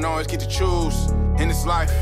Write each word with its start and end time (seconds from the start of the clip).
don't 0.00 0.04
always 0.04 0.26
get 0.26 0.40
to 0.40 0.46
choose 0.46 1.10
in 1.40 1.48
this 1.48 1.64
life, 1.64 1.92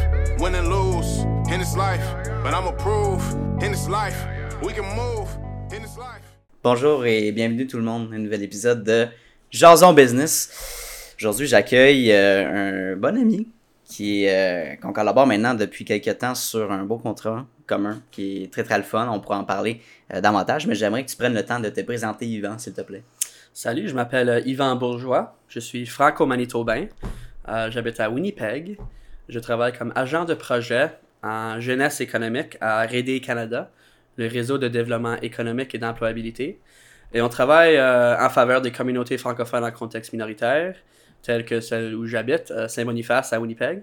win 0.41 0.55
and 0.57 0.69
lose 0.69 1.25
in 1.53 1.61
this 1.61 1.77
life. 1.77 2.03
But 2.43 2.53
I'ma 2.53 2.73
prove 2.73 3.23
in 3.63 3.71
this 3.71 3.89
life, 3.89 4.17
we 4.63 4.73
can 4.73 4.85
move 4.97 5.29
in 5.73 5.81
this 5.83 5.97
life. 5.97 6.25
Bonjour 6.65 7.07
et 7.07 7.31
bienvenue 7.31 7.69
tout 7.69 7.77
le 7.77 7.85
monde 7.85 8.13
à 8.13 8.17
un 8.17 8.19
nouvel 8.19 8.43
épisode 8.43 8.83
de 8.83 9.07
Jason 9.51 9.93
Business. 9.93 11.15
Aujourd'hui, 11.21 11.47
j'accueille 11.47 12.11
euh, 12.11 12.95
un 12.95 12.97
bon 12.97 13.17
ami 13.17 13.49
qui 13.85 14.27
euh, 14.27 14.75
qu'on 14.83 14.93
collabore 14.93 15.29
maintenant 15.29 15.55
depuis 15.55 15.85
quelques 15.85 16.19
temps 16.19 16.35
sur 16.35 16.73
un 16.73 16.85
beau 16.85 16.99
contrat 16.99 17.47
commun 17.67 18.03
qui 18.11 18.43
est 18.43 18.53
très 18.53 18.65
très 18.65 18.79
le 18.79 18.83
fun. 18.83 19.09
On 19.09 19.21
pourra 19.21 19.39
en 19.39 19.45
parler 19.45 19.81
euh, 20.13 20.21
davantage, 20.21 20.67
mais 20.67 20.75
j'aimerais 20.75 21.05
que 21.05 21.11
tu 21.11 21.17
prennes 21.17 21.35
le 21.35 21.45
temps 21.45 21.61
de 21.61 21.69
te 21.69 21.81
présenter, 21.83 22.27
Yvan, 22.27 22.59
s'il 22.59 22.73
te 22.73 22.81
plaît. 22.81 23.05
Salut, 23.53 23.89
je 23.89 23.95
m'appelle 23.95 24.29
euh, 24.29 24.41
Yvan 24.41 24.75
Bourgeois. 24.75 25.37
Je 25.47 25.61
suis 25.61 25.87
franco-manitobain. 25.87 26.87
Euh, 27.49 27.71
J'habite 27.71 28.01
à 28.01 28.11
Winnipeg. 28.11 28.79
Je 29.29 29.39
travaille 29.39 29.73
comme 29.73 29.93
agent 29.95 30.25
de 30.25 30.35
projet 30.35 30.91
en 31.23 31.61
jeunesse 31.61 32.01
économique 32.01 32.57
à 32.61 32.83
Rédé 32.83 33.21
Canada, 33.21 33.71
le 34.17 34.29
réseau 34.29 34.59
de 34.59 34.69
développement 34.69 35.17
économique 35.21 35.75
et 35.75 35.79
d'employabilité. 35.79 36.59
Et 37.13 37.21
on 37.21 37.29
travaille 37.29 37.77
euh, 37.77 38.19
en 38.19 38.31
faveur 38.31 38.61
des 38.61 38.73
communautés 38.73 39.19
francophones 39.19 39.65
en 39.65 39.71
contexte 39.71 40.13
minoritaire, 40.13 40.75
telles 41.23 41.45
que 41.45 41.61
celle 41.61 41.95
où 41.95 42.07
j'habite, 42.07 42.51
euh, 42.51 42.67
Saint-Boniface 42.67 43.33
à 43.33 43.41
Winnipeg. 43.41 43.83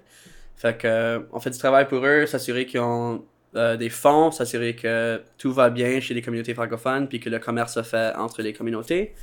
Fait 0.56 0.78
que, 0.78 1.26
on 1.32 1.40
fait 1.40 1.52
du 1.52 1.58
travail 1.58 1.88
pour 1.88 2.06
eux, 2.06 2.26
s'assurer 2.26 2.66
qu'ils 2.66 2.82
ont 2.82 3.24
des 3.54 3.90
fonds, 3.90 4.32
s'assurer 4.32 4.78
que 4.78 5.22
tout 5.38 5.52
va 5.52 5.70
bien 5.70 6.00
chez 6.00 6.14
les 6.14 6.22
communautés 6.22 6.54
francophones, 6.54 7.10
puis 7.10 7.20
que 7.20 7.30
le 7.30 7.38
commerce 7.38 7.74
se 7.74 7.84
fait 7.84 8.16
entre 8.16 8.42
les 8.42 8.54
communautés. 8.54 9.14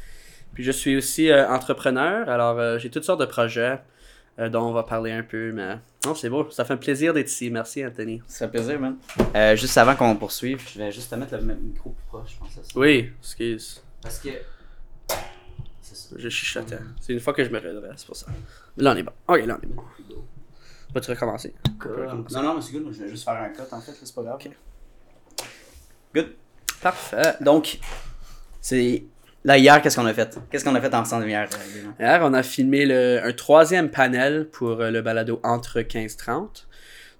Puis 0.52 0.64
je 0.64 0.70
suis 0.70 0.96
aussi 0.96 1.32
entrepreneur, 1.32 2.28
alors 2.28 2.78
j'ai 2.78 2.90
toutes 2.90 3.04
sortes 3.04 3.20
de 3.20 3.26
projets 3.26 3.78
euh, 4.38 4.48
dont 4.48 4.62
on 4.62 4.72
va 4.72 4.82
parler 4.82 5.12
un 5.12 5.22
peu, 5.22 5.52
mais 5.52 5.78
non, 6.04 6.14
c'est 6.14 6.28
beau, 6.28 6.48
ça 6.50 6.64
fait 6.64 6.74
un 6.74 6.78
plaisir 6.78 7.12
d'être 7.12 7.28
ici. 7.28 7.50
Merci 7.50 7.84
Anthony. 7.84 8.22
Ça 8.26 8.46
fait 8.46 8.52
plaisir, 8.52 8.78
man. 8.80 8.96
Euh, 9.34 9.56
juste 9.56 9.76
avant 9.76 9.96
qu'on 9.96 10.14
poursuive, 10.16 10.62
je 10.72 10.78
vais 10.78 10.92
juste 10.92 11.10
te 11.10 11.14
mettre 11.16 11.36
le 11.36 11.42
même 11.42 11.60
micro 11.60 11.90
plus 11.90 12.04
proche, 12.06 12.34
je 12.34 12.38
pense 12.38 12.58
à 12.58 12.62
ça. 12.62 12.78
Oui, 12.78 13.10
excuse, 13.20 13.82
Parce 14.02 14.18
que. 14.20 14.30
C'est 15.80 15.96
ça. 15.96 16.16
je 16.16 16.28
chuchotais. 16.28 16.78
C'est 17.00 17.14
une 17.14 17.20
fois 17.20 17.32
que 17.32 17.42
je 17.44 17.50
me 17.50 17.58
redresse, 17.58 17.94
c'est 17.96 18.06
pour 18.06 18.16
ça. 18.16 18.26
Là 18.76 18.92
on 18.92 18.96
est 18.96 19.02
bon. 19.02 19.12
Ok, 19.26 19.44
là 19.46 19.58
on 19.58 19.64
est 19.64 19.66
bon. 19.70 19.82
Vas-tu 20.94 21.10
recommencer? 21.10 21.54
Non, 21.84 22.42
non, 22.42 22.54
mais 22.54 22.62
c'est 22.62 22.72
good, 22.72 22.82
moi, 22.82 22.92
je 22.92 23.02
vais 23.02 23.08
juste 23.10 23.24
faire 23.24 23.34
un 23.34 23.50
cut 23.50 23.62
en 23.72 23.80
fait, 23.80 23.92
là, 23.92 23.98
c'est 24.02 24.14
pas 24.14 24.22
grave. 24.22 24.38
Good. 26.14 26.34
Parfait. 26.80 27.36
Donc, 27.40 27.78
c'est. 28.60 29.04
Là, 29.44 29.56
hier, 29.56 29.80
qu'est-ce 29.80 29.96
qu'on 29.96 30.06
a 30.06 30.14
fait? 30.14 30.38
Qu'est-ce 30.50 30.64
qu'on 30.64 30.74
a 30.74 30.80
fait 30.80 30.94
ensemble 30.94 31.28
hier 31.28 31.48
euh, 31.52 31.78
Yvan? 31.78 31.94
Hier, 32.00 32.20
on 32.22 32.34
a 32.34 32.42
filmé 32.42 32.86
le, 32.86 33.20
un 33.24 33.32
troisième 33.32 33.90
panel 33.90 34.48
pour 34.50 34.80
euh, 34.80 34.90
le 34.90 35.00
balado 35.00 35.40
Entre 35.44 35.80
15-30. 35.80 36.28
Donc, 36.28 36.50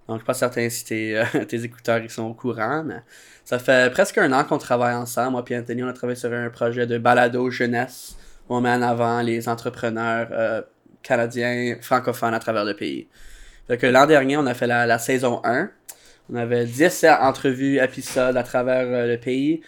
je 0.08 0.14
suis 0.16 0.24
pas 0.24 0.34
certain 0.34 0.68
si 0.68 0.84
tes, 0.84 1.18
euh, 1.18 1.24
tes 1.48 1.62
écouteurs 1.64 1.98
ils 1.98 2.10
sont 2.10 2.24
au 2.24 2.34
courant, 2.34 2.82
mais 2.84 3.02
ça 3.44 3.58
fait 3.58 3.92
presque 3.92 4.18
un 4.18 4.32
an 4.32 4.44
qu'on 4.44 4.58
travaille 4.58 4.94
ensemble. 4.94 5.32
Moi 5.32 5.44
et 5.48 5.58
Anthony, 5.58 5.82
on 5.84 5.88
a 5.88 5.92
travaillé 5.92 6.18
sur 6.18 6.32
un 6.32 6.50
projet 6.50 6.86
de 6.86 6.98
balado 6.98 7.50
jeunesse 7.50 8.16
on 8.50 8.62
met 8.62 8.70
en 8.70 8.80
avant 8.80 9.20
les 9.20 9.46
entrepreneurs 9.46 10.64
canadiens 11.02 11.76
francophones 11.82 12.32
à 12.32 12.38
travers 12.38 12.64
le 12.64 12.74
pays. 12.74 13.06
Fait 13.66 13.90
l'an 13.90 14.06
dernier, 14.06 14.38
on 14.38 14.46
a 14.46 14.54
fait 14.54 14.66
la, 14.66 14.98
saison 14.98 15.42
1. 15.44 15.70
On 16.32 16.36
avait 16.36 16.64
10 16.64 17.04
entrevues, 17.20 17.78
épisodes 17.78 18.34
à 18.34 18.42
travers 18.42 19.06
le 19.06 19.16
pays. 19.18 19.60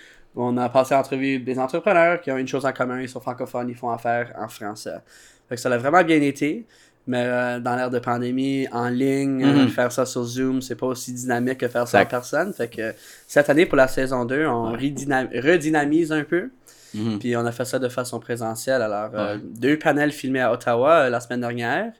On 0.42 0.56
a 0.56 0.68
passé 0.68 0.94
entrevue 0.94 1.38
des 1.40 1.58
entrepreneurs 1.58 2.20
qui 2.20 2.30
ont 2.30 2.36
une 2.38 2.48
chose 2.48 2.64
en 2.64 2.72
commun, 2.72 3.00
ils 3.00 3.08
sont 3.08 3.20
francophones, 3.20 3.68
ils 3.68 3.74
font 3.76 3.90
affaire 3.90 4.32
en 4.38 4.48
français. 4.48 4.98
Fait 5.48 5.56
que 5.56 5.60
ça 5.60 5.70
a 5.72 5.76
vraiment 5.78 6.02
bien 6.04 6.20
été, 6.22 6.66
mais 7.06 7.24
euh, 7.26 7.60
dans 7.60 7.74
l'ère 7.76 7.90
de 7.90 7.98
pandémie, 7.98 8.66
en 8.72 8.88
ligne, 8.88 9.44
euh, 9.44 9.62
Mhm. 9.64 9.68
faire 9.68 9.90
ça 9.92 10.06
sur 10.06 10.22
Zoom, 10.24 10.62
c'est 10.62 10.76
pas 10.76 10.86
aussi 10.86 11.12
dynamique 11.12 11.58
que 11.58 11.68
faire 11.68 11.86
ça 11.88 12.00
en 12.02 12.06
personne. 12.06 12.52
Fait 12.52 12.68
que 12.68 12.94
cette 13.26 13.50
année, 13.50 13.66
pour 13.66 13.76
la 13.76 13.88
saison 13.88 14.24
2, 14.24 14.46
on 14.46 14.72
redynam- 14.76 15.28
redynamise 15.40 16.12
un 16.12 16.24
peu. 16.24 16.50
Mhm. 16.94 17.18
Puis 17.18 17.36
on 17.36 17.44
a 17.46 17.52
fait 17.52 17.64
ça 17.64 17.78
de 17.78 17.88
façon 17.88 18.18
présentielle. 18.20 18.82
Alors, 18.82 19.10
euh, 19.14 19.34
Ouais. 19.36 19.40
deux 19.44 19.78
panels 19.78 20.12
filmés 20.12 20.40
à 20.40 20.52
Ottawa 20.52 21.08
la 21.10 21.20
semaine 21.20 21.40
dernière. 21.40 21.92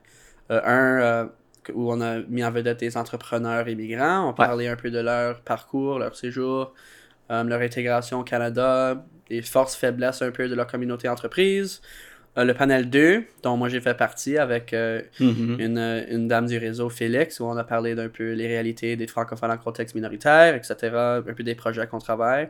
Un 0.49 1.29
où 1.75 1.91
on 1.93 2.01
a 2.01 2.17
mis 2.27 2.43
en 2.43 2.49
vedette 2.51 2.79
des 2.79 2.97
entrepreneurs 2.97 3.67
immigrants. 3.69 4.27
On 4.29 4.33
parlait 4.33 4.67
un 4.67 4.75
peu 4.75 4.89
de 4.89 4.99
leur 4.99 5.41
parcours, 5.41 5.99
leur 5.99 6.15
séjour, 6.15 6.73
leur 7.31 7.61
intégration 7.61 8.19
au 8.19 8.23
Canada, 8.23 9.03
les 9.29 9.41
forces, 9.41 9.75
faiblesses 9.75 10.21
un 10.21 10.31
peu 10.31 10.47
de 10.49 10.55
leur 10.55 10.67
communauté 10.67 11.07
entreprise. 11.09 11.81
Euh, 12.37 12.45
le 12.45 12.53
panel 12.53 12.89
2, 12.89 13.25
dont 13.43 13.57
moi 13.57 13.67
j'ai 13.67 13.81
fait 13.81 13.93
partie 13.93 14.37
avec 14.37 14.73
euh, 14.73 15.01
Mhm. 15.19 15.57
une, 15.59 15.77
euh, 15.77 16.03
une 16.09 16.27
dame 16.29 16.45
du 16.45 16.57
réseau, 16.57 16.89
Félix, 16.89 17.39
où 17.41 17.45
on 17.45 17.57
a 17.57 17.63
parlé 17.65 17.93
d'un 17.93 18.07
peu 18.07 18.31
les 18.33 18.47
réalités 18.47 18.95
des 18.95 19.07
francophones 19.07 19.51
en 19.51 19.57
contexte 19.57 19.95
minoritaire, 19.95 20.55
etc., 20.55 20.75
un 21.27 21.33
peu 21.33 21.43
des 21.43 21.55
projets 21.55 21.85
qu'on 21.87 21.99
travaille. 21.99 22.47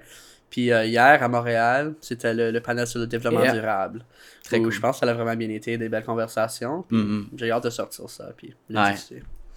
Puis 0.51 0.71
euh, 0.71 0.85
hier, 0.85 1.23
à 1.23 1.27
Montréal, 1.27 1.93
c'était 2.01 2.33
le, 2.33 2.51
le 2.51 2.59
panel 2.61 2.85
sur 2.85 2.99
le 2.99 3.07
développement 3.07 3.41
Yeah. 3.43 3.53
durable. 3.53 4.05
Très 4.43 4.59
Où 4.59 4.63
cool. 4.63 4.71
Je 4.71 4.79
pense 4.81 4.99
que 4.99 5.05
ça 5.05 5.11
a 5.11 5.15
vraiment 5.15 5.35
bien 5.35 5.49
été, 5.49 5.77
des 5.79 5.89
belles 5.89 6.03
conversations. 6.03 6.85
Mhm. 6.91 7.29
J'ai 7.37 7.49
hâte 7.51 7.63
de 7.63 7.69
sortir 7.71 8.07
ça, 8.09 8.29
puis 8.37 8.53
Ouais. 8.69 8.93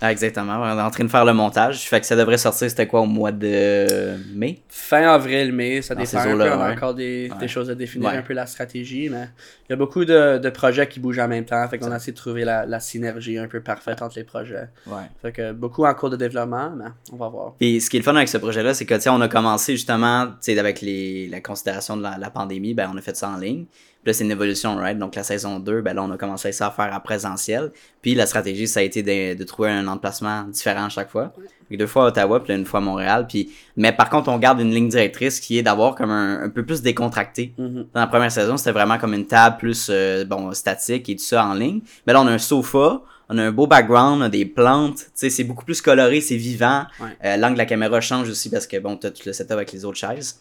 Ah, 0.01 0.11
exactement. 0.13 0.59
On 0.61 0.79
est 0.79 0.83
en 0.83 0.91
train 0.91 1.05
de 1.05 1.09
faire 1.09 1.25
le 1.25 1.33
montage. 1.33 1.89
Fait 1.89 2.01
que 2.01 2.05
ça 2.07 2.17
devrait 2.17 2.37
sortir, 2.37 2.69
c'était 2.69 2.87
quoi, 2.87 3.01
au 3.01 3.07
mois 3.07 3.33
de 3.33 4.17
mai? 4.35 4.61
Fin 4.69 5.03
avril, 5.09 5.53
mai, 5.53 5.81
ça 5.83 5.95
dépend 5.95 6.19
un 6.19 6.25
peu, 6.25 6.43
on 6.43 6.61
a 6.61 6.73
encore 6.73 6.95
des, 6.95 7.31
Ouais. 7.31 7.39
des 7.39 7.49
choses 7.49 7.71
à 7.71 7.75
définir, 7.75 8.11
Ouais. 8.11 8.17
un 8.17 8.23
peu 8.23 8.35
la 8.35 8.45
stratégie, 8.47 9.09
mais 9.09 9.29
il 9.69 9.71
y 9.71 9.73
a 9.73 9.77
beaucoup 9.77 10.05
de, 10.05 10.39
de 10.39 10.51
projets 10.51 10.89
qui 10.89 11.01
bougent 11.01 11.21
en 11.21 11.29
même 11.29 11.45
temps, 11.45 11.67
fait 11.69 11.79
qu'on 11.79 11.93
a 11.93 11.97
essayé 11.97 12.13
de 12.13 12.19
trouver 12.19 12.45
la, 12.45 12.67
la 12.67 12.81
synergie 12.81 13.39
un 13.39 13.47
peu 13.49 13.61
parfaite 13.61 14.03
entre 14.03 14.17
les 14.19 14.25
projets. 14.25 14.69
Ouais. 14.87 15.03
Fait 15.23 15.33
que 15.33 15.53
beaucoup 15.53 15.85
en 15.87 15.95
cours 15.95 16.11
de 16.11 16.17
développement, 16.17 16.71
mais 16.77 16.87
on 17.13 17.17
va 17.17 17.29
voir. 17.29 17.55
Puis 17.59 17.81
ce 17.81 17.89
qui 17.89 17.97
est 17.97 18.01
le 18.01 18.05
fun 18.05 18.17
avec 18.17 18.29
ce 18.29 18.39
projet-là, 18.39 18.75
c'est 18.75 18.85
que 18.85 18.95
on 19.09 19.21
a 19.21 19.29
commencé 19.29 19.73
justement, 19.73 20.29
avec 20.59 20.81
les, 20.81 21.29
la 21.29 21.41
considération 21.41 21.97
de 21.97 22.03
la, 22.03 22.19
la 22.19 22.31
pandémie, 22.31 22.75
ben 22.75 22.91
on 22.93 22.97
a 22.99 23.01
fait 23.01 23.17
ça 23.17 23.29
en 23.31 23.37
ligne. 23.37 23.67
Puis 24.05 24.11
là, 24.11 24.13
c'est 24.13 24.25
une 24.25 24.33
évolution, 24.33 24.77
right? 24.77 24.99
Donc 24.99 25.15
la 25.15 25.23
saison 25.23 25.59
2, 25.59 25.81
ben 25.81 25.95
là, 25.95 26.03
on 26.03 26.11
a 26.11 26.19
commencé 26.19 26.53
ça 26.53 26.67
à 26.67 26.71
faire 26.71 26.93
en 26.95 27.01
présentiel. 27.01 27.73
Puis 28.03 28.15
la 28.15 28.27
stratégie, 28.27 28.69
ça 28.69 28.81
a 28.81 28.83
été 28.83 29.03
de, 29.03 29.35
de 29.35 29.45
trouver 29.45 29.71
un 29.71 29.89
emplacement 29.89 30.43
différent 30.45 30.85
à 30.85 30.89
chaque 30.91 31.09
fois. 31.09 31.33
Que 31.71 31.77
deux 31.77 31.87
fois 31.87 32.05
à 32.05 32.09
Ottawa, 32.09 32.41
puis 32.41 32.53
là, 32.53 32.59
une 32.59 32.67
fois 32.67 32.81
à 32.81 32.83
Montréal. 32.83 33.25
Puis, 33.27 33.49
mais 33.79 33.93
par 33.93 34.11
contre, 34.11 34.29
on 34.29 34.37
garde 34.37 34.61
une 34.61 34.73
ligne 34.73 34.91
directrice 34.91 35.41
qui 35.41 35.57
est 35.57 35.63
d'avoir 35.63 35.95
comme 35.95 36.11
un, 36.11 36.43
un 36.43 36.51
peu 36.51 36.67
plus 36.67 36.83
décontracté. 36.83 37.55
Mhm. 37.57 37.87
Dans 37.95 38.01
la 38.01 38.07
première 38.07 38.31
saison, 38.31 38.59
c'était 38.59 38.73
vraiment 38.73 38.99
comme 38.99 39.15
une 39.15 39.27
table 39.27 39.57
plus 39.57 39.89
euh, 39.89 40.27
bon 40.27 40.53
statique 40.53 41.09
et 41.09 41.17
tout 41.17 41.25
ça 41.25 41.47
en 41.47 41.55
ligne. 41.55 41.81
Mais 42.07 42.13
là, 42.13 42.21
on 42.21 42.27
a 42.27 42.33
un 42.33 42.39
sofa, 42.39 43.01
on 43.31 43.39
a 43.39 43.43
un 43.43 43.53
beau 43.53 43.67
background, 43.67 44.21
on 44.21 44.25
a 44.25 44.29
des 44.29 44.45
plantes. 44.45 44.97
Tu 44.99 45.05
sais, 45.15 45.31
c'est 45.31 45.45
beaucoup 45.45 45.65
plus 45.65 45.81
coloré, 45.81 46.21
c'est 46.21 46.37
vivant. 46.37 46.85
Ouais. 47.01 47.07
Euh, 47.25 47.37
L'angle 47.39 47.55
de 47.55 47.59
la 47.59 47.67
caméra 47.67 47.99
change 48.03 48.29
aussi 48.29 48.51
parce 48.51 48.67
que 48.67 48.79
bon, 48.79 48.97
t'as 48.97 49.11
tout 49.11 49.23
le 49.25 49.33
setup 49.33 49.53
avec 49.53 49.73
les 49.73 49.87
autres 49.87 49.97
chaises. 49.97 50.41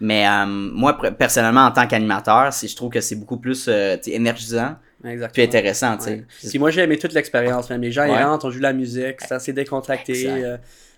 Mais 0.00 0.26
euh, 0.28 0.46
moi, 0.46 0.98
personnellement, 1.18 1.62
en 1.62 1.70
tant 1.70 1.86
qu'animateur, 1.86 2.52
c'est- 2.52 2.68
je 2.68 2.76
trouve 2.76 2.90
que 2.90 3.00
c'est 3.00 3.16
beaucoup 3.16 3.36
plus 3.38 3.66
euh, 3.68 3.96
énergisant 4.06 4.76
Exactement. 5.04 5.32
puis 5.32 5.42
intéressant. 5.42 5.96
tu 5.96 6.04
sais. 6.04 6.24
Puis 6.48 6.58
moi, 6.58 6.70
j'ai 6.70 6.82
aimé 6.82 6.98
toute 6.98 7.12
l'expérience. 7.12 7.68
Même 7.70 7.80
les 7.82 7.92
gens, 7.92 8.04
ils 8.04 8.14
rentrent, 8.22 8.46
on 8.46 8.50
joue 8.50 8.58
de 8.58 8.62
la 8.62 8.72
musique, 8.72 9.16
c'est 9.20 9.32
assez 9.34 9.52
décontracté. 9.52 10.26
Euh, 10.28 10.56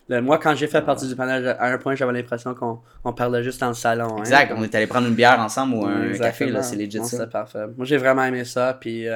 le- 0.08 0.20
moi, 0.20 0.38
quand 0.38 0.54
j'ai 0.54 0.66
fait 0.66 0.82
partie 0.82 1.08
du 1.08 1.16
panel, 1.16 1.56
à 1.58 1.66
un 1.72 1.78
point, 1.78 1.94
j'avais 1.94 2.12
l'impression 2.12 2.54
qu'on 2.54 2.80
on 3.04 3.12
parlait 3.14 3.42
juste 3.42 3.60
dans 3.60 3.68
le 3.68 3.74
salon. 3.74 4.16
hein. 4.16 4.20
Exact. 4.20 4.52
On 4.56 4.62
est 4.62 4.74
allé 4.74 4.86
prendre 4.86 5.06
une 5.08 5.14
bière 5.14 5.40
ensemble 5.40 5.74
ou 5.76 5.86
un 5.86 6.02
Exactement. 6.08 6.28
café, 6.28 6.46
là, 6.50 6.62
c'est 6.62 6.76
legit 6.76 6.98
ça. 6.98 7.04
C'était 7.04 7.26
parfait. 7.26 7.64
Moi, 7.76 7.86
j'ai 7.86 7.96
vraiment 7.96 8.24
aimé 8.24 8.44
ça. 8.44 8.76
Puis 8.78 9.08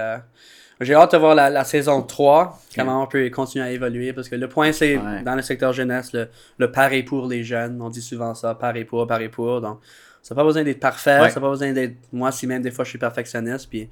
j'ai 0.80 0.94
hâte 0.94 1.12
de 1.12 1.16
voir 1.18 1.34
la, 1.34 1.50
la 1.50 1.64
saison 1.64 2.02
3, 2.02 2.58
comment 2.76 3.02
on 3.02 3.06
peut 3.06 3.28
continuer 3.30 3.64
à 3.64 3.70
évoluer. 3.70 4.12
Parce 4.12 4.28
que 4.28 4.36
le 4.36 4.48
point, 4.48 4.72
c'est 4.72 4.96
Ouais. 4.96 5.22
dans 5.22 5.34
le 5.34 5.42
secteur 5.42 5.72
jeunesse, 5.72 6.12
le, 6.12 6.28
le 6.58 6.70
par 6.70 6.92
et 6.92 7.02
pour 7.02 7.26
les 7.26 7.42
jeunes. 7.44 7.80
On 7.82 7.88
dit 7.90 8.02
souvent 8.02 8.34
ça, 8.34 8.54
par 8.54 8.76
et 8.76 8.84
pour, 8.84 9.06
par 9.06 9.20
et 9.20 9.28
pour. 9.28 9.60
Donc, 9.60 9.80
ça 10.22 10.34
n'a 10.34 10.40
pas 10.40 10.44
besoin 10.44 10.62
d'être 10.62 10.80
parfait. 10.80 11.20
Ouais. 11.20 11.30
Ça 11.30 11.40
n'a 11.40 11.46
pas 11.46 11.50
besoin 11.50 11.72
d'être. 11.72 11.96
Moi, 12.12 12.30
si 12.32 12.46
même 12.46 12.62
des 12.62 12.70
fois, 12.70 12.84
je 12.84 12.90
suis 12.90 12.98
perfectionniste. 12.98 13.68
Puis 13.68 13.88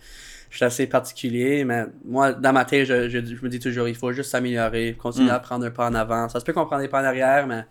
je 0.50 0.56
suis 0.56 0.64
assez 0.64 0.86
particulier. 0.86 1.64
Mais 1.64 1.86
moi, 2.04 2.32
dans 2.32 2.52
ma 2.52 2.64
tête, 2.64 2.86
je, 2.86 3.08
je, 3.08 3.18
je 3.24 3.42
me 3.42 3.48
dis 3.48 3.58
toujours, 3.58 3.88
il 3.88 3.94
faut 3.96 4.12
juste 4.12 4.30
s'améliorer, 4.30 4.94
continuer 4.98 5.30
Mm. 5.30 5.34
à 5.34 5.38
prendre 5.40 5.66
un 5.66 5.70
pas 5.70 5.88
en 5.88 5.94
avant. 5.94 6.28
Ça 6.28 6.38
se 6.40 6.44
peut 6.44 6.52
qu'on 6.52 6.66
prenne 6.66 6.80
des 6.82 6.88
pas 6.88 7.00
en 7.00 7.04
arrière, 7.04 7.46
mais 7.46 7.64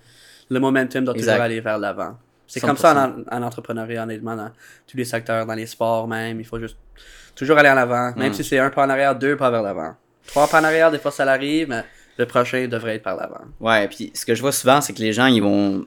le 0.50 0.60
momentum 0.60 1.06
doit 1.06 1.14
Exact. 1.16 1.32
toujours 1.34 1.44
aller 1.46 1.62
vers 1.62 1.78
l'avant. 1.78 2.18
C'est 2.48 2.60
100%. 2.60 2.68
comme 2.68 2.78
ça 2.78 3.14
en, 3.32 3.36
en 3.38 3.42
entrepreneuriat, 3.44 4.04
honnêtement, 4.04 4.36
dans 4.36 4.52
tous 4.88 4.98
les 4.98 5.06
secteurs, 5.06 5.46
dans 5.46 5.54
les 5.56 5.66
sports 5.66 6.08
même. 6.08 6.40
Il 6.40 6.46
faut 6.46 6.60
juste 6.60 6.78
toujours 7.36 7.58
aller 7.58 7.70
en 7.70 7.78
avant. 7.78 8.14
Même 8.16 8.32
Mm. 8.32 8.34
si 8.34 8.44
c'est 8.44 8.60
un 8.60 8.70
pas 8.70 8.86
en 8.86 8.90
arrière, 8.90 9.16
deux 9.16 9.36
pas 9.36 9.50
vers 9.52 9.62
l'avant. 9.62 9.94
Trois 10.28 10.48
pas 10.48 10.62
en 10.62 10.64
arrière, 10.64 10.92
des 10.92 11.00
fois 11.00 11.12
ça 11.12 11.26
l'arrive, 11.26 11.68
mais 11.70 11.84
le 12.18 12.26
prochain 12.26 12.68
devrait 12.68 12.96
être 12.96 13.04
par 13.04 13.16
l'avant. 13.18 13.42
Ouais, 13.60 13.88
puis 13.88 14.12
ce 14.16 14.26
que 14.26 14.34
je 14.36 14.42
vois 14.42 14.52
souvent, 14.52 14.82
c'est 14.82 14.94
que 14.94 15.00
les 15.02 15.14
gens, 15.14 15.28
ils 15.28 15.42
vont 15.44 15.86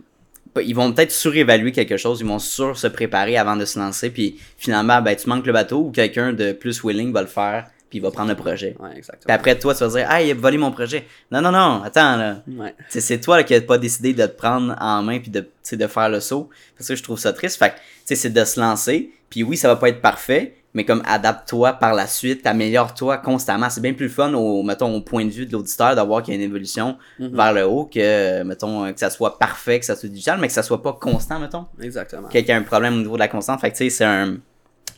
ils 0.63 0.75
vont 0.75 0.91
peut-être 0.93 1.13
surévaluer 1.13 1.71
quelque 1.71 1.97
chose, 1.97 2.21
ils 2.21 2.27
vont 2.27 2.41
sur 2.41 2.77
se 2.77 2.89
préparer 2.89 3.37
avant 3.37 3.55
de 3.55 3.65
se 3.65 3.79
lancer, 3.79 4.11
puis 4.11 4.41
finalement, 4.57 5.01
ben, 5.01 5.15
tu 5.15 5.29
manques 5.29 5.47
le 5.47 5.53
bateau 5.53 5.85
ou 5.85 5.91
quelqu'un 5.93 6.33
de 6.33 6.51
plus 6.53 6.83
willing 6.83 7.13
va 7.13 7.21
le 7.21 7.29
faire, 7.29 7.67
puis 7.91 7.99
il 7.99 8.03
va 8.03 8.11
prendre 8.11 8.31
le 8.31 8.35
projet. 8.35 8.75
Ouais, 8.81 8.89
Puis 8.91 8.99
exactement. 8.99 9.35
après, 9.35 9.57
toi, 9.57 9.73
tu 9.75 9.81
vas 9.85 9.89
dire, 9.91 10.07
ah, 10.11 10.21
il 10.21 10.31
a 10.33 10.35
volé 10.35 10.59
mon 10.59 10.73
projet. 10.73 11.07
Non, 11.31 11.41
non, 11.43 11.53
non, 11.53 11.83
attends, 11.85 12.17
là. 12.17 12.43
Ouais. 12.49 12.75
C'est- 12.89 13.01
C'est 13.01 13.21
toi 13.21 13.37
là, 13.37 13.45
qui 13.45 13.53
n'as 13.55 13.61
pas 13.61 13.79
décidé 13.79 14.15
de 14.15 14.27
te 14.27 14.37
prendre 14.37 14.75
en 14.81 15.01
main 15.03 15.21
puis 15.21 15.31
de, 15.31 15.47
de 15.73 15.87
faire 15.87 16.09
le 16.09 16.19
saut. 16.19 16.49
Parce 16.77 16.89
que 16.89 16.97
je 16.97 17.03
trouve 17.05 17.19
ça 17.21 17.33
triste. 17.33 17.57
Fait 17.59 17.71
que, 17.71 17.75
tu 17.77 17.81
sais, 18.07 18.15
c'est 18.17 18.31
de 18.31 18.45
se 18.45 18.59
lancer. 18.59 19.11
Puis 19.31 19.45
oui, 19.45 19.57
ça 19.57 19.69
va 19.69 19.77
pas 19.77 19.91
être 19.91 20.01
parfait, 20.01 20.57
mais 20.79 20.85
comme 20.85 21.03
adapte-toi 21.05 21.73
par 21.75 21.93
la 21.93 22.07
suite, 22.07 22.47
améliore-toi 22.47 23.19
constamment. 23.19 23.69
C'est 23.69 23.81
bien 23.81 23.93
plus 23.93 24.09
fun 24.09 24.33
au, 24.35 24.63
mettons, 24.63 24.95
au 24.95 25.01
point 25.01 25.25
de 25.25 25.31
vue 25.31 25.45
de 25.45 25.53
l'auditeur 25.53 25.95
d'avoir 25.97 26.23
qu'il 26.23 26.33
y 26.33 26.37
a 26.37 26.41
une 26.41 26.47
évolution 26.49 26.97
Mhm. 27.19 27.35
vers 27.37 27.53
le 27.53 27.67
haut 27.67 27.85
que, 27.85 28.43
mettons, 28.45 28.93
que 28.93 29.01
ça 29.01 29.11
soit 29.11 29.39
parfait, 29.39 29.81
que 29.81 29.85
ça 29.87 29.97
soit 29.97 30.09
digital, 30.09 30.39
mais 30.41 30.47
que 30.47 30.53
ça 30.53 30.63
soit 30.63 30.83
pas 30.83 30.93
constant, 30.93 31.41
mettons. 31.41 31.67
Exactement. 31.83 32.29
Quelqu'un 32.29 32.55
a 32.57 32.59
un 32.61 32.63
problème 32.63 32.95
au 32.95 32.99
niveau 32.99 33.15
de 33.15 33.21
la 33.21 33.29
constante. 33.29 33.61
Fait 33.61 33.71
que, 33.73 33.77
tu 33.77 33.85
sais, 33.85 33.91
c'est 33.91 34.05
un. 34.05 34.37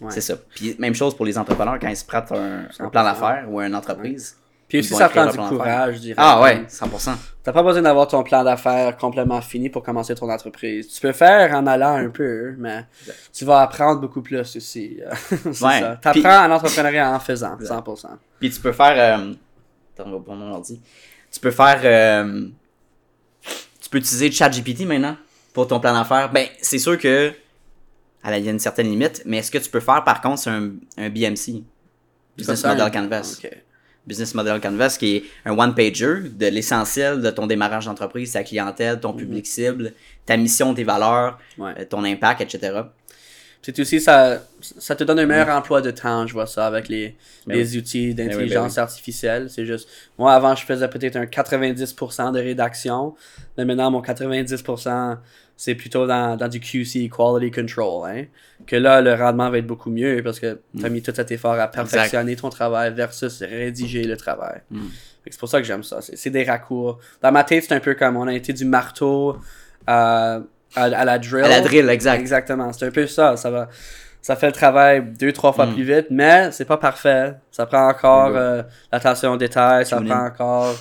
Ouais. 0.01 0.11
C'est 0.11 0.21
ça. 0.23 0.35
Puis, 0.55 0.77
même 0.79 0.95
chose 0.95 1.15
pour 1.17 1.27
les 1.27 1.37
entrepreneurs 1.37 1.79
quand 1.81 1.89
ils 1.89 1.97
se 1.97 2.05
prêtent 2.05 2.33
un, 2.33 2.61
un 2.61 2.87
100%. 2.87 2.91
plan 2.91 3.05
d'affaires 3.05 3.47
ou 3.51 3.61
une 3.61 3.75
entreprise. 3.75 4.37
Puis 4.71 4.79
aussi, 4.79 4.95
ça 4.95 5.09
prend 5.11 5.27
du 5.27 5.37
courage, 5.37 5.97
je 5.97 6.01
dirais. 6.01 6.15
Ah 6.17 6.41
ouais, 6.41 6.65
100%. 6.69 7.11
T'as 7.43 7.53
pas 7.53 7.63
besoin 7.63 7.83
d'avoir 7.83 8.07
ton 8.07 8.23
plan 8.23 8.45
d'affaires 8.45 8.97
complètement 8.97 9.41
fini 9.41 9.69
pour 9.69 9.83
commencer 9.83 10.15
ton 10.15 10.31
entreprise. 10.31 10.89
Tu 10.89 11.01
peux 11.01 11.13
faire 11.13 11.53
en 11.55 11.67
allant 11.67 11.97
un 11.97 12.09
peu, 12.09 12.55
mais 12.57 12.87
tu 13.33 13.45
vas 13.45 13.61
apprendre 13.63 14.01
beaucoup 14.01 14.23
plus 14.23 14.39
aussi. 14.57 15.01
c'est 15.29 15.47
Ouais. 15.47 15.81
ça. 15.81 15.99
Puis- 16.13 16.23
T'apprends 16.23 16.47
en 16.47 16.51
entrepreneuriat 16.55 17.13
en 17.15 17.19
faisant, 17.21 17.57
100%. 17.61 18.07
Puis 18.39 18.51
tu 18.51 18.61
peux 18.61 18.73
faire. 18.73 19.19
euh, 19.19 19.33
Attends, 19.99 20.09
on 20.09 20.13
va 20.13 20.21
prendre 20.25 20.45
mon 20.45 20.53
ordi. 20.53 20.81
Tu 21.33 21.41
peux 21.41 21.51
faire. 21.51 21.81
euh, 21.85 22.47
Tu 23.81 23.91
peux 23.91 23.99
utiliser 23.99 24.31
ChatGPT 24.31 24.83
maintenant 24.87 25.17
pour 25.53 25.67
ton 25.67 25.81
plan 25.81 25.93
d'affaires. 25.95 26.31
Ben, 26.31 26.47
c'est 26.63 26.79
sûr 26.79 26.97
que. 26.97 27.33
à 28.23 28.39
Il 28.39 28.45
y 28.45 28.49
a 28.49 28.53
une 28.53 28.59
certaine 28.61 28.87
limite, 28.89 29.23
mais 29.27 29.43
ce 29.43 29.51
que 29.51 29.59
tu 29.59 29.69
peux 29.71 29.81
faire 29.81 30.05
par 30.05 30.21
contre, 30.21 30.39
c'est 30.39 30.51
un, 30.51 30.71
un 30.97 31.09
BMC. 31.11 31.65
Business 32.37 32.65
Model 32.65 32.91
Canvas. 32.93 33.41
Business 34.07 34.35
Model 34.35 34.61
Canvas, 34.61 34.97
qui 34.99 35.17
est 35.17 35.25
un 35.45 35.57
one-pager 35.57 36.31
de 36.31 36.47
l'essentiel 36.47 37.21
de 37.21 37.31
ton 37.31 37.47
démarrage 37.47 37.87
d'entreprise, 37.87 38.33
ta 38.33 38.43
clientèle, 38.43 39.01
ton 39.01 39.13
public 39.13 39.47
cible, 39.47 39.93
ta 40.27 40.37
mission, 40.37 40.75
tes 40.75 40.85
valeurs. 40.85 41.39
Ouais. 41.59 41.75
euh, 41.79 41.85
ton 41.85 42.05
impact, 42.05 42.41
etc. 42.41 42.83
C'est 43.63 43.79
aussi, 43.79 44.01
ça, 44.01 44.43
ça 44.61 44.97
te 44.97 45.05
donne 45.05 45.19
un 45.19 45.27
meilleur 45.27 45.51
emploi 45.51 45.83
de 45.83 45.91
temps, 45.91 46.27
je 46.27 46.33
vois 46.33 46.47
ça, 46.47 46.67
avec 46.67 46.89
les, 46.89 47.15
Ben 47.47 47.57
les 47.57 47.77
outils 47.77 48.15
ben 48.15 48.29
d'intelligence 48.29 48.79
artificielle. 48.79 49.51
C'est 49.51 49.67
juste, 49.67 49.87
moi 50.19 50.33
avant, 50.33 50.55
je 50.55 50.65
faisais 50.65 50.89
peut-être 50.89 51.17
un 51.17 51.27
90% 51.27 52.33
de 52.33 52.39
rédaction, 52.41 53.15
mais 53.59 53.67
maintenant, 53.67 53.91
mon 53.91 54.01
90%, 54.01 55.19
c'est 55.59 55.75
plutôt 55.75 56.07
dans, 56.07 56.39
dans 56.39 56.49
du 56.49 56.59
QC, 56.59 57.11
Quality 57.15 57.51
Control. 57.51 58.11
Hein? 58.11 58.25
Que 58.67 58.77
là, 58.77 59.03
le 59.03 59.13
rendement 59.13 59.51
va 59.51 59.59
être 59.59 59.67
beaucoup 59.67 59.91
mieux 59.91 60.23
parce 60.25 60.41
que 60.41 60.59
tu 60.79 60.83
as 60.83 60.89
mis 60.89 61.03
tout 61.03 61.13
cet 61.15 61.31
effort 61.31 61.53
à 61.53 61.69
perfectionner 61.69 62.37
ton 62.37 62.49
travail 62.49 62.95
versus 62.95 63.43
rédiger 63.43 64.05
le 64.05 64.17
travail. 64.17 64.63
Mm. 64.71 64.87
C'est 65.29 65.39
pour 65.39 65.51
ça 65.51 65.61
que 65.61 65.67
j'aime 65.67 65.83
ça. 65.83 66.01
C'est 66.01 66.31
des 66.31 66.45
raccours. 66.45 66.99
Dans 67.21 67.31
ma 67.31 67.45
tête, 67.45 67.65
c'est 67.69 67.75
un 67.75 67.81
peu 67.81 67.95
comme 67.95 68.17
on 68.17 68.27
a 68.27 68.35
été 68.35 68.55
du 68.55 68.65
marteau 68.65 69.37
à, 69.87 70.41
à, 70.77 70.85
à 70.85 71.05
la 71.05 71.19
drill. 71.19 71.45
À 71.45 71.49
la 71.49 71.61
drill, 71.61 71.89
exact. 71.89 72.21
Exactement, 72.21 72.73
c'est 72.73 72.87
un 72.87 72.91
peu 72.91 73.07
ça. 73.07 73.37
Ça 73.37 73.51
va, 73.51 73.69
ça 74.23 74.37
fait 74.37 74.47
le 74.47 74.53
travail 74.53 75.03
deux, 75.19 75.33
trois 75.33 75.53
fois 75.53 75.67
Mm. 75.67 75.75
plus 75.75 75.83
vite, 75.85 76.07
mais 76.11 76.51
c'est 76.53 76.65
pas 76.67 76.77
parfait. 76.77 77.35
Ça 77.51 77.67
prend 77.67 77.89
encore 77.89 78.33
euh, 78.37 78.63
l'attention 78.93 79.33
aux 79.33 79.37
détails, 79.37 79.87
ça 79.87 80.01
prend 80.01 80.27
encore 80.27 80.75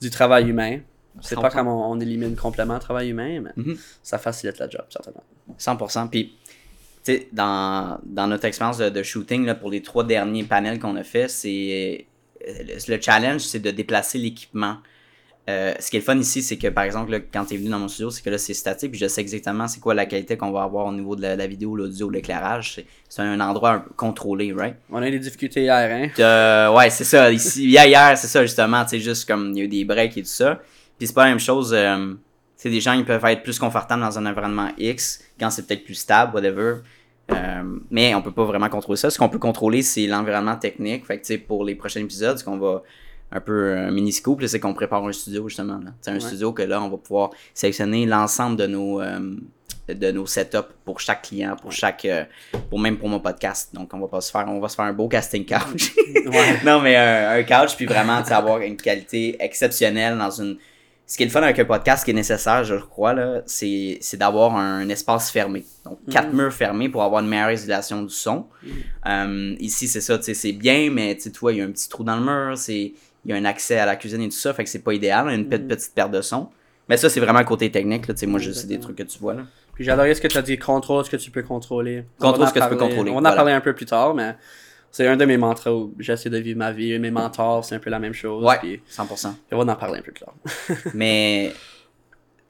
du 0.00 0.10
travail 0.10 0.48
humain. 0.48 0.78
C'est 1.20 1.36
pas 1.36 1.48
100%. 1.48 1.52
comme 1.52 1.68
on, 1.68 1.90
on 1.92 2.00
élimine 2.00 2.34
complètement 2.36 2.74
le 2.74 2.80
travail 2.80 3.10
humain, 3.10 3.40
mais 3.42 3.50
Mhm. 3.56 3.76
ça 4.02 4.18
facilite 4.18 4.58
le 4.58 4.68
job, 4.70 4.82
certainement. 4.88 5.22
100%. 5.58 6.08
Puis, 6.08 6.36
tu 7.04 7.12
sais, 7.12 7.28
dans, 7.32 7.98
dans 8.04 8.26
notre 8.26 8.46
expérience 8.46 8.78
de, 8.78 8.88
de 8.88 9.02
shooting, 9.02 9.44
là, 9.44 9.54
pour 9.54 9.70
les 9.70 9.82
trois 9.82 10.04
derniers 10.04 10.44
panels 10.44 10.78
qu'on 10.78 10.96
a 10.96 11.04
fait, 11.04 11.28
c'est. 11.28 12.06
euh, 12.48 12.52
le 12.88 13.00
challenge, 13.00 13.42
c'est 13.42 13.60
de 13.60 13.70
déplacer 13.70 14.18
l'équipement. 14.18 14.78
Euh, 15.50 15.74
ce 15.80 15.90
qui 15.90 15.96
est 15.96 16.00
le 16.00 16.04
fun 16.04 16.16
ici, 16.18 16.40
c'est 16.40 16.56
que 16.56 16.68
par 16.68 16.84
exemple, 16.84 17.10
là, 17.10 17.18
quand 17.18 17.44
tu 17.46 17.54
es 17.54 17.56
venu 17.56 17.68
dans 17.68 17.80
mon 17.80 17.88
studio, 17.88 18.10
c'est 18.10 18.22
que 18.22 18.30
là, 18.30 18.38
c'est 18.38 18.54
statique, 18.54 18.92
puis 18.92 19.00
je 19.00 19.08
sais 19.08 19.20
exactement 19.20 19.66
c'est 19.66 19.80
quoi 19.80 19.92
la 19.92 20.06
qualité 20.06 20.36
qu'on 20.36 20.52
va 20.52 20.62
avoir 20.62 20.86
au 20.86 20.92
niveau 20.92 21.16
de 21.16 21.22
la, 21.22 21.34
la 21.34 21.46
vidéo, 21.48 21.74
l'audio, 21.74 22.08
l'éclairage. 22.10 22.84
C'est- 23.08 23.22
un 23.22 23.40
endroit 23.40 23.70
un 23.72 23.78
peu 23.80 23.90
contrôlé, 23.96 24.52
right? 24.52 24.76
On 24.90 25.02
a 25.02 25.08
eu 25.08 25.10
des 25.10 25.18
difficultés 25.18 25.62
hier, 25.62 25.74
hein? 25.90 26.08
Euh, 26.18 26.72
ouais, 26.72 26.90
c'est 26.90 27.04
ça. 27.04 27.30
Ici, 27.32 27.64
hier, 27.66 27.86
hier 27.86 28.16
c'est 28.16 28.28
ça, 28.28 28.42
justement. 28.42 28.84
C'est 28.86 29.00
juste 29.00 29.26
comme 29.26 29.50
il 29.50 29.58
y 29.58 29.60
a 29.62 29.64
eu 29.64 29.68
des 29.68 29.84
breaks 29.84 30.16
et 30.16 30.22
tout 30.22 30.28
ça. 30.28 30.60
Puis 30.96 31.08
c'est 31.08 31.12
pas 31.14 31.24
la 31.24 31.30
même 31.30 31.40
chose. 31.40 31.72
Euh, 31.74 32.14
c'est 32.56 32.70
des 32.70 32.80
gens 32.80 32.96
qui 32.96 33.02
peuvent 33.02 33.24
être 33.24 33.42
plus 33.42 33.58
confortables 33.58 34.00
dans 34.00 34.16
un 34.16 34.26
environnement 34.26 34.68
X 34.78 35.24
quand 35.40 35.50
c'est 35.50 35.66
peut-être 35.66 35.84
plus 35.84 35.96
stable, 35.96 36.32
whatever. 36.34 36.76
Euh, 37.32 37.62
mais 37.90 38.14
on 38.14 38.22
peut 38.22 38.30
pas 38.30 38.44
vraiment 38.44 38.68
contrôler 38.68 38.96
ça. 38.96 39.10
Ce 39.10 39.18
qu'on 39.18 39.28
peut 39.28 39.38
contrôler, 39.40 39.82
c'est 39.82 40.06
l'environnement 40.06 40.56
technique. 40.56 41.04
Fait 41.04 41.16
que, 41.18 41.22
tu 41.22 41.34
sais, 41.34 41.38
pour 41.38 41.64
les 41.64 41.74
prochains 41.74 42.00
épisodes, 42.00 42.38
ce 42.38 42.44
qu'on 42.44 42.58
va 42.58 42.82
un 43.32 43.40
peu 43.40 43.76
un 43.76 43.90
mini 43.90 44.12
scoop, 44.12 44.40
là, 44.40 44.48
c'est 44.48 44.60
qu'on 44.60 44.74
prépare 44.74 45.04
un 45.06 45.12
studio, 45.12 45.48
justement. 45.48 45.78
là. 45.78 45.90
C'est 46.00 46.10
un 46.10 46.14
Ouais. 46.14 46.20
studio 46.20 46.52
que 46.52 46.62
là, 46.62 46.82
on 46.82 46.88
va 46.88 46.96
pouvoir 46.98 47.30
sélectionner 47.54 48.06
l'ensemble 48.06 48.56
de 48.56 48.66
nos. 48.66 49.00
euh, 49.00 49.34
de 49.88 50.12
nos 50.12 50.26
setups 50.26 50.58
pour 50.84 51.00
chaque 51.00 51.22
client, 51.22 51.56
pour 51.60 51.72
chaque 51.72 52.04
euh, 52.04 52.24
pour 52.70 52.78
même 52.78 52.96
pour 52.98 53.08
mon 53.08 53.18
podcast. 53.18 53.74
Donc 53.74 53.92
on 53.92 53.98
va 53.98 54.06
pas 54.06 54.20
se 54.20 54.30
faire 54.30 54.44
on 54.48 54.60
va 54.60 54.68
se 54.68 54.76
faire 54.76 54.84
un 54.84 54.92
beau 54.92 55.08
casting 55.08 55.44
couch. 55.44 55.92
Ouais. 56.24 56.60
non 56.64 56.80
mais 56.80 56.94
un, 56.96 57.30
un 57.32 57.42
couch 57.42 57.74
puis 57.76 57.84
vraiment 57.84 58.14
avoir 58.18 58.60
une 58.60 58.76
qualité 58.76 59.36
exceptionnelle 59.40 60.16
dans 60.16 60.30
une 60.30 60.56
ce 61.04 61.16
qui 61.16 61.24
est 61.24 61.26
le 61.26 61.32
fun 61.32 61.42
avec 61.42 61.58
un 61.58 61.64
podcast 61.64 62.00
ce 62.00 62.04
qui 62.04 62.12
est 62.12 62.14
nécessaire 62.14 62.62
je 62.62 62.76
crois 62.76 63.12
là 63.12 63.42
c'est 63.44 63.98
c'est 64.00 64.16
d'avoir 64.16 64.54
un 64.56 64.88
espace 64.88 65.30
fermé 65.32 65.64
donc 65.84 65.98
quatre 66.08 66.32
murs 66.32 66.52
fermés 66.54 66.88
pour 66.88 67.02
avoir 67.02 67.20
une 67.22 67.28
meilleure 67.28 67.50
isolation 67.50 68.02
du 68.02 68.14
son 68.14 68.46
Euh, 69.06 69.56
ici 69.58 69.88
c'est 69.88 70.00
ça 70.00 70.16
tu 70.16 70.24
sais 70.26 70.34
c'est 70.34 70.52
bien 70.52 70.90
mais 70.92 71.16
tu 71.16 71.28
vois 71.40 71.52
il 71.52 71.58
y 71.58 71.60
a 71.60 71.64
un 71.64 71.72
petit 71.72 71.88
trou 71.88 72.04
dans 72.04 72.16
le 72.16 72.22
mur 72.22 72.56
c'est 72.56 72.92
il 73.24 73.30
y 73.30 73.34
a 73.34 73.36
un 73.36 73.44
accès 73.44 73.78
à 73.78 73.86
la 73.86 73.96
cuisine 73.96 74.22
et 74.22 74.28
tout 74.28 74.36
ça 74.36 74.52
fait 74.54 74.64
que 74.64 74.70
c'est 74.70 74.82
pas 74.82 74.94
idéal 74.94 75.28
une 75.28 75.48
petite, 75.48 75.68
petite 75.68 75.94
perte 75.94 76.10
de 76.10 76.20
son 76.20 76.48
mais 76.88 76.96
ça 76.96 77.08
c'est 77.08 77.20
vraiment 77.20 77.42
côté 77.44 77.70
technique 77.70 78.08
là 78.08 78.14
moi 78.26 78.40
c'est 78.40 78.66
des 78.66 78.80
trucs 78.80 78.96
que 78.96 79.02
tu 79.02 79.18
vois 79.18 79.34
là 79.34 79.42
Puis 79.74 79.84
j'adorais 79.84 80.14
ce 80.14 80.20
que 80.20 80.28
tu 80.28 80.38
as 80.38 80.42
dit, 80.42 80.58
contrôle 80.58 81.04
ce 81.04 81.10
que 81.10 81.16
tu 81.16 81.30
peux 81.30 81.42
contrôler. 81.42 82.04
Contrôle 82.18 82.48
ce 82.48 82.52
que 82.52 82.60
tu 82.60 82.68
peux 82.68 82.76
contrôler, 82.76 83.10
On 83.10 83.16
en 83.16 83.20
voilà. 83.20 83.36
parler 83.36 83.52
un 83.52 83.60
peu 83.60 83.72
plus 83.74 83.86
tard, 83.86 84.14
mais 84.14 84.36
c'est 84.92 85.06
un 85.06 85.16
de 85.16 85.24
mes 85.24 85.38
mantras 85.38 85.72
où 85.72 85.94
j'essaie 85.98 86.28
de 86.28 86.36
vivre 86.36 86.58
ma 86.58 86.70
vie. 86.70 86.98
Mes 86.98 87.10
mentors, 87.10 87.64
c'est 87.64 87.74
un 87.74 87.78
peu 87.78 87.88
la 87.88 87.98
même 87.98 88.12
chose. 88.12 88.44
ouais 88.44 88.58
Puis 88.58 88.82
100% 88.90 89.32
on 89.52 89.64
va 89.64 89.72
en 89.72 89.76
parler 89.76 90.00
un 90.00 90.02
peu 90.02 90.12
plus 90.12 90.24
tard. 90.24 90.34
Mais 90.94 91.54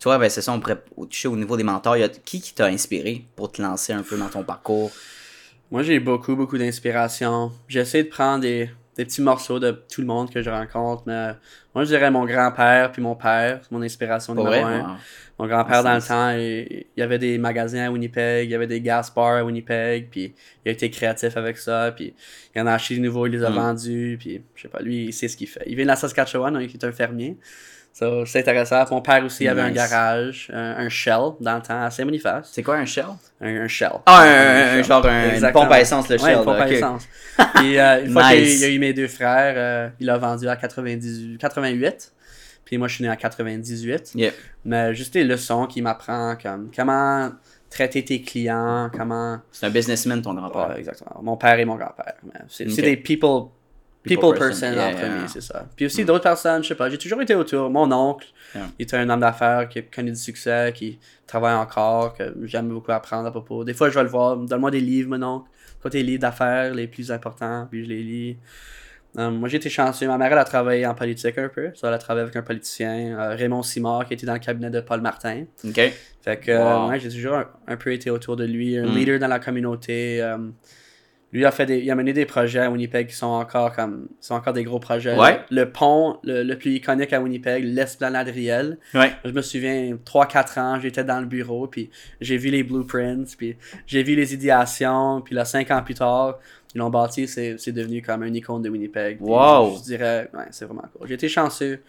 toi, 0.01 0.19
ben, 0.19 0.29
c'est 0.29 0.43
ça, 0.43 0.53
on 0.53 0.59
pourrait 0.59 0.83
toucher 1.09 1.29
au 1.29 1.37
niveau 1.37 1.57
des 1.57 1.63
mentors. 1.63 1.97
Y 1.97 2.03
a 2.03 2.09
qui 2.09 2.41
qui 2.41 2.53
t'a 2.53 2.67
inspiré 2.67 3.25
pour 3.37 3.53
te 3.53 3.63
lancer 3.63 3.93
un 3.93 4.03
peu 4.03 4.19
dans 4.19 4.29
ton 4.29 4.43
parcours? 4.43 4.91
Moi, 5.71 5.85
j'ai 5.85 6.01
beaucoup, 6.01 6.35
beaucoup 6.35 6.59
d'inspiration. 6.59 7.53
J'essaie 7.69 8.03
de 8.03 8.09
prendre 8.09 8.41
des, 8.41 8.69
des 8.97 9.05
petits 9.06 9.23
morceaux 9.23 9.59
de 9.59 9.71
tout 9.91 10.00
le 10.03 10.06
monde 10.06 10.31
que 10.31 10.43
je 10.43 10.50
rencontre, 10.50 11.05
mais 11.06 11.29
moi, 11.75 11.85
je 11.85 11.89
dirais 11.89 12.11
mon 12.11 12.27
grand-père 12.27 12.93
puis 12.93 13.00
mon 13.00 13.15
père, 13.15 13.61
c'est 13.62 13.73
mon 13.73 13.81
inspiration 13.83 14.35
numéro 14.35 14.53
un. 14.67 14.81
Wow. 14.81 14.87
Mon 15.39 15.47
grand-père, 15.47 15.79
Ah, 15.79 15.83
dans 15.83 15.94
le 15.94 16.03
temps, 16.03 16.31
il, 16.31 16.85
il 16.94 17.00
y 17.00 17.03
avait 17.03 17.19
des 17.19 17.39
magasins 17.39 17.87
à 17.87 17.91
Winnipeg, 17.91 18.47
il 18.49 18.50
y 18.50 18.55
avait 18.55 18.67
des 18.67 18.81
gas 18.83 19.11
bars 19.17 19.37
à 19.39 19.44
Winnipeg, 19.44 20.09
puis 20.11 20.35
il 20.65 20.69
a 20.69 20.72
été 20.72 20.91
créatif 20.91 21.37
avec 21.39 21.56
ça, 21.56 21.91
puis 21.96 22.15
il 22.55 22.61
en 22.61 22.67
a 22.67 22.72
acheté 22.75 22.96
de 22.96 23.01
nouveaux, 23.01 23.27
il 23.27 23.32
les 23.32 23.43
a 23.44 23.49
Mm. 23.51 23.55
vendus, 23.55 24.17
puis 24.20 24.43
je 24.55 24.63
sais 24.63 24.69
pas, 24.69 24.81
lui, 24.81 25.06
il 25.06 25.13
sait 25.13 25.29
ce 25.29 25.37
qu'il 25.39 25.49
fait. 25.49 25.63
Il 25.67 25.75
vient 25.75 25.84
de 25.84 25.89
la 25.89 25.96
Saskatchewan, 25.96 26.53
donc 26.53 26.63
il 26.63 26.72
est 26.75 26.84
un 26.84 26.93
fermier. 26.93 27.39
Ça, 27.93 28.11
c'est 28.25 28.41
intéressant. 28.41 28.84
Mon 28.91 29.03
père 29.03 29.22
aussi 29.25 29.46
avait 29.46 29.61
un 29.61 29.70
garage, 29.70 30.51
un, 30.53 30.77
un 30.79 30.89
Shell, 30.89 31.32
dans 31.41 31.56
le 31.56 31.63
temps, 31.63 31.82
à 31.82 31.91
Saint-Boniface. 31.91 32.49
C'est 32.51 32.63
quoi 32.63 32.77
un 32.77 32.87
shell? 32.87 33.05
Un, 33.41 33.63
un 33.65 33.69
Shell. 33.69 33.93
Ah, 34.06 34.22
un, 34.22 34.82
genre 34.82 35.05
un, 35.06 35.34
une 35.37 35.53
pompe 35.53 35.70
à 35.70 35.81
essence, 35.81 36.08
le 36.08 36.17
Ouais, 36.17 36.31
shell. 36.31 36.39
une 36.39 36.44
pompe 36.44 36.56
là, 36.56 36.65
à 36.65 36.69
essence. 36.70 37.06
Euh, 37.39 38.05
une 38.05 38.13
fois 38.13 38.31
qu'il 38.31 38.58
y 38.61 38.65
a 38.65 38.69
eu 38.69 38.79
mes 38.79 38.94
deux 38.94 39.08
frères, 39.08 39.55
euh, 39.56 39.89
il 40.01 40.08
a 40.08 40.17
vendu 40.17 40.49
à 40.49 40.56
98, 40.56 41.37
88. 41.39 42.13
Puis 42.65 42.79
moi, 42.79 42.89
je 42.89 42.94
suis 42.94 43.05
né 43.05 43.11
à 43.11 43.17
98. 43.17 44.13
Yeah. 44.15 44.32
Mais 44.65 44.94
juste 44.94 45.15
les 45.15 45.25
leçons 45.25 45.67
qu'il 45.67 45.82
m'apprend, 45.82 46.37
comme 46.43 46.70
comment 46.75 47.31
traiter 47.69 48.05
tes 48.05 48.22
clients, 48.22 48.91
comment. 48.96 49.39
C'est 49.51 49.67
un 49.67 49.70
businessman, 49.70 50.22
ton 50.22 50.32
grand-père. 50.34 50.70
Ouais, 50.70 50.79
exactement. 50.79 51.20
Mon 51.22 51.37
père 51.37 51.58
et 51.58 51.65
mon 51.67 51.77
grand-père. 51.77 52.15
C'est 52.49 52.65
des 52.67 52.96
people, 52.96 53.49
People 54.05 54.32
people, 54.32 54.39
person, 54.49 54.73
yeah, 54.73 54.87
en 54.87 54.91
yeah, 54.91 55.01
premier, 55.01 55.19
yeah. 55.21 55.29
c'est 55.29 55.41
ça. 55.41 55.67
Puis 55.77 55.87
aussi 55.87 56.05
d'autres 56.05 56.25
personnes, 56.25 56.63
je 56.65 56.69
sais 56.69 56.75
pas, 56.75 56.91
j'ai 56.91 56.99
toujours 56.99 57.23
été 57.23 57.35
autour. 57.35 57.71
Mon 57.71 57.91
oncle, 57.93 58.27
Yeah. 58.55 58.67
il 58.79 58.82
était 58.82 58.97
un 58.99 59.09
homme 59.09 59.21
d'affaires 59.21 59.67
qui 59.69 59.79
a 59.79 59.82
connu 59.82 60.11
du 60.11 60.17
succès, 60.19 60.73
qui 60.75 60.99
travaille 61.27 61.55
encore, 61.55 62.13
que 62.15 62.25
j'aime 62.44 62.69
beaucoup 62.69 62.93
apprendre 62.93 63.27
à 63.29 63.31
propos. 63.31 63.65
Des 63.65 63.73
fois, 63.75 63.89
je 63.89 63.94
vais 63.94 64.03
le 64.03 64.11
voir, 64.11 64.37
donne-moi 64.37 64.71
des 64.71 64.81
livres, 64.81 65.09
mon 65.17 65.23
oncle. 65.23 65.49
Quoi 65.81 65.91
tes 65.91 66.03
livres 66.03 66.21
d'affaires 66.21 66.75
les 66.75 66.87
plus 66.87 67.11
importants, 67.11 67.67
puis 67.71 67.85
je 67.85 67.89
les 67.89 68.03
lis. 68.03 68.37
Euh, 69.19 69.31
moi, 69.31 69.49
j'ai 69.49 69.56
été 69.59 69.69
chanceux. 69.71 70.06
Ma 70.06 70.19
mère, 70.19 70.32
elle 70.32 70.39
a 70.39 70.44
travaillé 70.44 70.87
en 70.87 70.94
politique 70.94 71.37
un 71.39 71.49
peu. 71.49 71.71
Ça, 71.75 71.89
elle 71.89 71.94
a 71.94 71.99
travaillé 71.99 72.25
avec 72.25 72.37
un 72.37 72.43
politicien, 72.43 73.19
euh, 73.19 73.35
Raymond 73.37 73.63
Simard, 73.63 74.06
qui 74.06 74.15
était 74.15 74.27
dans 74.27 74.32
le 74.35 74.39
cabinet 74.39 74.71
de 74.71 74.81
Paul 74.81 75.01
Martin. 75.01 75.44
Ok. 75.65 75.93
Fait 76.23 76.37
que, 76.39 76.51
euh, 76.51 76.79
Wow. 76.85 76.89
ouais, 76.91 77.01
j'ai 77.01 77.09
toujours 77.11 77.35
un, 77.35 77.47
un 77.69 77.77
peu 77.77 77.93
été 77.93 78.11
autour 78.11 78.37
de 78.37 78.44
lui, 78.44 78.77
un 78.79 78.87
Mm. 78.87 78.94
leader 78.94 79.19
dans 79.19 79.29
la 79.29 79.39
communauté. 79.39 80.21
Lui 81.32 81.44
a 81.46 81.51
fait 81.51 81.65
des, 81.67 81.79
il 81.79 81.91
a 81.91 81.94
mené 81.94 82.12
des 82.12 82.27
projets 82.27 82.60
à 82.60 82.70
Winnipeg 82.70 83.08
qui 83.08 83.15
sont 83.15 83.27
encore 83.27 83.74
comme, 83.74 84.08
sont 84.20 84.34
encore 84.34 84.53
des 84.53 84.65
gros 84.65 84.79
projets. 84.79 85.17
Ouais. 85.19 85.41
Le, 85.51 85.70
pont, 85.70 86.19
le, 86.24 86.43
le 86.43 86.58
plus 86.58 86.72
iconique 86.72 87.12
à 87.12 87.20
Winnipeg, 87.20 87.65
l'esplanade 87.65 88.29
Riel. 88.29 88.79
Ouais. 88.94 89.12
Je 89.24 89.31
me 89.31 89.41
souviens, 89.43 89.96
3-4 90.05 90.60
ans, 90.60 90.81
j'étais 90.81 91.05
dans 91.05 91.20
le 91.20 91.27
bureau, 91.27 91.67
puis 91.67 91.91
j'ai 92.20 92.36
vu 92.36 92.51
les 92.51 92.62
blueprints, 92.62 93.34
puis 93.36 93.56
j'ai 93.86 94.03
vu 94.03 94.15
les 94.15 94.34
idéations, 94.34 95.22
puis 95.22 95.34
là, 95.34 95.44
5 95.44 95.70
ans 95.70 95.82
plus 95.82 95.94
tard, 95.94 96.39
ils 96.74 96.79
l'ont 96.79 96.91
bâti, 96.91 97.27
c'est 97.29 97.56
c'est 97.58 97.72
devenu 97.72 98.01
comme 98.03 98.22
un 98.22 98.32
icône 98.32 98.62
de 98.62 98.69
Winnipeg. 98.70 99.19
Wow. 99.20 99.72
Je, 99.72 99.79
je 99.79 99.82
dirais, 99.84 100.31
ouais, 100.34 100.44
c'est 100.51 100.65
vraiment 100.65 100.84
cool. 100.96 101.06
J'ai 101.08 101.15
été 101.15 101.29
chanceux. 101.29 101.81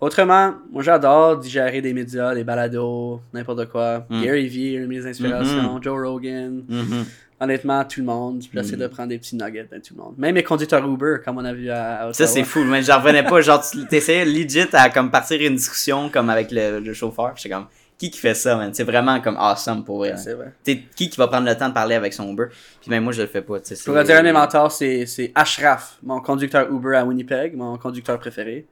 Autrement, 0.00 0.54
moi 0.72 0.82
j'adore 0.82 1.38
digérer 1.38 1.80
des 1.80 1.92
médias, 1.92 2.34
des 2.34 2.42
balados, 2.42 3.20
n'importe 3.32 3.68
quoi. 3.68 4.04
Mm. 4.10 4.22
Gary 4.24 4.48
Vee, 4.48 4.74
une 4.74 4.86
mes 4.88 5.06
inspirations, 5.06 5.78
Mm-hmm. 5.78 5.82
Joe 5.82 6.02
Rogan. 6.08 6.64
Mhm. 6.68 7.04
Honnêtement, 7.42 7.84
tout 7.84 8.00
le 8.00 8.06
monde. 8.06 8.42
J'essaie 8.54 8.76
Mm. 8.76 8.80
de 8.80 8.86
prendre 8.86 9.08
des 9.08 9.18
petits 9.18 9.34
nuggets 9.34 9.68
de 9.72 9.78
tout 9.78 9.94
le 9.96 10.02
monde. 10.02 10.14
Même 10.16 10.34
les 10.36 10.44
conducteurs 10.44 10.86
Uber, 10.86 11.16
comme 11.24 11.38
on 11.38 11.44
a 11.44 11.52
vu 11.52 11.70
à, 11.70 12.04
à 12.06 12.12
Ça, 12.12 12.26
c'est 12.28 12.44
fou, 12.44 12.62
mais 12.64 12.82
j'en 12.82 12.98
revenais 13.00 13.24
pas. 13.24 13.40
Genre, 13.40 13.60
tu 13.68 13.84
t'essayais 13.86 14.24
legit 14.24 14.68
à 14.72 14.90
comme 14.90 15.10
partir 15.10 15.40
une 15.40 15.56
discussion 15.56 16.08
comme 16.08 16.30
avec 16.30 16.52
le, 16.52 16.78
le 16.78 16.92
chauffeur. 16.94 17.32
J'étais 17.34 17.50
comme, 17.54 17.66
qui 17.98 18.10
qui 18.10 18.18
fait 18.18 18.34
ça, 18.34 18.56
man? 18.56 18.70
C'est 18.72 18.84
vraiment 18.84 19.20
comme 19.20 19.36
awesome 19.36 19.84
pour 19.84 19.98
vrai. 19.98 20.16
C'est 20.16 20.34
vrai. 20.34 20.52
T'sais, 20.64 20.82
qui 20.96 21.08
qui 21.10 21.16
va 21.18 21.26
prendre 21.28 21.48
le 21.48 21.56
temps 21.56 21.68
de 21.68 21.74
parler 21.74 21.94
avec 21.96 22.12
son 22.12 22.28
Uber? 22.32 22.46
Puis 22.80 22.90
même 22.90 23.02
moi, 23.04 23.12
je 23.12 23.22
le 23.22 23.28
fais 23.28 23.42
pas. 23.42 23.56
Je 23.58 23.74
c'est- 23.74 23.84
pourrais 23.84 24.02
dire 24.04 24.16
un 24.16 24.20
de 24.20 24.24
mes 24.26 24.32
mentors, 24.32 24.70
c'est 24.72 25.06
c'est 25.06 25.30
Ashraf, 25.34 25.98
mon 26.02 26.20
conducteur 26.20 26.68
Uber 26.72 26.96
à 26.96 27.04
Winnipeg, 27.04 27.56
mon 27.56 27.76
conducteur 27.78 28.18
préféré. 28.18 28.66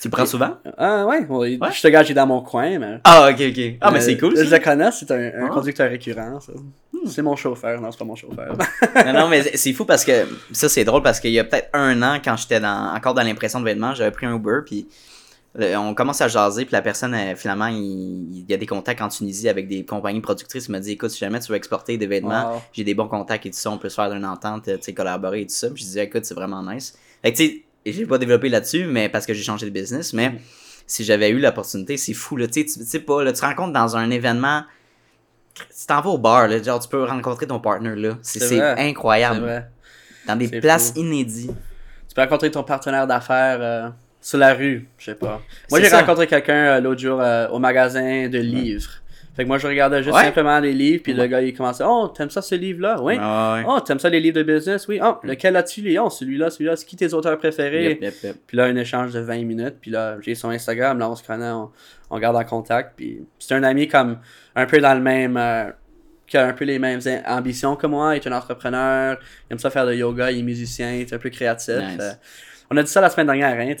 Tu 0.00 0.08
le 0.08 0.12
prends 0.12 0.26
souvent? 0.26 0.58
Ah 0.76 1.06
ouais, 1.06 1.24
Ouais. 1.28 1.58
je 1.72 1.82
te 1.82 1.88
gage, 1.88 2.08
il 2.08 2.12
est 2.12 2.14
dans 2.14 2.26
mon 2.26 2.42
coin, 2.42 2.78
mais... 2.78 3.00
Ah, 3.02 3.28
ok, 3.30 3.40
ok. 3.48 3.60
Ah, 3.80 3.90
mais 3.90 3.96
Euh, 3.98 4.00
c'est 4.02 4.18
cool, 4.18 4.36
Je 4.36 4.42
le 4.54 4.58
connais, 4.62 4.92
c'est 4.92 5.10
un, 5.10 5.16
un 5.16 5.46
Ah. 5.46 5.48
Conducteur 5.48 5.88
récurrent, 5.90 6.38
ça. 6.38 6.52
C'est 7.08 7.22
mon 7.22 7.36
chauffeur, 7.36 7.80
non, 7.80 7.90
c'est 7.92 7.98
pas 7.98 8.04
mon 8.04 8.16
chauffeur. 8.16 8.56
non, 9.06 9.12
non, 9.12 9.28
mais 9.28 9.42
c'est 9.56 9.72
fou 9.72 9.84
parce 9.84 10.04
que 10.04 10.26
ça, 10.52 10.68
c'est 10.68 10.84
drôle 10.84 11.02
parce 11.02 11.20
qu'il 11.20 11.30
y 11.32 11.38
a 11.38 11.44
peut-être 11.44 11.70
un 11.72 12.02
an, 12.02 12.20
quand 12.24 12.36
j'étais 12.36 12.60
dans, 12.60 12.94
encore 12.94 13.14
dans 13.14 13.22
l'impression 13.22 13.60
de 13.60 13.64
vêtements, 13.64 13.94
j'avais 13.94 14.10
pris 14.10 14.26
un 14.26 14.34
Uber, 14.36 14.60
puis 14.64 14.86
on 15.58 15.94
commence 15.94 16.20
à 16.20 16.28
jaser, 16.28 16.66
puis 16.66 16.72
la 16.74 16.82
personne, 16.82 17.14
euh, 17.14 17.34
finalement, 17.34 17.68
il, 17.68 17.78
il 18.40 18.44
y 18.46 18.52
a 18.52 18.58
des 18.58 18.66
contacts 18.66 19.00
en 19.00 19.08
Tunisie 19.08 19.48
avec 19.48 19.66
des 19.68 19.86
compagnies 19.86 20.20
productrices. 20.20 20.66
Il 20.66 20.72
m'a 20.72 20.80
dit, 20.80 20.92
écoute, 20.92 21.08
si 21.10 21.18
jamais 21.18 21.40
tu 21.40 21.50
veux 21.50 21.56
exporter 21.56 21.96
des 21.96 22.06
vêtements, 22.06 22.52
Wow. 22.56 22.62
j'ai 22.74 22.84
des 22.84 22.92
bons 22.94 23.08
contacts 23.08 23.46
et 23.46 23.50
tout 23.50 23.56
ça, 23.58 23.70
on 23.70 23.78
peut 23.78 23.88
se 23.88 23.94
faire 23.94 24.10
d'une 24.10 24.26
entente, 24.26 24.68
euh, 24.68 24.76
tu 24.76 24.82
sais, 24.82 24.92
collaborer 24.92 25.40
et 25.40 25.46
tout 25.46 25.54
ça. 25.54 25.68
Puis 25.70 25.78
je 25.82 25.86
disais, 25.88 26.04
écoute, 26.04 26.26
c'est 26.26 26.34
vraiment 26.34 26.62
nice. 26.62 26.98
Fait 27.22 27.32
que, 27.32 27.38
tu 27.38 27.46
sais, 27.46 27.62
j'ai 27.86 28.04
pas 28.04 28.18
développé 28.18 28.50
là-dessus, 28.50 28.84
mais 28.84 29.08
parce 29.08 29.24
que 29.24 29.32
j'ai 29.32 29.42
changé 29.42 29.64
de 29.64 29.70
business, 29.70 30.12
mais 30.12 30.28
Mm. 30.30 30.38
si 30.86 31.04
j'avais 31.04 31.30
eu 31.30 31.38
l'opportunité, 31.38 31.96
c'est 31.96 32.12
fou, 32.12 32.36
là, 32.36 32.46
tu 32.48 32.60
sais, 32.68 32.78
tu 32.78 32.84
sais 32.84 33.00
pas, 33.00 33.24
là, 33.24 33.32
tu 33.32 33.40
te 33.40 33.46
rencontres 33.46 33.72
dans 33.72 33.96
un 33.96 34.10
événement, 34.10 34.62
tu 35.56 35.86
t'en 35.86 36.00
vas 36.00 36.10
au 36.10 36.18
bar, 36.18 36.48
là, 36.48 36.62
genre, 36.62 36.80
tu 36.80 36.88
peux 36.88 37.04
rencontrer 37.04 37.46
ton 37.46 37.60
partner, 37.60 37.94
là. 37.96 38.18
C'est 38.22 38.60
incroyable. 38.60 39.68
Dans 40.26 40.36
des 40.36 40.48
places 40.48 40.92
fou. 40.92 41.00
inédites. 41.00 41.52
Tu 42.08 42.14
peux 42.14 42.22
rencontrer 42.22 42.50
ton 42.50 42.64
partenaire 42.64 43.06
d'affaires 43.06 43.58
euh, 43.60 43.88
sur 44.20 44.38
la 44.38 44.54
rue, 44.54 44.88
je 44.98 45.04
sais 45.04 45.14
pas. 45.14 45.40
Moi, 45.70 45.80
j'ai 45.80 45.88
rencontré 45.88 46.26
quelqu'un 46.26 46.54
euh, 46.54 46.80
l'autre 46.80 47.00
jour 47.00 47.20
euh, 47.20 47.48
au 47.48 47.58
magasin 47.58 48.28
de 48.28 48.38
livres. 48.38 48.90
Fait 49.36 49.42
que 49.42 49.48
moi, 49.48 49.58
je 49.58 49.66
regardais 49.66 50.02
juste 50.02 50.16
Ouais? 50.16 50.24
simplement 50.24 50.58
les 50.60 50.72
livres, 50.72 51.02
puis 51.04 51.12
le 51.12 51.26
gars, 51.26 51.42
il 51.42 51.52
commençait 51.54 51.84
«Oh, 51.86 52.08
t'aimes 52.08 52.30
ça 52.30 52.40
ce 52.40 52.54
livre-là? 52.54 52.96
Oui. 53.02 53.16
Ah 53.20 53.56
ouais. 53.58 53.64
Oh, 53.68 53.80
t'aimes 53.80 53.98
ça 53.98 54.08
les 54.08 54.18
livres 54.20 54.36
de 54.38 54.42
business? 54.42 54.88
Oui. 54.88 54.98
Oh, 55.04 55.16
lequel 55.22 55.54
as-tu 55.56 55.82
lu? 55.82 55.98
Oh, 55.98 56.08
celui-là, 56.08 56.48
celui-là. 56.48 56.74
C'est 56.76 56.86
qui 56.86 56.96
tes 56.96 57.12
auteurs 57.12 57.36
préférés? 57.36 57.90
Yep, 57.90 58.02
yep, 58.02 58.14
yep. 58.22 58.36
Puis 58.46 58.56
là, 58.56 58.64
un 58.64 58.76
échange 58.76 59.12
de 59.12 59.20
20 59.20 59.44
minutes. 59.44 59.76
Puis 59.80 59.90
là, 59.90 60.16
j'ai 60.22 60.34
son 60.34 60.48
Instagram. 60.48 60.98
Là, 60.98 61.10
on 61.10 61.14
se 61.14 61.22
connaît, 61.22 61.50
on, 61.50 61.70
on 62.10 62.18
garde 62.18 62.36
en 62.36 62.44
contact. 62.44 62.94
Puis 62.96 63.20
c'est 63.38 63.54
un 63.54 63.62
ami 63.62 63.88
comme 63.88 64.18
un 64.54 64.64
peu 64.66 64.78
dans 64.78 64.94
le 64.94 65.00
même. 65.02 65.36
euh, 65.36 65.70
qui 66.26 66.36
a 66.36 66.44
un 66.44 66.52
peu 66.54 66.64
les 66.64 66.80
mêmes 66.80 66.98
am- 67.06 67.22
ambitions 67.38 67.76
que 67.76 67.86
moi. 67.86 68.16
Il 68.16 68.20
est 68.20 68.26
un 68.26 68.32
entrepreneur. 68.36 69.16
Il 69.48 69.52
aime 69.52 69.58
ça 69.60 69.70
faire 69.70 69.86
de 69.86 69.94
yoga. 69.94 70.32
Il 70.32 70.40
est 70.40 70.42
musicien. 70.42 70.92
Il 70.94 71.02
est 71.02 71.12
un 71.12 71.18
peu 71.18 71.30
créatif. 71.30 71.76
Nice. 71.76 71.98
Euh, 72.00 72.10
on 72.70 72.76
a 72.76 72.82
dit 72.82 72.90
ça 72.90 73.00
la 73.00 73.10
semaine 73.10 73.26
dernière. 73.26 73.58
Hein, 73.58 73.74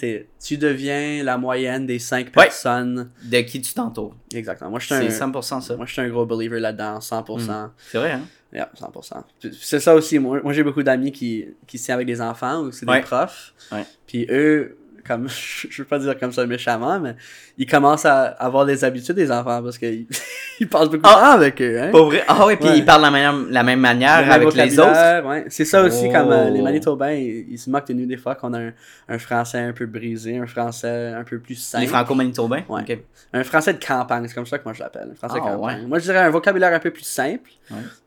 tu 0.44 0.56
deviens 0.58 1.22
la 1.24 1.36
moyenne 1.38 1.86
des 1.86 1.98
5 1.98 2.26
Ouais. 2.26 2.32
personnes. 2.44 3.10
De 3.24 3.40
qui 3.40 3.60
tu 3.60 3.74
t'entoures. 3.74 4.14
Exactement. 4.34 4.70
Moi, 4.70 4.78
je 4.80 4.86
suis 4.86 4.94
C'est 5.10 5.22
un, 5.22 5.30
100% 5.30 5.60
ça. 5.60 5.76
moi, 5.76 5.86
je 5.86 5.92
suis 5.92 6.02
un 6.02 6.08
gros 6.08 6.26
believer 6.26 6.60
là-dedans. 6.60 7.00
100%. 7.00 7.70
C'est 7.90 7.98
vrai, 7.98 8.12
hein? 8.12 8.22
Yeah, 8.52 8.70
100%. 8.78 9.22
Puis 9.40 9.58
C'est 9.60 9.80
ça 9.80 9.94
aussi. 9.94 10.18
Moi, 10.18 10.40
moi 10.42 10.52
j'ai 10.52 10.62
beaucoup 10.62 10.82
d'amis 10.82 11.10
qui, 11.12 11.46
qui 11.66 11.78
sont 11.78 11.92
avec 11.92 12.06
des 12.06 12.20
enfants 12.20 12.60
ou 12.62 12.72
c'est 12.72 12.86
des 12.86 12.92
Ouais. 12.92 13.00
profs. 13.00 13.52
Ouais. 13.72 13.84
Puis 14.06 14.26
eux, 14.30 14.78
comme, 15.06 15.28
je 15.70 15.82
veux 15.82 15.86
pas 15.88 15.98
dire 15.98 16.18
comme 16.18 16.32
ça 16.32 16.44
méchamment, 16.46 16.98
mais 17.00 17.14
ils 17.58 17.66
commencent 17.66 18.04
à 18.06 18.24
avoir 18.24 18.66
des 18.66 18.84
habitudes 18.84 19.16
des 19.16 19.30
enfants 19.30 19.62
parce 19.62 19.78
qu'ils 19.78 20.06
ils 20.60 20.68
passent 20.68 20.84
beaucoup 20.90 20.96
de 20.98 21.02
temps 21.02 21.16
avec 21.32 21.60
eux. 21.62 21.80
Hein? 21.80 21.90
Vrai? 21.92 22.24
Ah 22.28 22.46
ouais, 22.46 22.56
puis 22.56 22.68
Ouais. 22.68 22.78
ils 22.78 22.84
parlent 22.84 23.02
la, 23.02 23.10
manière, 23.10 23.34
la 23.50 23.62
même 23.62 23.80
manière 23.80 24.20
Le 24.22 24.26
même 24.28 24.42
avec 24.42 24.54
les 24.54 24.78
autres? 24.78 25.26
ouais. 25.28 25.44
C'est 25.48 25.64
ça 25.64 25.82
aussi, 25.82 26.06
Oh. 26.08 26.12
comme 26.12 26.30
euh, 26.32 26.50
les 26.50 26.62
Manitobains, 26.62 27.12
ils, 27.12 27.46
ils 27.52 27.58
se 27.58 27.70
moquent 27.70 27.88
de 27.88 27.92
nous 27.94 28.06
des 28.06 28.16
fois 28.16 28.34
qu'on 28.34 28.52
a 28.54 28.58
un, 28.60 28.72
un 29.08 29.18
français 29.18 29.58
un 29.58 29.72
peu 29.72 29.86
brisé, 29.86 30.38
un 30.38 30.46
français 30.46 31.12
un 31.16 31.24
peu 31.24 31.38
plus 31.38 31.54
simple. 31.56 31.82
Les 31.82 31.88
franco-manitobains? 31.88 32.62
Ouais. 32.68 33.04
Un 33.32 33.44
français 33.44 33.74
de 33.74 33.84
campagne, 33.84 34.26
c'est 34.28 34.34
comme 34.34 34.46
ça 34.46 34.58
que 34.58 34.64
moi 34.64 34.72
je 34.72 34.80
l'appelle. 34.80 35.10
Un 35.12 35.14
français 35.16 35.38
Ah, 35.42 35.50
de 35.50 35.54
campagne. 35.56 35.80
ouais. 35.82 35.86
Moi 35.86 35.98
je 35.98 36.04
dirais 36.04 36.18
un 36.18 36.30
vocabulaire 36.30 36.72
un 36.72 36.78
peu 36.80 36.90
plus 36.90 37.04
simple. 37.04 37.50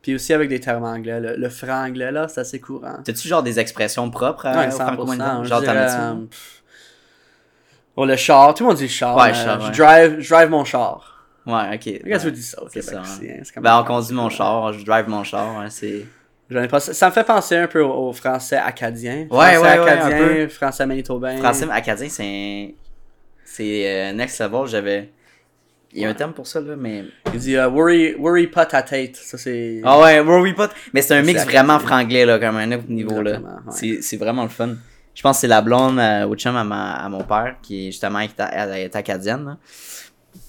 Puis 0.02 0.14
aussi 0.14 0.32
avec 0.32 0.48
des 0.48 0.58
termes 0.60 0.84
anglais. 0.84 1.20
Le, 1.20 1.36
le 1.36 1.48
franglais, 1.50 2.10
là, 2.10 2.26
c'est 2.28 2.40
assez 2.40 2.58
courant. 2.60 2.96
T'as-tu 3.04 3.28
genre 3.28 3.42
des 3.42 3.58
expressions 3.60 4.10
propres 4.10 4.46
à, 4.46 4.58
Ouais, 4.58 4.66
aux 4.68 4.70
100%. 4.70 4.74
franco-manitobains? 4.86 5.44
je 5.44 5.48
Genre, 5.48 5.58
t'en 5.58 5.64
dirais, 5.72 5.78
as-tu? 5.84 6.00
euh, 6.00 6.14
pff. 6.30 6.62
Oh, 7.96 8.04
le 8.04 8.16
char, 8.16 8.54
tout 8.54 8.64
le 8.64 8.68
monde 8.68 8.76
dit 8.76 8.84
le 8.84 8.88
char. 8.88 9.16
Ouais, 9.16 9.34
char, 9.34 9.60
je, 9.60 9.76
drive, 9.76 10.20
je 10.20 10.28
drive 10.28 10.48
mon 10.48 10.64
char. 10.64 11.26
Ouais, 11.46 11.74
ok. 11.74 12.02
Que 12.02 12.08
ouais. 12.08 12.18
tu 12.18 12.32
dis 12.32 12.42
ça 12.42 12.62
au 12.62 12.68
C'est 12.68 12.80
Québec 12.80 13.04
ça, 13.04 13.22
hein. 13.22 13.40
hein? 13.56 13.60
Ben, 13.60 13.80
on 13.80 13.84
conduit 13.84 14.14
mon 14.14 14.28
char, 14.28 14.72
je 14.72 14.84
drive 14.84 15.08
mon 15.08 15.24
char, 15.24 15.58
ouais, 15.58 15.70
c'est... 15.70 16.06
J'en 16.50 16.62
ai 16.62 16.68
pas... 16.68 16.80
Ça 16.80 17.06
me 17.06 17.12
fait 17.12 17.24
penser 17.24 17.56
un 17.56 17.68
peu 17.68 17.80
au, 17.80 18.12
français 18.12 18.56
acadien. 18.56 19.26
Ouais, 19.30 19.54
français 19.54 19.58
ouais, 19.58 19.62
ouais, 19.62 19.90
acadien, 19.90 20.16
un 20.16 20.18
peu. 20.18 20.48
français 20.48 20.86
manitobain. 20.86 21.36
Français 21.38 21.66
acadien, 21.70 22.08
c'est... 22.08 22.74
C'est 23.44 23.82
euh, 23.86 24.12
next 24.12 24.40
level, 24.40 24.66
j'avais... 24.66 25.10
Il 25.92 26.02
y 26.02 26.04
a 26.06 26.08
un 26.08 26.14
terme 26.14 26.32
pour 26.32 26.46
ça, 26.46 26.60
là, 26.60 26.76
mais... 26.76 27.04
Il 27.32 27.40
dit 27.40 27.56
euh, 27.56 27.68
worry, 27.68 28.14
worry 28.14 28.46
pas 28.46 28.64
ta 28.64 28.82
tête. 28.82 29.16
Ça, 29.16 29.36
c'est. 29.36 29.80
Ah 29.84 29.98
ouais, 30.00 30.20
worry 30.20 30.54
pas. 30.54 30.70
Mais 30.92 31.02
c'est 31.02 31.14
un 31.14 31.22
mix 31.22 31.44
vraiment 31.44 31.80
franglais, 31.80 32.24
là, 32.24 32.38
comme 32.38 32.56
un 32.56 32.70
autre 32.70 32.88
niveau, 32.88 33.20
là. 33.22 33.40
Exactement, 33.66 34.00
c'est 34.00 34.16
vraiment 34.16 34.42
le 34.44 34.48
fun. 34.50 34.76
Je 35.14 35.22
pense 35.22 35.36
que 35.36 35.40
c'est 35.42 35.48
la 35.48 35.60
blonde 35.60 35.98
euh, 35.98 36.26
au 36.26 36.34
chum 36.36 36.56
à, 36.56 36.64
ma- 36.64 36.92
à 36.94 37.08
mon 37.08 37.22
père, 37.24 37.56
qui 37.62 37.88
est 37.88 37.90
justement 37.90 38.20
est, 38.20 38.40
elle 38.52 38.72
est 38.74 38.96
acadienne, 38.96 39.44
là. 39.44 39.56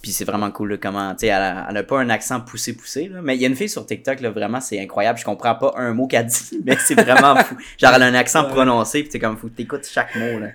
Puis 0.01 0.11
c'est 0.11 0.25
vraiment 0.25 0.49
cool, 0.51 0.71
là, 0.71 0.77
comment, 0.77 1.11
tu 1.13 1.21
sais, 1.21 1.27
elle, 1.27 1.41
a- 1.41 1.67
elle 1.69 1.77
a 1.77 1.83
pas 1.83 1.99
un 1.99 2.09
accent 2.09 2.39
poussé-poussé, 2.39 3.07
là. 3.09 3.19
Mais 3.23 3.35
il 3.35 3.41
y 3.41 3.45
a 3.45 3.47
une 3.47 3.55
fille 3.55 3.69
sur 3.69 3.85
TikTok, 3.85 4.21
là, 4.21 4.29
vraiment, 4.29 4.61
c'est 4.61 4.79
incroyable. 4.79 5.17
Je 5.19 5.25
comprends 5.25 5.55
pas 5.55 5.73
un 5.77 5.93
mot 5.93 6.07
qu'elle 6.07 6.25
dit, 6.27 6.61
mais 6.65 6.77
c'est 6.77 6.93
vraiment 6.99 7.35
fou. 7.37 7.55
Genre, 7.77 7.91
elle 7.95 8.03
a 8.03 8.05
un 8.05 8.13
accent 8.13 8.45
prononcé, 8.45 9.01
puis 9.01 9.09
c'est 9.11 9.19
comme 9.19 9.37
fou, 9.37 9.49
t'écoutes 9.49 9.85
chaque 9.87 10.15
mot, 10.15 10.39
là. 10.39 10.47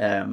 Euh, 0.00 0.24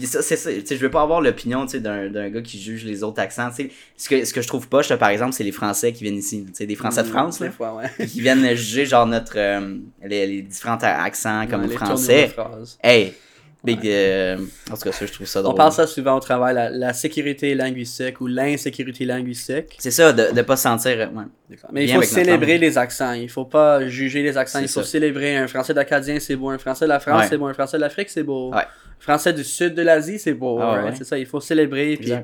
puis 0.00 0.06
ça, 0.06 0.22
c'est 0.22 0.36
ça. 0.36 0.52
Tu 0.52 0.64
sais, 0.66 0.76
je 0.76 0.80
veux 0.82 0.90
pas 0.90 1.02
avoir 1.02 1.20
l'opinion, 1.20 1.64
tu 1.66 1.72
sais, 1.72 1.80
d'un 1.80 2.08
d'un 2.10 2.28
gars 2.30 2.42
qui 2.42 2.60
juge 2.60 2.84
les 2.84 3.02
autres 3.02 3.20
accents, 3.20 3.48
tu 3.50 3.56
sais. 3.64 3.70
Ce 3.96 4.08
que, 4.08 4.24
ce 4.24 4.32
que 4.32 4.42
je 4.42 4.48
trouve 4.48 4.68
pas, 4.68 4.82
par 4.98 5.08
exemple, 5.08 5.32
c'est 5.32 5.44
les 5.44 5.52
Français 5.52 5.92
qui 5.92 6.04
viennent 6.04 6.16
ici, 6.18 6.44
tu 6.46 6.52
sais, 6.54 6.66
des 6.66 6.74
Français 6.74 7.02
de 7.02 7.08
Mm, 7.08 7.12
France, 7.12 7.38
Des 7.38 7.46
là 7.46 7.50
fois, 7.52 7.74
ouais. 7.76 8.06
qui 8.06 8.20
viennent 8.20 8.54
juger 8.54 8.84
genre 8.86 9.06
notre 9.06 9.34
euh, 9.38 9.76
les, 10.04 10.26
les 10.26 10.42
différents 10.42 10.78
accents 10.82 11.46
comme 11.48 11.62
Ouais, 11.62 11.68
le 11.68 11.72
français. 11.74 12.34
Hey, 12.82 13.14
big 13.64 13.80
euh, 13.86 14.36
en 14.70 14.74
tout 14.76 14.82
cas 14.82 14.92
ça 14.92 15.06
je 15.06 15.12
trouve 15.12 15.26
ça 15.26 15.42
drôle. 15.42 15.54
On 15.54 15.56
parle 15.56 15.72
ça 15.72 15.86
souvent 15.86 16.16
au 16.16 16.20
travail, 16.20 16.54
la, 16.54 16.70
la 16.70 16.92
sécurité 16.92 17.54
linguistique 17.54 18.20
ou 18.20 18.26
l'insécurité 18.28 19.04
linguistique. 19.04 19.76
C'est 19.78 19.90
ça 19.90 20.12
de 20.12 20.32
de 20.32 20.42
pas 20.42 20.56
se 20.56 20.62
sentir 20.64 20.96
ouais. 20.98 21.56
Mais 21.72 21.84
il 21.84 21.94
faut 21.94 22.02
célébrer 22.02 22.58
les 22.58 22.78
accents. 22.78 23.12
Il 23.12 23.28
faut 23.28 23.44
pas 23.44 23.86
juger 23.88 24.22
les 24.22 24.36
accents. 24.38 24.60
Il 24.60 24.68
faut 24.68 24.82
ça. 24.82 24.90
célébrer 24.90 25.36
un 25.36 25.46
français 25.48 25.74
d'Acadien, 25.74 26.18
c'est 26.20 26.36
beau. 26.36 26.50
Un 26.50 26.58
français 26.58 26.84
de 26.84 26.90
la 26.90 27.00
France, 27.00 27.22
Ouais. 27.22 27.26
c'est 27.28 27.38
beau. 27.38 27.46
Un 27.46 27.54
français 27.54 27.76
de 27.76 27.82
l'Afrique, 27.82 28.08
c'est 28.10 28.22
beau. 28.22 28.52
Ouais. 28.54 28.62
Français 28.98 29.32
du 29.32 29.44
sud 29.44 29.74
de 29.74 29.82
l'Asie, 29.82 30.18
c'est 30.18 30.32
beau. 30.34 30.58
Ah, 30.60 30.84
ouais. 30.84 30.92
C'est 30.96 31.04
ça, 31.04 31.18
il 31.18 31.26
faut 31.26 31.40
célébrer. 31.40 31.96
Puis, 31.96 32.08
je 32.08 32.16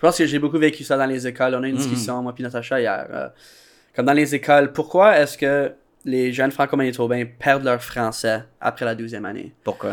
pense 0.00 0.18
que 0.18 0.26
j'ai 0.26 0.38
beaucoup 0.38 0.58
vécu 0.58 0.82
ça 0.82 0.96
dans 0.96 1.06
les 1.06 1.26
écoles. 1.26 1.54
On 1.54 1.62
a 1.62 1.66
eu 1.66 1.70
une 1.70 1.76
Mhm. 1.76 1.82
discussion, 1.82 2.22
moi 2.22 2.32
puis 2.34 2.42
Natacha, 2.42 2.80
hier. 2.80 3.06
euh, 3.12 3.28
comme 3.94 4.06
dans 4.06 4.12
les 4.12 4.34
écoles, 4.34 4.72
pourquoi 4.72 5.18
est-ce 5.18 5.38
que 5.38 5.72
les 6.04 6.32
jeunes 6.32 6.50
franco-manitobains 6.52 7.24
perdent 7.38 7.64
leur 7.64 7.82
français 7.82 8.42
après 8.60 8.84
la 8.84 8.94
douzième 8.94 9.24
année? 9.26 9.52
Pourquoi? 9.62 9.92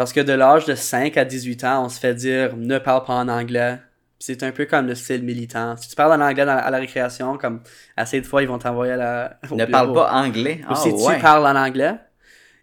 Parce 0.00 0.14
que 0.14 0.20
de 0.20 0.32
l'âge 0.32 0.64
de 0.64 0.74
5 0.74 1.18
à 1.18 1.26
18 1.26 1.62
ans, 1.64 1.84
on 1.84 1.88
se 1.90 2.00
fait 2.00 2.14
dire 2.14 2.56
ne 2.56 2.78
parle 2.78 3.04
pas 3.04 3.12
en 3.12 3.28
anglais. 3.28 3.76
C'est 4.18 4.42
un 4.42 4.50
peu 4.50 4.64
comme 4.64 4.86
le 4.86 4.94
style 4.94 5.22
militant. 5.22 5.76
Si 5.76 5.90
tu 5.90 5.94
parles 5.94 6.18
en 6.18 6.24
anglais 6.26 6.46
dans- 6.46 6.56
à 6.56 6.70
la 6.70 6.78
récréation, 6.78 7.36
comme 7.36 7.60
assez 7.98 8.18
de 8.18 8.24
fois, 8.26 8.40
ils 8.40 8.48
vont 8.48 8.56
t'envoyer 8.58 8.94
à 8.94 8.96
la. 8.96 9.38
au 9.50 9.56
Ne 9.56 9.66
bureau. 9.66 9.70
parle 9.70 9.92
pas 9.92 10.12
anglais? 10.12 10.62
Ou 10.70 10.74
si 10.74 10.88
ouais. 10.88 11.16
tu 11.16 11.20
parles 11.20 11.46
en 11.46 11.54
anglais, 11.54 11.96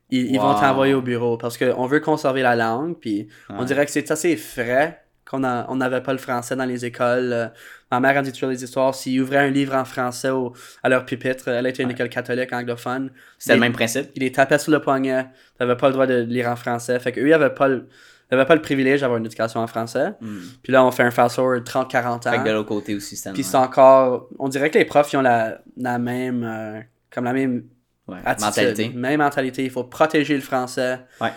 ils, 0.10 0.32
ils 0.32 0.39
vont 0.39 0.56
t'envoyer 0.56 0.96
au 0.96 1.03
bureau. 1.03 1.38
Parce 1.38 1.60
qu'on 1.60 1.86
veut 1.86 2.00
conserver 2.00 2.41
la 2.41 2.56
langue. 2.56 2.96
Puis 3.00 3.27
on 3.50 3.63
dirait 3.65 3.86
que 3.86 3.91
c'est 3.91 4.10
assez 4.10 4.36
frais 4.36 5.03
qu'on 5.29 5.39
n'avait 5.39 6.01
pas 6.01 6.12
le 6.13 6.17
français 6.19 6.55
dans 6.55 6.65
les 6.65 6.86
écoles. 6.86 7.31
Euh, 7.34 7.48
Ma 7.91 8.00
mère 8.00 8.17
a 8.17 8.22
dit 8.22 8.31
toujours 8.34 8.50
des 8.50 8.63
histoires. 8.63 8.93
S'ils 8.96 9.22
ouvraient 9.22 9.38
un 9.38 9.50
livre 9.50 9.74
en 9.75 9.86
français 9.86 10.29
au- 10.29 10.53
à 10.84 10.89
leur 10.89 11.05
pupitre, 11.05 11.48
elle 11.48 11.65
était 11.67 11.84
une 11.84 11.89
Ouais. 11.89 11.96
école 11.96 12.10
catholique 12.10 12.51
anglophone. 12.53 13.12
C'était 13.38 13.53
le 13.55 13.62
même 13.62 13.72
principe. 13.74 14.10
ils 14.15 14.22
les 14.24 14.31
tapaient 14.31 14.57
sur 14.60 14.72
le 14.72 14.79
poignet. 14.81 15.27
T'avais 15.57 15.75
pas 15.77 15.88
le 15.88 15.93
droit 15.93 16.05
de 16.07 16.15
lire 16.22 16.50
en 16.50 16.55
français. 16.55 17.00
Fait 17.00 17.12
qu'eux, 17.12 17.27
ils 17.27 17.34
avaient 17.34 17.50
pas 17.53 17.67
le, 17.69 17.88
ils 18.29 18.36
avaient 18.36 18.46
pas 18.46 18.55
le 18.55 18.62
privilège 18.62 19.01
d'avoir 19.01 19.17
une 19.19 19.25
éducation 19.25 19.62
en 19.62 19.67
français. 19.67 20.10
Hmm. 20.19 20.39
Puis 20.63 20.74
là, 20.74 20.84
on 20.84 20.91
fait 20.91 21.03
un 21.03 21.12
fast-forward 21.12 21.63
30-40 21.63 22.27
ans. 22.27 22.31
Fait 22.31 22.39
que 22.39 22.43
de 22.48 22.51
l'autre 22.51 22.67
côté 22.67 22.93
aussi 22.96 23.17
Puis 23.34 23.43
c'est 23.43 23.55
encore... 23.57 24.27
On 24.39 24.50
dirait 24.50 24.69
que 24.69 24.77
les 24.77 24.86
profs, 24.86 25.13
ils 25.13 25.17
ont 25.17 25.22
la, 25.22 25.60
la 25.77 25.98
même... 25.98 26.43
euh, 26.43 26.81
comme 27.10 27.24
la 27.24 27.34
même 27.34 27.63
Ouais, 28.10 28.17
attitude. 28.25 28.46
mentalité. 28.63 28.89
Même 28.96 29.19
mentalité. 29.19 29.63
Il 29.65 29.69
faut 29.69 29.84
protéger 29.84 30.36
le 30.36 30.41
français. 30.41 31.00
Ouais. 31.22 31.31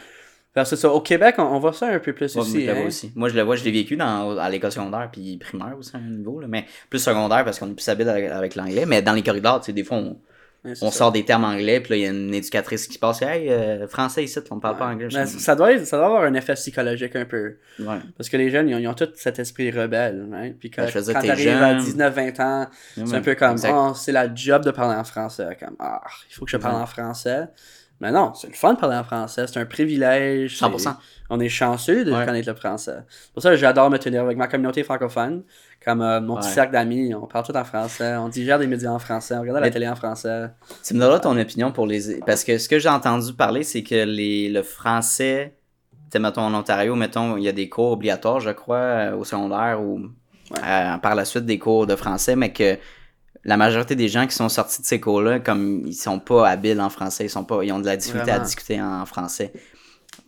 Ça. 0.65 0.89
Au 0.91 1.01
Québec, 1.01 1.37
on, 1.39 1.43
on 1.43 1.59
voit 1.61 1.73
ça 1.73 1.87
un 1.89 1.99
peu 2.01 2.13
plus 2.13 2.35
Ouais, 2.35 2.43
moi, 2.43 2.45
aussi. 2.45 2.61
je 2.63 2.67
le 2.67 2.73
vois 2.73 2.83
hein. 2.83 2.87
aussi. 2.87 3.13
Moi, 3.15 3.29
je 3.29 3.37
le 3.37 3.43
vois, 3.43 3.57
je 3.57 3.65
l'ai 3.65 3.71
vécu 3.73 3.97
dans, 3.97 4.37
à 4.39 4.49
l'école 4.51 4.73
secondaire, 4.73 5.09
puis 5.13 5.39
primaire 5.39 5.77
aussi 5.79 5.95
à 5.95 5.99
un 5.99 6.03
niveau, 6.11 6.41
là, 6.41 6.47
mais 6.49 6.65
plus 6.89 6.99
secondaire 6.99 7.45
parce 7.45 7.59
qu'on 7.59 7.71
est 7.71 7.75
plus 7.75 7.89
habile 7.89 8.09
avec, 8.09 8.31
avec 8.31 8.55
l'anglais. 8.57 8.85
Mais 8.87 9.01
dans 9.03 9.13
les 9.13 9.23
corridors, 9.23 9.61
tu 9.61 9.67
sais, 9.67 9.73
des 9.73 9.85
fois, 9.85 9.99
on, 9.99 10.17
Ouais, 10.63 10.75
sort 10.75 11.11
des 11.11 11.25
termes 11.25 11.45
anglais, 11.45 11.81
puis 11.81 11.89
là, 11.93 11.97
il 11.97 12.03
y 12.03 12.07
a 12.07 12.11
une 12.11 12.35
éducatrice 12.35 12.87
qui 12.87 12.99
passe, 12.99 13.23
hey, 13.23 13.49
euh, 13.49 13.89
français 13.89 14.25
ici, 14.25 14.39
on 14.51 14.61
parle 14.61 14.77
pas 14.77 14.89
anglais. 14.89 15.09
Ça, 15.25 15.55
doit 15.57 15.73
être- 15.73 15.87
ça 15.87 15.97
doit 15.97 16.05
avoir 16.05 16.23
un 16.25 16.35
effet 16.35 16.53
psychologique 16.53 17.17
un 17.17 17.25
peu. 17.25 17.57
Parce 18.19 18.29
que 18.29 18.37
les 18.37 18.51
jeunes, 18.51 18.69
ils 18.69 18.75
ont, 18.75 18.79
ils 18.79 18.87
ont 18.87 18.93
tout 18.93 19.09
cet 19.15 19.39
esprit 19.39 19.71
rebelle. 19.71 20.55
Puis 20.61 20.71
quand, 20.71 20.83
Ben, 20.83 20.91
quand 20.93 21.01
t'es 21.23 21.29
t'arrives 21.29 21.49
à 21.49 21.79
jeune. 21.79 21.81
19-20 21.81 22.41
ans, 22.43 22.67
c'est 22.95 23.15
un 23.15 23.23
peu 23.23 23.35
comme, 23.37 23.57
oh, 23.73 23.93
c'est 23.95 24.13
la 24.13 24.35
job 24.35 24.63
de 24.63 24.71
parler 24.71 24.97
en 24.97 25.05
français. 25.05 25.57
Comme, 25.59 25.77
ah, 25.79 26.03
il 26.31 26.35
faut 26.35 26.45
que 26.45 26.51
je 26.51 26.59
parle 26.59 26.83
en 26.83 26.85
français. 26.87 27.45
Mais 28.01 28.11
non, 28.11 28.33
c'est 28.35 28.49
le 28.49 28.55
fun 28.55 28.73
de 28.75 28.79
parler 28.81 28.97
en 28.97 29.05
français. 29.05 29.47
C'est 29.47 29.61
un 29.61 29.67
privilège. 29.67 30.53
c'est- 30.59 30.65
100%. 30.65 30.97
On 31.29 31.39
est 31.39 31.49
chanceux 31.51 32.05
de 32.05 32.13
Ouais. 32.13 32.25
connaître 32.25 32.49
le 32.49 32.55
français. 32.55 32.97
C'est 33.09 33.33
pour 33.33 33.43
ça 33.43 33.51
que 33.51 33.57
j'adore 33.57 33.91
me 33.91 33.99
tenir 33.99 34.23
avec 34.23 34.37
ma 34.39 34.49
communauté 34.49 34.83
francophone. 34.83 35.43
Comme 35.85 36.03
euh, 36.03 36.21
mon 36.21 36.37
petit 36.37 36.49
Ouais. 36.49 36.55
cercle 36.55 36.73
d'amis, 36.73 37.15
on 37.15 37.27
parle 37.27 37.45
tout 37.47 37.57
en 37.57 37.65
français. 37.65 38.17
On 38.17 38.29
digère 38.29 38.59
des 38.59 38.67
médias 38.67 38.91
en 38.91 38.99
français. 38.99 39.35
On 39.37 39.41
regarde 39.43 39.61
la 39.61 39.71
télé 39.71 39.89
en 39.89 39.97
français. 39.97 40.49
Tu 40.85 40.95
me 40.95 41.01
donneras 41.01 41.21
ton 41.21 41.39
opinion 41.39 41.73
pour 41.73 41.87
les. 41.87 42.21
Parce 42.27 42.43
que 42.45 42.59
ce 42.59 42.69
que 42.69 42.79
j'ai 42.79 42.89
entendu 42.89 43.33
parler, 43.35 43.63
c'est 43.63 43.83
que 43.83 44.05
les, 44.05 44.49
le 44.51 44.63
français, 44.63 45.55
mettons 46.19 46.43
en 46.43 46.55
Ontario, 46.55 46.95
mettons, 46.97 47.37
il 47.37 47.45
y 47.45 47.49
a 47.49 47.53
des 47.53 47.69
cours 47.69 47.93
obligatoires, 47.93 48.41
je 48.41 48.51
crois, 48.51 48.77
euh, 48.77 49.17
au 49.17 49.25
secondaire 49.25 49.81
ou 49.83 50.01
euh, 50.59 50.97
par 50.99 51.15
la 51.15 51.25
suite 51.25 51.47
des 51.47 51.59
cours 51.59 51.87
de 51.87 51.97
français, 51.97 52.35
mais 52.37 52.53
que 52.53 52.77
la 53.45 53.57
majorité 53.57 53.95
des 53.97 54.09
gens 54.09 54.27
qui 54.27 54.35
sont 54.35 54.49
sortis 54.49 54.83
de 54.83 54.87
ces 54.87 55.01
cours-là, 55.01 55.41
comme 55.41 55.83
ils 55.87 55.95
sont 55.95 56.19
pas 56.21 56.49
habiles 56.49 56.81
en 56.81 56.91
français, 56.91 57.25
ils 57.25 57.31
sont 57.31 57.45
pas, 57.45 57.63
ils 57.65 57.73
ont 57.73 57.79
de 57.81 57.87
la 57.87 57.97
difficulté 57.97 58.31
à 58.31 58.39
discuter 58.39 58.83
en 58.83 59.07
français. 59.07 59.53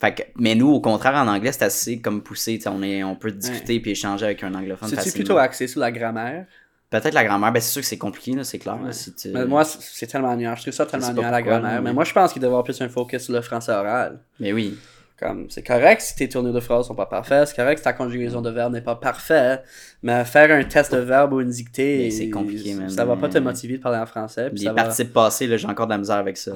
Fait 0.01 0.15
que, 0.15 0.23
mais 0.37 0.55
nous, 0.55 0.69
au 0.71 0.81
contraire, 0.81 1.15
en 1.15 1.29
anglais, 1.29 1.53
c'est 1.53 1.65
assez 1.65 2.01
comme 2.01 2.23
poussé. 2.23 2.59
On, 2.67 2.83
est, 2.83 3.03
on 3.05 3.15
peut 3.17 3.31
discuter 3.33 3.79
puis 3.81 3.91
échanger 3.93 4.25
avec 4.25 4.43
un 4.43 4.55
anglophone 4.55 4.89
C'est-tu 4.89 5.13
plutôt 5.13 5.37
axé 5.39 5.67
sur 5.67 5.81
la 5.81 5.91
grammaire? 5.93 6.47
Peut-être 6.91 7.15
la 7.15 7.25
grammaire, 7.25 7.53
ben 7.53 7.61
c'est 7.61 7.71
sûr 7.73 7.81
que 7.81 7.89
c'est 7.89 7.97
compliqué, 7.97 8.37
c'est 8.45 8.59
clair. 8.59 8.77
là, 8.77 8.89
Ouais. 8.89 8.93
si 8.93 9.15
tu- 9.15 9.29
Mais 9.29 9.47
moi, 9.47 9.65
c'est- 9.65 10.07
tellement 10.07 10.37
nuant. 10.37 10.55
Je 10.57 10.63
trouve 10.63 10.75
ça 10.75 10.85
tellement 10.85 11.13
nuant 11.13 11.31
la 11.31 11.41
grammaire. 11.43 11.81
mais- 11.81 11.89
Mais 11.89 11.93
moi, 11.95 12.05
je 12.05 12.13
pense 12.13 12.33
qu'il 12.35 12.43
devrait 12.43 12.51
y 12.51 12.59
avoir 12.59 12.65
plus 12.65 12.81
un 12.83 12.89
focus 12.91 13.23
sur 13.23 13.33
le 13.33 13.41
français 13.41 13.73
oral. 13.73 14.19
Mais 14.41 14.53
oui. 14.53 14.77
Comme, 15.23 15.47
c'est 15.51 15.63
correct 15.63 16.01
si 16.01 16.17
tes 16.17 16.29
tournures 16.29 16.53
de 16.53 16.59
phrases 16.61 16.87
sont 16.89 16.95
pas 16.97 17.07
parfaites, 17.07 17.47
c'est 17.49 17.55
correct 17.57 17.79
si 17.79 17.85
ta 17.85 17.93
conjugaison 17.93 18.41
de 18.43 18.51
verbe 18.51 18.73
n'est 18.73 18.81
pas 18.81 18.97
parfaite, 18.97 19.63
mais 20.03 20.25
faire 20.25 20.51
un 20.51 20.65
test 20.65 20.93
de 20.93 20.99
verbe 20.99 21.33
ou 21.35 21.41
une 21.41 21.51
dictée, 21.51 22.11
c'est 22.11 22.29
compliqué, 22.29 22.75
man. 22.75 22.89
ça 22.89 23.05
va 23.05 23.15
pas 23.17 23.29
te 23.29 23.39
motiver 23.39 23.77
de 23.79 23.83
parler 23.83 23.99
en 23.99 24.07
français. 24.07 24.51
puis 24.51 24.61
Les 24.65 24.69
va... 24.71 24.75
participes 24.75 25.13
passés, 25.13 25.47
là, 25.47 25.57
j'ai 25.57 25.69
encore 25.69 25.87
de 25.87 25.93
la 25.93 25.99
misère 25.99 26.17
avec 26.17 26.37
ça. 26.37 26.53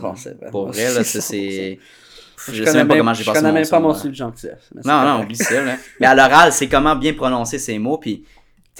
Pour 0.50 0.66
vrai, 0.68 0.92
là, 0.92 1.04
c'est. 1.04 1.78
Je, 2.48 2.52
Je 2.52 2.64
sais 2.64 2.64
connais 2.64 2.78
même 2.80 2.88
pas 2.88 2.94
même- 2.94 3.00
comment 3.00 3.14
j'ai 3.14 3.22
je 3.24 3.28
passé 3.30 3.38
connais 3.40 3.52
mon 3.52 3.58
même 3.60 3.68
pas 3.68 3.80
mon 3.80 3.94
subjonctif. 3.94 4.50
Non, 4.84 5.02
non, 5.04 5.22
oublie 5.22 5.36
ça, 5.36 5.62
là. 5.64 5.76
Mais 6.00 6.06
à 6.06 6.14
l'oral, 6.14 6.52
c'est 6.52 6.68
comment 6.68 6.94
bien 6.94 7.14
prononcer 7.14 7.58
ces 7.58 7.78
mots, 7.78 7.96
puis, 7.98 8.24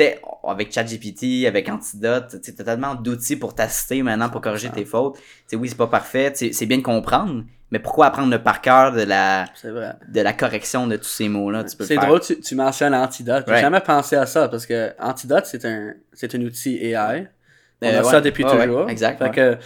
sais, 0.03 0.21
avec 0.47 0.73
ChatGPT, 0.73 1.47
avec 1.47 1.69
Antidote, 1.69 2.37
tu 2.43 2.55
as 2.59 2.65
tellement 2.65 2.95
d'outils 2.95 3.37
pour 3.37 3.55
t'assister 3.55 4.03
maintenant 4.03 4.29
pour 4.29 4.41
corriger 4.41 4.69
100%. 4.69 4.73
tes 4.73 4.85
fautes. 4.85 5.19
Sais, 5.47 5.57
oui, 5.57 5.69
c'est 5.69 5.77
pas 5.77 5.87
parfait, 5.87 6.33
c'est 6.35 6.67
bien 6.67 6.79
de 6.79 6.83
comprendre, 6.83 7.45
mais 7.71 7.79
pourquoi 7.79 8.07
apprendre 8.07 8.31
le 8.31 8.43
par 8.43 8.61
cœur 8.61 8.93
de 8.93 9.03
la, 9.03 9.47
de 9.65 10.21
la 10.21 10.33
correction 10.33 10.87
de 10.87 10.97
tous 10.97 11.05
ces 11.09 11.29
mots-là? 11.29 11.65
Tu 11.65 11.77
peux 11.77 11.83
le 11.85 11.89
C'est 11.89 11.97
drôle, 11.97 12.21
tu, 12.21 12.41
tu 12.41 12.55
mentionnes 12.55 12.95
Antidote. 12.95 13.45
J'ai 13.49 13.57
jamais 13.61 13.81
pensé 13.81 14.17
à 14.17 14.27
ça 14.27 14.49
parce 14.49 14.67
que 14.67 14.93
Antidote, 15.01 15.47
c'est 15.47 15.65
un, 15.65 15.95
c'est 16.13 16.35
un 16.35 16.41
outil 16.43 16.77
AI. 16.77 17.29
On 17.83 17.87
Euh, 17.87 17.99
a 18.01 18.03
ouais. 18.03 18.11
ça 18.11 18.21
depuis 18.23 18.43
ouais, 18.45 18.67
toujours. 18.67 18.89
exact, 18.89 19.19
Fait 19.19 19.25
ouais. 19.25 19.31
que, 19.31 19.59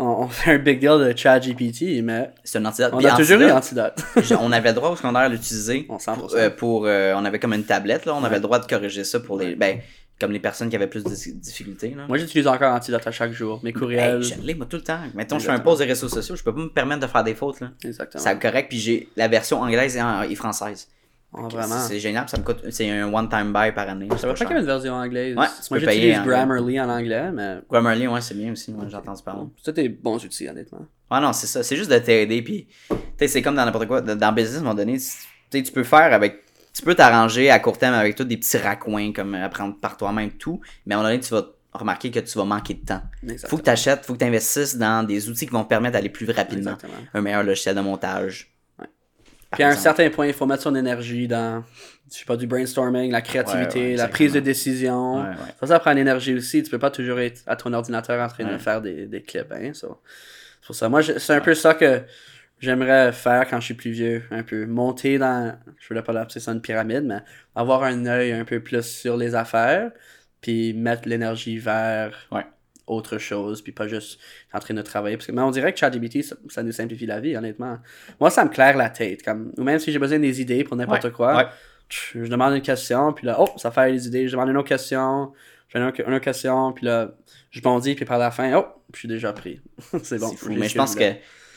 on, 0.00 0.22
on 0.24 0.28
fait 0.28 0.52
un 0.52 0.58
big 0.58 0.80
deal 0.80 0.98
de 0.98 1.16
ChatGPT, 1.16 2.02
mais 2.02 2.30
C'est 2.42 2.58
un 2.58 2.64
antidote. 2.64 2.90
on 2.94 2.98
Puis 2.98 3.06
a 3.06 3.16
toujours 3.16 3.40
eu 3.40 3.50
Antidote, 3.50 4.02
Antidote. 4.16 4.40
on 4.42 4.50
avait 4.52 4.70
le 4.70 4.74
droit 4.74 4.90
au 4.90 4.96
secondaire 4.96 5.28
de 5.28 5.34
l'utiliser. 5.34 5.86
On 5.88 5.96
100%. 5.98 6.14
pour, 6.16 6.34
euh, 6.34 6.50
pour, 6.50 6.86
euh, 6.86 7.14
on 7.16 7.24
avait 7.24 7.38
comme 7.38 7.52
une 7.52 7.64
tablette 7.64 8.06
là, 8.06 8.14
on 8.14 8.24
avait 8.24 8.36
le 8.36 8.42
droit 8.42 8.58
de 8.58 8.66
corriger 8.66 9.04
ça 9.04 9.20
pour 9.20 9.38
les 9.38 9.54
ben 9.54 9.78
comme 10.20 10.32
les 10.32 10.38
personnes 10.40 10.68
qui 10.68 10.76
avaient 10.76 10.86
plus 10.86 11.02
de 11.02 11.10
difficultés 11.40 11.94
là. 11.96 12.04
Moi, 12.06 12.18
j'utilise 12.18 12.46
encore 12.46 12.74
Antidote 12.74 13.06
à 13.06 13.10
chaque 13.10 13.32
jour. 13.32 13.58
Mes 13.62 13.72
courriels. 13.72 14.16
Hey, 14.16 14.22
je 14.22 14.34
l'ai 14.42 14.54
moi 14.54 14.66
tout 14.68 14.76
le 14.76 14.82
temps. 14.82 14.98
Mettons 15.14 15.38
je 15.38 15.46
fais 15.46 15.52
un 15.52 15.60
pause 15.60 15.78
des 15.78 15.86
réseaux 15.86 16.08
sociaux, 16.08 16.36
je 16.36 16.42
peux 16.42 16.54
pas 16.54 16.60
me 16.60 16.68
permettre 16.68 17.00
de 17.00 17.06
faire 17.06 17.24
des 17.24 17.34
fautes 17.34 17.60
là. 17.60 17.70
Exactement. 17.84 18.22
C'est 18.22 18.38
correct 18.38 18.68
puis 18.68 18.78
j'ai 18.78 19.08
la 19.16 19.28
version 19.28 19.60
anglaise 19.60 19.98
et 20.28 20.34
française. 20.34 20.88
Ah. 21.32 21.48
C'est 21.86 22.00
génial, 22.00 22.28
ça 22.28 22.38
me 22.38 22.42
coûte 22.42 22.58
c'est 22.70 22.90
un 22.90 23.12
one 23.12 23.28
time 23.28 23.52
buy 23.52 23.72
par 23.72 23.88
année. 23.88 24.08
Je 24.10 24.16
savais 24.16 24.32
pas 24.32 24.38
pas 24.40 24.44
qu'il 24.46 24.56
y 24.56 24.58
avait 24.58 24.60
une 24.60 24.66
version 24.66 24.94
anglaise. 24.94 25.36
Ouais, 25.36 25.46
tu 25.46 25.66
Moi, 25.70 25.78
j'utilise 25.78 26.20
Grammarly 26.22 26.80
en 26.80 26.88
anglais, 26.88 27.30
mais 27.32 27.58
Grammarly 27.70 28.08
ouais, 28.08 28.20
c'est 28.20 28.36
bien 28.36 28.52
aussi, 28.52 28.72
moi 28.72 28.86
j'ai 28.88 28.96
entendu 28.96 29.22
parler. 29.22 29.42
c'est 29.62 29.74
des 29.74 29.88
bons 29.88 30.22
outils, 30.24 30.48
honnêtement. 30.48 30.86
Ah 31.10 31.20
non, 31.20 31.32
c'est 31.32 31.46
ça. 31.48 31.62
C'est 31.62 31.76
juste 31.76 31.90
de 31.90 31.98
t'aider. 31.98 32.40
Puis, 32.42 32.68
tu 32.88 32.96
sais, 33.18 33.28
c'est 33.28 33.42
comme 33.42 33.56
dans 33.56 33.64
n'importe 33.64 33.88
quoi. 33.88 34.00
Dans 34.00 34.32
business, 34.32 34.56
à 34.56 34.60
un 34.60 34.62
moment 34.62 34.74
donné, 34.74 34.98
tu 34.98 35.04
sais, 35.50 35.62
tu 35.62 35.72
peux 35.72 35.82
faire 35.82 36.12
avec. 36.12 36.44
Tu 36.72 36.82
peux 36.82 36.94
t'arranger 36.94 37.50
à 37.50 37.58
court 37.58 37.78
terme 37.78 37.94
avec 37.94 38.14
tous 38.14 38.24
des 38.24 38.36
petits 38.36 38.56
raccoins, 38.56 39.12
comme 39.12 39.34
apprendre 39.34 39.76
par 39.80 39.96
toi-même 39.96 40.30
tout. 40.30 40.60
Mais 40.86 40.94
à 40.94 40.98
un 40.98 41.00
moment 41.00 41.10
donné, 41.10 41.20
tu 41.20 41.34
vas 41.34 41.46
remarquer 41.72 42.12
que 42.12 42.20
tu 42.20 42.38
vas 42.38 42.44
manquer 42.44 42.74
de 42.74 42.84
temps. 42.84 43.02
Exactement. 43.24 43.50
Faut 43.50 43.56
que 43.58 43.62
tu 43.62 43.70
achètes, 43.70 44.06
faut 44.06 44.12
que 44.12 44.18
tu 44.18 44.24
investisses 44.24 44.76
dans 44.76 45.04
des 45.04 45.28
outils 45.28 45.46
qui 45.46 45.52
vont 45.52 45.64
te 45.64 45.68
permettre 45.68 45.94
d'aller 45.94 46.08
plus 46.08 46.30
rapidement. 46.30 46.72
Exactement. 46.74 47.06
Un 47.12 47.20
meilleur 47.20 47.42
logiciel 47.42 47.74
de 47.74 47.80
montage. 47.80 48.49
Puis 49.52 49.62
à 49.62 49.68
un 49.68 49.74
certain 49.74 50.08
point, 50.10 50.26
il 50.26 50.32
faut 50.32 50.46
mettre 50.46 50.62
son 50.62 50.74
énergie 50.74 51.26
dans, 51.26 51.64
je 52.12 52.18
sais 52.18 52.24
pas, 52.24 52.36
du 52.36 52.46
brainstorming, 52.46 53.10
la 53.10 53.20
créativité, 53.20 53.80
Ouais, 53.80 53.90
ouais, 53.90 53.96
la 53.96 54.08
prise 54.08 54.32
de 54.32 54.40
décision. 54.40 55.22
Ouais, 55.22 55.28
ouais. 55.30 55.34
Ça, 55.58 55.66
ça 55.66 55.80
prend 55.80 55.92
l'énergie 55.92 56.34
aussi. 56.34 56.62
Tu 56.62 56.70
peux 56.70 56.78
pas 56.78 56.90
toujours 56.90 57.18
être 57.18 57.42
à 57.46 57.56
ton 57.56 57.72
ordinateur 57.72 58.22
en 58.24 58.28
train 58.28 58.44
de 58.44 58.58
faire 58.58 58.80
des, 58.80 59.06
des 59.06 59.22
clips. 59.22 59.50
Hein. 59.52 59.72
C'est 59.72 59.88
pour 60.66 60.74
ça. 60.76 60.88
Moi, 60.88 61.02
c'est 61.02 61.32
un 61.32 61.40
peu 61.40 61.54
ça 61.54 61.74
que 61.74 62.02
j'aimerais 62.60 63.12
faire 63.12 63.48
quand 63.48 63.58
je 63.58 63.64
suis 63.64 63.74
plus 63.74 63.90
vieux. 63.90 64.22
Un 64.30 64.42
peu 64.42 64.66
monter 64.66 65.18
dans, 65.18 65.56
je 65.78 65.88
voulais 65.88 66.02
pas 66.02 66.12
l'appeler 66.12 66.40
ça 66.40 66.52
une 66.52 66.60
pyramide, 66.60 67.04
mais 67.04 67.20
avoir 67.56 67.82
un 67.82 68.06
œil 68.06 68.32
un 68.32 68.44
peu 68.44 68.60
plus 68.60 68.82
sur 68.82 69.16
les 69.16 69.34
affaires, 69.34 69.90
puis 70.40 70.74
mettre 70.74 71.08
l'énergie 71.08 71.58
vers 71.58 72.28
Ouais. 72.30 72.46
Autre 72.90 73.18
chose, 73.18 73.62
puis 73.62 73.72
pas 73.72 73.88
juste 73.88 74.20
en 74.52 74.58
train 74.58 74.74
de 74.74 74.82
travailler. 74.82 75.16
Parce 75.16 75.26
que, 75.26 75.32
mais 75.32 75.42
on 75.42 75.50
dirait 75.50 75.72
que 75.72 75.78
ChatGPT, 75.78 76.22
ça, 76.22 76.36
ça 76.48 76.62
nous 76.62 76.72
simplifie 76.72 77.06
la 77.06 77.20
vie, 77.20 77.36
honnêtement. 77.36 77.78
Moi, 78.18 78.30
ça 78.30 78.44
me 78.44 78.50
claire 78.50 78.76
la 78.76 78.90
tête. 78.90 79.22
Comme, 79.22 79.52
ou 79.56 79.62
même 79.62 79.78
si 79.78 79.92
j'ai 79.92 79.98
besoin 79.98 80.18
des 80.18 80.40
idées 80.40 80.64
pour 80.64 80.76
n'importe 80.76 81.04
Ouais, 81.04 81.10
quoi, 81.10 81.36
ouais. 81.36 81.46
je 81.88 82.26
demande 82.26 82.54
une 82.54 82.62
question, 82.62 83.12
puis 83.12 83.26
là, 83.26 83.36
oh, 83.38 83.48
ça 83.56 83.70
fait 83.70 83.90
les 83.90 84.06
idées. 84.06 84.26
Je 84.26 84.32
demande 84.32 84.50
une 84.50 84.56
autre 84.56 84.68
question, 84.68 85.32
je 85.68 85.78
demande 85.78 85.94
une 85.98 86.14
autre 86.14 86.24
question, 86.24 86.72
puis 86.72 86.86
là, 86.86 87.12
je 87.50 87.60
bondis, 87.60 87.94
puis 87.94 88.04
par 88.04 88.18
la 88.18 88.30
fin, 88.30 88.52
oh, 88.56 88.66
je 88.92 88.98
suis 88.98 89.08
déjà 89.08 89.32
pris. 89.32 89.60
c'est 90.02 90.18
bon. 90.18 90.34
Fou. 90.36 90.52
Mais 90.52 90.68
je 90.68 90.74
pense 90.74 90.94
que 90.94 91.12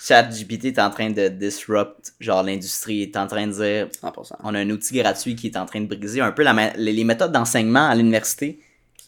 ChatGPT 0.06 0.66
est 0.66 0.80
en 0.80 0.90
train 0.90 1.10
de 1.10 1.30
disrupt, 1.30 2.14
genre, 2.20 2.44
l'industrie. 2.44 3.04
est 3.04 3.18
en 3.18 3.28
train 3.28 3.48
de 3.48 3.54
dire, 3.54 3.88
100%. 3.88 4.34
on 4.44 4.54
a 4.54 4.60
un 4.60 4.70
outil 4.70 4.98
gratuit 5.00 5.36
qui 5.36 5.48
est 5.48 5.58
en 5.58 5.66
train 5.66 5.82
de 5.82 5.88
briser 5.88 6.22
un 6.22 6.32
peu 6.32 6.44
la 6.44 6.74
les, 6.76 7.04
méthodes 7.04 7.32
d'enseignement 7.32 7.88
à 7.88 7.96
l'université. 7.96 8.60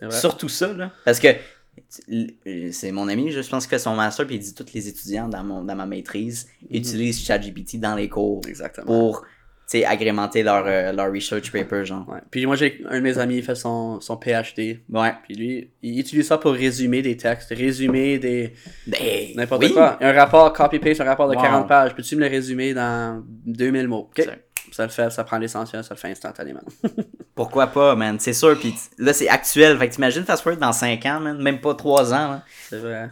Surtout 0.10 0.50
ça, 0.50 0.74
là. 0.74 0.92
Parce 1.06 1.20
que 1.20 1.30
c'est 2.72 2.92
mon 2.92 3.08
ami, 3.08 3.32
je 3.32 3.48
pense, 3.50 3.66
qui 3.66 3.70
fait 3.70 3.80
son 3.80 3.96
master, 3.96 4.26
puis 4.26 4.36
il 4.36 4.40
dit 4.40 4.54
tous 4.54 4.74
les 4.74 4.88
étudiants 4.88 5.28
dans, 5.28 5.44
mon, 5.44 5.64
dans 5.64 5.76
ma 5.76 5.86
maîtrise 5.86 6.48
utilisent 6.70 7.24
ChatGPT 7.24 7.80
dans 7.80 7.96
les 7.96 8.10
cours 8.10 8.42
Exactement. 8.48 8.86
pour 8.86 9.26
agrémenter 9.86 10.44
leur, 10.44 10.64
euh, 10.68 10.94
leur 10.94 11.12
research 11.12 11.52
paper, 11.52 11.84
genre. 11.86 12.08
Ouais. 12.08 12.20
Puis 12.32 12.46
moi, 12.46 12.56
j'ai 12.56 12.82
un 12.88 12.98
de 12.98 13.04
mes 13.04 13.18
amis, 13.18 13.38
il 13.38 13.44
fait 13.44 13.56
son, 13.56 14.00
son 14.00 14.16
PhD. 14.16 14.80
Ouais. 14.90 15.12
Puis 15.24 15.36
lui, 15.36 15.72
il 15.82 16.00
utilise 16.00 16.28
ça 16.28 16.38
pour 16.38 16.54
résumer 16.54 17.02
des 17.02 17.18
textes, 17.18 17.50
résumer 17.50 18.18
des. 18.20 18.54
Ben, 18.88 19.00
N'importe 19.36 19.64
oui. 19.64 19.74
quoi. 19.74 19.98
Un 20.02 20.14
rapport 20.14 20.54
copy-paste, 20.54 21.02
un 21.02 21.06
rapport 21.06 21.28
de 21.30 21.36
Wow. 21.36 21.42
40 21.42 21.68
pages. 21.68 21.96
Peux-tu 21.96 22.16
me 22.16 22.22
le 22.22 22.28
résumer 22.28 22.74
dans 22.74 23.22
2000 23.46 23.88
mots? 23.88 24.10
Ça 24.72 24.84
le 24.84 24.90
fait, 24.90 25.10
ça 25.10 25.24
prend 25.24 25.38
l'essentiel, 25.38 25.84
ça 25.84 25.94
le 25.94 26.00
fait 26.00 26.10
instantanément. 26.12 26.62
Pourquoi 27.36 27.68
pas, 27.68 27.96
man? 27.96 28.18
C'est 28.20 28.34
sûr, 28.34 28.58
puis 28.60 28.74
là, 28.98 29.14
c'est 29.14 29.28
actuel. 29.30 29.78
Fait 29.78 29.90
que 29.90 29.94
t'imagines 29.96 30.24
fast 30.24 30.44
forward 30.44 30.60
dans 30.62 30.72
5 30.74 31.06
ans, 31.06 31.20
man? 31.20 31.42
Même 31.42 31.60
pas 31.62 31.74
3 31.74 32.14
ans, 32.14 32.32
là. 32.32 32.44
C'est 32.70 32.80
vrai. 32.80 33.10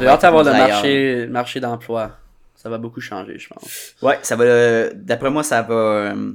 J'ai 0.00 0.06
hâte 0.06 0.22
d'avoir 0.22 0.44
le 0.44 0.52
marché, 0.52 1.26
marché 1.28 1.60
d'emploi. 1.60 2.18
Ça 2.54 2.70
va 2.70 2.78
beaucoup 2.78 3.00
changer, 3.00 3.38
je 3.38 3.48
pense. 3.48 3.94
Ouais, 4.02 4.18
ça 4.22 4.36
va. 4.36 4.44
euh, 4.44 4.90
D'après 4.94 5.30
moi, 5.30 5.42
ça 5.42 5.62
va. 5.62 5.74
euh, 5.74 6.32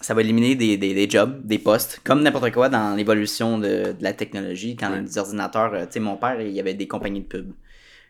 ça 0.00 0.12
va 0.12 0.20
éliminer 0.20 0.54
des, 0.56 0.76
des, 0.76 0.92
des 0.92 1.08
jobs, 1.08 1.40
des 1.46 1.58
postes, 1.58 2.00
comme 2.04 2.22
n'importe 2.22 2.50
quoi 2.52 2.68
dans 2.68 2.94
l'évolution 2.94 3.56
de, 3.58 3.92
de 3.92 3.96
la 4.02 4.12
technologie. 4.12 4.76
Quand 4.76 4.90
Ouais. 4.90 5.00
les 5.00 5.16
ordinateurs. 5.18 5.72
euh, 5.72 5.86
Tu 5.86 5.92
sais, 5.92 6.00
mon 6.00 6.16
père, 6.16 6.40
il 6.40 6.50
y 6.50 6.60
avait 6.60 6.74
des 6.74 6.86
compagnies 6.86 7.22
de 7.22 7.26
pub 7.26 7.52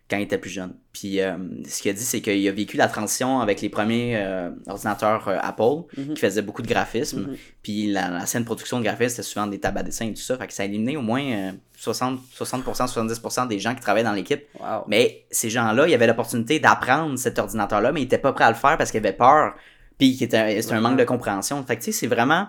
quand 0.09 0.17
il 0.19 0.23
était 0.23 0.39
plus 0.39 0.51
jeune. 0.51 0.73
Puis 0.93 1.21
euh, 1.21 1.37
ce 1.69 1.83
qu'il 1.83 1.91
a 1.91 1.95
dit, 1.95 2.05
c'est 2.05 2.21
qu'il 2.21 2.47
a 2.49 2.53
vécu 2.53 2.77
la 2.77 2.87
transition 2.87 3.41
avec 3.41 3.61
les 3.61 3.69
premiers 3.69 4.17
euh, 4.17 4.51
ordinateurs 4.69 5.27
euh, 5.29 5.39
Apple 5.43 5.85
Mhm. 5.97 6.15
qui 6.15 6.21
faisaient 6.21 6.43
beaucoup 6.43 6.63
de 6.63 6.69
graphisme. 6.69 7.23
Mhm. 7.23 7.37
Puis 7.63 7.87
la, 7.93 8.09
la 8.11 8.27
scène 8.27 8.45
production 8.45 8.79
de 8.79 8.85
graphisme, 8.85 9.09
c'était 9.17 9.23
souvent 9.23 9.47
des 9.49 9.59
tables 9.59 9.79
à 9.79 9.83
dessin 9.83 10.07
et 10.07 10.15
tout 10.15 10.21
ça. 10.23 10.37
Fait 10.39 10.47
que 10.47 10.53
ça 10.53 10.63
a 10.63 10.67
éliminé 10.67 10.97
au 10.97 11.03
moins 11.03 11.23
euh, 11.25 11.53
60, 11.77 12.21
60%, 12.39 12.87
70% 12.87 13.49
des 13.49 13.59
gens 13.59 13.75
qui 13.75 13.81
travaillaient 13.81 14.05
dans 14.05 14.13
l'équipe. 14.13 14.45
Wow. 14.61 14.85
Mais 14.87 15.25
ces 15.31 15.51
gens-là, 15.51 15.89
ils 15.89 15.95
avaient 15.95 16.07
l'opportunité 16.07 16.61
d'apprendre 16.61 17.19
cet 17.19 17.39
ordinateur-là, 17.39 17.91
mais 17.91 18.01
ils 18.01 18.05
n'étaient 18.05 18.19
pas 18.19 18.33
prêts 18.33 18.45
à 18.45 18.51
le 18.51 18.57
faire 18.57 18.77
parce 18.79 18.91
qu'ils 18.93 18.99
avaient 18.99 19.13
peur. 19.13 19.55
Puis 19.99 20.15
c'était 20.17 20.61
un 20.71 20.81
manque 20.81 20.99
de 20.99 21.05
compréhension. 21.05 21.63
Fait 21.65 21.77
que 21.77 21.81
tu 21.83 21.87
sais, 21.91 21.99
c'est 21.99 22.07
vraiment. 22.07 22.47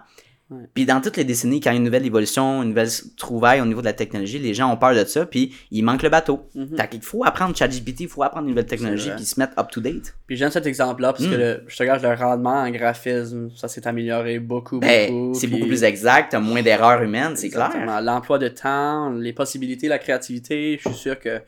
Ouais. 0.49 0.63
Puis 0.73 0.85
dans 0.85 1.01
toutes 1.01 1.17
les 1.17 1.25
décennies, 1.25 1.59
quand 1.59 1.71
il 1.71 1.73
y 1.73 1.75
a 1.75 1.79
une 1.79 1.83
nouvelle 1.83 2.05
évolution, 2.05 2.63
une 2.63 2.69
nouvelle 2.69 2.87
trouvaille 3.17 3.59
au 3.59 3.65
niveau 3.65 3.81
de 3.81 3.85
la 3.85 3.91
technologie, 3.93 4.39
les 4.39 4.53
gens 4.53 4.71
ont 4.71 4.77
peur 4.77 4.95
de 4.95 5.03
ça, 5.03 5.25
puis 5.25 5.53
il 5.71 5.83
manque 5.83 6.03
le 6.03 6.09
bateau. 6.09 6.47
Mhm. 6.55 6.77
Fait 6.77 6.87
qu'il 6.87 7.01
faut 7.01 7.25
apprendre 7.25 7.53
ChatGPT, 7.53 8.01
il 8.01 8.07
faut 8.07 8.23
apprendre 8.23 8.45
une 8.45 8.51
nouvelle 8.51 8.65
technologie, 8.65 9.09
puis 9.15 9.25
se 9.25 9.37
mettre 9.39 9.59
up-to-date. 9.59 10.15
Puis 10.25 10.37
j'aime 10.37 10.49
cet 10.51 10.65
exemple-là 10.65 11.11
parce 11.11 11.25
Mm. 11.25 11.31
que 11.31 11.35
le, 11.35 11.63
je 11.67 11.75
te 11.77 11.83
gage 11.83 12.01
le 12.01 12.13
rendement 12.13 12.61
en 12.61 12.69
graphisme, 12.71 13.49
ça 13.57 13.67
s'est 13.67 13.85
amélioré 13.87 14.39
beaucoup, 14.39 14.79
Ben, 14.79 15.11
beaucoup. 15.11 15.33
c'est 15.37 15.47
puis- 15.47 15.57
beaucoup 15.57 15.67
plus 15.67 15.83
exact, 15.83 16.31
t'as 16.31 16.39
moins 16.39 16.61
d'erreurs 16.63 17.01
humaines, 17.01 17.35
c'est 17.35 17.49
clair. 17.49 17.71
L'emploi 18.01 18.37
de 18.39 18.47
temps, 18.47 19.09
les 19.11 19.33
possibilités, 19.33 19.87
la 19.89 19.99
créativité, 19.99 20.79
je 20.81 20.87
suis 20.89 20.97
sûr 20.97 21.19
que 21.19 21.41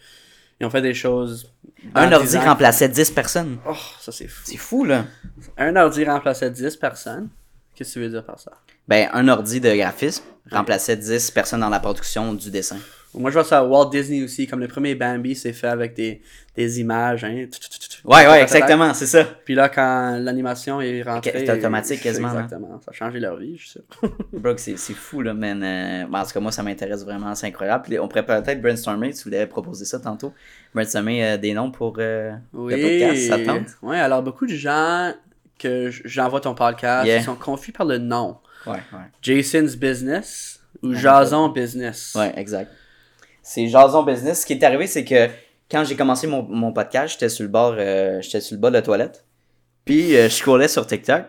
Ils 0.62 0.66
ont 0.66 0.70
fait 0.70 0.82
des 0.82 0.94
choses. 0.94 1.50
Un 1.96 2.12
ordi 2.12 2.28
10 2.28 2.36
ans. 2.36 2.42
remplaçait 2.42 2.90
10 2.90 3.12
personnes. 3.12 3.60
Oh, 3.66 3.74
ça 4.02 4.12
c'est 4.12 4.28
fou. 4.28 4.42
C'est 4.44 4.58
fou, 4.58 4.84
là. 4.84 5.06
Un 5.58 5.74
ordi 5.78 6.04
remplaçait 6.04 6.52
10 6.52 6.76
personnes. 6.76 7.30
Qu'est-ce 7.80 7.94
que 7.94 8.00
tu 8.00 8.06
veux 8.06 8.10
dire 8.10 8.26
par 8.26 8.38
ça? 8.38 8.52
Ben, 8.90 9.08
un 9.14 9.26
ordi 9.30 9.62
de 9.62 9.74
graphisme 9.74 10.26
remplaçait 10.52 10.98
10 10.98 11.32
personnes 11.32 11.62
dans 11.62 11.70
la 11.70 11.80
production 11.80 12.34
du 12.34 12.52
dessin. 12.52 12.76
Moi, 13.14 13.32
je 13.32 13.36
vois 13.36 13.46
ça 13.46 13.60
à 13.60 13.64
Walt 13.64 13.90
Disney 13.90 14.22
aussi, 14.22 14.48
comme 14.48 14.60
le 14.60 14.68
premier 14.68 14.96
Bambi, 14.96 15.34
c'est 15.34 15.54
fait 15.54 15.68
avec 15.70 15.96
des, 15.96 16.22
des 16.58 16.82
images. 16.82 17.24
Hein. 17.24 17.46
Ouais, 18.04 18.28
ouais, 18.28 18.42
exactement, 18.42 18.94
c'est 18.94 19.06
ça. 19.06 19.24
Puis 19.24 19.56
là, 19.56 19.70
quand 19.70 20.18
l'animation 20.20 20.82
est 20.82 21.02
rentrée. 21.04 21.46
C'est 21.46 21.50
automatique 21.58 22.02
quasiment, 22.02 22.34
là. 22.34 22.42
Exactement. 22.44 22.82
Ça 22.82 22.92
a 22.92 22.94
changé 22.94 23.22
leur 23.22 23.38
vie, 23.38 23.58
je 23.58 23.70
sais. 23.70 23.82
Bro, 24.34 24.58
c'est 24.58 24.78
c'est 24.78 24.94
fou, 24.94 25.22
là, 25.22 25.34
man. 25.34 25.64
Euh, 25.64 26.04
en 26.14 26.26
tout 26.26 26.32
cas, 26.34 26.40
moi, 26.42 26.52
ça 26.52 26.64
m'intéresse 26.64 27.06
vraiment, 27.06 27.34
c'est 27.34 27.48
incroyable. 27.48 27.86
Puis 27.88 27.98
on 27.98 28.10
pourrait 28.10 28.26
peut-être 28.26 28.62
brainstormer, 28.62 29.14
tu 29.14 29.24
voulais 29.24 29.48
proposer 29.48 29.86
ça 29.86 30.00
tantôt. 30.02 30.34
Brainstormer 30.76 31.24
euh, 31.26 31.38
des 31.38 31.54
noms 31.54 31.72
pour 31.72 31.96
euh, 32.00 32.34
Oui. 32.52 32.76
le 32.76 32.82
podcast, 32.82 33.28
ça 33.30 33.38
te 33.40 33.46
tente? 33.46 33.68
Ouais, 33.82 34.00
alors 34.00 34.22
beaucoup 34.22 34.46
de 34.46 34.54
gens 34.54 35.14
que 35.60 35.92
j'envoie 36.06 36.42
ton 36.42 36.56
podcast 36.56 37.06
Yeah. 37.06 37.18
ils 37.18 37.24
sont 37.24 37.36
confus 37.36 37.72
par 37.72 37.86
le 37.86 37.98
nom. 37.98 38.38
Ouais, 38.66 38.74
ouais. 38.74 39.00
Jason's 39.22 39.76
Business 39.76 40.60
ou 40.82 40.94
Jason 40.94 41.50
Business. 41.50 42.14
Ouais, 42.16 42.34
exact. 42.36 42.72
C'est 43.44 43.68
Jason 43.68 44.04
Business. 44.04 44.42
Ce 44.42 44.46
qui 44.46 44.54
est 44.54 44.64
arrivé, 44.64 44.88
c'est 44.88 45.06
que 45.06 45.30
quand 45.70 45.84
j'ai 45.84 45.96
commencé 45.96 46.28
mon, 46.28 46.44
mon 46.44 46.74
podcast, 46.74 47.14
j'étais 47.14 47.30
sur 47.30 47.44
le 47.44 47.50
bord, 47.50 47.76
euh, 47.78 48.22
j'étais 48.22 48.42
sur 48.42 48.56
le 48.56 48.62
bas 48.62 48.70
de 48.70 48.76
la 48.76 48.82
toilette. 48.82 49.26
Puis 49.86 50.16
euh, 50.16 50.24
je 50.30 50.34
scrollais 50.36 50.68
sur 50.68 50.86
TikTok. 50.86 51.26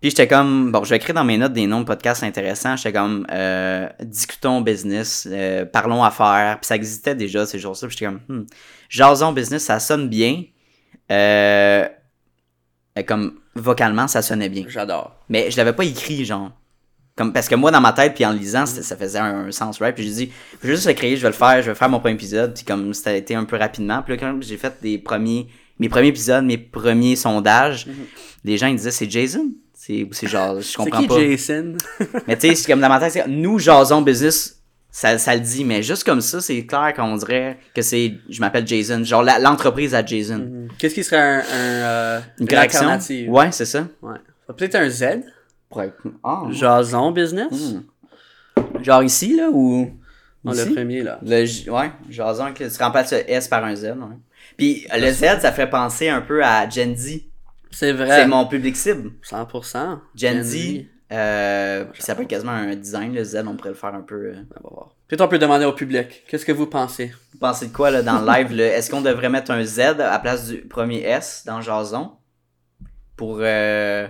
Puis 0.00 0.10
j'étais 0.10 0.26
comme, 0.26 0.72
bon, 0.72 0.82
je 0.82 0.90
vais 0.90 0.96
écrire 0.96 1.14
dans 1.14 1.22
mes 1.24 1.38
notes 1.38 1.52
des 1.52 1.66
noms 1.68 1.80
de 1.80 1.84
podcasts 1.84 2.24
intéressants. 2.24 2.74
J'étais 2.76 2.92
comme, 2.92 3.24
euh, 3.30 3.88
discutons 4.00 4.60
business, 4.60 5.28
euh, 5.30 5.64
parlons 5.64 6.02
affaires. 6.02 6.58
Puis 6.60 6.66
ça 6.66 6.74
existait 6.74 7.14
déjà 7.14 7.46
ces 7.46 7.60
jours-là. 7.60 7.86
Puis 7.86 7.96
j'étais 7.98 8.06
comme, 8.06 8.20
hmm, 8.28 8.46
Jason 8.88 9.32
Business, 9.32 9.62
ça 9.62 9.78
sonne 9.78 10.08
bien. 10.08 10.42
Euh, 11.10 11.88
comme 13.06 13.38
vocalement, 13.54 14.08
ça 14.08 14.22
sonnait 14.22 14.48
bien. 14.48 14.64
J'adore. 14.68 15.16
Mais 15.28 15.50
je 15.50 15.56
l'avais 15.56 15.72
pas 15.72 15.84
écrit, 15.84 16.24
genre. 16.24 16.50
Comme, 17.14 17.32
parce 17.34 17.46
que 17.48 17.54
moi, 17.54 17.70
dans 17.70 17.80
ma 17.82 17.92
tête, 17.92 18.14
puis 18.14 18.24
en 18.24 18.32
le 18.32 18.38
lisant, 18.38 18.64
c'était- 18.64 18.82
ça 18.82 18.96
faisait 18.96 19.18
un, 19.18 19.46
un 19.48 19.52
sens, 19.52 19.78
right? 19.80 19.94
Puis 19.94 20.04
j'ai 20.04 20.12
dit, 20.26 20.32
je 20.62 20.66
vais 20.68 20.74
juste 20.76 20.86
le 20.86 20.94
créer, 20.94 21.16
je 21.16 21.22
vais 21.22 21.28
le 21.28 21.34
faire, 21.34 21.60
je 21.62 21.70
vais 21.70 21.74
faire 21.74 21.90
mon 21.90 22.00
premier 22.00 22.14
épisode. 22.14 22.54
Puis 22.54 22.64
comme 22.64 22.94
ça 22.94 23.10
a 23.10 23.12
été 23.12 23.34
un 23.34 23.44
peu 23.44 23.56
rapidement. 23.56 24.02
Puis 24.02 24.14
là, 24.14 24.18
quand 24.18 24.38
j'ai 24.40 24.56
fait 24.56 24.72
des 24.80 24.96
premiers, 24.98 25.46
mes 25.78 25.90
premiers 25.90 26.08
épisodes, 26.08 26.42
mes 26.44 26.56
premiers 26.56 27.16
sondages, 27.16 27.86
les 28.44 28.56
gens, 28.56 28.68
ils 28.68 28.76
disaient, 28.76 28.90
c'est 28.90 29.10
Jason? 29.10 29.46
C'est, 29.74 30.04
ou 30.04 30.08
c'est 30.12 30.26
genre, 30.28 30.56
je 30.56 30.62
C'est 30.62 30.76
comprends 30.76 31.00
qui 31.02 31.08
pas. 31.08 31.18
Jason? 31.20 31.74
Mais 32.28 32.38
tu 32.38 32.48
sais, 32.48 32.54
c'est 32.54 32.70
comme 32.72 32.80
dans 32.80 32.88
ma 32.88 32.98
tête, 33.00 33.12
c'est, 33.12 33.26
nous, 33.28 33.58
Jason 33.58 34.00
Business, 34.00 34.61
ça, 34.92 35.18
ça 35.18 35.34
le 35.34 35.40
dit. 35.40 35.64
Mais 35.64 35.82
juste 35.82 36.04
comme 36.04 36.20
ça, 36.20 36.40
c'est 36.40 36.64
clair 36.66 36.92
qu'on 36.94 37.16
dirait 37.16 37.58
que 37.74 37.82
c'est, 37.82 38.14
je 38.28 38.40
m'appelle 38.40 38.66
Jason. 38.66 39.02
Genre, 39.02 39.24
l'entreprise 39.40 39.94
à 39.96 40.04
Jason. 40.06 40.68
Qu'est-ce 40.78 40.94
qui 40.94 41.02
serait 41.02 41.16
un, 41.18 41.38
un, 41.40 41.42
euh, 41.52 42.20
Une 42.38 42.42
une 42.44 42.48
correction? 42.48 42.80
alternative? 42.82 43.30
Ouais, 43.30 43.50
c'est 43.50 43.64
ça. 43.64 43.86
Ouais. 44.02 44.18
Peut-être 44.56 44.76
un 44.76 44.88
Z? 44.88 45.04
Pour 45.68 45.82
être- 45.82 45.96
Ah, 46.22 46.42
Jason 46.50 47.10
Business? 47.10 47.50
hmm. 47.50 48.82
Genre 48.82 49.02
ici, 49.02 49.34
là, 49.36 49.48
ou. 49.50 49.90
Non, 50.44 50.52
ici? 50.52 50.68
le 50.68 50.74
premier, 50.74 51.02
là. 51.02 51.18
Le 51.22 51.70
ouais, 51.70 51.90
jason, 52.10 52.52
que 52.52 52.64
tu 52.64 52.82
remplaces 52.82 53.12
le 53.12 53.30
S 53.30 53.48
par 53.48 53.64
un 53.64 53.74
Z, 53.74 53.84
ouais. 53.84 54.16
Puis 54.58 54.86
le 54.92 55.10
Z, 55.10 55.40
ça 55.40 55.52
fait 55.52 55.68
penser 55.68 56.08
un 56.08 56.20
peu 56.20 56.44
à 56.44 56.68
Gen 56.68 56.94
Z. 56.96 57.20
C'est 57.70 57.92
vrai. 57.92 58.08
C'est 58.22 58.26
mon 58.26 58.46
public 58.46 58.76
cible. 58.76 59.12
100%. 59.22 60.00
Gen 60.14 60.42
Z, 60.42 60.84
euh, 61.12 61.84
ça 61.98 62.06
s'appelle 62.06 62.26
quasiment 62.26 62.52
un 62.52 62.74
design, 62.74 63.14
le 63.14 63.22
Z, 63.22 63.44
on 63.46 63.56
pourrait 63.56 63.70
le 63.70 63.76
faire 63.76 63.94
un 63.94 64.00
peu... 64.00 64.14
euh. 64.14 64.34
On 64.60 64.68
va 64.68 64.74
voir. 64.74 64.94
Peut-être 65.06 65.20
on 65.20 65.28
peut 65.28 65.38
demander 65.38 65.66
au 65.66 65.72
public. 65.72 66.24
Qu'est-ce 66.26 66.46
que 66.46 66.52
vous 66.52 66.66
pensez? 66.66 67.12
Vous 67.32 67.38
pensez 67.38 67.68
de 67.68 67.72
quoi, 67.72 67.90
là, 67.90 68.02
dans 68.02 68.20
le 68.20 68.26
live? 68.26 68.58
Est-ce 68.58 68.90
qu'on 68.90 69.02
devrait 69.02 69.28
mettre 69.28 69.50
un 69.50 69.62
Z 69.64 69.80
à 69.80 69.94
la 69.94 70.18
place 70.18 70.48
du 70.48 70.58
premier 70.62 71.02
S 71.02 71.44
dans 71.46 71.60
jason? 71.60 72.12
Pour... 73.16 73.38
euh, 73.40 74.08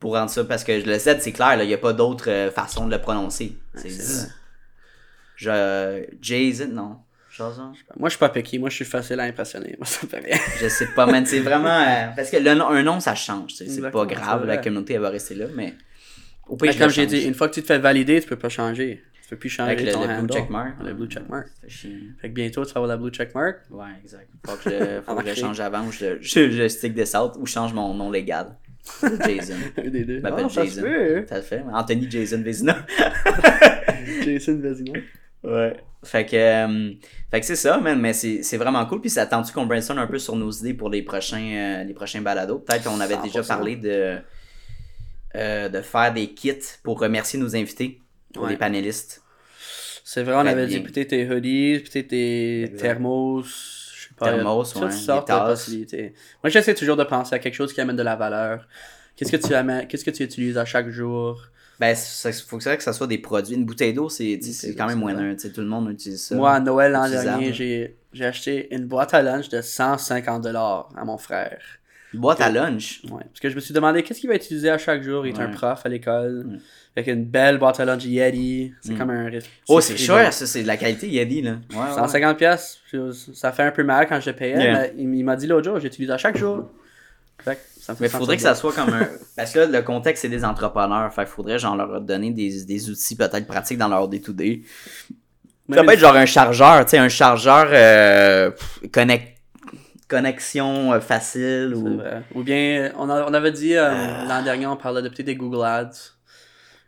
pour 0.00 0.14
rendre 0.14 0.30
ça, 0.30 0.44
parce 0.44 0.62
que 0.62 0.72
le 0.72 0.98
Z, 0.98 1.18
c'est 1.20 1.32
clair, 1.32 1.60
il 1.60 1.66
n'y 1.66 1.74
a 1.74 1.78
pas 1.78 1.92
d'autre 1.92 2.30
euh, 2.30 2.50
façon 2.50 2.86
de 2.86 2.92
le 2.92 3.00
prononcer. 3.00 3.56
C'est 3.74 3.88
Z. 3.88 4.28
Je... 5.36 6.04
Jason, 6.20 6.68
non. 6.72 6.96
Jason? 7.30 7.72
Moi, 7.96 8.08
je 8.08 8.10
suis 8.10 8.18
pas 8.18 8.28
piqué. 8.28 8.58
Moi, 8.58 8.70
je 8.70 8.76
suis 8.76 8.84
facile 8.84 9.20
à 9.20 9.24
impressionner. 9.24 9.76
Moi, 9.78 9.86
ça 9.86 10.00
me 10.04 10.08
fait 10.08 10.18
rien. 10.18 10.36
Je 10.60 10.68
sais 10.68 10.86
pas, 10.86 11.06
man. 11.06 11.24
C'est 11.24 11.38
vraiment. 11.38 11.68
euh, 11.68 12.08
parce 12.16 12.30
que 12.30 12.36
le 12.36 12.54
nom- 12.54 12.68
un 12.68 12.82
nom, 12.82 12.98
ça 12.98 13.14
change. 13.14 13.54
C'est 13.54 13.90
pas 13.90 14.04
grave. 14.04 14.44
La 14.46 14.58
communauté, 14.58 14.94
elle 14.94 15.00
va 15.00 15.10
rester 15.10 15.36
là. 15.36 15.46
Mais. 15.54 15.74
Au 16.48 16.56
pire, 16.56 16.76
comme 16.78 16.90
j'ai 16.90 17.06
dit, 17.06 17.22
une 17.22 17.34
fois 17.34 17.48
que 17.48 17.54
tu 17.54 17.62
te 17.62 17.66
fais 17.66 17.78
valider, 17.78 18.20
tu 18.20 18.28
peux 18.28 18.36
pas 18.36 18.48
changer. 18.48 19.02
Tu 19.22 19.28
peux 19.34 19.36
plus 19.36 19.50
changer 19.50 19.72
Avec 19.72 19.86
le, 19.86 19.92
ton 19.92 20.06
le 20.06 20.22
blue 20.22 20.34
checkmark. 20.34 20.74
Le 20.82 20.94
blue 20.94 21.08
checkmark. 21.08 21.48
Fait 21.68 22.28
que 22.28 22.34
bientôt, 22.34 22.64
tu 22.64 22.72
vas 22.72 22.78
avoir 22.78 22.88
la 22.88 22.96
blue 22.96 23.10
checkmark. 23.10 23.58
Ouais, 23.70 23.84
exact. 24.02 24.28
Faut 24.46 24.56
que 24.56 24.70
je, 24.70 25.00
faut 25.02 25.14
que 25.14 25.28
je 25.28 25.34
change 25.40 25.60
avant 25.60 25.86
ou 25.86 25.92
je, 25.92 26.16
je, 26.20 26.50
je 26.50 26.68
stick 26.68 26.94
this 26.94 27.14
out 27.14 27.32
ou 27.38 27.46
je 27.46 27.52
change 27.52 27.74
mon 27.74 27.92
nom 27.92 28.10
légal. 28.10 28.56
Jason. 29.26 29.54
Un 29.76 29.90
des 29.90 30.04
deux. 30.04 30.20
M'appelle 30.20 30.48
Jason. 30.48 30.82
Ça 31.28 31.36
le 31.36 31.42
fait. 31.42 31.62
Anthony 31.72 32.10
Jason 32.10 32.40
Vézina. 32.42 32.86
Jason 34.24 34.58
Vezina. 34.62 34.98
Ouais. 35.42 35.76
Fait 36.04 36.24
que, 36.24 36.36
euh, 36.36 36.92
fait 37.30 37.40
que 37.40 37.46
c'est 37.46 37.56
ça, 37.56 37.78
man, 37.78 38.00
mais 38.00 38.12
c'est 38.12 38.42
c'est 38.42 38.56
vraiment 38.56 38.84
cool. 38.86 39.00
Puis 39.00 39.10
ça 39.10 39.22
attend-tu 39.22 39.52
qu'on 39.52 39.66
brainstorm 39.66 39.98
un 39.98 40.06
peu 40.06 40.18
sur 40.18 40.36
nos 40.36 40.50
idées 40.50 40.74
pour 40.74 40.90
les 40.90 41.02
prochains, 41.02 41.80
euh, 41.80 41.84
les 41.84 41.94
prochains 41.94 42.22
balados? 42.22 42.60
Peut-être 42.60 42.84
qu'on 42.84 43.00
avait 43.00 43.18
déjà 43.18 43.40
100%. 43.40 43.46
parlé 43.48 43.76
de, 43.76 44.16
euh, 45.36 45.68
de 45.68 45.80
faire 45.82 46.12
des 46.12 46.32
kits 46.34 46.54
pour 46.82 47.00
remercier 47.00 47.38
nos 47.38 47.54
invités, 47.56 48.00
pour 48.34 48.44
Ouais. 48.44 48.50
les 48.50 48.56
panélistes. 48.56 49.22
C'est 50.04 50.22
vrai, 50.22 50.34
on 50.34 50.38
avait 50.46 50.66
bien. 50.66 50.78
dit 50.78 50.84
peut-être 50.84 51.08
tes 51.08 51.28
hoodies, 51.30 51.80
peut-être 51.80 52.08
tes 52.08 52.62
Exact. 52.62 52.78
thermos, 52.78 53.92
je 53.94 54.08
sais 54.08 54.14
pas. 54.16 54.32
Thermos, 54.32 54.72
toutes 54.72 54.82
ouais, 54.84 54.90
sortes 54.90 55.28
de 55.28 55.34
possibilités. 55.50 56.14
Moi, 56.42 56.48
j'essaie 56.50 56.74
toujours 56.74 56.96
de 56.96 57.04
penser 57.04 57.34
à 57.34 57.38
quelque 57.38 57.54
chose 57.54 57.72
qui 57.74 57.80
amène 57.80 57.96
de 57.96 58.02
la 58.02 58.16
valeur. 58.16 58.66
Qu'est-ce 59.16 59.32
que 59.32 59.36
tu 59.36 59.52
amènes, 59.54 59.86
qu'est-ce 59.86 60.04
que 60.04 60.10
tu 60.10 60.22
utilises 60.22 60.56
à 60.56 60.64
chaque 60.64 60.88
jour? 60.88 61.42
Ben, 61.78 61.94
il 62.24 62.32
faut 62.32 62.56
que 62.56 62.62
ça, 62.62 62.76
que 62.76 62.82
ça 62.82 62.92
soit 62.92 63.06
des 63.06 63.18
produits. 63.18 63.54
Une 63.54 63.64
bouteille 63.64 63.92
d'eau, 63.92 64.08
c'est 64.08 64.40
quand 64.76 64.86
même 64.86 65.36
tu 65.36 65.42
sais, 65.42 65.52
Tout 65.52 65.60
le 65.60 65.66
monde 65.68 65.90
utilise 65.90 66.22
ça. 66.22 66.34
Moi, 66.34 66.52
à 66.52 66.60
Noël 66.60 66.92
l'an 66.92 67.08
dernier, 67.08 67.52
j'ai, 67.52 67.96
j'ai 68.12 68.24
acheté 68.24 68.74
une 68.74 68.86
boîte 68.86 69.14
à 69.14 69.22
lunch 69.22 69.48
de 69.48 69.60
150 69.60 70.42
dollars 70.42 70.88
à 70.96 71.04
mon 71.04 71.18
frère. 71.18 71.60
Boîte 72.14 72.40
à 72.40 72.48
lunch. 72.50 73.02
Ouais. 73.04 73.22
Parce 73.24 73.40
que 73.40 73.50
je 73.50 73.54
me 73.54 73.60
suis 73.60 73.74
demandé 73.74 74.02
qu'est-ce 74.02 74.20
qu'il 74.20 74.30
va 74.30 74.36
utiliser 74.36 74.70
à 74.70 74.78
chaque 74.78 75.02
jour? 75.02 75.26
Il 75.26 75.34
est 75.36 75.40
un 75.40 75.48
prof 75.48 75.80
à 75.84 75.88
l'école. 75.88 76.46
Ouais. 76.48 76.56
Avec 76.96 77.08
une 77.14 77.24
belle 77.26 77.58
boîte 77.58 77.78
à 77.80 77.84
lunch 77.84 78.04
Yeti. 78.04 78.72
C'est 78.80 78.92
Mm. 78.94 78.98
comme 78.98 79.10
un 79.10 79.26
riff. 79.26 79.44
Oh, 79.68 79.80
c'est 79.80 79.96
cher, 79.96 80.32
ça, 80.32 80.46
c'est 80.46 80.62
de 80.62 80.66
la 80.66 80.76
qualité 80.76 81.08
Yeti, 81.08 81.42
là. 81.42 81.56
Ouais, 81.72 81.76
ouais. 81.78 81.94
150 81.94 82.36
pièces, 82.38 82.78
ça 83.34 83.52
fait 83.52 83.62
un 83.64 83.70
peu 83.70 83.84
mal 83.84 84.06
quand 84.08 84.20
je 84.20 84.30
payais, 84.30 84.56
Yeah. 84.58 84.80
mais 84.80 84.92
il, 84.96 85.24
m'a 85.24 85.36
dit 85.36 85.46
l'autre 85.46 85.64
jour, 85.68 85.78
j'utilise 85.78 86.10
à 86.10 86.18
chaque 86.18 86.36
jour. 86.38 86.70
Fait 87.44 87.54
que 87.54 87.60
ça 87.80 87.92
me 87.92 87.98
fait 87.98 88.04
Mais 88.04 88.08
faudrait 88.08 88.36
que 88.36 88.42
ça 88.42 88.54
soit 88.56 88.72
comme 88.72 88.88
un. 88.92 89.06
Parce 89.36 89.52
que 89.52 89.60
là, 89.60 89.66
le 89.66 89.82
contexte, 89.82 90.22
c'est 90.22 90.28
des 90.28 90.44
entrepreneurs. 90.44 91.12
Fait 91.14 91.24
faudrait, 91.26 91.58
genre, 91.58 91.76
leur 91.76 92.00
donner 92.00 92.32
des, 92.32 92.64
des 92.64 92.90
outils 92.90 93.14
peut-être 93.14 93.46
pratiques 93.46 93.78
dans 93.78 93.86
leur 93.88 94.08
day-to-day. 94.08 94.62
Ça 95.72 95.84
peut 95.84 95.92
être 95.92 95.98
genre 96.00 96.16
un 96.16 96.26
chargeur, 96.26 96.84
tu 96.86 96.92
sais, 96.92 96.98
un 96.98 97.08
chargeur 97.10 97.68
euh, 97.70 98.50
pff, 98.50 98.80
connect- 98.90 99.34
connexion 100.08 100.92
euh, 100.92 101.00
facile 101.00 101.74
ou. 101.76 102.00
Ou 102.34 102.42
bien, 102.42 102.92
on, 102.96 103.08
a- 103.10 103.24
on 103.28 103.34
avait 103.34 103.52
dit 103.52 103.74
euh, 103.76 104.24
l'an 104.28 104.42
dernier, 104.42 104.66
on 104.66 104.76
parlait 104.76 105.02
de 105.02 105.08
peut-être 105.08 105.26
des 105.26 105.36
Google 105.36 105.64
Ads. 105.64 106.14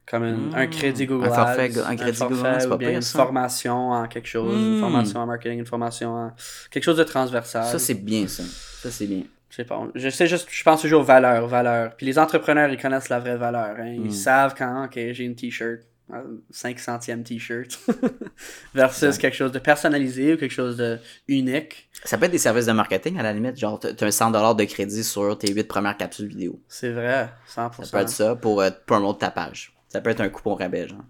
Comme 0.06 0.24
un, 0.24 0.32
Mm. 0.32 0.54
un 0.56 0.66
crédit 0.66 1.06
Google 1.06 1.26
Un 1.26 1.30
forfait 1.32 1.70
Ads. 1.78 1.84
un 1.88 1.94
crédit 1.94 2.18
Google 2.18 2.34
forfait, 2.34 2.48
Ads, 2.48 2.60
c'est 2.60 2.68
pas 2.68 2.74
ou 2.74 2.78
bien 2.78 2.90
une 2.90 3.00
ça. 3.02 3.18
formation 3.18 3.90
en 3.90 4.08
quelque 4.08 4.26
chose. 4.26 4.54
Une 4.60 4.76
Mm. 4.78 4.80
formation 4.80 5.20
en 5.20 5.26
marketing, 5.26 5.58
une 5.60 5.66
formation 5.66 6.10
en. 6.12 6.32
Quelque 6.70 6.82
chose 6.82 6.96
de 6.96 7.04
transversal. 7.04 7.64
Ça, 7.64 7.78
c'est 7.78 7.94
bien, 7.94 8.26
ça. 8.26 8.42
Ça, 8.82 8.90
c'est 8.90 9.06
bien. 9.06 9.22
Je 9.50 9.56
sais 9.56 9.64
pas. 9.64 9.80
Je 9.94 10.08
sais 10.08 10.26
juste, 10.26 10.48
je 10.50 10.62
pense 10.64 10.80
toujours 10.80 11.02
valeur, 11.02 11.46
valeur. 11.46 11.94
Puis 11.96 12.06
les 12.06 12.18
entrepreneurs, 12.18 12.70
ils 12.70 12.80
connaissent 12.80 13.08
la 13.08 13.18
vraie 13.20 13.36
valeur. 13.36 13.76
hein. 13.78 13.86
Ils 13.94 14.00
Mm. 14.06 14.10
savent 14.10 14.54
quand, 14.56 14.84
ok, 14.86 14.94
j'ai 15.12 15.24
une 15.24 15.34
t-shirt, 15.36 15.80
un 16.12 16.24
5 16.50 16.78
centième 16.78 17.22
t-shirt, 17.22 17.78
versus 18.74 19.18
quelque 19.18 19.36
chose 19.36 19.52
de 19.52 19.58
personnalisé 19.58 20.34
ou 20.34 20.36
quelque 20.36 20.52
chose 20.52 20.76
de 20.76 20.98
unique. 21.28 21.88
Ça 22.04 22.18
peut 22.18 22.26
être 22.26 22.32
des 22.32 22.38
services 22.38 22.66
de 22.66 22.72
marketing 22.72 23.18
à 23.18 23.22
la 23.22 23.32
limite. 23.32 23.58
Genre, 23.58 23.78
t'as 23.78 23.88
un 23.88 24.08
100$ 24.08 24.56
de 24.56 24.64
crédit 24.64 25.04
sur 25.04 25.36
tes 25.38 25.52
8 25.52 25.64
premières 25.64 25.96
capsules 25.96 26.28
vidéo. 26.28 26.60
C'est 26.68 26.92
vrai, 26.92 27.30
100%. 27.48 27.84
Ça 27.84 27.90
peut 27.90 28.02
être 28.02 28.08
ça 28.08 28.36
pour 28.36 28.60
euh, 28.60 28.70
promote 28.86 29.20
ta 29.20 29.30
page. 29.30 29.72
Ça 29.88 30.00
peut 30.00 30.10
être 30.10 30.20
un 30.20 30.28
coupon 30.28 30.54
rabais, 30.54 30.88
genre. 30.88 31.04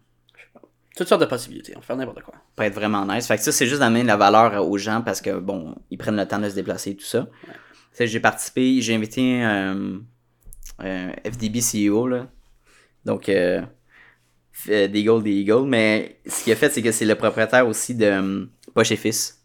Toutes 0.96 1.08
sortes 1.08 1.20
de 1.20 1.26
possibilités. 1.26 1.72
On 1.76 1.80
peut 1.80 1.86
faire 1.86 1.96
n'importe 1.96 2.22
quoi. 2.22 2.34
Ça 2.34 2.40
peut 2.56 2.62
être 2.64 2.74
vraiment 2.74 3.06
nice. 3.06 3.26
Fait 3.26 3.36
que 3.36 3.42
ça, 3.42 3.52
c'est 3.52 3.66
juste 3.66 3.80
d'amener 3.80 4.02
de 4.02 4.08
la 4.08 4.16
valeur 4.16 4.68
aux 4.68 4.76
gens 4.76 5.02
parce 5.02 5.20
que, 5.20 5.38
bon, 5.38 5.74
ils 5.90 5.96
prennent 5.96 6.16
le 6.16 6.26
temps 6.26 6.38
de 6.38 6.48
se 6.48 6.54
déplacer 6.54 6.90
et 6.90 6.96
tout 6.96 7.04
ça. 7.04 7.26
Tu 7.96 8.06
J'ai 8.06 8.20
participé, 8.20 8.80
j'ai 8.80 8.94
invité 8.94 9.44
euh, 9.44 9.98
un 10.78 11.12
FDB 11.24 11.60
CEO, 11.60 12.08
là. 12.08 12.26
Donc, 13.04 13.28
euh, 13.28 13.62
d'Eagle, 14.66 15.22
des 15.22 15.32
Eagles. 15.32 15.66
Mais 15.66 16.16
ce 16.26 16.44
qu'il 16.44 16.52
a 16.52 16.56
fait, 16.56 16.70
c'est 16.70 16.82
que 16.82 16.92
c'est 16.92 17.04
le 17.04 17.14
propriétaire 17.14 17.66
aussi 17.66 17.94
de 17.94 18.04
euh, 18.06 18.44
Poche 18.74 18.90
et 18.92 18.96
Fils. 18.96 19.42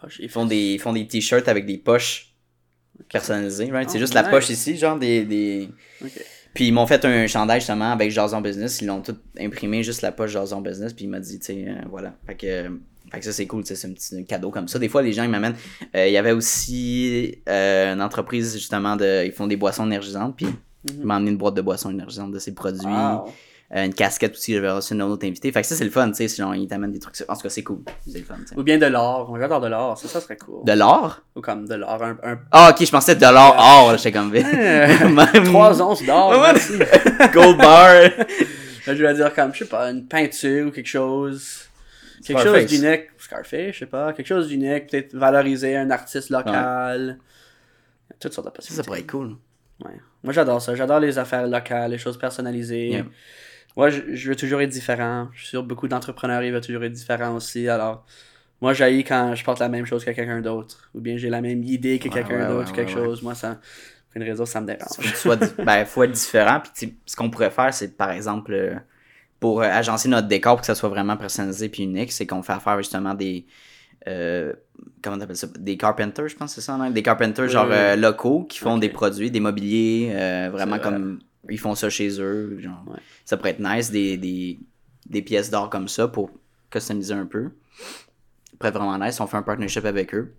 Poche, 0.00 0.18
Ils 0.20 0.28
font 0.28 0.44
des, 0.46 0.74
ils 0.74 0.78
font 0.80 0.92
des 0.92 1.06
t-shirts 1.06 1.48
avec 1.48 1.66
des 1.66 1.78
poches 1.78 2.34
personnalisées, 3.12 3.70
right? 3.70 3.88
c'est 3.90 3.98
Oh, 3.98 4.00
juste 4.00 4.14
la 4.14 4.24
poche 4.24 4.50
ici, 4.50 4.76
genre 4.76 4.98
des... 4.98 5.24
des... 5.24 5.68
Puis 6.54 6.68
ils 6.68 6.72
m'ont 6.72 6.86
fait 6.86 7.04
un 7.04 7.26
chandail 7.26 7.60
justement 7.60 7.92
avec 7.92 8.10
Jason 8.10 8.40
Business. 8.40 8.80
Ils 8.80 8.86
l'ont 8.86 9.02
tout 9.02 9.16
imprimé, 9.38 9.82
juste 9.82 10.00
la 10.00 10.10
poche 10.12 10.30
Jason 10.32 10.62
Business. 10.62 10.94
Puis 10.94 11.04
il 11.04 11.08
m'a 11.08 11.20
dit, 11.20 11.38
tu 11.38 11.44
sais, 11.46 11.64
euh, 11.68 11.74
voilà. 11.90 12.14
Fait 12.26 12.34
que 12.34 12.46
euh, 12.46 12.70
Fait 13.12 13.18
que 13.18 13.24
ça, 13.26 13.32
c'est 13.32 13.46
cool, 13.46 13.62
c'est 13.66 13.86
un 13.86 13.92
petit 13.92 14.24
cadeau 14.24 14.50
comme 14.50 14.66
ça. 14.66 14.78
Des 14.78 14.88
fois, 14.88 15.02
les 15.02 15.12
gens, 15.12 15.22
ils 15.24 15.28
m'amènent. 15.30 15.54
euh, 15.94 16.06
Il 16.08 16.12
y 16.12 16.16
avait 16.16 16.32
aussi 16.32 17.36
euh, 17.48 17.92
une 17.92 18.00
entreprise, 18.00 18.54
justement, 18.54 18.96
de. 18.96 19.26
Ils 19.26 19.32
font 19.32 19.46
des 19.46 19.56
boissons 19.56 19.84
énergisantes, 19.84 20.34
puis 20.34 20.46
ils 20.88 21.04
m'ont 21.04 21.14
amené 21.14 21.30
une 21.32 21.36
boîte 21.36 21.54
de 21.54 21.60
boissons 21.60 21.90
énergisantes 21.90 22.32
de 22.32 22.38
ces 22.38 22.54
produits. 22.54 22.86
Wow. 22.86 23.30
Euh, 23.74 23.84
une 23.84 23.94
casquette 23.94 24.32
aussi, 24.34 24.54
j'avais 24.54 24.70
reçu 24.70 24.94
un 24.94 25.00
autre 25.00 25.26
invité. 25.26 25.50
Fait 25.50 25.60
que 25.62 25.66
ça, 25.66 25.74
c'est 25.74 25.82
le 25.84 25.90
fun, 25.90 26.06
tu 26.08 26.14
sais, 26.14 26.28
si 26.28 26.36
genre, 26.40 26.54
ils 26.54 26.68
t'amènent 26.68 26.92
des 26.92 27.00
trucs. 27.00 27.16
En 27.28 27.34
tout 27.34 27.42
cas, 27.42 27.48
c'est 27.48 27.64
cool. 27.64 27.80
C'est 28.08 28.18
le 28.18 28.24
fun, 28.24 28.36
tu 28.38 28.46
sais. 28.46 28.56
Ou 28.56 28.62
bien 28.62 28.78
de 28.78 28.86
l'or. 28.86 29.28
On 29.28 29.38
j'adore 29.40 29.60
de 29.60 29.66
l'or. 29.66 29.98
Ça, 29.98 30.06
ça 30.06 30.20
serait 30.20 30.36
cool. 30.36 30.64
De 30.64 30.72
l'or? 30.72 31.20
Ou 31.34 31.40
comme 31.40 31.66
de 31.66 31.74
l'or. 31.74 32.00
Un, 32.00 32.16
un... 32.22 32.38
Ah, 32.52 32.70
ok, 32.70 32.84
je 32.86 32.90
pensais 32.92 33.16
de 33.16 33.20
l'or. 33.22 33.56
Or, 33.58 33.90
là, 33.90 33.96
j'étais 33.96 34.12
comme. 34.12 34.30
Même- 34.32 35.44
Trois 35.46 35.82
onces 35.82 36.04
d'or. 36.04 36.32
Gold 37.32 37.58
bar. 37.58 37.88
Là, 38.86 38.94
je 38.94 39.02
vais 39.04 39.14
dire 39.14 39.34
comme, 39.34 39.52
je 39.52 39.58
sais 39.58 39.64
pas, 39.64 39.90
une 39.90 40.06
peinture 40.06 40.68
ou 40.68 40.70
quelque 40.70 40.86
chose. 40.86 41.62
Quelque 42.24 42.40
Scarface. 42.40 42.70
chose 42.70 42.80
d'unique. 42.80 43.02
Scarface, 43.18 43.72
je 43.74 43.78
sais 43.80 43.86
pas. 43.86 44.12
Quelque 44.12 44.26
chose 44.28 44.46
d'unique. 44.46 44.86
Peut-être 44.88 45.12
valoriser 45.14 45.76
un 45.76 45.90
artiste 45.90 46.30
local. 46.30 47.18
Toutes 48.20 48.32
sortes 48.32 48.46
de 48.46 48.50
Ça, 48.50 48.54
possibilités. 48.54 48.76
ça 48.82 48.86
pourrait 48.86 49.00
être 49.00 49.10
cool. 49.10 49.36
Ouais. 49.84 49.90
Moi, 50.22 50.32
j'adore 50.32 50.62
ça. 50.62 50.74
J'adore 50.76 51.00
les 51.00 51.18
affaires 51.18 51.46
locales, 51.48 51.90
les 51.90 51.98
choses 51.98 52.16
personnalisées. 52.16 52.88
Yeah. 52.90 53.04
Moi, 53.76 53.90
je, 53.90 54.14
je 54.14 54.28
veux 54.30 54.36
toujours 54.36 54.60
être 54.62 54.70
différent. 54.70 55.28
Je 55.34 55.40
suis 55.40 55.48
sûr 55.48 55.62
que 55.62 55.66
beaucoup 55.68 55.88
d'entrepreneurs, 55.88 56.42
ils 56.42 56.52
veulent 56.52 56.60
toujours 56.64 56.84
être 56.84 56.92
différents 56.92 57.34
aussi. 57.36 57.68
Alors, 57.68 58.06
moi, 58.62 58.74
j'haïs 58.74 59.04
quand 59.04 59.34
je 59.34 59.44
porte 59.44 59.60
la 59.60 59.68
même 59.70 59.86
chose 59.86 60.04
que 60.04 60.10
quelqu'un 60.12 60.40
d'autre. 60.42 60.90
Ou 60.94 61.00
bien 61.00 61.16
j'ai 61.18 61.30
la 61.30 61.40
même 61.42 61.62
idée 61.64 61.98
que 62.00 62.08
Ouais, 62.08 62.10
quelqu'un 62.10 62.44
ouais, 62.44 62.46
d'autre, 62.46 62.72
ouais, 62.72 62.72
quelque 62.72 62.90
chose. 62.90 63.22
Moi, 63.22 63.34
ça, 63.34 63.56
pour 64.12 64.22
une 64.22 64.28
raison, 64.28 64.46
ça 64.46 64.60
me 64.62 64.66
Faut 64.78 65.02
dérange. 65.02 65.14
sois 65.14 65.36
di- 65.36 65.48
ben, 65.62 65.84
faut 65.86 66.02
être 66.04 66.12
différent. 66.12 66.60
Puis, 66.74 66.98
ce 67.06 67.16
qu'on 67.16 67.30
pourrait 67.30 67.50
faire, 67.50 67.72
c'est 67.72 67.96
par 67.96 68.10
exemple, 68.10 68.52
euh, 68.52 68.76
pour 69.40 69.62
euh, 69.62 69.66
agencer 69.66 70.08
notre 70.08 70.28
décor 70.28 70.54
pour 70.56 70.60
que 70.62 70.66
ça 70.66 70.74
soit 70.74 70.88
vraiment 70.90 71.16
personnalisé 71.16 71.68
puis 71.70 71.84
unique, 71.84 72.12
c'est 72.12 72.26
qu'on 72.26 72.42
fait 72.42 72.54
affaire 72.54 72.78
justement 72.78 73.14
des. 73.14 73.46
euh, 74.08 74.54
comment 75.02 75.18
t'appelles 75.18 75.36
ça? 75.36 75.48
Des 75.58 75.76
carpenters, 75.78 76.28
je 76.28 76.36
pense, 76.36 76.54
c'est 76.54 76.62
ça, 76.62 76.76
non? 76.78 76.90
Des 76.90 77.02
carpenters, 77.02 77.48
Oui, 77.48 77.50
genre 77.50 77.68
oui. 77.68 77.72
euh, 77.72 77.96
locaux, 77.96 78.44
qui 78.44 78.58
font 78.60 78.78
des 78.78 78.90
produits, 78.90 79.30
des 79.30 79.40
mobiliers, 79.40 80.12
euh, 80.14 80.50
vraiment 80.52 80.78
vrai. 80.78 80.80
comme. 80.80 81.20
Ils 81.50 81.58
font 81.58 81.74
ça 81.74 81.88
chez 81.90 82.20
eux. 82.20 82.58
Genre. 82.60 82.82
Ouais. 82.88 82.98
Ça 83.24 83.36
pourrait 83.36 83.50
être 83.50 83.60
nice, 83.60 83.90
des, 83.90 84.16
des, 84.16 84.58
des 85.08 85.22
pièces 85.22 85.50
d'or 85.50 85.70
comme 85.70 85.88
ça 85.88 86.08
pour 86.08 86.30
customiser 86.70 87.14
un 87.14 87.26
peu. 87.26 87.50
Ça 87.78 88.56
pourrait 88.58 88.68
être 88.70 88.78
vraiment 88.78 88.98
nice. 88.98 89.20
On 89.20 89.26
fait 89.26 89.36
un 89.36 89.42
partnership 89.42 89.84
avec 89.84 90.14
eux. 90.14 90.34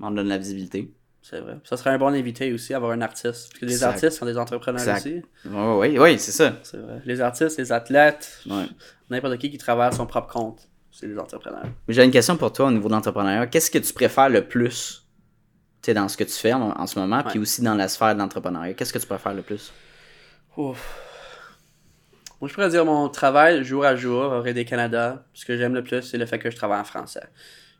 On 0.00 0.10
donne 0.10 0.28
la 0.28 0.38
visibilité. 0.38 0.92
C'est 1.24 1.38
vrai. 1.40 1.58
Ça 1.62 1.76
serait 1.76 1.90
un 1.90 1.98
bon 1.98 2.08
invité 2.12 2.52
aussi, 2.52 2.74
avoir 2.74 2.90
un 2.92 3.00
artiste. 3.00 3.48
Parce 3.50 3.60
que 3.60 3.66
les 3.66 3.72
Exact. 3.74 3.86
artistes 3.90 4.18
sont 4.18 4.26
des 4.26 4.36
entrepreneurs 4.36 4.80
Exact. 4.80 4.98
aussi. 5.06 5.22
Oui, 5.44 5.88
oui, 5.92 5.98
oui, 5.98 6.18
c'est 6.18 6.32
ça. 6.32 6.58
C'est 6.64 6.78
vrai. 6.78 7.00
Les 7.04 7.20
artistes, 7.20 7.58
les 7.58 7.70
athlètes, 7.70 8.40
Ouais. 8.50 8.66
n'importe 9.08 9.38
qui 9.38 9.48
qui 9.50 9.58
travaille 9.58 9.86
à 9.88 9.92
son 9.92 10.04
propre 10.06 10.32
compte, 10.32 10.68
c'est 10.90 11.06
des 11.06 11.16
entrepreneurs. 11.16 11.66
J'ai 11.88 12.02
une 12.04 12.10
question 12.10 12.36
pour 12.36 12.52
toi 12.52 12.66
au 12.66 12.70
niveau 12.72 12.88
de 12.88 12.94
l'entrepreneuriat. 12.94 13.46
Qu'est-ce 13.46 13.70
que 13.70 13.78
tu 13.78 13.92
préfères 13.92 14.28
le 14.30 14.46
plus 14.48 14.98
tu 15.80 15.86
sais, 15.86 15.94
dans 15.94 16.08
ce 16.08 16.16
que 16.16 16.22
tu 16.24 16.32
fais 16.32 16.52
en, 16.52 16.70
en 16.70 16.86
ce 16.86 16.96
moment, 16.98 17.22
puis 17.24 17.40
aussi 17.40 17.60
dans 17.62 17.74
la 17.74 17.86
sphère 17.88 18.14
de 18.14 18.20
l'entrepreneuriat? 18.20 18.74
Qu'est-ce 18.74 18.92
que 18.92 18.98
tu 19.00 19.06
préfères 19.06 19.34
le 19.34 19.42
plus? 19.42 19.72
Ouf. 20.56 21.08
Moi, 22.40 22.48
je 22.48 22.54
pourrais 22.54 22.68
dire 22.68 22.84
mon 22.84 23.08
travail 23.08 23.62
jour 23.64 23.84
à 23.84 23.94
jour 23.94 24.24
au 24.32 24.40
Raid 24.42 24.64
Canada. 24.66 25.24
Ce 25.32 25.44
que 25.44 25.56
j'aime 25.56 25.74
le 25.74 25.82
plus, 25.84 26.02
c'est 26.02 26.18
le 26.18 26.26
fait 26.26 26.38
que 26.38 26.50
je 26.50 26.56
travaille 26.56 26.80
en 26.80 26.84
français. 26.84 27.22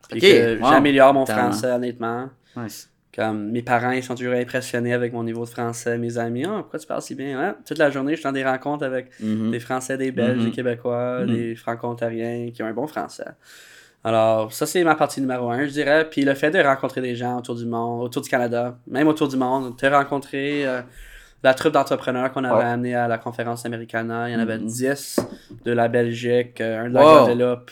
Puis 0.09 0.21
que 0.21 0.61
wow. 0.61 0.69
j'améliore 0.69 1.13
mon 1.15 1.25
Tellement. 1.25 1.51
français, 1.51 1.73
honnêtement. 1.73 2.31
Nice. 2.57 2.89
Comme 3.15 3.51
mes 3.51 3.63
parents, 3.63 3.91
ils 3.91 4.03
sont 4.03 4.15
toujours 4.15 4.35
impressionnés 4.35 4.95
avec 4.95 5.13
mon 5.13 5.23
niveau 5.25 5.45
de 5.45 5.51
français. 5.51 5.99
Mes 5.99 6.17
amis, 6.17 6.47
oh, 6.47 6.61
pourquoi 6.61 6.79
tu 6.79 6.87
parles 6.87 7.03
si 7.03 7.15
bien? 7.15 7.39
Ouais, 7.39 7.53
toute 7.67 7.77
la 7.79 7.91
journée, 7.91 8.13
je 8.13 8.17
suis 8.19 8.25
dans 8.25 8.33
des 8.33 8.45
rencontres 8.45 8.85
avec 8.87 9.11
Mhm. 9.21 9.51
des 9.51 9.61
Français, 9.61 9.99
des 9.99 10.13
Belges, 10.13 10.39
Mhm. 10.39 10.45
des 10.47 10.51
Québécois, 10.53 11.21
Mhm. 11.21 11.27
des 11.27 11.55
Franco-Ontariens 11.57 12.51
qui 12.55 12.63
ont 12.63 12.67
un 12.67 12.73
bon 12.73 12.87
français. 12.87 13.27
Alors, 14.05 14.53
ça, 14.53 14.65
c'est 14.67 14.83
ma 14.83 14.95
partie 14.95 15.21
numéro 15.21 15.51
un, 15.51 15.67
je 15.67 15.71
dirais. 15.73 16.09
Puis 16.09 16.25
le 16.25 16.35
fait 16.35 16.51
de 16.51 16.59
rencontrer 16.61 17.01
des 17.03 17.15
gens 17.15 17.39
autour 17.39 17.55
du 17.55 17.67
monde, 17.67 18.03
autour 18.03 18.23
du 18.23 18.31
Canada, 18.31 18.79
même 18.87 19.09
autour 19.09 19.29
du 19.29 19.37
monde, 19.37 19.77
te 19.77 19.87
rencontrer 19.87 20.67
euh, 20.67 20.81
la 21.43 21.55
troupe 21.55 21.73
d'entrepreneurs 21.73 22.31
qu'on 22.33 22.45
avait 22.45 22.55
Ouais. 22.63 22.71
amené 22.71 22.95
à 22.95 23.09
la 23.09 23.19
conférence 23.19 23.67
Americana, 23.67 24.29
il 24.29 24.33
y 24.33 24.37
en 24.37 24.41
avait 24.41 24.59
Mhm. 24.59 24.67
10 24.67 25.19
de 25.65 25.73
la 25.73 25.89
Belgique, 25.89 26.61
euh, 26.61 26.85
un 26.85 26.89
de 26.89 26.95
la 26.95 27.03
Wow. 27.05 27.25
Guadeloupe, 27.27 27.71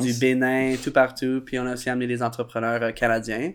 du. 0.00 0.14
Bénin, 0.20 0.74
tout 0.82 0.92
partout. 0.92 1.42
Puis 1.44 1.58
on 1.58 1.66
a 1.66 1.72
aussi 1.72 1.90
amené 1.90 2.06
des 2.06 2.22
entrepreneurs 2.22 2.82
euh, 2.82 2.92
canadiens. 2.92 3.52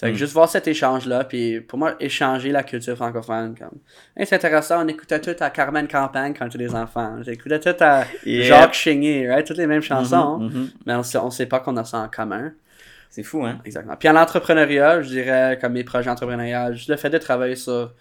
Fait 0.00 0.08
que 0.08 0.14
Mm. 0.14 0.18
juste 0.18 0.32
voir 0.32 0.48
cet 0.48 0.66
échange-là, 0.66 1.22
puis 1.24 1.60
pour 1.60 1.78
moi, 1.78 1.94
échanger 2.00 2.50
la 2.50 2.64
culture 2.64 2.96
francophone, 2.96 3.54
comme, 3.56 3.78
Hey, 4.16 4.26
c'est 4.26 4.34
intéressant, 4.34 4.84
on 4.84 4.88
écoutait 4.88 5.20
tout 5.20 5.36
à 5.38 5.50
Carmen 5.50 5.86
Campagne 5.86 6.34
quand 6.36 6.46
on 6.46 6.48
était 6.48 6.58
des 6.58 6.74
enfants. 6.74 7.18
J'écoutais 7.22 7.60
tout 7.60 7.84
à 7.84 8.04
Yeah. 8.24 8.42
Jacques 8.42 8.74
Chénier, 8.74 9.28
right? 9.28 9.46
Toutes 9.46 9.58
les 9.58 9.66
mêmes 9.68 9.82
chansons, 9.82 10.38
Mhm, 10.38 10.46
mhm. 10.48 10.70
mais 10.86 10.94
on 10.94 11.02
sait, 11.04 11.18
on 11.18 11.30
sait 11.30 11.46
pas 11.46 11.60
qu'on 11.60 11.76
a 11.76 11.84
ça 11.84 11.98
en 11.98 12.08
commun. 12.08 12.52
C'est 13.10 13.22
fou, 13.22 13.44
hein? 13.44 13.60
Exactement. 13.64 13.94
Puis 13.96 14.08
en 14.08 14.16
entrepreneuriat, 14.16 15.02
je 15.02 15.08
dirais, 15.10 15.58
comme 15.60 15.74
mes 15.74 15.84
projets 15.84 16.10
entrepreneuriales, 16.10 16.74
juste 16.74 16.88
le 16.88 16.96
fait 16.96 17.10
de 17.10 17.18
travailler 17.18 17.54
sur 17.56 17.92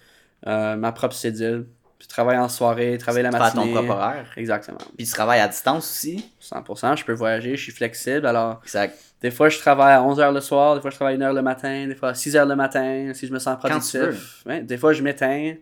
euh, 0.48 0.76
ma 0.76 0.92
propre 0.92 1.14
cédule, 1.16 1.68
puis 2.00 2.08
travailler 2.08 2.40
en 2.40 2.50
soirée, 2.50 2.98
travailler 2.98 3.24
la 3.24 3.32
Faire 3.32 3.52
ton 3.54 3.60
matinée. 3.60 3.74
propre 3.74 3.92
horaire. 3.92 4.26
Exactement. 4.38 4.80
Puis 4.98 5.06
tu 5.06 5.12
travailles 5.14 5.40
à 5.42 5.48
distance 5.48 5.90
aussi. 5.90 6.32
100%, 6.42 6.98
je 6.98 7.06
peux 7.06 7.14
voyager, 7.14 7.56
je 7.56 7.62
suis 7.64 7.72
flexible, 7.72 8.26
alors 8.26 8.60
Exact. 8.64 8.98
des 9.22 9.30
fois, 9.32 9.50
je 9.50 9.60
travaille 9.60 9.94
à 9.94 10.02
11h 10.02 10.34
le 10.34 10.40
soir, 10.42 10.76
des 10.76 10.82
fois, 10.82 10.90
je 10.90 10.96
travaille 10.96 11.18
1h 11.18 11.34
le 11.36 11.42
matin, 11.44 11.86
des 11.88 11.96
fois 11.96 12.10
à 12.10 12.14
6h 12.14 12.48
le 12.48 12.56
matin, 12.56 13.12
si 13.14 13.28
je 13.28 13.34
me 13.34 13.40
sens 13.40 13.58
Quand 13.62 13.80
tu 13.80 13.98
veux. 13.98 14.04
productif. 14.08 14.44
Ouais, 14.48 14.62
des 14.62 14.78
fois, 14.78 14.94
je 14.94 15.04
m'éteins. 15.04 15.56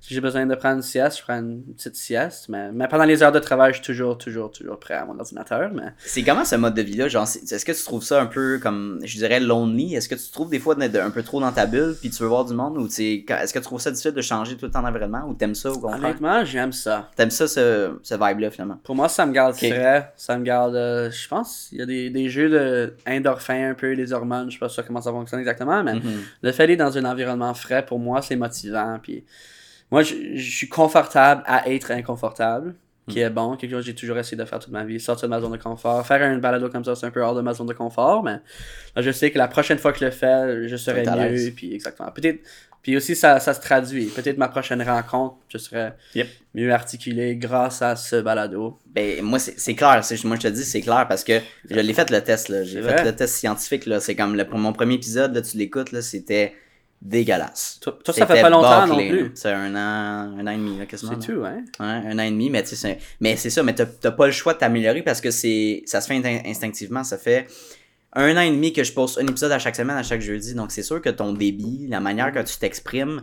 Si 0.00 0.14
j'ai 0.14 0.20
besoin 0.20 0.46
de 0.46 0.54
prendre 0.54 0.76
une 0.76 0.82
sieste, 0.82 1.18
je 1.18 1.22
prends 1.22 1.38
une 1.38 1.62
petite 1.74 1.96
sieste. 1.96 2.48
Mais, 2.48 2.70
mais 2.72 2.86
pendant 2.88 3.04
les 3.04 3.22
heures 3.22 3.32
de 3.32 3.38
travail, 3.40 3.72
je 3.72 3.78
suis 3.78 3.84
toujours, 3.86 4.16
toujours, 4.18 4.50
toujours 4.50 4.78
prêt 4.78 4.94
à 4.94 5.04
mon 5.04 5.18
ordinateur. 5.18 5.70
Mais 5.74 5.92
C'est 5.98 6.22
comment 6.22 6.44
ce 6.44 6.54
mode 6.56 6.74
de 6.74 6.82
vie-là? 6.82 7.08
Genre, 7.08 7.24
est-ce 7.24 7.64
que 7.64 7.72
tu 7.72 7.82
trouves 7.84 8.04
ça 8.04 8.20
un 8.20 8.26
peu 8.26 8.58
comme, 8.62 9.00
je 9.04 9.16
dirais, 9.16 9.40
lonely? 9.40 9.94
Est-ce 9.94 10.08
que 10.08 10.14
tu 10.14 10.30
trouves 10.30 10.50
des 10.50 10.58
fois 10.60 10.74
d'être 10.74 10.96
un 10.96 11.10
peu 11.10 11.22
trop 11.22 11.40
dans 11.40 11.50
ta 11.52 11.66
bulle 11.66 11.96
puis 12.00 12.10
tu 12.10 12.22
veux 12.22 12.28
voir 12.28 12.44
du 12.44 12.54
monde? 12.54 12.78
Ou 12.78 12.86
est-ce 12.86 13.52
que 13.52 13.58
tu 13.58 13.64
trouves 13.64 13.80
ça 13.80 13.90
difficile 13.90 14.12
de 14.12 14.22
changer 14.22 14.56
tout 14.56 14.66
le 14.66 14.70
temps 14.70 14.82
d'environnement? 14.82 15.24
Ou 15.28 15.34
t'aimes 15.34 15.54
ça 15.54 15.70
au 15.72 15.78
contraire? 15.78 15.98
honnêtement, 16.00 16.44
j'aime 16.44 16.72
ça. 16.72 17.10
T'aimes 17.16 17.30
ça, 17.30 17.48
ce, 17.48 17.98
ce 18.02 18.14
vibe-là, 18.14 18.50
finalement? 18.50 18.78
Pour 18.84 18.94
moi, 18.94 19.08
ça 19.08 19.26
me 19.26 19.32
garde 19.32 19.54
frais. 19.56 20.12
Ça 20.16 20.38
me 20.38 20.44
garde. 20.44 20.76
euh, 20.76 21.10
je 21.10 21.26
pense 21.28 21.68
il 21.72 21.78
y 21.78 21.82
a 21.82 21.86
des, 21.86 22.10
des 22.10 22.28
jeux 22.28 22.48
de 22.48 22.94
endorphins 23.08 23.70
un 23.70 23.74
peu, 23.74 23.96
des 23.96 24.12
hormones. 24.12 24.50
Je 24.50 24.54
sais 24.54 24.60
pas 24.60 24.68
sûr 24.68 24.86
comment 24.86 25.00
ça 25.00 25.10
fonctionne 25.10 25.40
exactement. 25.40 25.82
Mais 25.82 25.94
Mhm. 25.94 26.20
le 26.42 26.52
fait 26.52 26.66
d'être 26.66 26.78
dans 26.78 26.96
un 26.98 27.04
environnement 27.04 27.54
frais, 27.54 27.84
pour 27.84 27.98
moi, 27.98 28.22
c'est 28.22 28.36
motivant. 28.36 28.98
Puis 29.02 29.24
moi, 29.90 30.02
je, 30.02 30.14
je 30.34 30.50
suis 30.56 30.68
confortable 30.68 31.42
à 31.46 31.68
être 31.70 31.90
inconfortable, 31.90 32.74
qui 33.08 33.20
est 33.20 33.30
bon, 33.30 33.56
quelque 33.56 33.70
chose 33.70 33.84
que 33.84 33.86
j'ai 33.86 33.94
toujours 33.94 34.18
essayé 34.18 34.36
de 34.36 34.44
faire 34.44 34.58
toute 34.58 34.72
ma 34.72 34.84
vie, 34.84 34.98
sortir 34.98 35.28
de 35.28 35.30
ma 35.34 35.40
zone 35.40 35.52
de 35.52 35.58
confort. 35.58 36.04
Faire 36.04 36.22
un 36.22 36.38
balado 36.38 36.68
comme 36.68 36.84
ça, 36.84 36.96
c'est 36.96 37.06
un 37.06 37.12
peu 37.12 37.22
hors 37.22 37.36
de 37.36 37.40
ma 37.40 37.54
zone 37.54 37.68
de 37.68 37.72
confort, 37.72 38.24
mais 38.24 38.38
là, 38.96 39.02
je 39.02 39.12
sais 39.12 39.30
que 39.30 39.38
la 39.38 39.46
prochaine 39.46 39.78
fois 39.78 39.92
que 39.92 40.00
je 40.00 40.06
le 40.06 40.10
fais, 40.10 40.68
je 40.68 40.76
serai 40.76 41.04
mieux. 41.04 41.52
Puis 41.54 41.72
exactement. 41.72 42.10
Peut-être. 42.10 42.40
Puis 42.82 42.96
aussi, 42.96 43.16
ça, 43.16 43.40
ça 43.40 43.54
se 43.54 43.60
traduit. 43.60 44.06
Peut-être 44.06 44.38
ma 44.38 44.48
prochaine 44.48 44.80
rencontre, 44.82 45.36
je 45.48 45.58
serai 45.58 45.92
Yep. 46.14 46.28
mieux 46.54 46.72
articulé 46.72 47.36
grâce 47.36 47.82
à 47.82 47.94
ce 47.96 48.20
balado. 48.20 48.78
Ben, 48.86 49.22
moi, 49.22 49.38
c'est 49.38 49.74
clair. 49.74 50.00
Moi, 50.24 50.36
je 50.36 50.40
te 50.40 50.48
dis, 50.48 50.64
c'est 50.64 50.80
clair 50.82 51.06
parce 51.08 51.22
que 51.24 51.40
je 51.70 51.74
l'ai 51.80 51.94
fait 51.94 52.10
le 52.10 52.20
test, 52.22 52.48
là. 52.48 52.64
J'ai 52.64 52.82
fait 52.82 53.04
le 53.04 53.14
test 53.14 53.34
scientifique, 53.34 53.86
là. 53.86 54.00
C'est 54.00 54.14
comme 54.16 54.36
le, 54.36 54.44
pour 54.44 54.58
mon 54.58 54.72
premier 54.72 54.94
épisode, 54.94 55.34
là, 55.34 55.42
tu 55.42 55.56
l'écoutes, 55.56 55.92
là, 55.92 56.02
c'était 56.02 56.54
dégueulasse. 57.02 57.78
Toi, 57.80 57.98
toi, 58.04 58.12
ça 58.14 58.26
fait 58.26 58.40
pas 58.40 58.50
longtemps 58.50 58.86
non 58.86 58.96
bâclé, 58.96 59.10
là. 59.10 59.16
plus. 59.24 59.30
C'est 59.34 59.52
un 59.52 59.74
an, 59.74 60.38
un 60.38 60.46
an 60.46 60.50
et 60.50 60.56
demi, 60.56 60.78
là, 60.78 60.86
quasiment. 60.86 61.12
C'est 61.20 61.32
tout, 61.32 61.44
hein? 61.44 61.62
Ouais, 61.78 61.86
un 62.10 62.18
an 62.18 62.22
et 62.22 62.30
demi, 62.30 62.50
mais 62.50 62.62
tu 62.62 62.70
sais, 62.70 62.76
c'est- 62.76 62.98
mais 63.20 63.36
c'est 63.36 63.50
ça, 63.50 63.62
mais 63.62 63.74
t'as 63.74 64.10
pas 64.10 64.26
le 64.26 64.32
choix 64.32 64.54
de 64.54 64.58
t'améliorer 64.58 65.02
parce 65.02 65.20
que 65.20 65.30
c'est 65.30 65.82
ça 65.86 66.00
se 66.00 66.08
fait 66.08 66.16
in- 66.16 66.48
instinctivement. 66.50 67.04
Ça 67.04 67.18
fait 67.18 67.46
un 68.14 68.36
an 68.36 68.40
et 68.40 68.50
demi 68.50 68.72
que 68.72 68.82
je 68.82 68.92
poste 68.92 69.18
un 69.18 69.26
épisode 69.26 69.52
à 69.52 69.58
chaque 69.58 69.76
semaine, 69.76 69.96
à 69.96 70.02
chaque 70.02 70.22
jeudi. 70.22 70.54
Donc 70.54 70.72
c'est 70.72 70.82
sûr 70.82 71.00
que 71.02 71.10
ton 71.10 71.32
débit, 71.32 71.86
la 71.88 72.00
manière 72.00 72.32
que 72.32 72.40
tu 72.42 72.56
t'exprimes, 72.58 73.22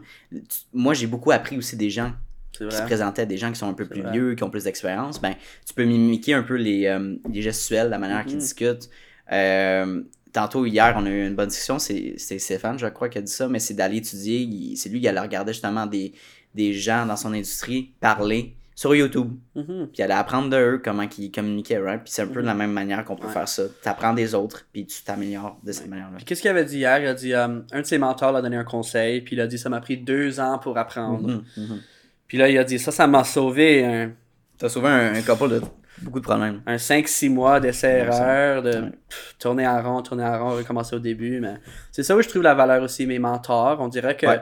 moi 0.72 0.94
j'ai 0.94 1.08
beaucoup 1.08 1.32
appris 1.32 1.58
aussi 1.58 1.76
des 1.76 1.90
gens 1.90 2.12
C'est 2.56 2.68
qui 2.70 2.76
se 2.76 2.82
présentaient, 2.84 3.26
des 3.26 3.38
gens 3.38 3.52
qui 3.52 3.58
sont 3.58 3.68
un 3.68 3.74
peu 3.74 3.88
plus 3.88 4.02
vrai. 4.04 4.12
vieux, 4.12 4.36
qui 4.36 4.44
ont 4.44 4.52
plus 4.52 4.66
d'expérience. 4.66 5.20
Ben, 5.20 5.34
tu 5.68 5.74
peux 5.74 5.84
mimiquer 5.86 6.36
un 6.36 6.44
peu 6.44 6.56
les, 6.56 6.86
euh, 6.86 7.16
les 7.28 7.42
gestuels, 7.42 7.90
la 7.90 7.98
manière 7.98 8.24
qu'ils 8.24 8.36
Mhm. 8.36 8.40
discutent. 8.42 8.90
Euh, 9.32 10.04
tantôt, 10.34 10.66
hier, 10.66 10.94
on 10.98 11.06
a 11.06 11.10
eu 11.10 11.26
une 11.28 11.36
bonne 11.36 11.48
discussion. 11.50 11.80
C'est 11.80 12.18
Stéphane, 12.18 12.78
je 12.78 12.88
crois, 12.88 13.08
qui 13.10 13.18
a 13.20 13.22
dit 13.22 13.32
ça, 13.32 13.48
mais 13.48 13.60
c'est 13.60 13.74
d'aller 13.74 13.98
étudier. 13.98 14.76
C'est 14.76 14.90
lui 14.90 15.00
qui 15.00 15.08
allait 15.08 15.20
regarder 15.20 15.54
justement 15.54 15.86
des, 15.86 16.14
des 16.54 16.74
gens 16.74 17.06
dans 17.06 17.16
son 17.16 17.34
industrie 17.34 17.92
parler 18.00 18.56
sur 18.76 18.96
YouTube. 18.96 19.32
Mhm. 19.56 19.90
Puis 19.94 20.02
aller 20.02 20.14
apprendre 20.14 20.50
de 20.50 20.58
eux 20.58 20.82
comment 20.84 21.08
ils 21.18 21.32
communiquaient, 21.32 21.78
right? 21.78 22.02
Puis 22.04 22.12
c'est 22.12 22.24
un 22.24 22.28
peu 22.28 22.42
de 22.42 22.48
la 22.48 22.56
même 22.56 22.72
manière 22.72 23.06
qu'on 23.06 23.16
peut 23.16 23.28
Ouais. 23.28 23.34
faire 23.34 23.48
ça. 23.48 23.64
T'apprends 23.84 24.14
des 24.14 24.34
autres, 24.34 24.66
puis 24.74 24.86
tu 24.88 25.04
t'améliores 25.04 25.60
de 25.64 25.72
cette 25.72 25.88
manière-là. 25.88 26.16
Puis 26.18 26.26
qu'est-ce 26.26 26.42
qu'il 26.42 26.50
avait 26.50 26.66
dit 26.66 26.78
hier? 26.80 27.00
Il 27.00 27.08
a 27.08 27.14
dit, 27.14 27.34
euh, 27.34 27.60
un 27.72 27.82
de 27.82 27.86
ses 27.86 28.00
mentors 28.00 28.32
l'a 28.32 28.42
donné 28.42 28.58
un 28.58 28.64
conseil, 28.64 29.22
puis 29.22 29.36
il 29.36 29.42
a 29.42 29.46
dit, 29.48 29.60
ça 29.60 29.70
m'a 29.70 29.80
pris 29.80 29.98
deux 29.98 30.40
ans 30.40 30.58
pour 30.58 30.76
apprendre. 30.78 31.28
Mhm, 31.30 31.44
mhm. 31.58 31.80
Puis 32.28 32.40
là, 32.40 32.50
il 32.50 32.58
a 32.58 32.64
dit, 32.64 32.80
ça, 32.80 32.92
ça 32.92 33.06
m'a 33.06 33.24
sauvé 33.24 33.86
un, 33.86 34.12
T'as 34.58 34.70
sauvé 34.70 34.88
un, 34.90 35.14
un 35.16 35.22
couple 35.22 35.50
de 35.50 35.62
beaucoup 36.04 36.20
de 36.20 36.26
problèmes. 36.26 36.62
un 36.66 36.78
5-6 36.78 37.30
mois 37.30 37.60
d'essai-erreur, 37.60 38.62
de 38.64 38.70
Ouais. 38.72 38.92
pff, 39.10 39.36
tourner 39.40 39.68
en 39.68 39.82
rond, 39.82 40.02
tourner 40.02 40.24
en 40.24 40.44
rond, 40.50 40.56
recommencer 40.56 40.96
au 40.96 41.00
début. 41.00 41.40
Mais 41.40 41.56
c'est 41.92 42.04
ça 42.04 42.16
où 42.16 42.22
je 42.22 42.30
trouve 42.30 42.44
la 42.44 42.54
valeur 42.54 42.82
aussi. 42.84 43.06
Mes 43.06 43.20
mentors, 43.20 43.80
on 43.80 43.88
dirait 43.88 44.16
que 44.18 44.26
Ouais. 44.28 44.42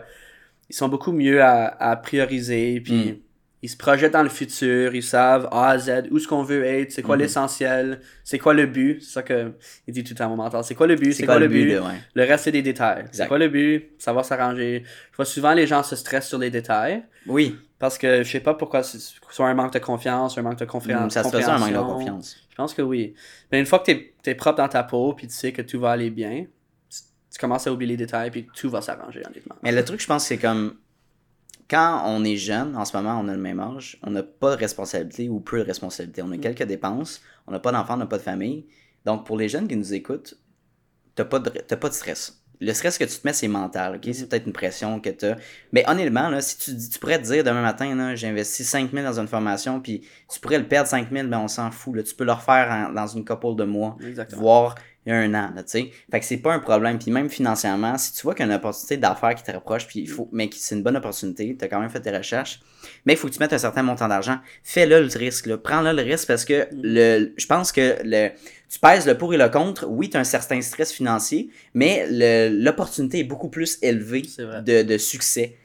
ils 0.70 0.76
sont 0.76 0.90
beaucoup 0.90 1.12
mieux 1.12 1.42
à, 1.42 1.66
à 1.68 1.96
prioriser, 1.96 2.80
puis 2.82 2.94
Mm. 2.94 3.16
ils 3.64 3.70
se 3.70 3.78
projettent 3.78 4.14
dans 4.14 4.24
le 4.24 4.30
futur, 4.30 4.96
ils 4.96 5.04
savent 5.04 5.48
A 5.52 5.70
à 5.70 5.78
Z 5.78 6.06
où 6.12 6.18
est-ce 6.18 6.28
qu'on 6.28 6.44
veut 6.44 6.64
être, 6.66 6.92
c'est 6.92 7.04
quoi 7.04 7.16
Mhm. 7.16 7.22
l'essentiel, 7.22 8.00
c'est 8.24 8.40
quoi 8.40 8.54
le 8.56 8.66
but, 8.66 9.02
c'est 9.02 9.12
ça 9.14 9.22
que 9.24 9.52
il 9.88 9.94
dit 9.94 10.04
tout 10.04 10.14
le 10.14 10.18
temps 10.18 10.26
à 10.26 10.30
mon 10.30 10.36
mentor, 10.38 10.64
c'est 10.66 10.74
quoi 10.76 10.88
le 10.88 10.96
but, 10.96 11.14
C'est 11.14 11.26
quoi 11.26 11.38
le 11.40 11.48
but, 11.48 11.66
but, 11.66 11.74
là, 11.76 11.82
ouais. 11.84 11.96
le 12.16 12.24
reste 12.24 12.46
c'est 12.46 12.52
des 12.52 12.64
détails. 12.64 13.06
C'est 13.12 13.28
quoi 13.28 13.38
le 13.38 13.50
but, 13.50 13.92
va 14.08 14.24
s'arranger. 14.24 14.84
Je 15.12 15.16
vois 15.16 15.26
souvent 15.26 15.54
les 15.54 15.68
gens 15.68 15.84
se 15.84 15.96
stressent 15.96 16.28
sur 16.30 16.40
les 16.40 16.50
détails 16.50 17.04
Oui, 17.28 17.56
parce 17.82 17.98
que 17.98 18.24
je 18.24 18.32
sais 18.32 18.40
pas 18.40 18.54
pourquoi, 18.54 18.84
c'est 18.84 19.00
soit 19.00 19.48
un 19.48 19.56
manque 19.56 19.74
de 19.74 19.80
confiance, 19.80 20.38
un 20.38 20.44
manque 20.44 20.60
de 20.60 20.66
confiance. 20.66 21.14
ça 21.14 21.24
se 21.24 21.30
fait 21.30 21.42
ça 21.42 21.56
un 21.56 21.58
manque 21.58 21.74
de 21.74 21.80
confiance. 21.80 22.38
Je 22.48 22.56
pense 22.56 22.76
que 22.76 22.84
oui. 22.84 23.16
Mais 23.52 23.60
une 23.60 23.66
fois 23.66 23.80
que 23.80 23.92
tu 23.92 24.12
es, 24.26 24.36
propre 24.36 24.60
dans 24.60 24.70
ta 24.70 24.84
peau, 24.84 25.14
puis 25.14 25.28
tu 25.28 25.34
sais 25.34 25.52
que 25.52 25.64
tout 25.64 25.80
va 25.80 25.92
aller 25.92 26.12
bien, 26.12 26.46
tu, 26.90 27.00
tu 27.32 27.40
commences 27.40 27.66
à 27.66 27.74
oublier 27.74 27.90
les 27.90 27.98
détails, 27.98 28.30
puis 28.30 28.48
tout 28.56 28.70
va 28.70 28.82
s'arranger, 28.82 29.24
honnêtement. 29.26 29.56
Mais 29.64 29.72
le 29.72 29.84
truc, 29.84 30.00
je 30.00 30.06
pense, 30.06 30.26
c'est 30.26 30.38
comme 30.38 30.76
quand 31.72 32.04
on 32.06 32.24
est 32.24 32.36
jeune, 32.36 32.78
en 32.78 32.86
ce 32.86 32.96
moment, 32.96 33.20
on 33.20 33.28
a 33.30 33.34
le 33.34 33.42
même 33.42 33.60
âge, 33.60 33.98
on 34.04 34.12
n'a 34.12 34.22
pas 34.22 34.56
de 34.56 34.60
responsabilité 34.60 35.28
ou 35.28 35.40
peu 35.40 35.58
de 35.58 35.64
responsabilité. 35.64 36.22
On 36.22 36.32
a 36.32 36.38
quelques 36.38 36.64
dépenses, 36.64 37.22
on 37.48 37.52
n'a 37.52 37.60
pas 37.60 37.72
d'enfants, 37.72 37.96
on 37.96 37.98
n'a 37.98 38.06
pas 38.06 38.20
de 38.20 38.24
famille. 38.24 38.68
Donc, 39.06 39.26
pour 39.26 39.38
les 39.38 39.50
jeunes 39.50 39.68
qui 39.68 39.76
nous 39.76 39.94
écoutent, 39.94 40.36
t'as 41.16 41.26
pas 41.26 41.40
de, 41.40 41.50
pas 41.50 41.90
de 41.90 41.94
stress. 41.94 42.41
Le 42.62 42.74
stress 42.74 42.98
que 42.98 43.04
tu 43.04 43.18
te 43.18 43.28
mets, 43.28 43.34
c'est 43.34 43.48
mental, 43.48 43.96
ok? 43.96 44.10
C'est 44.14 44.30
peut-être 44.30 44.46
une 44.46 44.54
pression 44.54 45.00
que 45.00 45.10
tu 45.10 45.26
as. 45.26 45.36
Mais 45.74 45.84
honnêtement, 45.90 46.30
là, 46.30 46.42
si 46.42 46.58
tu, 46.58 46.78
tu 46.90 47.00
pourrais 47.00 47.18
te 47.20 47.24
dire 47.26 47.44
demain 47.44 47.62
matin, 47.64 47.96
là, 47.96 48.16
j'ai 48.16 48.28
investi 48.28 48.64
5000 48.64 49.04
dans 49.04 49.20
une 49.20 49.28
formation, 49.28 49.80
puis 49.82 50.02
tu 50.32 50.40
pourrais 50.40 50.60
le 50.60 50.68
perdre 50.68 50.88
5000, 50.88 51.28
ben 51.28 51.40
on 51.40 51.48
s'en 51.48 51.72
fout. 51.72 51.96
Là. 51.96 52.04
Tu 52.04 52.14
peux 52.14 52.24
le 52.24 52.32
refaire 52.34 52.70
en- 52.70 52.94
dans 52.94 53.08
une 53.08 53.26
couple 53.26 53.56
de 53.56 53.64
mois 53.64 53.98
Exactement. 54.06 54.42
voire 54.42 54.76
il 55.06 55.10
y 55.12 55.16
a 55.16 55.18
un 55.18 55.34
an, 55.34 55.52
là, 55.56 55.64
tu 55.64 55.72
sais. 55.72 55.92
Fait 56.12 56.20
que 56.20 56.26
c'est 56.26 56.38
pas 56.38 56.54
un 56.54 56.60
problème. 56.60 57.00
Puis 57.00 57.10
même 57.10 57.30
financièrement, 57.30 57.98
si 57.98 58.14
tu 58.14 58.22
vois 58.22 58.36
qu'il 58.36 58.46
y 58.46 58.50
a 58.50 58.52
une 58.52 58.58
opportunité 58.58 58.98
d'affaires 58.98 59.34
qui 59.34 59.44
te 59.44 59.52
rapproche, 59.52 59.88
puis 59.88 60.02
il 60.02 60.08
faut, 60.08 60.30
mais 60.32 60.48
que 60.48 60.56
c'est 60.58 60.76
une 60.76 60.84
bonne 60.84 60.96
opportunité, 60.96 61.56
tu 61.58 61.66
as 61.66 61.68
quand 61.68 61.80
même 61.80 61.90
fait 61.90 62.02
tes 62.02 62.16
recherches, 62.16 62.62
mais 63.06 63.14
il 63.14 63.18
faut 63.18 63.28
que 63.28 63.34
tu 63.34 63.40
mettes 63.40 63.54
un 63.54 63.58
certain 63.58 63.82
montant 63.82 64.08
d'argent. 64.08 64.38
Fais-le 64.64 65.02
le 65.02 65.18
risque, 65.18 65.48
là. 65.48 65.58
Prends-le 65.58 65.94
le 65.94 66.04
risque 66.04 66.28
parce 66.28 66.46
que 66.46 66.68
le, 66.72 67.34
je 67.36 67.46
pense 67.48 67.72
que 67.72 67.98
le, 68.04 68.30
tu 68.70 68.80
pèses 68.80 69.08
le 69.08 69.18
pour 69.18 69.34
et 69.34 69.38
le 69.38 69.50
contre. 69.50 69.88
Oui, 69.88 70.10
tu 70.10 70.18
as 70.18 70.20
un 70.20 70.24
certain 70.24 70.62
stress 70.62 70.92
financier, 70.92 71.50
mais 71.74 72.06
l'opportunité 72.52 73.20
est 73.20 73.24
beaucoup 73.24 73.50
plus 73.50 73.80
élevée 73.82 74.22
de, 74.38 74.84
de 74.84 74.98
succès. 75.00 75.58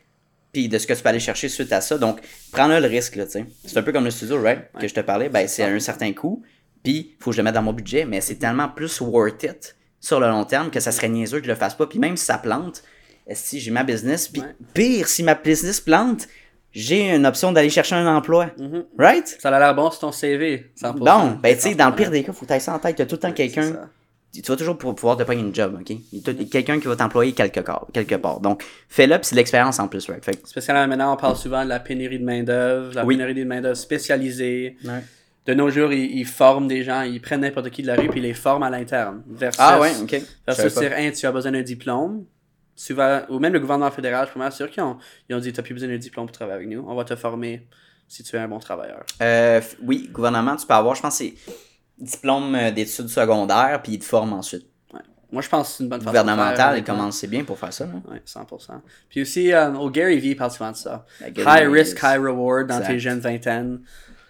Puis 0.53 0.69
de 0.69 0.79
ce 0.79 0.87
que 0.87 0.95
tu 0.95 1.03
peux 1.03 1.11
aller 1.11 1.21
chercher 1.21 1.51
suite 1.51 1.71
à 1.75 1.83
ça. 1.83 1.99
Donc, 1.99 2.19
prends-le 2.51 2.81
le 2.81 2.87
risque, 2.87 3.17
là, 3.17 3.27
tu 3.27 3.33
sais. 3.33 3.45
C'est 3.67 3.77
un 3.77 3.83
peu 3.83 3.93
comme 3.93 4.05
le 4.05 4.11
studio, 4.11 4.41
right? 4.41 4.73
Que 4.81 4.89
je 4.89 4.95
te 4.95 5.01
parlais. 5.01 5.29
Ben, 5.29 5.47
c'est 5.47 5.63
à 5.63 5.67
un 5.67 5.79
certain 5.81 6.11
coût. 6.15 6.43
Puis, 6.87 7.15
il 7.19 7.23
faut 7.23 7.31
que 7.31 7.37
je 7.37 7.41
le 7.41 7.45
mette 7.45 7.55
dans 7.55 7.63
mon 7.63 7.73
budget, 7.73 8.05
mais 8.05 8.21
c'est 8.21 8.37
tellement 8.37 8.69
plus 8.69 9.01
worth 9.01 9.43
it 9.43 9.75
sur 9.99 10.21
le 10.21 10.29
long 10.29 10.45
terme 10.45 10.71
que 10.71 10.79
ça 10.79 10.93
serait 10.93 11.09
niaiseux 11.09 11.41
que 11.41 11.47
je 11.47 11.51
le 11.51 11.57
fasse 11.57 11.75
pas. 11.75 11.89
Puis 11.89 11.99
même 11.99 12.17
si 12.17 12.25
ça 12.25 12.39
plante, 12.39 12.85
si 13.33 13.59
j'ai 13.59 13.73
ma 13.73 13.83
business, 13.83 14.29
puis 14.29 14.41
Ouais. 14.41 14.55
pire, 14.73 15.09
si 15.09 15.25
ma 15.25 15.35
business 15.35 15.81
plante, 15.81 16.29
j'ai 16.71 17.13
une 17.13 17.27
option 17.27 17.51
d'aller 17.51 17.71
chercher 17.71 17.97
un 17.97 18.07
emploi. 18.17 18.51
Mhm. 18.57 18.85
Right? 18.97 19.27
Ça 19.41 19.49
a 19.49 19.59
l'air 19.59 19.75
bon 19.75 19.91
sur 19.91 19.99
ton 19.99 20.13
CV, 20.13 20.71
100%. 20.77 20.93
Bon, 21.05 21.39
ben 21.43 21.57
tu 21.57 21.63
sais, 21.63 21.75
dans 21.75 21.89
le 21.91 21.97
pire 21.97 22.13
des 22.13 22.23
cas, 22.23 22.33
faut 22.33 22.47
que 22.47 22.55
tu 22.55 22.61
ça 22.61 22.73
en 22.75 22.79
tête. 22.79 22.95
Tu 22.95 23.03
as 23.03 23.07
tout 23.07 23.17
le 23.17 23.21
temps 23.21 23.33
quelqu'un. 23.33 23.89
Tu 24.33 24.43
vas 24.43 24.57
toujours 24.57 24.79
pour- 24.79 24.95
pouvoir 24.95 25.17
te 25.17 25.23
prendre 25.25 25.41
une 25.41 25.53
job, 25.55 25.79
OK? 25.81 25.91
Il 25.91 26.01
y 26.13 26.19
a 26.19 26.33
tout- 26.33 26.47
Quelqu'un 26.49 26.79
qui 26.79 26.87
va 26.87 26.95
t'employer 26.95 27.33
quelque 27.33 27.61
part, 27.61 27.87
quelque 27.93 28.15
part. 28.17 28.39
Donc, 28.41 28.63
fais-le, 28.89 29.17
puis 29.17 29.25
c'est 29.25 29.35
l'expérience 29.35 29.81
en 29.81 29.89
plus, 29.89 30.07
right? 30.09 30.23
Fait 30.25 30.39
Spécialement 30.47 30.87
maintenant, 30.87 31.15
on 31.15 31.17
parle 31.17 31.37
souvent 31.37 31.65
de 31.65 31.71
la 31.71 31.81
pénurie 31.81 32.19
de 32.21 32.25
main-d'œuvre, 32.25 32.95
la 32.95 33.05
Oui. 33.07 33.17
pénurie 33.17 33.35
de 33.35 33.45
main-d'œuvre 33.45 33.77
spécialisée. 33.77 34.77
De 35.47 35.55
nos 35.55 35.71
jours, 35.71 35.93
ils, 35.93 36.19
ils 36.19 36.27
forment 36.27 36.67
des 36.67 36.83
gens, 36.83 37.03
ils 37.03 37.21
prennent 37.21 37.43
n'importe 37.43 37.71
qui 37.71 37.83
de 37.83 37.87
la 37.87 37.95
rue 37.95 38.09
puis 38.09 38.19
ils 38.21 38.23
les 38.25 38.35
forment 38.35 38.65
à 38.65 38.71
l'interne. 38.71 39.23
Versus, 39.29 39.61
Ah 39.63 39.81
ouais, 39.81 39.93
ok. 40.03 40.21
Versus 40.47 40.75
dire, 40.75 40.93
Hein, 40.97 41.11
tu 41.13 41.27
as 41.27 41.33
besoin 41.33 41.53
d'un 41.53 41.63
diplôme. 41.63 42.25
Souvent, 42.75 43.23
ou 43.31 43.39
même 43.39 43.53
le 43.55 43.61
gouvernement 43.61 43.91
fédéral, 43.91 44.27
je 44.27 44.33
suis 44.33 44.39
pas 44.41 44.51
sûr 44.51 44.71
qu'ils 44.71 44.83
ont, 44.83 44.99
ils 45.29 45.35
ont 45.37 45.39
dit, 45.39 45.51
tu 45.53 45.59
n'as 45.59 45.65
plus 45.65 45.73
besoin 45.73 45.89
d'un 45.89 45.97
diplôme 45.97 46.27
pour 46.27 46.33
travailler 46.37 46.57
avec 46.57 46.69
nous. 46.69 46.85
On 46.87 46.95
va 46.95 47.05
te 47.05 47.17
former 47.17 47.67
si 48.07 48.23
tu 48.23 48.37
es 48.37 48.39
un 48.39 48.49
bon 48.49 48.59
travailleur. 48.59 49.05
Euh, 49.23 49.61
oui, 49.83 50.11
gouvernement, 50.13 50.57
tu 50.57 50.67
peux 50.67 50.75
avoir, 50.75 50.95
je 50.95 51.01
pense, 51.03 51.17
c'est 51.17 51.33
diplôme 51.99 52.55
euh, 52.55 52.71
d'études 52.71 53.09
secondaires, 53.09 53.81
puis 53.83 53.93
ils 53.95 53.99
te 53.99 54.05
forment 54.05 54.35
ensuite. 54.35 54.67
Moi, 55.33 55.43
je 55.43 55.49
pense 55.49 55.69
que 55.71 55.75
c'est 55.77 55.83
une 55.85 55.89
bonne 55.91 56.01
façon 56.01 56.11
Gouvernemental, 56.11 56.57
il 56.57 56.73
honnêtement. 56.75 56.97
commence, 56.97 57.17
c'est 57.19 57.27
bien 57.27 57.43
pour 57.45 57.59
faire 57.59 57.73
ça, 57.73 57.85
là. 57.87 57.93
Ouais, 58.11 58.23
100%. 58.25 58.81
Puis 59.09 59.23
aussi, 59.23 59.53
euh, 59.53 59.73
au 59.73 59.91
Gary 59.91 60.19
Vee, 60.19 60.35
parle 60.35 60.51
souvent 60.53 60.71
de 60.71 60.77
ça. 60.77 61.05
Gary 61.33 61.65
High 61.65 61.73
risk, 61.73 61.99
high 62.03 62.21
reward 62.21 62.69
dans 62.69 62.81
tes 62.81 62.99
jeunes 63.01 63.19
vingtaines. 63.21 63.81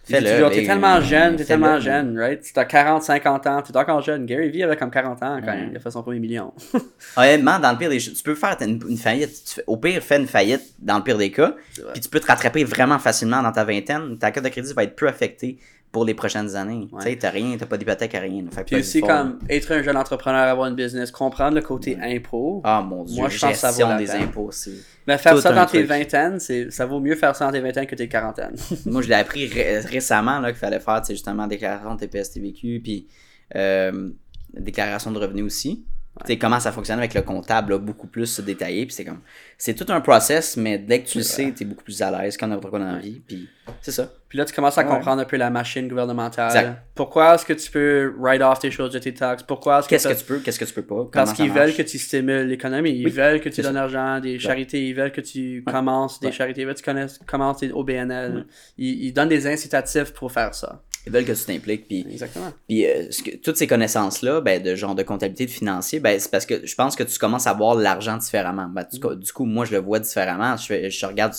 Fais-le, 0.08 0.36
Tu 0.38 0.44
oh, 0.44 0.48
T'es 0.50 0.64
tellement 0.64 1.00
jeune, 1.00 1.34
t'es 1.36 1.44
tellement 1.44 1.80
jeune, 1.80 2.16
right? 2.18 2.40
Tu 2.40 2.58
as 2.58 2.64
40, 2.64 3.02
50 3.02 3.46
ans, 3.48 3.62
t'es 3.62 3.76
encore 3.76 4.00
jeune. 4.00 4.24
Gary 4.24 4.50
Vee 4.50 4.62
avait 4.62 4.76
comme 4.76 4.90
40 4.90 5.22
ans 5.22 5.40
quand 5.44 5.50
Ouais. 5.52 5.68
il 5.70 5.76
a 5.76 5.80
fait 5.80 5.90
son 5.90 6.02
premier 6.02 6.20
million. 6.20 6.52
Honnêtement, 7.16 7.58
dans 7.58 7.72
le 7.72 7.78
pire 7.78 7.90
des 7.90 7.98
tu 7.98 8.10
peux 8.24 8.34
faire 8.34 8.56
une, 8.60 8.80
une 8.88 8.96
faillite. 8.96 9.30
Tu 9.46 9.54
fais- 9.56 9.64
au 9.66 9.76
pire, 9.76 10.00
fais 10.02 10.16
une 10.18 10.26
faillite 10.26 10.62
dans 10.78 10.98
le 10.98 11.02
pire 11.02 11.18
des 11.18 11.30
cas. 11.32 11.54
Puis 11.92 12.00
tu 12.00 12.08
peux 12.08 12.20
te 12.20 12.26
rattraper 12.26 12.62
vraiment 12.64 12.98
facilement 12.98 13.42
dans 13.42 13.52
ta 13.52 13.64
vingtaine. 13.64 14.16
Ta 14.18 14.30
carte 14.30 14.44
de 14.44 14.50
crédit 14.50 14.72
va 14.74 14.84
être 14.84 14.94
peu 14.96 15.08
affectée 15.08 15.58
pour 15.92 16.04
les 16.04 16.14
prochaines 16.14 16.56
années. 16.56 16.88
Ouais. 16.92 17.02
Tu 17.02 17.10
sais, 17.10 17.16
t'as 17.16 17.30
rien, 17.30 17.56
t'as 17.58 17.66
pas 17.66 17.76
d'hypothèque 17.78 18.14
à 18.14 18.20
rien. 18.20 18.44
Fait 18.50 18.64
Puis 18.64 18.76
aussi, 18.76 19.00
comme 19.00 19.38
être 19.48 19.72
un 19.72 19.82
jeune 19.82 19.96
entrepreneur, 19.96 20.42
avoir 20.42 20.68
une 20.68 20.74
business, 20.74 21.10
comprendre 21.10 21.54
le 21.54 21.62
côté 21.62 21.96
impôt. 22.00 22.60
Ah 22.64 22.82
mon 22.82 23.04
dieu, 23.04 23.16
Moi, 23.16 23.28
je 23.28 23.38
pense 23.38 23.62
la 23.62 23.96
des 23.98 24.10
impôts, 24.10 24.50
c'est. 24.50 24.72
Mais 25.06 25.16
faire 25.18 25.38
ça 25.38 25.52
dans 25.52 25.66
tes 25.66 25.82
vingtaines, 25.84 26.38
ça 26.40 26.86
vaut 26.86 27.00
mieux 27.00 27.14
faire 27.14 27.34
ça 27.34 27.46
dans 27.46 27.52
tes 27.52 27.60
vingtaines 27.60 27.86
que 27.86 27.94
tes 27.94 28.08
quarantaines. 28.08 28.56
Moi, 28.86 29.02
je 29.02 29.08
l'ai 29.08 29.14
appris 29.14 29.46
ré- 29.46 29.80
récemment 29.80 30.42
qu'il 30.44 30.54
fallait 30.54 30.80
faire, 30.80 31.02
justement, 31.08 31.46
déclaration 31.46 31.94
de 31.94 32.00
TPS, 32.00 32.32
TVQ, 32.32 32.80
puis 32.82 33.06
euh, 33.54 34.10
déclaration 34.52 35.12
de 35.12 35.18
revenus 35.18 35.44
aussi. 35.44 35.84
Tu 36.24 36.32
sais, 36.32 36.38
comment 36.38 36.58
ça 36.58 36.72
fonctionne 36.72 36.98
avec 36.98 37.12
le 37.12 37.20
comptable, 37.20 37.72
là, 37.72 37.78
beaucoup 37.78 38.06
plus 38.06 38.40
détaillé, 38.40 38.86
puis 38.86 38.94
c'est 38.94 39.04
comme... 39.04 39.20
C'est 39.58 39.74
tout 39.74 39.90
un 39.92 40.00
process, 40.00 40.56
mais 40.56 40.78
dès 40.78 41.02
que 41.02 41.08
tu 41.08 41.18
le 41.18 41.24
sais, 41.24 41.52
t'es 41.54 41.64
beaucoup 41.66 41.84
plus 41.84 42.00
à 42.00 42.10
l'aise 42.10 42.36
quand 42.38 42.46
n'importe 42.46 42.70
quoi 42.70 42.78
dans 42.78 42.90
la 42.92 42.98
vie, 42.98 43.20
puis 43.26 43.48
c'est 43.82 43.90
ça. 43.92 44.10
Puis 44.28 44.38
là, 44.38 44.44
tu 44.46 44.54
commences 44.54 44.78
à 44.78 44.82
Ouais. 44.82 44.88
comprendre 44.88 45.20
un 45.20 45.24
peu 45.26 45.36
la 45.36 45.50
machine 45.50 45.86
gouvernementale. 45.88 46.46
Exact. 46.46 46.82
Pourquoi 46.94 47.34
est-ce 47.34 47.44
que 47.44 47.52
tu 47.52 47.70
peux 47.70 48.14
write 48.18 48.40
off 48.40 48.58
tes 48.58 48.70
choses 48.70 48.92
de 48.92 48.98
tes 48.98 49.12
taxes? 49.12 49.42
Pourquoi 49.42 49.78
est-ce 49.80 49.86
que, 49.88 49.90
Qu'est-ce 49.90 50.08
que 50.08 50.14
tu 50.14 50.24
peux, 50.24 50.38
qu'est-ce 50.38 50.58
que 50.58 50.64
tu 50.64 50.72
peux 50.72 50.82
pas, 50.82 50.94
comment 50.94 51.08
Parce 51.12 51.32
qu'ils 51.34 51.52
veulent 51.52 51.74
que 51.74 51.82
tu 51.82 51.98
stimules 51.98 52.46
l'économie. 52.46 52.90
Ils 52.92 53.04
Oui, 53.04 53.12
veulent 53.12 53.40
que 53.40 53.50
tu 53.50 53.60
donnes 53.60 53.74
l'argent, 53.74 54.18
des 54.18 54.38
charités. 54.38 54.88
Ils 54.88 54.94
veulent 54.94 55.12
que 55.12 55.20
tu 55.20 55.62
commences 55.66 56.18
des 56.20 56.32
charités. 56.32 56.62
Ils 56.62 56.64
veulent 56.66 56.74
que 56.74 56.80
tu 56.80 56.84
connaisses, 56.84 57.20
commences 57.26 57.58
tes 57.58 57.70
OBNL. 57.72 58.46
Ils, 58.78 59.04
ils 59.04 59.12
donnent 59.12 59.28
des 59.28 59.46
incitatifs 59.46 60.12
pour 60.14 60.32
faire 60.32 60.54
ça. 60.54 60.82
Ils 61.06 61.12
veulent 61.12 61.24
que 61.24 61.32
tu 61.32 61.44
t'impliques, 61.44 61.86
puis... 61.86 62.04
Exactement. 62.10 62.52
Puis 62.68 62.84
euh, 62.84 63.10
ce 63.12 63.22
que- 63.22 63.36
toutes 63.36 63.56
ces 63.56 63.66
connaissances-là, 63.68 64.40
ben, 64.40 64.60
de 64.62 64.74
genre 64.74 64.94
de 64.96 65.02
comptabilité, 65.04 65.46
de 65.46 65.50
financier, 65.50 66.00
ben, 66.00 66.18
c'est 66.18 66.30
parce 66.30 66.44
que 66.46 66.66
je 66.66 66.74
pense 66.74 66.96
que 66.96 67.04
tu 67.04 67.16
commences 67.18 67.46
à 67.46 67.52
voir 67.52 67.76
l'argent 67.76 68.16
différemment. 68.16 68.66
Ben, 68.68 68.84
du, 68.92 68.98
coup- 68.98 69.14
du 69.14 69.32
coup, 69.32 69.44
moi, 69.44 69.64
je 69.64 69.72
le 69.72 69.78
vois 69.78 70.00
différemment. 70.00 70.56
Je, 70.56 70.90
je 70.90 71.06
regarde 71.06 71.32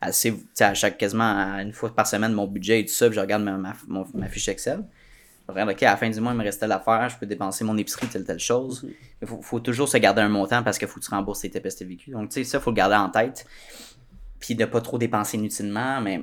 assez, 0.00 0.32
tu 0.32 0.40
sais, 0.54 0.64
à 0.64 0.74
chaque 0.74 0.98
quasiment 0.98 1.22
à 1.54 1.62
une 1.62 1.72
fois 1.72 1.94
par 1.94 2.06
semaine 2.08 2.32
mon 2.32 2.48
budget 2.48 2.80
et 2.80 2.84
tout 2.84 2.92
ça, 2.92 3.06
puis 3.06 3.14
je 3.14 3.20
regarde 3.20 3.44
ma, 3.44 3.56
ma, 3.56 3.74
mon- 3.86 4.06
ma 4.14 4.26
fiche 4.28 4.48
Excel. 4.48 4.82
Je 5.48 5.52
regarde, 5.52 5.70
OK, 5.70 5.82
à 5.84 5.90
la 5.92 5.96
fin 5.96 6.08
du 6.10 6.20
mois, 6.20 6.32
il 6.32 6.38
me 6.38 6.42
restait 6.44 6.66
l'affaire, 6.66 7.08
je 7.08 7.16
peux 7.16 7.26
dépenser 7.26 7.62
mon 7.64 7.76
épicerie, 7.76 8.06
telle, 8.08 8.24
telle 8.24 8.38
chose. 8.40 8.84
Il 9.20 9.28
faut, 9.28 9.40
faut 9.42 9.60
toujours 9.60 9.88
se 9.88 9.96
garder 9.98 10.22
un 10.22 10.28
montant 10.28 10.62
parce 10.64 10.78
qu'il 10.78 10.88
faut 10.88 10.98
que 10.98 11.04
tu 11.04 11.10
rembourses 11.10 11.40
tes 11.40 11.50
TPS 11.50 11.76
TVQ. 11.76 12.10
Donc, 12.12 12.30
tu 12.30 12.34
sais, 12.34 12.44
ça, 12.44 12.58
il 12.58 12.60
faut 12.60 12.70
le 12.70 12.76
garder 12.76 12.96
en 12.96 13.08
tête. 13.08 13.44
Puis 14.40 14.54
de 14.56 14.64
pas 14.64 14.80
trop 14.80 14.98
dépenser 14.98 15.36
inutilement, 15.36 16.00
mais 16.00 16.22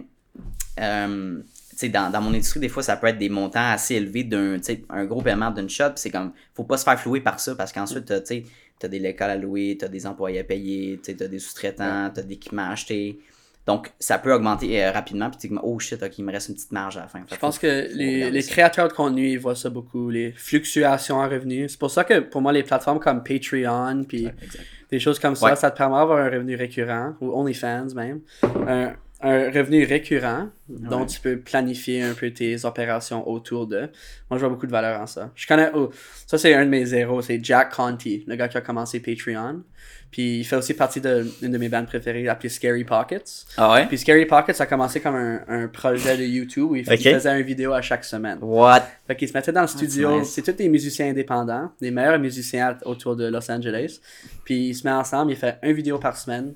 euh, 0.81 1.41
dans, 1.87 2.11
dans 2.11 2.19
mon 2.19 2.31
industrie, 2.33 2.59
des 2.59 2.67
fois, 2.67 2.83
ça 2.83 2.97
peut 2.97 3.07
être 3.07 3.17
des 3.17 3.29
montants 3.29 3.71
assez 3.71 3.95
élevés 3.95 4.25
d'un, 4.25 4.59
tu 4.59 4.83
un 4.89 5.05
gros 5.05 5.21
paiement 5.21 5.51
d'une 5.51 5.69
shot. 5.69 5.85
puis 5.91 5.93
C'est 5.99 6.09
comme, 6.11 6.33
faut 6.53 6.65
pas 6.65 6.75
se 6.77 6.83
faire 6.83 6.99
flouer 6.99 7.21
par 7.21 7.39
ça 7.39 7.55
parce 7.55 7.71
qu'ensuite, 7.71 8.03
t'as, 8.05 8.19
tu 8.19 8.43
t'as 8.77 8.87
des 8.89 8.99
locales 8.99 9.29
à 9.31 9.35
louer, 9.37 9.77
t'as 9.79 9.87
des 9.87 10.05
employés 10.05 10.39
à 10.39 10.43
payer, 10.43 10.99
tu 11.01 11.15
t'as 11.15 11.27
des 11.27 11.39
sous-traitants, 11.39 12.11
t'as 12.13 12.21
des 12.23 12.33
équipements 12.33 12.63
à 12.63 12.71
acheter. 12.71 13.19
Donc, 13.65 13.91
ça 13.99 14.17
peut 14.17 14.33
augmenter 14.33 14.83
euh, 14.83 14.91
rapidement. 14.91 15.29
Puis 15.29 15.39
tu 15.41 15.47
dis, 15.49 15.55
oh 15.61 15.77
shit, 15.77 16.01
ok, 16.01 16.17
il 16.17 16.25
me 16.25 16.31
reste 16.31 16.49
une 16.49 16.55
petite 16.55 16.71
marge 16.71 16.97
à 16.97 17.01
la 17.01 17.07
fin. 17.07 17.19
Fait 17.27 17.35
Je 17.35 17.39
pense 17.39 17.55
faut- 17.57 17.61
que 17.61 17.87
les, 17.93 18.41
créateurs 18.43 18.87
de 18.87 18.93
contenu, 18.93 19.29
ils 19.29 19.37
voient 19.39 19.55
ça 19.55 19.69
beaucoup, 19.69 20.09
les 20.09 20.31
fluctuations 20.31 21.17
en 21.17 21.29
revenus. 21.29 21.71
C'est 21.71 21.79
pour 21.79 21.91
ça 21.91 22.03
que 22.03 22.19
pour 22.19 22.41
moi, 22.41 22.51
les 22.51 22.63
plateformes 22.63 22.99
comme 22.99 23.21
Patreon, 23.23 24.05
puis 24.07 24.25
Exact. 24.25 24.65
des 24.89 24.99
choses 24.99 25.19
comme 25.19 25.35
ça, 25.35 25.55
ça 25.55 25.69
te 25.69 25.77
permet 25.77 25.97
d'avoir 25.97 26.17
un 26.19 26.29
revenu 26.29 26.55
récurrent, 26.55 27.13
ou 27.21 27.31
OnlyFans 27.31 27.93
même. 27.95 28.21
Un, 28.67 28.93
un 29.21 29.51
revenu 29.51 29.83
récurrent 29.83 30.47
dont 30.69 31.05
tu 31.05 31.19
peux 31.19 31.37
planifier 31.37 32.01
un 32.03 32.13
peu 32.13 32.31
tes 32.31 32.63
opérations 32.63 33.27
autour 33.27 33.67
de. 33.67 33.89
Moi, 34.29 34.37
je 34.37 34.39
vois 34.39 34.49
beaucoup 34.49 34.67
de 34.67 34.71
valeur 34.71 35.01
en 35.01 35.07
ça. 35.07 35.29
Je 35.35 35.45
connais, 35.45 35.69
oh, 35.73 35.89
ça 36.25 36.37
c'est 36.37 36.53
un 36.53 36.63
de 36.63 36.69
mes 36.69 36.85
zéros, 36.85 37.21
c'est 37.21 37.43
Jack 37.43 37.75
Conti, 37.75 38.23
le 38.27 38.35
gars 38.35 38.47
qui 38.47 38.57
a 38.57 38.61
commencé 38.61 39.01
Patreon. 39.01 39.63
Puis 40.11 40.39
il 40.39 40.43
fait 40.43 40.55
aussi 40.55 40.73
partie 40.73 41.01
d'une 41.01 41.51
de, 41.51 41.57
mes 41.57 41.69
bandes 41.69 41.85
préférées 41.85 42.27
appelée 42.27 42.49
Scary 42.49 42.83
Pockets. 42.83 43.45
Ah 43.57 43.73
ouais? 43.73 43.85
Puis 43.85 43.97
Scary 43.97 44.25
Pockets 44.25 44.59
a 44.59 44.65
commencé 44.65 45.01
comme 45.01 45.15
un, 45.15 45.41
un 45.47 45.67
projet 45.67 46.17
de 46.17 46.23
YouTube 46.23 46.71
où 46.71 46.75
il, 46.75 46.81
il 46.81 46.97
faisait 46.97 47.39
une 47.39 47.45
vidéo 47.45 47.73
à 47.73 47.81
chaque 47.81 48.03
semaine. 48.03 48.39
What? 48.41 48.87
Fait 49.05 49.15
qu'il 49.15 49.27
se 49.27 49.33
mettait 49.33 49.51
dans 49.51 49.61
le 49.61 49.67
studio. 49.67 50.19
nice. 50.21 50.29
C'est 50.29 50.41
tous 50.41 50.53
des 50.53 50.69
musiciens 50.69 51.09
indépendants, 51.09 51.71
des 51.79 51.91
meilleurs 51.91 52.17
musiciens 52.17 52.77
autour 52.85 53.15
de 53.15 53.27
Los 53.27 53.51
Angeles. 53.51 53.99
Puis 54.45 54.69
ils 54.69 54.75
se 54.75 54.87
mettent 54.87 54.95
ensemble, 54.95 55.31
il 55.31 55.37
fait 55.37 55.59
une 55.61 55.73
vidéo 55.73 55.99
par 55.99 56.17
semaine. 56.17 56.55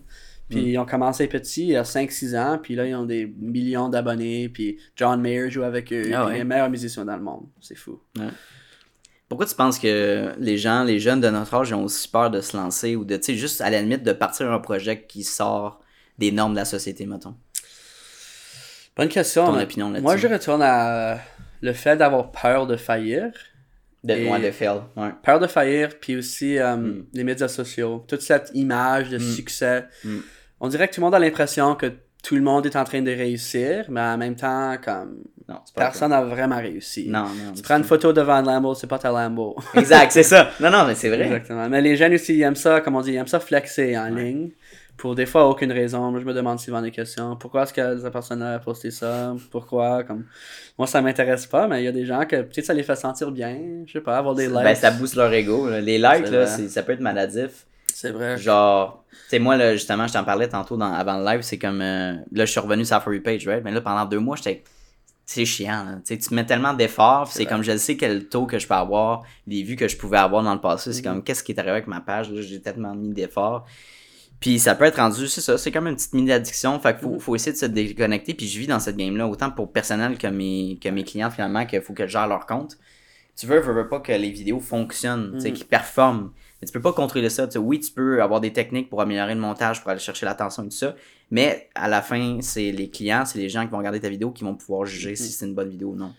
Puis 0.53 0.61
Hmm. 0.61 0.67
ils 0.69 0.77
ont 0.77 0.85
commencé 0.85 1.27
petits, 1.27 1.63
il 1.63 1.69
y 1.69 1.75
a 1.75 1.83
5-6 1.83 2.35
ans. 2.37 2.59
Puis 2.61 2.75
là, 2.75 2.85
ils 2.85 2.95
ont 2.95 3.05
des 3.05 3.25
millions 3.39 3.89
d'abonnés. 3.89 4.49
Puis 4.49 4.77
John 4.95 5.19
Mayer 5.21 5.49
joue 5.49 5.63
avec 5.63 5.91
eux. 5.91 6.03
Ah 6.13 6.23
puis 6.25 6.31
ouais. 6.33 6.37
les 6.39 6.43
meilleurs 6.43 6.69
musiciens 6.69 7.05
dans 7.05 7.15
le 7.17 7.23
monde. 7.23 7.45
C'est 7.61 7.75
fou. 7.75 7.99
Pourquoi 9.29 9.45
tu 9.47 9.55
penses 9.55 9.79
que 9.79 10.31
les 10.37 10.57
gens, 10.57 10.83
les 10.83 10.99
jeunes 10.99 11.21
de 11.21 11.29
notre 11.29 11.53
âge 11.55 11.73
ont 11.73 11.83
aussi 11.83 12.07
peur 12.07 12.29
de 12.29 12.39
se 12.41 12.55
lancer 12.55 12.95
ou 12.95 13.03
de, 13.03 13.15
tu 13.17 13.23
sais, 13.23 13.35
juste 13.35 13.61
à 13.61 13.69
la 13.69 13.81
limite 13.81 14.03
de 14.03 14.11
partir 14.13 14.51
un 14.51 14.59
projet 14.59 15.05
qui 15.07 15.23
sort 15.23 15.79
des 16.19 16.31
normes 16.31 16.53
de 16.53 16.59
la 16.59 16.65
société, 16.65 17.05
mettons? 17.07 17.35
Bonne 18.95 19.09
question. 19.09 19.45
Ton 19.47 19.59
opinion 19.59 19.87
là-dessus. 19.87 20.03
Moi, 20.03 20.17
je 20.17 20.27
retourne 20.27 20.61
à 20.61 21.19
le 21.61 21.73
fait 21.73 21.97
d'avoir 21.97 22.31
peur 22.31 22.67
de 22.67 22.75
faillir. 22.75 23.31
De, 24.03 24.13
ouais, 24.13 24.39
de 24.39 24.51
fail. 24.51 24.81
Ouais. 24.97 25.09
Peur 25.23 25.39
de 25.39 25.47
faillir, 25.47 25.97
puis 25.99 26.17
aussi 26.17 26.59
euh, 26.59 26.75
Mm. 26.75 27.05
les 27.13 27.23
médias 27.23 27.47
sociaux. 27.47 28.03
Toute 28.07 28.21
cette 28.21 28.51
image 28.53 29.09
de 29.09 29.17
succès. 29.17 29.85
Mm. 30.03 30.17
On 30.63 30.69
dirait 30.69 30.87
que 30.87 30.95
tout 30.95 31.01
le 31.01 31.05
monde 31.05 31.15
a 31.15 31.19
l'impression 31.19 31.75
que 31.75 31.91
tout 32.23 32.35
le 32.35 32.41
monde 32.41 32.65
est 32.65 32.77
en 32.77 32.85
train 32.85 33.01
de 33.01 33.11
réussir, 33.11 33.83
mais 33.89 33.99
en 33.99 34.17
même 34.17 34.37
temps, 34.37 34.77
comme 34.81 35.17
Non, 35.49 35.57
personne 35.75 36.11
n'a 36.11 36.23
vraiment 36.23 36.55
réussi. 36.55 37.09
Non, 37.09 37.23
non. 37.23 37.51
Tu 37.53 37.61
prends 37.61 37.75
une 37.75 37.83
photo 37.83 38.13
devant 38.13 38.41
Lambo, 38.41 38.73
c'est 38.73 38.87
pas 38.87 38.97
ta 38.97 39.11
Lambo. 39.11 39.57
Exact, 39.75 40.13
c'est 40.13 40.23
ça. 40.23 40.51
Non, 40.61 40.71
non, 40.71 40.85
mais 40.87 40.95
c'est 40.95 41.09
vrai. 41.09 41.25
Exactement. 41.25 41.67
Mais 41.67 41.81
les 41.81 41.97
jeunes 41.97 42.13
aussi, 42.13 42.35
ils 42.35 42.41
aiment 42.43 42.55
ça, 42.55 42.79
comme 42.79 42.95
on 42.95 43.01
dit, 43.01 43.11
ils 43.11 43.17
aiment 43.17 43.27
ça 43.27 43.41
flexer 43.41 43.97
en 43.97 44.07
ligne. 44.07 44.51
Pour 44.95 45.15
des 45.15 45.25
fois, 45.25 45.49
aucune 45.49 45.73
raison. 45.73 46.11
Moi, 46.11 46.21
je 46.21 46.25
me 46.25 46.33
demande 46.33 46.61
souvent 46.61 46.81
des 46.81 46.91
questions. 46.91 47.35
Pourquoi 47.35 47.63
est-ce 47.63 47.73
que 47.73 47.99
cette 47.99 48.13
personne 48.13 48.41
a 48.41 48.57
posté 48.59 48.89
ça? 48.89 49.35
Pourquoi? 49.51 50.05
Comme... 50.05 50.23
Moi, 50.77 50.87
ça 50.87 51.01
m'intéresse 51.01 51.45
pas, 51.45 51.67
mais 51.67 51.81
il 51.81 51.85
y 51.85 51.89
a 51.89 51.91
des 51.91 52.05
gens 52.05 52.25
que 52.25 52.37
peut-être 52.37 52.67
ça 52.67 52.73
les 52.73 52.83
fait 52.83 52.95
sentir 52.95 53.31
bien. 53.31 53.59
Je 53.85 53.91
sais 53.91 54.01
pas, 54.01 54.17
avoir 54.17 54.33
des 54.33 54.47
likes. 54.47 54.63
Ben, 54.63 54.75
ça 54.75 54.91
booste 54.91 55.15
leur 55.15 55.33
ego. 55.33 55.69
Les 55.81 55.97
likes, 55.97 56.29
là, 56.29 56.47
ça 56.47 56.83
peut 56.83 56.93
être 56.93 57.01
maladif. 57.01 57.65
C'est 58.03 58.11
vrai. 58.11 58.37
Genre, 58.37 59.03
tu 59.09 59.17
sais, 59.29 59.39
moi, 59.39 59.55
là, 59.55 59.73
justement, 59.73 60.07
je 60.07 60.13
t'en 60.13 60.23
parlais 60.25 60.49
tantôt 60.49 60.75
dans, 60.77 60.91
avant 60.91 61.17
le 61.19 61.25
live, 61.25 61.41
c'est 61.41 61.57
comme. 61.57 61.81
euh, 61.81 62.13
là, 62.33 62.45
je 62.45 62.51
suis 62.51 62.59
revenu 62.59 62.83
sur 62.83 62.95
la 63.09 63.19
page, 63.21 63.47
right? 63.47 63.63
Mais 63.63 63.71
là, 63.71 63.79
pendant 63.81 64.05
deux 64.05 64.19
mois, 64.19 64.35
j'étais. 64.35 64.63
C'est 65.25 65.45
chiant, 65.45 65.85
là. 65.85 65.91
Tu 66.05 66.13
sais, 66.13 66.17
tu 66.17 66.33
mets 66.33 66.45
tellement 66.45 66.73
d'efforts, 66.73 67.27
c'est 67.31 67.45
comme 67.45 67.63
je 67.63 67.71
le 67.71 67.77
sais 67.77 67.95
quel 67.95 68.27
taux 68.27 68.45
que 68.45 68.59
je 68.59 68.67
peux 68.67 68.73
avoir, 68.73 69.23
les 69.47 69.63
vues 69.63 69.77
que 69.77 69.87
je 69.87 69.95
pouvais 69.95 70.17
avoir 70.17 70.43
dans 70.43 70.53
le 70.53 70.59
passé. 70.59 70.91
C'est 70.91 70.99
Mhm. 70.99 71.05
comme, 71.13 71.23
qu'est-ce 71.23 71.43
qui 71.45 71.53
est 71.53 71.59
arrivé 71.59 71.71
avec 71.71 71.87
ma 71.87 72.01
page, 72.01 72.29
là? 72.29 72.41
J'ai 72.41 72.59
tellement 72.61 72.93
mis 72.93 73.13
d'efforts. 73.13 73.65
Puis 74.41 74.59
ça 74.59 74.75
peut 74.75 74.83
être 74.83 74.97
rendu, 74.97 75.27
c'est 75.29 75.39
ça, 75.39 75.57
c'est 75.57 75.71
comme 75.71 75.87
une 75.87 75.95
petite 75.95 76.13
mini-addiction. 76.13 76.77
Fait 76.81 76.91
qu'il 76.93 77.03
faut, 77.03 77.13
Mhm. 77.13 77.19
faut 77.21 77.35
essayer 77.35 77.53
de 77.53 77.57
se 77.57 77.65
déconnecter. 77.65 78.33
Puis 78.33 78.47
je 78.49 78.59
vis 78.59 78.67
dans 78.67 78.79
cette 78.81 78.97
game-là, 78.97 79.25
autant 79.27 79.49
pour 79.49 79.71
personnel 79.71 80.17
que 80.17 80.27
mes, 80.27 80.77
que 80.83 80.89
mes 80.89 81.05
clients, 81.05 81.31
finalement, 81.31 81.65
qu'il 81.65 81.79
faut 81.81 81.93
que 81.93 82.05
je 82.05 82.11
gère 82.11 82.27
leur 82.27 82.45
compte. 82.45 82.77
Tu 83.37 83.45
veux, 83.47 83.59
veux, 83.61 83.71
veux 83.73 83.87
pas 83.87 84.01
que 84.01 84.11
les 84.11 84.29
vidéos 84.29 84.59
fonctionnent, 84.59 85.31
tu 85.35 85.39
sais, 85.39 85.49
Mhm. 85.51 85.55
qu'ils 85.55 85.65
performent. 85.67 86.31
Mais 86.63 86.65
tu 86.65 86.71
peux 86.71 86.79
pas 86.81 86.93
contrôler 86.93 87.29
ça. 87.29 87.45
tu 87.45 87.53
sais. 87.53 87.59
oui, 87.59 87.81
tu 87.81 87.91
peux 87.91 88.21
avoir 88.23 88.39
des 88.39 88.53
techniques 88.53 88.89
pour 88.89 89.01
améliorer 89.01 89.35
le 89.35 89.41
montage, 89.41 89.81
pour 89.81 89.91
aller 89.91 89.99
chercher 89.99 90.25
l'attention 90.25 90.63
et 90.63 90.69
tout 90.69 90.77
ça. 90.77 90.95
Mais 91.29 91.67
à 91.75 91.89
la 91.89 92.01
fin, 92.01 92.37
c'est 92.41 92.71
les 92.71 92.89
clients, 92.89 93.25
c'est 93.25 93.37
les 93.37 93.49
gens 93.49 93.65
qui 93.65 93.71
vont 93.71 93.79
regarder 93.79 93.99
ta 93.99 94.07
vidéo 94.07 94.31
qui 94.31 94.45
vont 94.45 94.55
pouvoir 94.55 94.85
juger 94.85 95.17
si 95.17 95.29
c'est 95.33 95.45
une 95.45 95.55
bonne 95.55 95.69
vidéo 95.69 95.89
ou 95.89 95.95
non. 95.97 96.13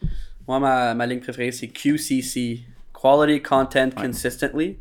Moi, 0.47 0.61
ma, 0.61 0.92
ma 0.92 1.07
ligne 1.07 1.20
préférée, 1.20 1.51
c'est 1.51 1.68
QCC. 1.68 2.61
Quality 2.92 3.40
Content 3.42 3.88
Consistently. 3.97 4.76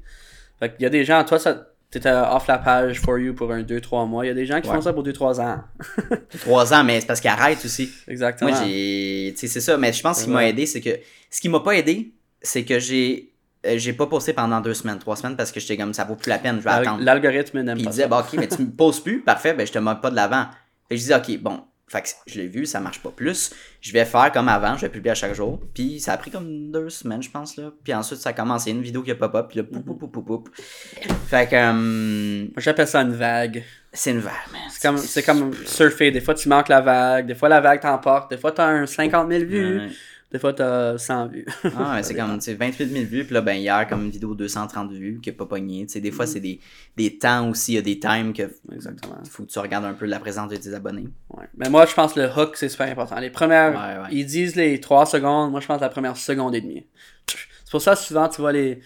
Fait 0.60 0.74
qu'il 0.74 0.84
y 0.84 0.86
a 0.86 0.90
des 0.90 1.06
gens, 1.06 1.24
toi, 1.24 1.40
ça, 1.40 1.68
t'étais 1.90 2.12
off 2.12 2.48
la 2.48 2.58
page 2.58 3.00
for 3.00 3.18
you 3.18 3.34
pour 3.34 3.52
un 3.54 3.62
2-3 3.64 4.06
mois. 4.08 4.26
Il 4.26 4.28
y 4.28 4.32
a 4.32 4.34
des 4.34 4.46
gens 4.46 4.60
qui 4.60 4.68
Ouais. 4.68 4.76
font 4.76 4.82
ça 4.82 4.92
pour 4.92 5.04
2-3 5.04 5.40
ans. 5.40 5.62
Trois 6.42 6.74
ans, 6.74 6.84
mais 6.84 7.00
c'est 7.00 7.08
parce 7.08 7.22
qu'ils 7.22 7.30
arrêtent 7.30 7.64
aussi. 7.64 7.90
Exactement. 8.10 8.50
Moi, 8.52 8.60
j'ai. 8.66 9.32
Tu 9.34 9.40
sais, 9.42 9.48
c'est 9.48 9.62
ça. 9.62 9.78
Mais 9.78 9.94
je 9.94 10.02
pense 10.02 10.18
C'est 10.18 10.24
ce 10.24 10.28
qui 10.28 10.34
m'a 10.34 10.46
aidé, 10.48 10.66
c'est 10.66 10.82
que. 10.82 10.90
Ce 11.30 11.40
qui 11.40 11.48
m'a 11.50 11.60
pas 11.62 11.72
aidé, 11.78 12.12
c'est 12.42 12.66
que 12.66 12.80
j'ai. 12.80 13.33
Euh, 13.66 13.78
j'ai 13.78 13.94
pas 13.94 14.08
posté 14.08 14.34
pendant 14.34 14.60
deux 14.62 14.74
semaines, 14.74 15.00
trois 15.00 15.16
semaines 15.16 15.38
parce 15.38 15.52
que 15.52 15.60
j'étais 15.60 15.78
comme 15.78 15.94
ça 15.94 16.04
vaut 16.04 16.16
plus 16.16 16.30
la 16.30 16.40
peine, 16.40 16.58
je 16.60 16.64
vais 16.64 16.70
attendre. 16.70 17.04
L'algorithme 17.04 17.62
n'aime 17.62 17.76
Puis 17.76 17.84
il 17.84 17.86
pas 17.86 17.92
disait, 17.92 18.08
bah, 18.08 18.26
ok, 18.26 18.40
mais 18.40 18.48
tu 18.48 18.62
me 18.62 18.72
poses 18.72 19.00
plus, 19.00 19.22
parfait, 19.22 19.54
ben 19.54 19.66
je 19.66 19.72
te 19.72 19.80
moque 19.80 20.02
pas 20.02 20.10
de 20.10 20.16
l'avant. 20.16 20.46
Fait 20.90 20.96
que 20.96 20.96
je 20.96 21.02
disais, 21.02 21.16
ok, 21.16 21.40
bon, 21.42 21.62
fait 21.88 22.02
que 22.02 22.08
je 22.26 22.40
l'ai 22.40 22.48
vu, 22.48 22.66
ça 22.66 22.80
marche 22.80 23.00
pas 23.00 23.12
plus. 23.12 23.54
Je 23.80 23.94
vais 23.94 24.04
faire 24.04 24.32
comme 24.32 24.50
avant, 24.50 24.76
je 24.76 24.82
vais 24.82 24.90
publier 24.90 25.12
à 25.12 25.16
chaque 25.16 25.36
jour. 25.36 25.60
Puis 25.74 26.00
ça 26.00 26.14
a 26.14 26.18
pris 26.18 26.32
comme 26.32 26.72
deux 26.72 26.90
semaines, 26.90 27.22
je 27.22 27.30
pense, 27.30 27.56
là. 27.56 27.72
Puis 27.84 27.94
ensuite, 27.94 28.20
ça 28.20 28.30
a 28.30 28.34
commencé, 28.34 28.72
une 28.72 28.82
vidéo 28.82 29.04
qui 29.04 29.12
a 29.12 29.16
pop-up, 29.16 29.48
puis 29.50 29.60
là, 29.60 29.64
poup, 29.64 29.84
poup, 29.84 30.08
poup, 30.08 30.22
poup. 30.24 30.50
Fait 31.28 31.48
que, 31.48 31.72
Moi, 31.72 32.50
J'appelle 32.58 32.88
ça 32.88 33.02
une 33.02 33.14
vague. 33.14 33.64
c'est 33.92 34.12
une 34.12 34.20
vague, 34.20 34.34
man. 34.52 34.62
C'est 34.70 35.24
comme, 35.24 35.50
comme 35.52 35.54
surfer. 35.66 36.10
Des 36.10 36.22
fois, 36.22 36.34
tu 36.34 36.50
manques 36.50 36.70
la 36.70 36.82
vague. 36.82 37.28
Des 37.28 37.36
fois, 37.36 37.48
la 37.48 37.62
vague 37.62 37.82
t'emporte. 37.82 38.32
Des 38.32 38.38
fois, 38.38 38.52
t'as 38.52 38.66
un 38.66 38.86
50 38.88 39.30
000 39.30 39.46
vues. 39.46 39.80
Ouais. 39.80 39.90
Des 40.34 40.40
fois, 40.40 40.52
t'as 40.52 40.98
100 40.98 41.28
vues. 41.28 41.46
Ah, 41.78 42.00
c'est 42.04 42.16
comme, 42.16 42.34
tu 42.40 42.46
sais, 42.46 42.56
28 42.56 42.88
000 42.92 43.06
vues, 43.06 43.24
puis 43.24 43.36
là, 43.36 43.42
ben, 43.42 43.54
hier, 43.56 43.88
comme 43.88 44.04
une 44.06 44.10
vidéo 44.10 44.34
230 44.34 44.92
vues, 44.92 45.20
qui 45.22 45.30
est 45.30 45.34
pas 45.34 45.46
pogné. 45.46 45.86
Tu 45.86 45.94
sais, 45.94 46.02
des 46.02 46.10
fois, 46.12 46.26
c'est 46.26 46.40
des, 46.40 46.60
des 46.98 47.20
temps 47.20 47.50
aussi, 47.52 47.74
il 47.74 47.76
y 47.76 47.78
a 47.78 47.82
des 47.84 48.00
times 48.00 48.34
que 48.34 48.52
Exactement. 48.74 49.16
faut 49.30 49.44
que 49.44 49.50
tu 49.52 49.60
regardes 49.60 49.86
un 49.86 49.94
peu 49.94 50.06
la 50.08 50.20
présence 50.20 50.50
de 50.50 50.56
tes 50.56 50.74
abonnés. 50.74 51.08
Ouais. 51.30 51.46
Mais 51.56 51.70
moi, 51.70 51.86
je 51.86 51.94
pense 51.94 52.14
que 52.14 52.22
le 52.22 52.30
hook, 52.36 52.58
c'est 52.58 52.68
super 52.68 52.88
important. 52.90 53.20
Les 53.20 53.30
premières, 53.30 53.74
Ouais, 53.74 54.02
ouais. 54.04 54.08
ils 54.12 54.26
disent 54.26 54.56
les 54.56 54.80
3 54.80 55.06
secondes. 55.06 55.52
Moi, 55.52 55.60
je 55.60 55.68
pense 55.68 55.80
la 55.80 55.90
première 55.90 56.18
seconde 56.18 56.56
et 56.56 56.62
demie. 56.62 56.88
C'est 57.28 57.70
pour 57.72 57.82
ça, 57.82 57.96
souvent, 57.96 58.28
tu 58.28 58.42
vois 58.42 58.52
les, 58.54 58.80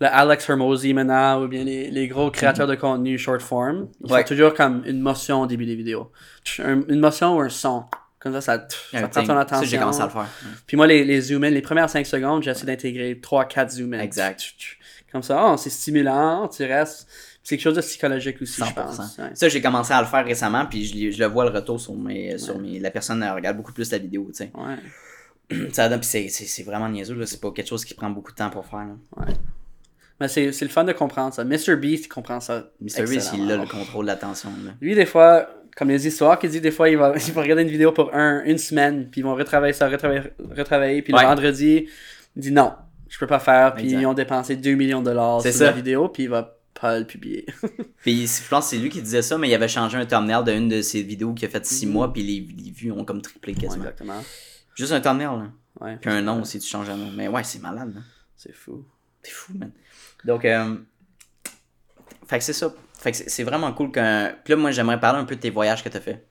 le 0.00 0.06
Alex 0.06 0.48
Hermosi 0.48 0.94
maintenant, 0.94 1.42
ou 1.44 1.48
bien 1.48 1.64
les, 1.64 1.90
les 1.90 2.08
gros 2.08 2.30
créateurs 2.30 2.66
de 2.66 2.76
contenu 2.76 3.18
short 3.18 3.42
form. 3.42 3.88
Ils 4.02 4.10
Ouais. 4.10 4.20
font 4.22 4.28
toujours 4.28 4.54
comme 4.54 4.82
une 4.86 5.00
motion 5.00 5.42
au 5.42 5.46
début 5.46 5.66
des 5.66 5.76
vidéos. 5.76 6.10
Un- 6.60 6.82
une 6.88 7.00
motion 7.00 7.36
ou 7.36 7.40
un 7.40 7.50
son. 7.50 7.84
Comme 8.24 8.32
ça, 8.32 8.40
ça, 8.40 8.58
prend 8.58 9.22
ton 9.22 9.36
attention. 9.36 9.68
j'ai 9.68 9.78
commencé 9.78 10.00
à 10.00 10.06
le 10.06 10.10
faire. 10.10 10.26
Puis 10.66 10.76
moi, 10.78 10.86
les, 10.86 11.04
les 11.04 11.20
zoom-in, 11.20 11.50
les 11.50 11.60
premières 11.62 11.90
5 11.90 12.04
secondes, 12.06 12.42
j'essaie 12.42 12.64
d'intégrer 12.66 13.14
3-4 13.22 13.68
zoom-in. 13.68 14.00
Exact. 14.00 14.42
Comme 15.12 15.22
ça, 15.22 15.52
oh, 15.52 15.56
c'est 15.56 15.70
stimulant, 15.70 16.48
tu 16.48 16.64
restes. 16.64 17.06
C'est 17.42 17.56
quelque 17.56 17.64
chose 17.64 17.76
de 17.76 17.82
psychologique 17.82 18.40
aussi, 18.40 18.62
je 18.62 18.64
100%. 18.64 18.74
pense. 18.74 18.98
Ouais. 19.18 19.30
Ça, 19.34 19.48
j'ai 19.50 19.60
commencé 19.60 19.92
à 19.92 20.00
le 20.00 20.06
faire 20.08 20.24
récemment, 20.24 20.64
puis 20.64 20.86
je, 20.86 21.10
je 21.14 21.18
le 21.18 21.26
vois 21.26 21.44
le 21.44 21.50
retour 21.50 21.78
sur 21.78 21.94
mes. 21.94 22.38
Sur 22.38 22.58
mes 22.58 22.80
la 22.80 22.90
personne 22.90 23.22
elle 23.22 23.32
regarde 23.32 23.58
beaucoup 23.58 23.74
plus 23.74 23.92
la 23.92 23.98
vidéo, 23.98 24.26
tu 24.34 24.44
sais. 24.44 24.50
Ouais. 24.54 25.68
Ça 25.72 25.90
donne, 25.90 26.00
puis 26.00 26.08
c'est- 26.30 26.62
vraiment 26.62 26.88
niaiseux, 26.88 27.14
là. 27.14 27.26
C'est 27.26 27.40
pas 27.42 27.50
quelque 27.52 27.68
chose 27.68 27.84
qui 27.84 27.92
prend 27.92 28.08
beaucoup 28.08 28.32
de 28.32 28.36
temps 28.36 28.48
pour 28.50 28.64
faire, 28.66 28.86
là. 29.18 29.26
Mais 30.20 30.28
c'est 30.28 30.52
c'est 30.52 30.64
le 30.64 30.70
fun 30.70 30.84
de 30.84 30.92
comprendre 30.92 31.34
ça. 31.34 31.44
Mr. 31.44 31.76
Beast, 31.76 32.08
comprend 32.08 32.38
ça. 32.40 32.70
Mr. 32.80 33.02
Beast, 33.04 33.32
il 33.34 33.50
a 33.50 33.56
le 33.56 33.66
contrôle 33.66 34.06
de 34.06 34.10
l'attention. 34.12 34.48
Lui, 34.80 34.94
des 34.94 35.06
fois, 35.06 35.48
comme 35.76 35.88
les 35.88 36.06
histoires 36.06 36.38
qu'il 36.38 36.50
dit, 36.50 36.60
des 36.60 36.70
fois, 36.70 36.88
il 36.88 36.96
va, 36.96 37.14
il 37.26 37.32
va 37.32 37.42
regarder 37.42 37.62
une 37.62 37.68
vidéo 37.68 37.92
pour 37.92 38.14
un, 38.14 38.42
une 38.44 38.58
semaine, 38.58 39.08
puis 39.10 39.20
ils 39.20 39.24
vont 39.24 39.34
retravailler 39.34 39.72
ça, 39.72 39.88
retravailler, 39.88 40.22
retravailler, 40.56 41.02
puis 41.02 41.12
Ouais. 41.12 41.22
le 41.22 41.26
vendredi, 41.28 41.88
il 42.36 42.42
dit 42.42 42.52
non, 42.52 42.72
je 43.08 43.18
peux 43.18 43.26
pas 43.26 43.38
faire, 43.40 43.74
puis 43.74 43.84
Exact. 43.84 44.00
ils 44.00 44.06
ont 44.06 44.14
dépensé 44.14 44.56
2 44.56 44.74
millions 44.74 45.00
de 45.00 45.06
dollars 45.06 45.42
sur 45.42 45.52
ça. 45.52 45.64
la 45.66 45.72
vidéo, 45.72 46.08
puis 46.08 46.24
il 46.24 46.28
va 46.28 46.56
pas 46.80 46.98
le 46.98 47.06
publier. 47.06 47.46
Puis 48.02 48.26
je 48.26 48.48
pense 48.48 48.64
que 48.64 48.70
c'est 48.70 48.82
lui 48.82 48.88
qui 48.90 49.00
disait 49.00 49.22
ça, 49.22 49.38
mais 49.38 49.48
il 49.48 49.54
avait 49.54 49.68
changé 49.68 49.96
un 49.96 50.04
thumbnail 50.04 50.42
d'une 50.44 50.68
de 50.68 50.82
ses 50.82 51.02
vidéos 51.02 51.32
qui 51.32 51.44
a 51.46 51.48
fait 51.48 51.64
6 51.64 51.86
Mhm. 51.86 51.92
mois, 51.92 52.12
puis 52.12 52.22
les, 52.24 52.46
les 52.64 52.70
vues 52.72 52.90
ont 52.90 53.04
comme 53.04 53.22
triplé 53.22 53.54
Ouais, 53.54 53.60
quasiment. 53.60 53.84
exactement. 53.84 54.22
Juste 54.74 54.92
un 54.92 55.00
thumbnail, 55.00 55.26
là. 55.38 55.50
Ouais. 55.80 55.96
Puis 56.00 56.10
un 56.10 56.20
nom 56.20 56.42
aussi, 56.42 56.58
tu 56.58 56.68
changes 56.68 56.90
un 56.90 56.96
nom. 56.96 57.10
Mais 57.16 57.28
ouais, 57.28 57.44
c'est 57.44 57.60
malade. 57.62 57.94
C'est 58.36 58.52
fou. 58.52 58.84
C'est 59.22 59.30
fou, 59.32 59.52
man. 59.56 59.70
Donc, 60.24 60.44
euh... 60.44 60.74
fait 62.26 62.38
que 62.38 62.44
c'est 62.44 62.52
ça. 62.52 62.74
Fait 63.04 63.12
que 63.12 63.18
c'est- 63.30 63.44
vraiment 63.44 63.72
cool 63.72 63.92
que. 63.92 64.32
Puis 64.42 64.52
là, 64.54 64.56
moi, 64.56 64.70
j'aimerais 64.72 64.98
parler 64.98 65.20
un 65.20 65.24
peu 65.24 65.36
de 65.36 65.40
tes 65.40 65.50
voyages 65.50 65.84
que 65.84 65.88
t'as 65.90 66.00
fait. 66.00 66.24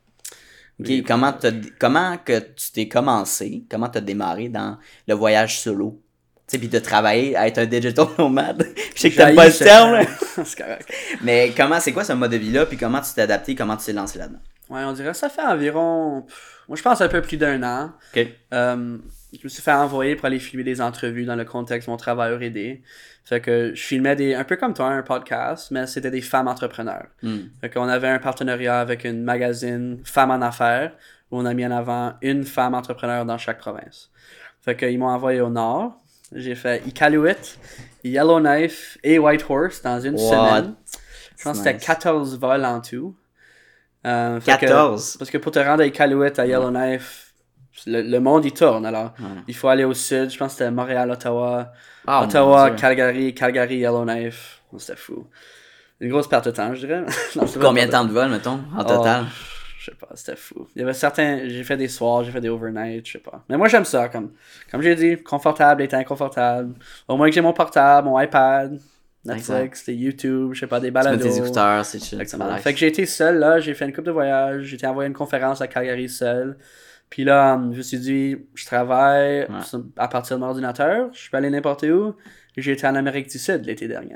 Ok, 0.79 0.87
Oui. 0.89 1.03
comment, 1.03 1.33
comment 1.79 2.17
que 2.17 2.39
tu 2.39 2.71
t'es 2.73 2.87
commencé, 2.87 3.63
comment 3.69 3.87
t'as 3.89 4.01
démarré 4.01 4.49
dans 4.49 4.77
le 5.07 5.13
voyage 5.13 5.59
solo? 5.59 6.01
Tu 6.47 6.53
sais, 6.53 6.57
puis 6.57 6.67
de 6.67 6.79
travailler 6.79 7.35
à 7.37 7.47
être 7.47 7.59
un 7.59 7.65
digital 7.67 8.07
nomade. 8.17 8.67
Je 8.95 8.99
sais 9.01 9.11
que 9.11 9.15
t'aimes 9.15 9.35
pas 9.35 9.45
le 9.47 9.53
terme, 9.53 9.99
c'est 10.43 10.57
correct. 10.57 10.91
Mais 11.21 11.53
comment, 11.55 11.79
c'est 11.79 11.93
quoi 11.93 12.03
ce 12.03 12.13
mode 12.13 12.31
de 12.31 12.37
vie-là, 12.37 12.65
puis 12.65 12.75
comment 12.77 12.99
tu 13.01 13.13
t'es 13.13 13.21
adapté, 13.21 13.53
comment 13.55 13.77
tu 13.77 13.85
t'es 13.85 13.93
lancé 13.93 14.17
là-dedans? 14.17 14.39
Ouais, 14.69 14.83
on 14.83 14.93
dirait 14.93 15.11
que 15.11 15.17
ça 15.17 15.29
fait 15.29 15.43
environ, 15.43 16.25
moi 16.67 16.75
je 16.75 16.81
pense 16.81 16.99
un 17.01 17.07
peu 17.07 17.21
plus 17.21 17.37
d'un 17.37 17.61
an. 17.63 17.91
Ok. 18.15 18.27
Euh, 18.53 18.97
je 19.39 19.43
me 19.45 19.49
suis 19.49 19.61
fait 19.61 19.71
envoyer 19.73 20.15
pour 20.15 20.25
aller 20.25 20.39
filmer 20.39 20.63
des 20.63 20.81
entrevues 20.81 21.25
dans 21.25 21.35
le 21.35 21.45
contexte 21.45 21.87
de 21.87 21.91
mon 21.91 21.97
travail 21.97 22.33
R&D. 22.35 22.81
Fait 23.25 23.39
que 23.41 23.73
je 23.73 23.81
filmais 23.81 24.15
des, 24.15 24.35
un 24.35 24.43
peu 24.43 24.55
comme 24.57 24.73
toi, 24.73 24.87
un 24.87 25.01
podcast, 25.01 25.71
mais 25.71 25.87
c'était 25.87 26.11
des 26.11 26.21
femmes 26.21 26.47
entrepreneurs. 26.47 27.07
Hmm. 27.21 27.39
Fait 27.61 27.69
qu'on 27.69 27.87
avait 27.87 28.09
un 28.09 28.19
partenariat 28.19 28.79
avec 28.79 29.05
une 29.05 29.23
magazine 29.23 30.01
Femmes 30.03 30.31
en 30.31 30.41
affaires 30.41 30.93
où 31.31 31.39
on 31.39 31.45
a 31.45 31.53
mis 31.53 31.65
en 31.65 31.71
avant 31.71 32.13
une 32.21 32.43
femme 32.43 32.73
entrepreneur 32.75 33.25
dans 33.25 33.37
chaque 33.37 33.59
province. 33.59 34.11
Fait 34.61 34.75
qu'ils 34.75 34.99
m'ont 34.99 35.07
envoyé 35.07 35.41
au 35.41 35.49
nord. 35.49 35.99
J'ai 36.35 36.55
fait 36.55 36.85
Iqaluit, 36.87 37.57
Yellowknife 38.03 38.97
et 39.03 39.19
Whitehorse 39.19 39.81
dans 39.81 39.99
une 39.99 40.15
What? 40.15 40.19
semaine. 40.19 40.73
Je 41.37 41.43
pense 41.43 41.57
que 41.59 41.63
c'était 41.63 41.73
Nice. 41.75 41.85
14 41.85 42.39
vols 42.39 42.65
en 42.65 42.81
tout. 42.81 43.15
Euh, 44.05 44.39
fait 44.39 44.53
que- 44.53 44.59
14. 44.61 45.17
parce 45.17 45.29
que 45.31 45.37
pour 45.37 45.51
te 45.51 45.59
rendre 45.59 45.81
à 45.83 45.85
Iqaluit, 45.85 46.31
à 46.37 46.45
Yellowknife, 46.45 47.32
le, 47.87 48.01
le 48.01 48.19
monde 48.19 48.45
il 48.45 48.53
tourne 48.53 48.85
alors. 48.85 49.13
Ouais. 49.19 49.25
Il 49.47 49.55
faut 49.55 49.67
aller 49.67 49.83
au 49.83 49.93
sud. 49.93 50.29
Je 50.29 50.37
pense 50.37 50.53
que 50.53 50.59
c'était 50.59 50.71
Montréal, 50.71 51.09
Ottawa. 51.11 51.71
Ah, 52.07 52.23
Ottawa. 52.23 52.71
Calgary, 52.71 53.33
Calgary, 53.33 53.77
Yellowknife. 53.77 54.61
Oh, 54.71 54.79
C'était 54.79 54.97
fou. 54.99 55.27
Une 55.99 56.09
grosse 56.09 56.27
perte 56.27 56.45
de 56.45 56.51
temps, 56.51 56.73
je 56.75 56.85
dirais. 56.85 57.03
Non, 57.35 57.45
Combien 57.61 57.85
de 57.85 57.91
temps 57.91 58.05
de 58.05 58.11
vol, 58.11 58.29
mettons, 58.29 58.59
en 58.75 58.79
Oh, 58.79 58.83
total? 58.83 59.25
Je 59.79 59.91
sais 59.91 59.97
pas, 59.97 60.07
c'était 60.15 60.35
fou. 60.37 60.67
Il 60.75 60.79
y 60.79 60.83
avait 60.83 60.93
certains. 60.93 61.41
J'ai 61.47 61.63
fait 61.63 61.75
des 61.77 61.87
soirs, 61.89 62.23
j'ai 62.23 62.31
fait 62.31 62.39
des 62.41 62.49
overnights, 62.49 63.05
je 63.05 63.11
sais 63.13 63.19
pas. 63.19 63.43
Mais 63.49 63.57
moi 63.57 63.67
j'aime 63.67 63.83
ça, 63.85 64.07
comme, 64.07 64.31
comme 64.71 64.81
j'ai 64.81 64.95
dit, 64.95 65.21
confortable 65.21 65.81
et 65.81 65.93
inconfortable. 65.93 66.73
Au 67.07 67.17
moins 67.17 67.27
que 67.27 67.35
j'ai 67.35 67.41
mon 67.41 67.51
portable, 67.51 68.07
mon 68.07 68.17
iPad, 68.19 68.79
Netflix, 69.25 69.85
des 69.85 69.93
YouTube, 69.95 70.51
je 70.53 70.61
sais 70.61 70.67
pas, 70.67 70.79
des 70.79 70.87
Tu 70.87 70.93
mets 70.93 71.01
balados. 71.03 71.23
tes 71.27 71.37
écouteurs, 71.37 71.83
c'est 71.85 72.01
chill. 72.01 72.17
Fait 72.59 72.73
que 72.73 72.79
j'ai 72.79 72.87
été 72.87 73.05
seul 73.05 73.39
là, 73.39 73.59
j'ai 73.59 73.73
fait 73.73 73.85
une 73.85 73.93
coupe 73.93 74.05
de 74.05 74.11
voyage, 74.11 74.63
j'ai 74.63 74.75
été 74.75 74.87
envoyé 74.87 75.05
à 75.05 75.09
une 75.09 75.13
conférence 75.15 75.59
à 75.61 75.67
Calgary 75.67 76.07
seul. 76.09 76.57
Puis 77.13 77.23
là, 77.25 77.61
je 77.71 77.77
me 77.77 77.81
suis 77.83 77.99
dit, 77.99 78.35
je 78.55 78.65
travaille 78.65 79.41
Ouais. 79.41 79.79
à 79.97 80.07
partir 80.07 80.35
de 80.35 80.41
mon 80.41 80.47
ordinateur, 80.47 81.09
je 81.13 81.29
peux 81.29 81.37
aller 81.37 81.51
n'importe 81.51 81.83
où. 81.83 82.15
J'ai 82.57 82.71
été 82.71 82.87
en 82.87 82.95
Amérique 82.95 83.29
du 83.29 83.37
Sud 83.37 83.65
l'été 83.65 83.87
dernier. 83.87 84.15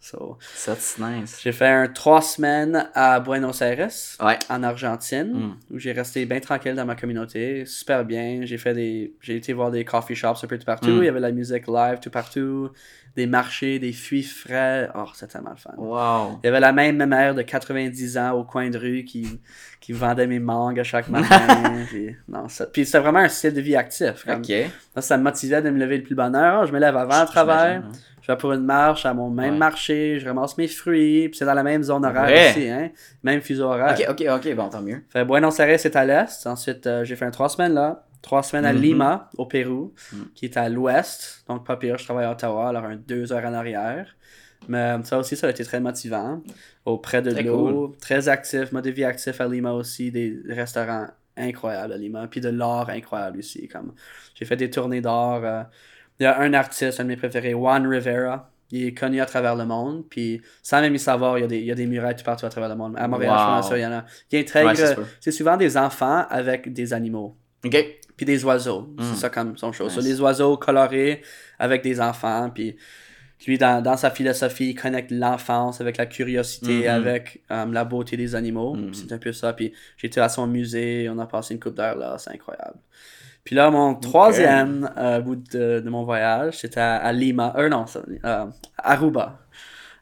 So, 0.00 0.38
c'est 0.54 0.98
nice. 0.98 1.40
j'ai 1.42 1.52
fait 1.52 1.66
un 1.66 1.88
trois 1.88 2.22
semaines 2.22 2.88
à 2.94 3.20
Buenos 3.20 3.60
Aires, 3.60 3.90
Ouais. 4.22 4.38
en 4.48 4.62
Argentine, 4.62 5.32
Mm. 5.34 5.56
où 5.74 5.78
j'ai 5.78 5.92
resté 5.92 6.24
bien 6.24 6.40
tranquille 6.40 6.74
dans 6.74 6.86
ma 6.86 6.94
communauté, 6.94 7.66
super 7.66 8.04
bien. 8.06 8.40
J'ai 8.44 8.56
fait 8.56 8.72
des, 8.72 9.12
j'ai 9.20 9.36
été 9.36 9.52
voir 9.52 9.70
des 9.70 9.84
coffee 9.84 10.14
shops 10.14 10.42
un 10.42 10.46
peu 10.46 10.56
tout 10.56 10.64
partout. 10.64 10.88
Mm. 10.88 10.98
Il 11.02 11.04
y 11.04 11.08
avait 11.08 11.20
la 11.20 11.32
musique 11.32 11.66
live 11.66 11.98
tout 12.00 12.10
partout, 12.10 12.70
des 13.18 13.26
marchés, 13.26 13.78
des 13.80 13.92
fruits 13.92 14.22
frais. 14.22 14.88
Oh, 14.94 15.04
c'était 15.12 15.32
tellement 15.32 15.50
le 15.50 15.56
fun. 15.56 15.72
Wow. 15.76 16.38
Il 16.42 16.46
y 16.46 16.48
avait 16.48 16.60
la 16.60 16.72
même 16.72 17.04
mère 17.04 17.34
de 17.34 17.42
90 17.42 18.16
ans 18.16 18.30
au 18.32 18.44
coin 18.44 18.70
de 18.70 18.78
rue 18.78 19.04
qui, 19.04 19.40
qui 19.80 19.92
vendait 19.92 20.26
mes 20.28 20.38
mangues 20.38 20.78
à 20.78 20.84
chaque 20.84 21.08
matin. 21.08 21.40
puis, 21.88 22.14
non, 22.28 22.48
ça- 22.48 22.66
puis 22.66 22.86
c'était 22.86 23.00
vraiment 23.00 23.18
un 23.18 23.28
style 23.28 23.52
de 23.54 23.60
vie 23.60 23.74
actif. 23.76 24.24
comme. 24.24 24.42
Ça, 24.94 25.00
ça 25.02 25.18
me 25.18 25.24
motivait 25.24 25.60
de 25.60 25.68
me 25.70 25.78
lever 25.78 25.96
le 25.98 26.04
plus 26.04 26.14
bonne 26.14 26.36
heure. 26.36 26.60
Ah, 26.62 26.66
je 26.66 26.72
me 26.72 26.78
lève 26.78 26.96
avant 26.96 27.20
le 27.22 27.26
travail. 27.26 27.76
Hein. 27.76 27.88
Je 28.22 28.30
vais 28.32 28.38
pour 28.38 28.52
une 28.52 28.64
marche 28.64 29.04
à 29.06 29.14
mon 29.14 29.30
même 29.30 29.54
Ouais. 29.54 29.58
marché. 29.58 30.18
Je 30.20 30.26
ramasse 30.28 30.56
mes 30.58 30.68
fruits. 30.68 31.28
Puis 31.28 31.38
c'est 31.38 31.44
dans 31.46 31.54
la 31.54 31.62
même 31.62 31.82
zone 31.82 32.04
horaire 32.04 32.22
Vrai? 32.24 32.50
aussi. 32.50 32.68
Hein? 32.68 32.90
Même 33.24 33.40
fuseau 33.40 33.64
horaire. 33.64 33.96
Ok, 33.98 34.04
ok, 34.10 34.26
ok, 34.46 34.54
bon, 34.54 34.68
tant 34.68 34.82
mieux. 34.82 35.02
Fait 35.08 35.24
Buenos 35.24 35.58
Aires, 35.58 35.80
c'est 35.80 35.96
à 35.96 36.04
l'est. 36.04 36.46
Ensuite, 36.46 36.86
euh, 36.86 37.04
j'ai 37.04 37.16
fait 37.16 37.24
un 37.24 37.30
trois 37.30 37.48
semaines 37.48 37.74
là. 37.74 38.04
Trois 38.22 38.42
semaines 38.42 38.64
à 38.64 38.72
Mhm. 38.72 38.80
Lima, 38.80 39.30
au 39.38 39.46
Pérou, 39.46 39.94
Mhm. 40.12 40.28
qui 40.34 40.44
est 40.46 40.56
à 40.56 40.68
l'ouest. 40.68 41.44
Donc, 41.48 41.64
pas 41.66 41.76
pire, 41.76 41.96
je 41.98 42.04
travaille 42.04 42.24
à 42.26 42.32
Ottawa, 42.32 42.68
alors 42.68 42.84
un 42.84 42.96
deux 42.96 43.32
heures 43.32 43.44
en 43.44 43.54
arrière. 43.54 44.06
Mais 44.68 44.78
euh, 44.98 45.02
ça 45.04 45.18
aussi, 45.18 45.36
ça 45.36 45.46
a 45.46 45.50
été 45.50 45.64
très 45.64 45.80
motivant. 45.80 46.42
Auprès 46.84 47.22
de 47.22 47.30
l'eau, 47.46 47.96
très 48.00 48.28
actif, 48.28 48.72
mode 48.72 48.84
de 48.84 48.90
vie 48.90 49.04
actif 49.04 49.40
à 49.40 49.46
Lima 49.46 49.72
aussi, 49.72 50.10
des 50.10 50.36
restaurants 50.48 51.06
incroyables 51.36 51.92
à 51.92 51.96
Lima, 51.96 52.26
puis 52.26 52.40
de 52.40 52.48
l'art 52.48 52.90
incroyable 52.90 53.38
aussi. 53.38 53.68
Comme 53.68 53.94
j'ai 54.34 54.44
fait 54.44 54.56
des 54.56 54.68
tournées 54.70 55.00
d'art. 55.00 55.44
euh, 55.44 55.62
Il 56.20 56.24
y 56.24 56.26
a 56.26 56.40
un 56.40 56.52
artiste, 56.54 56.98
un 56.98 57.04
de 57.04 57.08
mes 57.10 57.16
préférés, 57.16 57.52
Juan 57.52 57.86
Rivera. 57.86 58.50
Il 58.72 58.84
est 58.88 58.92
connu 58.94 59.20
à 59.20 59.26
travers 59.26 59.54
le 59.54 59.64
monde, 59.64 60.04
puis 60.10 60.42
sans 60.64 60.80
même 60.80 60.94
y 60.94 60.98
savoir, 60.98 61.38
il 61.38 61.42
y 61.42 61.44
a 61.44 61.46
des, 61.46 61.58
il 61.58 61.64
y 61.66 61.70
a 61.70 61.76
des 61.76 61.86
murailles 61.86 62.16
tout 62.16 62.24
partout 62.24 62.44
à 62.44 62.48
travers 62.50 62.68
le 62.68 62.74
monde. 62.74 62.96
À 62.98 63.06
Montréal, 63.06 63.38
je 63.38 63.44
Wow. 63.44 63.56
pas 63.56 63.62
sûr, 63.62 63.76
il 63.76 63.82
y 63.82 63.86
en 63.86 63.92
a. 63.92 64.04
Il 64.32 64.38
intègre, 64.40 64.66
Ouais, 64.98 65.04
c'est 65.20 65.30
souvent 65.30 65.56
des 65.56 65.76
enfants 65.76 66.26
avec 66.28 66.72
des 66.72 66.92
animaux. 66.92 67.36
Ok. 67.64 67.97
Puis 68.18 68.26
des 68.26 68.44
oiseaux. 68.44 68.82
Mm. 68.98 69.02
C'est 69.02 69.20
ça 69.20 69.30
comme 69.30 69.56
son 69.56 69.72
chose. 69.72 69.96
Nice. 69.96 70.04
So, 70.04 70.06
les 70.10 70.20
oiseaux 70.20 70.56
colorés 70.58 71.22
avec 71.58 71.82
des 71.82 71.98
enfants. 72.02 72.50
Puis 72.54 72.76
lui, 73.46 73.56
dans, 73.56 73.80
dans 73.80 73.96
sa 73.96 74.10
philosophie, 74.10 74.70
il 74.70 74.74
connecte 74.74 75.12
l'enfance 75.12 75.80
avec 75.80 75.96
la 75.96 76.06
curiosité, 76.06 76.80
Mhm. 76.82 76.88
avec 76.88 77.40
euh, 77.52 77.64
la 77.72 77.84
beauté 77.84 78.16
des 78.16 78.34
animaux. 78.34 78.74
Mhm. 78.74 78.92
C'est 78.92 79.12
un 79.12 79.18
peu 79.18 79.32
ça. 79.32 79.52
Puis 79.54 79.72
j'étais 79.96 80.20
à 80.20 80.28
son 80.28 80.46
musée, 80.48 81.08
on 81.08 81.18
a 81.20 81.26
passé 81.26 81.54
une 81.54 81.60
coupe 81.60 81.74
d'heure 81.76 81.96
là, 81.96 82.16
c'est 82.18 82.32
incroyable. 82.32 82.78
Puis 83.44 83.54
là, 83.54 83.70
mon 83.70 83.94
troisième 83.94 84.90
euh, 84.98 85.20
bout 85.20 85.36
de, 85.36 85.80
de 85.80 85.88
mon 85.88 86.02
voyage, 86.04 86.58
c'était 86.58 86.80
à, 86.80 86.96
à 86.96 87.12
Lima. 87.12 87.54
Euh, 87.56 87.68
non, 87.70 87.86
euh, 88.24 88.46
Aruba. 88.76 89.38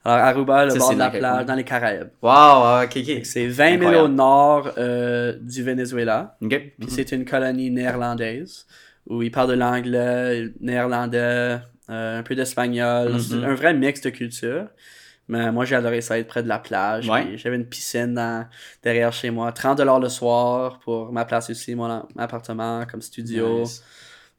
Alors, 0.09 0.25
Aruba, 0.25 0.65
le 0.67 0.71
Ça, 0.71 0.79
bord 0.79 0.95
de 0.95 0.99
la 0.99 1.11
plage, 1.11 1.47
dans 1.47 1.55
les 1.55 1.65
Caraïbes. 1.65 2.11
Wow, 2.23 2.85
ok, 2.85 2.97
ok. 2.97 3.25
C'est 3.25 3.49
20 3.49 3.79
000 3.81 4.05
au 4.05 4.09
nord 4.09 4.71
euh, 4.79 5.37
du 5.41 5.65
Venezuela. 5.65 6.37
Ok. 6.41 6.51
Puis 6.81 6.91
c'est 6.91 7.11
une 7.11 7.25
colonie 7.25 7.71
néerlandaise 7.73 8.67
où 9.09 9.23
ils 9.23 9.31
parlent 9.33 9.51
de 9.51 9.55
l'anglais, 9.55 10.49
néerlandais, 10.61 11.59
euh, 11.91 12.19
un 12.21 12.23
peu 12.23 12.37
d'espagnol. 12.37 13.15
Mhm. 13.15 13.45
Un 13.45 13.55
vrai 13.55 13.75
mix 13.75 14.01
de 14.01 14.11
culture. 14.11 14.69
Mais 15.29 15.51
moi, 15.51 15.65
j'ai 15.65 15.75
adoré 15.75 16.01
ça 16.01 16.17
être 16.21 16.29
près 16.29 16.45
de 16.45 16.49
la 16.49 16.61
plage. 16.61 17.09
Ouais. 17.09 17.37
J'avais 17.37 17.57
une 17.57 17.67
piscine 17.67 18.15
dans- 18.15 18.47
derrière 18.85 19.13
chez 19.13 19.31
moi. 19.31 19.51
30 19.51 19.81
le 20.01 20.09
soir 20.09 20.79
pour 20.79 21.13
ma 21.13 21.25
place 21.25 21.51
aussi, 21.51 21.75
mon 21.75 22.07
appartement 22.17 22.87
comme 22.89 23.03
studio. 23.03 23.61
Nice. 23.63 23.83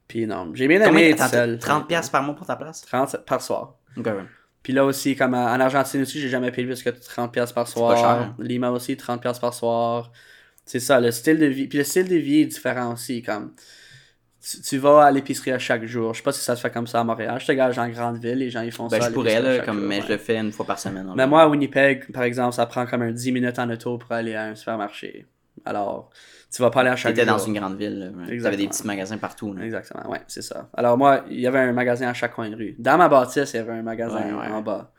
Puis 0.07 0.25
non, 0.25 0.51
j'ai 0.53 0.69
bien 0.69 0.79
Combien 0.79 0.99
aimé 1.01 1.09
être 1.09 1.21
attends, 1.23 1.31
seul. 1.31 1.59
30 1.59 1.87
pièces 1.89 2.09
par 2.09 2.23
mois 2.23 2.35
pour 2.37 2.47
ta 2.47 2.55
place? 2.55 2.81
30 2.83 3.17
par 3.25 3.41
soir. 3.41 3.75
Ok, 3.97 4.05
ouais. 4.05 4.13
Puis 4.67 4.73
là 4.73 4.83
aussi, 4.83 5.15
comme 5.15 5.33
en 5.33 5.45
en 5.45 5.61
Argentine 5.61 6.01
aussi, 6.01 6.19
j'ai 6.19 6.27
jamais 6.27 6.51
payé 6.51 6.67
plus 6.67 6.83
que 6.83 6.89
30$ 6.89 7.31
piastres 7.31 7.55
par 7.55 7.69
soir. 7.69 7.93
pas 7.93 8.01
cher. 8.01 8.35
Lima 8.37 8.69
aussi, 8.69 8.95
30$ 8.95 9.21
piastres 9.21 9.39
par 9.39 9.53
soir. 9.53 10.11
C'est 10.65 10.81
ça, 10.81 10.99
le 10.99 11.09
style 11.11 11.39
de 11.39 11.45
vie. 11.45 11.67
Puis 11.67 11.77
le 11.77 11.85
style 11.85 12.09
de 12.09 12.17
vie 12.17 12.41
est 12.41 12.47
différent 12.47 12.91
aussi. 12.91 13.21
Comme 13.21 13.53
tu, 14.41 14.61
tu 14.61 14.77
vas 14.77 15.05
à 15.05 15.11
l'épicerie 15.11 15.53
à 15.53 15.57
chaque 15.57 15.85
jour. 15.85 16.13
Je 16.13 16.17
sais 16.17 16.23
pas 16.23 16.33
si 16.33 16.41
ça 16.41 16.57
se 16.57 16.61
fait 16.61 16.69
comme 16.69 16.85
ça 16.85 16.99
à 16.99 17.05
Montréal. 17.05 17.39
Je 17.39 17.45
te 17.45 17.53
gage 17.53 17.79
en 17.79 17.87
grande 17.87 18.17
ville, 18.17 18.39
les 18.39 18.49
gens 18.49 18.59
ils 18.61 18.73
font 18.73 18.89
Ben, 18.89 18.99
ça. 18.99 19.07
je 19.07 19.13
pourrais, 19.13 19.41
là, 19.41 19.59
comme, 19.59 19.79
jour, 19.79 19.87
mais 19.87 19.99
ouais. 19.99 20.05
je 20.05 20.11
le 20.11 20.17
fais 20.17 20.35
une 20.37 20.51
fois 20.51 20.65
par 20.65 20.79
semaine. 20.79 21.09
Mais 21.15 21.27
moi, 21.27 21.43
à 21.43 21.47
Winnipeg, 21.47 22.11
par 22.11 22.23
exemple, 22.23 22.53
ça 22.53 22.65
prend 22.65 22.85
comme 22.85 23.03
un 23.03 23.11
10 23.11 23.31
minutes 23.31 23.59
en 23.59 23.69
auto 23.69 23.97
pour 23.97 24.11
aller 24.11 24.35
à 24.35 24.47
un 24.47 24.55
supermarché. 24.55 25.27
Alors, 25.67 26.09
tu 26.53 26.61
vas 26.61 26.69
pas 26.71 26.81
aller 26.81 26.89
à 26.89 26.95
chaque 26.95 27.15
J'étais 27.15 27.27
jour. 27.27 27.37
dans 27.37 27.43
une 27.43 27.53
grande 27.53 27.77
ville. 27.77 27.99
là. 27.99 28.05
T'avais 28.09 28.33
Exactement. 28.33 28.63
des 28.63 28.67
petits 28.69 28.87
magasins 28.87 29.17
partout. 29.17 29.53
là. 29.53 29.63
Exactement, 29.65 30.09
ouais, 30.09 30.21
c'est 30.27 30.41
ça. 30.41 30.69
Alors 30.75 30.97
moi, 30.97 31.23
il 31.29 31.39
y 31.39 31.47
avait 31.47 31.59
un 31.59 31.73
magasin 31.73 32.07
à 32.07 32.13
chaque 32.13 32.33
coin 32.33 32.49
de 32.49 32.55
rue. 32.55 32.75
Dans 32.79 32.97
ma 32.97 33.09
bâtisse, 33.09 33.53
il 33.53 33.57
y 33.57 33.59
avait 33.59 33.73
un 33.73 33.83
magasin 33.83 34.17
Ouais, 34.17 34.33
ouais. 34.33 34.47
en 34.53 34.61
bas. 34.61 34.91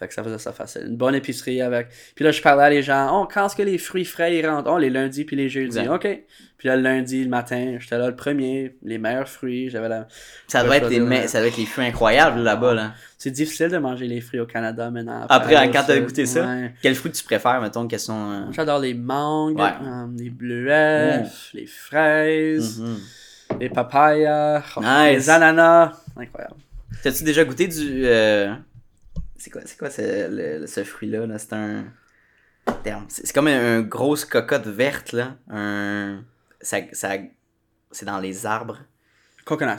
Fait 0.00 0.08
que 0.08 0.14
ça 0.14 0.24
faisait 0.24 0.38
ça 0.38 0.52
facile. 0.52 0.86
Une 0.88 0.96
bonne 0.96 1.14
épicerie 1.14 1.60
avec. 1.60 1.88
Puis 2.16 2.24
là, 2.24 2.32
je 2.32 2.40
parlais 2.42 2.64
à 2.64 2.70
les 2.70 2.82
gens. 2.82 3.10
Oh, 3.22 3.28
quand 3.32 3.46
est-ce 3.46 3.54
que 3.54 3.62
les 3.62 3.76
fruits 3.78 4.04
frais 4.06 4.34
ils 4.34 4.44
rentrent? 4.48 4.70
Oh, 4.72 4.78
les 4.78 4.88
lundis 4.90 5.24
puis 5.24 5.36
les 5.36 5.48
jeudis. 5.50 5.78
Exact. 5.78 5.90
OK. 5.94 6.08
Puis 6.56 6.68
là, 6.68 6.76
le 6.76 6.82
lundi, 6.82 7.22
le 7.22 7.28
matin, 7.30 7.76
j'étais 7.78 7.96
là 7.98 8.08
le 8.08 8.16
premier. 8.16 8.74
Les 8.82 8.98
meilleurs 8.98 9.28
fruits. 9.28 9.70
J'avais 9.70 9.88
la. 9.88 10.08
Ça 10.48 10.64
doit, 10.64 10.78
être 10.78 10.88
les 10.88 11.00
me- 11.00 11.26
ça 11.26 11.38
doit 11.38 11.48
être 11.48 11.56
les 11.58 11.64
fruits 11.66 11.84
incroyables 11.86 12.40
là-bas. 12.40 12.74
Là. 12.74 12.92
C'est 13.18 13.30
difficile 13.30 13.68
de 13.68 13.78
manger 13.78 14.06
les 14.06 14.20
fruits 14.22 14.40
au 14.40 14.46
Canada 14.46 14.90
maintenant. 14.90 15.26
Après, 15.28 15.54
Après, 15.54 15.70
quand 15.70 15.84
t'as 15.86 15.98
goûté 16.00 16.24
ça, 16.26 16.46
ouais. 16.46 16.72
quel 16.82 16.94
fruit 16.94 17.12
tu 17.12 17.22
préfères, 17.24 17.60
mettons, 17.60 17.86
quels 17.86 18.00
sont. 18.00 18.30
euh, 18.30 18.52
J'adore 18.52 18.78
les 18.78 18.94
mangues, 18.94 19.58
Ouais. 19.58 19.70
euh, 19.82 20.06
les 20.18 20.30
bleuets, 20.30 21.22
les 21.54 21.66
fraises, 21.66 22.80
mhm. 22.80 22.98
les 23.60 23.68
papayas, 23.68 24.62
oh, 24.76 24.80
Nice. 24.80 25.12
les 25.12 25.30
ananas. 25.30 25.92
Incroyable. 26.16 26.54
T'as-tu 27.02 27.24
déjà 27.24 27.44
goûté 27.44 27.66
du. 27.68 28.02
euh, 28.04 28.52
C'est 29.42 29.50
quoi, 29.50 29.62
quoi 29.78 29.88
ce, 29.90 30.28
le- 30.60 30.66
ce 30.66 30.84
fruit-là? 30.84 31.26
Là? 31.26 31.38
C'est 31.38 31.54
un. 31.54 31.84
C'est 33.08 33.32
comme 33.32 33.48
une, 33.48 33.54
une 33.80 33.88
grosse 33.88 34.24
cocotte 34.26 34.66
verte, 34.66 35.12
là. 35.12 35.36
Un. 35.50 36.22
Ça, 36.60 36.78
ça... 36.92 37.12
C'est 37.90 38.04
dans 38.04 38.20
les 38.20 38.44
arbres. 38.46 38.78
Coconut. 39.44 39.70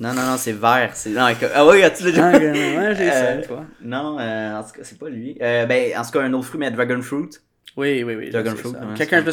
Non, 0.00 0.14
non, 0.14 0.22
non, 0.22 0.36
c'est 0.38 0.52
vert. 0.54 0.92
C'est... 0.94 1.10
Non, 1.10 1.28
ah 1.54 1.66
oui, 1.66 1.82
as-tu 1.82 2.04
déjà 2.04 2.28
Ah, 2.30 2.32
ouais, 2.38 2.94
j'ai 2.96 3.10
ça, 3.10 3.24
Euh, 3.26 3.42
toi. 3.46 3.64
Non, 3.82 4.18
euh, 4.18 4.56
en 4.58 4.64
tout 4.64 4.72
cas, 4.72 4.80
c'est 4.82 4.98
pas 4.98 5.10
lui. 5.10 5.36
Euh, 5.42 5.66
ben, 5.66 5.96
en 5.98 6.02
tout 6.02 6.10
cas, 6.12 6.22
un 6.22 6.32
autre 6.32 6.46
fruit, 6.46 6.58
mais 6.58 6.70
dragon 6.70 7.02
fruit. 7.02 7.28
Oui, 7.76 8.02
oui, 8.02 8.14
oui. 8.16 8.30
Dragon 8.30 8.56
fruit, 8.56 8.72
ouais, 8.72 8.78
Quelqu'un 8.96 9.18
une- 9.18 9.24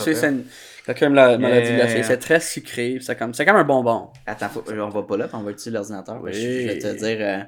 me 1.39 1.49
l'a 1.49 1.59
Yeah. 1.63 1.77
glacé. 1.77 2.03
C'est 2.03 2.17
très 2.17 2.41
sucré. 2.41 2.97
C'est 3.01 3.17
comme, 3.17 3.33
c'est 3.33 3.45
comme 3.45 3.55
un 3.55 3.63
bonbon. 3.63 4.09
Attends, 4.25 4.49
faut- 4.49 4.63
on 4.69 4.89
va 4.89 5.03
pas 5.03 5.17
là, 5.17 5.27
puis 5.29 5.37
on 5.37 5.43
va 5.43 5.51
utiliser 5.51 5.71
l'ordinateur. 5.71 6.19
Oui. 6.21 6.33
Je, 6.33 6.39
je 6.39 6.67
vais 6.67 6.79
te 6.79 6.93
dire. 6.97 7.17
euh, 7.21 7.39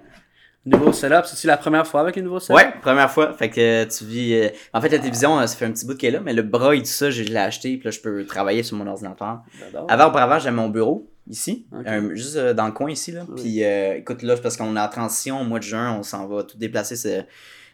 Nouveau 0.72 0.92
setup. 0.92 1.26
C'est-tu 1.26 1.48
la 1.48 1.58
première 1.58 1.86
fois 1.88 2.02
avec 2.02 2.18
un 2.18 2.22
nouveau 2.22 2.40
setup? 2.40 2.56
Ouais, 2.56 2.72
première 2.82 3.10
fois. 3.12 3.34
Fait 3.34 3.50
que 3.50 3.60
euh, 3.60 3.86
tu 3.86 4.06
vis. 4.06 4.34
euh, 4.36 4.50
En 4.74 4.82
fait, 4.82 4.90
la 4.90 5.00
télévision, 5.00 5.40
euh, 5.40 5.46
ça 5.48 5.56
fait 5.56 5.66
un 5.66 5.72
petit 5.72 5.86
bout 5.86 5.96
qu'elle 5.98 6.14
est 6.16 6.18
là, 6.18 6.24
mais 6.24 6.34
le 6.34 6.42
bras 6.44 6.76
et 6.76 6.80
tout 6.80 6.86
ça, 6.86 7.10
je 7.10 7.24
l'ai 7.24 7.36
acheté, 7.38 7.78
puis 7.78 7.86
là, 7.86 7.92
je 7.92 8.00
peux 8.00 8.26
travailler 8.26 8.64
sur 8.64 8.78
mon 8.78 8.88
ordinateur. 8.88 9.42
Avant, 9.88 10.08
auparavant, 10.10 10.40
j'avais 10.40 10.56
mon 10.56 10.70
bureau, 10.70 11.10
ici, 11.30 11.66
euh, 11.88 12.14
juste 12.16 12.38
dans 12.38 12.66
le 12.66 12.72
coin 12.72 12.92
ici, 12.92 13.12
là. 13.12 13.26
Oui. 13.30 13.42
Puis 13.42 13.64
euh, 13.64 13.96
écoute, 13.98 14.22
là, 14.24 14.36
parce 14.38 14.58
qu'on 14.58 14.76
est 14.76 14.80
en 14.80 14.88
transition, 14.90 15.42
au 15.42 15.44
mois 15.44 15.60
de 15.60 15.64
juin, 15.64 15.96
on 15.98 16.04
s'en 16.04 16.28
va 16.28 16.44
tout 16.44 16.58
déplacer. 16.58 16.96
ce- 16.96 17.24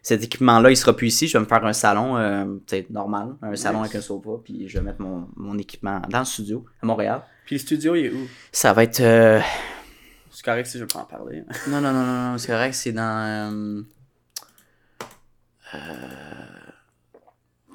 Cet 0.02 0.24
équipement-là, 0.24 0.70
il 0.70 0.78
sera 0.78 0.96
plus 0.96 1.08
ici. 1.08 1.28
Je 1.28 1.34
vais 1.36 1.44
me 1.44 1.48
faire 1.48 1.66
un 1.66 1.74
salon, 1.74 2.16
euh, 2.18 2.46
peut-être 2.68 2.92
normal, 2.92 3.30
un 3.42 3.56
salon 3.56 3.82
avec 3.82 3.96
un 3.96 4.02
sofa, 4.02 4.30
puis 4.44 4.68
je 4.70 4.78
vais 4.78 4.84
mettre 4.84 5.02
mon, 5.02 5.28
mon 5.36 5.58
équipement 5.58 6.00
dans 6.10 6.20
le 6.20 6.26
studio, 6.26 6.64
à 6.82 6.86
Montréal. 6.86 7.22
Puis 7.46 7.56
le 7.56 7.60
studio, 7.60 7.96
il 7.96 8.06
est 8.06 8.10
où? 8.12 8.28
Ça 8.52 8.72
va 8.74 8.84
être. 8.84 9.02
C'est 10.46 10.52
correct 10.52 10.68
si 10.68 10.78
je 10.78 10.84
veux 10.84 10.88
pas 10.88 11.00
en 11.00 11.06
parler. 11.06 11.42
Non, 11.68 11.82
non, 11.82 11.92
non, 11.92 12.04
non, 12.04 12.32
non, 12.32 12.38
c'est 12.38 12.52
correct, 12.52 12.76
c'est 12.76 12.92
dans. 12.92 13.02
Euh... 13.02 13.82
euh, 15.74 15.80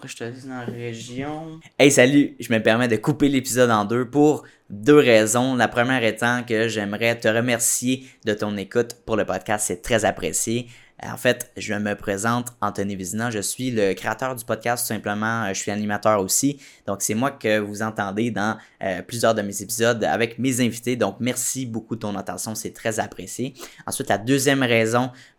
je 0.05 0.17
te 0.17 0.23
dis 0.23 0.47
dans 0.47 0.55
la 0.55 0.67
région? 0.67 1.59
Hey, 1.81 1.91
salut! 1.91 2.37
Je 2.39 2.53
me 2.53 2.63
permets 2.63 2.87
de 2.87 2.95
couper 2.95 3.29
l'épisode 3.29 3.73
en 3.73 3.85
deux 3.85 4.09
pour 4.09 4.45
deux 4.69 4.99
raisons. 4.99 5.57
La 5.57 5.67
première 5.67 6.05
étant 6.05 6.45
que 6.45 6.69
j'aimerais 6.69 7.19
te 7.19 7.27
remercier 7.27 8.07
de 8.25 8.35
ton 8.35 8.57
écoute 8.57 8.99
pour 9.05 9.17
le 9.17 9.25
podcast, 9.25 9.65
c'est 9.67 9.83
très 9.83 10.05
apprécié. 10.05 10.69
En 11.03 11.17
fait, 11.17 11.51
je 11.57 11.73
me 11.73 11.95
présente 11.95 12.49
Anthony 12.61 12.95
Vizina, 12.95 13.31
je 13.31 13.39
suis 13.39 13.71
le 13.71 13.95
créateur 13.95 14.37
du 14.37 14.45
podcast, 14.45 14.87
tout 14.87 14.93
simplement, 14.93 15.49
je 15.49 15.59
suis 15.59 15.71
animateur 15.71 16.21
aussi. 16.21 16.61
Donc, 16.87 17.01
c'est 17.01 17.15
moi 17.15 17.31
que 17.31 17.59
vous 17.59 17.81
entendez 17.81 18.31
dans 18.31 18.59
euh, 18.83 19.01
plusieurs 19.01 19.35
de 19.35 19.41
mes 19.41 19.63
épisodes 19.63 20.05
avec 20.05 20.39
mes 20.39 20.61
invités. 20.61 20.97
Donc, 20.97 21.17
merci 21.19 21.65
beaucoup 21.65 21.95
de 21.95 22.01
ton 22.01 22.15
attention, 22.17 22.55
c'est 22.55 22.73
très 22.73 23.01
apprécié. 23.01 23.55
Ensuite, 23.87 24.11
la 24.11 24.19
deuxième 24.19 24.63
raison 24.63 25.11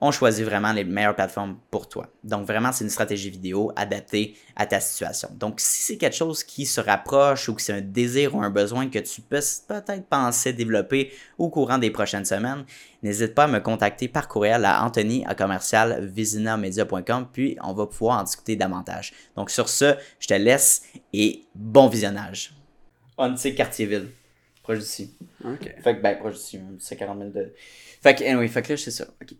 on 0.00 0.10
choisit 0.10 0.44
vraiment 0.44 0.72
les 0.72 0.84
meilleures 0.84 1.14
plateformes 1.14 1.58
pour 1.70 1.88
toi. 1.88 2.08
Donc 2.24 2.46
vraiment, 2.46 2.72
c'est 2.72 2.84
une 2.84 2.90
stratégie 2.90 3.28
vidéo 3.28 3.70
adaptée 3.76 4.34
à 4.56 4.66
ta 4.66 4.80
situation. 4.80 5.28
Donc 5.34 5.60
si 5.60 5.82
c'est 5.82 5.96
quelque 5.98 6.16
chose 6.16 6.42
qui 6.42 6.64
se 6.64 6.80
rapproche 6.80 7.48
ou 7.48 7.54
que 7.54 7.60
c'est 7.60 7.74
un 7.74 7.82
désir 7.82 8.34
ou 8.34 8.42
un 8.42 8.48
besoin 8.48 8.88
que 8.88 8.98
tu 8.98 9.20
peux 9.20 9.40
peut-être 9.68 10.06
penser 10.06 10.54
développer 10.54 11.12
au 11.36 11.50
courant 11.50 11.76
des 11.76 11.90
prochaines 11.90 12.24
semaines, 12.24 12.64
n'hésite 13.02 13.34
pas 13.34 13.44
à 13.44 13.48
me 13.48 13.60
contacter 13.60 14.08
par 14.08 14.26
courriel 14.26 14.64
à 14.64 14.82
Anthony 14.82 15.24
à 15.26 15.34
commercial 15.34 16.06
visinamedia.com 16.06 17.28
puis 17.30 17.58
on 17.62 17.74
va 17.74 17.86
pouvoir 17.86 18.20
en 18.20 18.24
discuter 18.24 18.56
davantage. 18.56 19.12
Donc 19.36 19.50
sur 19.50 19.68
ce, 19.68 19.96
je 20.18 20.28
te 20.28 20.34
laisse 20.34 20.84
et 21.12 21.44
bon 21.54 21.88
visionnage. 21.88 22.54
On 23.18 23.36
sait 23.36 23.54
Cartierville, 23.54 24.08
proche 24.62 24.78
d'ici. 24.78 25.14
Ok. 25.44 25.74
Fait 25.82 25.96
que, 25.96 26.00
ben, 26.00 26.16
proche 26.18 26.36
d'ici, 26.36 26.58
c'est 26.78 26.96
40 26.96 27.18
000 27.18 27.30
de... 27.30 27.52
Fait 28.02 28.14
que, 28.14 28.24
anyway, 28.24 28.48
fait 28.48 28.62
que 28.62 28.72
là, 28.72 28.76
c'est 28.78 28.90
ça. 28.90 29.06
ok. 29.20 29.34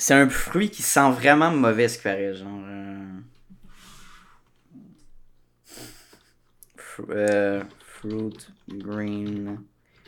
C'est 0.00 0.14
un 0.14 0.28
fruit 0.28 0.70
qui 0.70 0.82
sent 0.82 1.10
vraiment 1.10 1.50
mauvais, 1.50 1.88
ce 1.88 1.96
qui 1.98 2.04
paraît, 2.04 2.32
genre... 2.34 2.48
euh, 2.64 3.18
euh, 7.10 7.62
fruit, 7.80 8.36
green, 8.68 9.60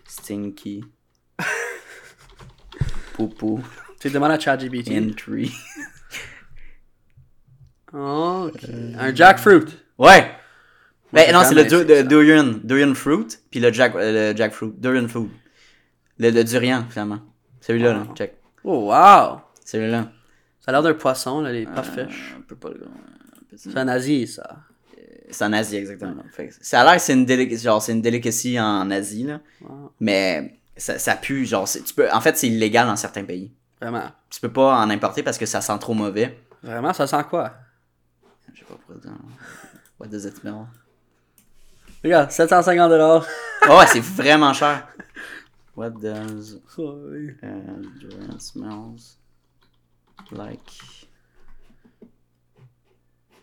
stinky, 0.06 0.84
poupou, 3.14 3.60
Tu 4.00 4.10
demandes 4.10 4.32
à 4.32 4.38
ChatGPT? 4.38 4.92
entry. 4.92 5.52
Ok. 7.92 8.66
Un 8.98 9.12
jackfruit. 9.12 9.64
Ouais! 9.98 10.30
Ben 11.12 11.32
non, 11.32 11.42
c'est 11.42 11.56
le 11.56 11.64
du- 11.64 11.84
de 11.84 12.02
durian, 12.02 12.60
durian 12.62 12.94
fruit, 12.94 13.26
puis 13.50 13.58
le, 13.58 13.72
jack, 13.72 13.96
euh, 13.96 14.30
le 14.30 14.36
jackfruit, 14.36 14.72
durian 14.78 15.08
fruit. 15.08 15.28
Le, 16.18 16.30
le 16.30 16.44
durian, 16.44 16.86
finalement. 16.88 17.18
Celui-là, 17.60 17.92
là, 17.94 17.98
Wow. 18.08 18.14
check. 18.14 18.36
Oh, 18.62 18.90
wow. 18.92 19.40
Celui-là. 19.70 20.10
Ça 20.60 20.70
a 20.70 20.72
l'air 20.72 20.82
d'un 20.82 20.94
poisson, 20.94 21.40
là, 21.42 21.52
les 21.52 21.64
Euh, 21.64 21.70
un 21.70 22.40
peu 22.46 22.56
pas 22.56 22.70
le 22.70 22.86
C'est 23.56 23.76
un 23.76 23.86
Asie, 23.86 24.26
ça. 24.26 24.56
C'est 25.30 25.44
en 25.44 25.52
Asie, 25.52 25.76
exactement. 25.76 26.24
Fait 26.32 26.48
que 26.48 26.54
ça 26.60 26.80
a 26.80 26.84
l'air 26.84 26.94
que 26.94 27.00
c'est 27.02 27.12
une, 27.12 27.24
délic- 27.24 27.56
genre, 27.56 27.82
une 27.88 28.02
delicacy 28.02 28.58
en 28.58 28.90
Asie, 28.90 29.22
là. 29.22 29.40
Wow. 29.60 29.92
Mais 30.00 30.58
ça, 30.76 30.98
ça 30.98 31.14
pue, 31.14 31.46
genre, 31.46 31.68
tu 31.68 31.94
peux, 31.94 32.10
en 32.10 32.20
fait, 32.20 32.36
c'est 32.36 32.48
illégal 32.48 32.88
dans 32.88 32.96
certains 32.96 33.22
pays. 33.22 33.52
Vraiment. 33.80 34.10
Tu 34.28 34.40
peux 34.40 34.52
pas 34.52 34.74
en 34.76 34.90
importer 34.90 35.22
parce 35.22 35.38
que 35.38 35.46
ça 35.46 35.60
sent 35.60 35.78
trop 35.78 35.94
mauvais. 35.94 36.36
Vraiment, 36.64 36.92
ça 36.92 37.06
sent 37.06 37.22
quoi? 37.30 37.54
Je 38.52 38.58
sais 38.58 38.64
pas 38.64 38.74
pourquoi 38.74 38.96
dire. 38.96 39.16
What 40.00 40.08
does 40.08 40.24
it 40.26 40.36
smell? 40.36 40.66
Regarde, 42.02 42.30
750 42.32 42.90
dollars. 42.90 43.24
Oh, 43.68 43.78
ouais, 43.78 43.86
c'est 43.86 44.00
vraiment 44.00 44.52
cher. 44.52 44.88
What 45.76 45.90
does 46.00 46.58
uh, 46.76 47.36
durian 48.00 48.38
smells 48.40 49.16
like? 50.32 50.80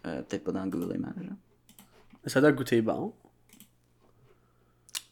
Euh, 0.06 0.22
Peut-être 0.24 0.44
pas 0.44 0.52
dans 0.52 0.68
Google 0.68 0.96
Images. 0.96 1.14
là. 1.22 1.36
Ça 2.28 2.42
doit 2.42 2.52
goûter 2.52 2.82
bon. 2.82 3.14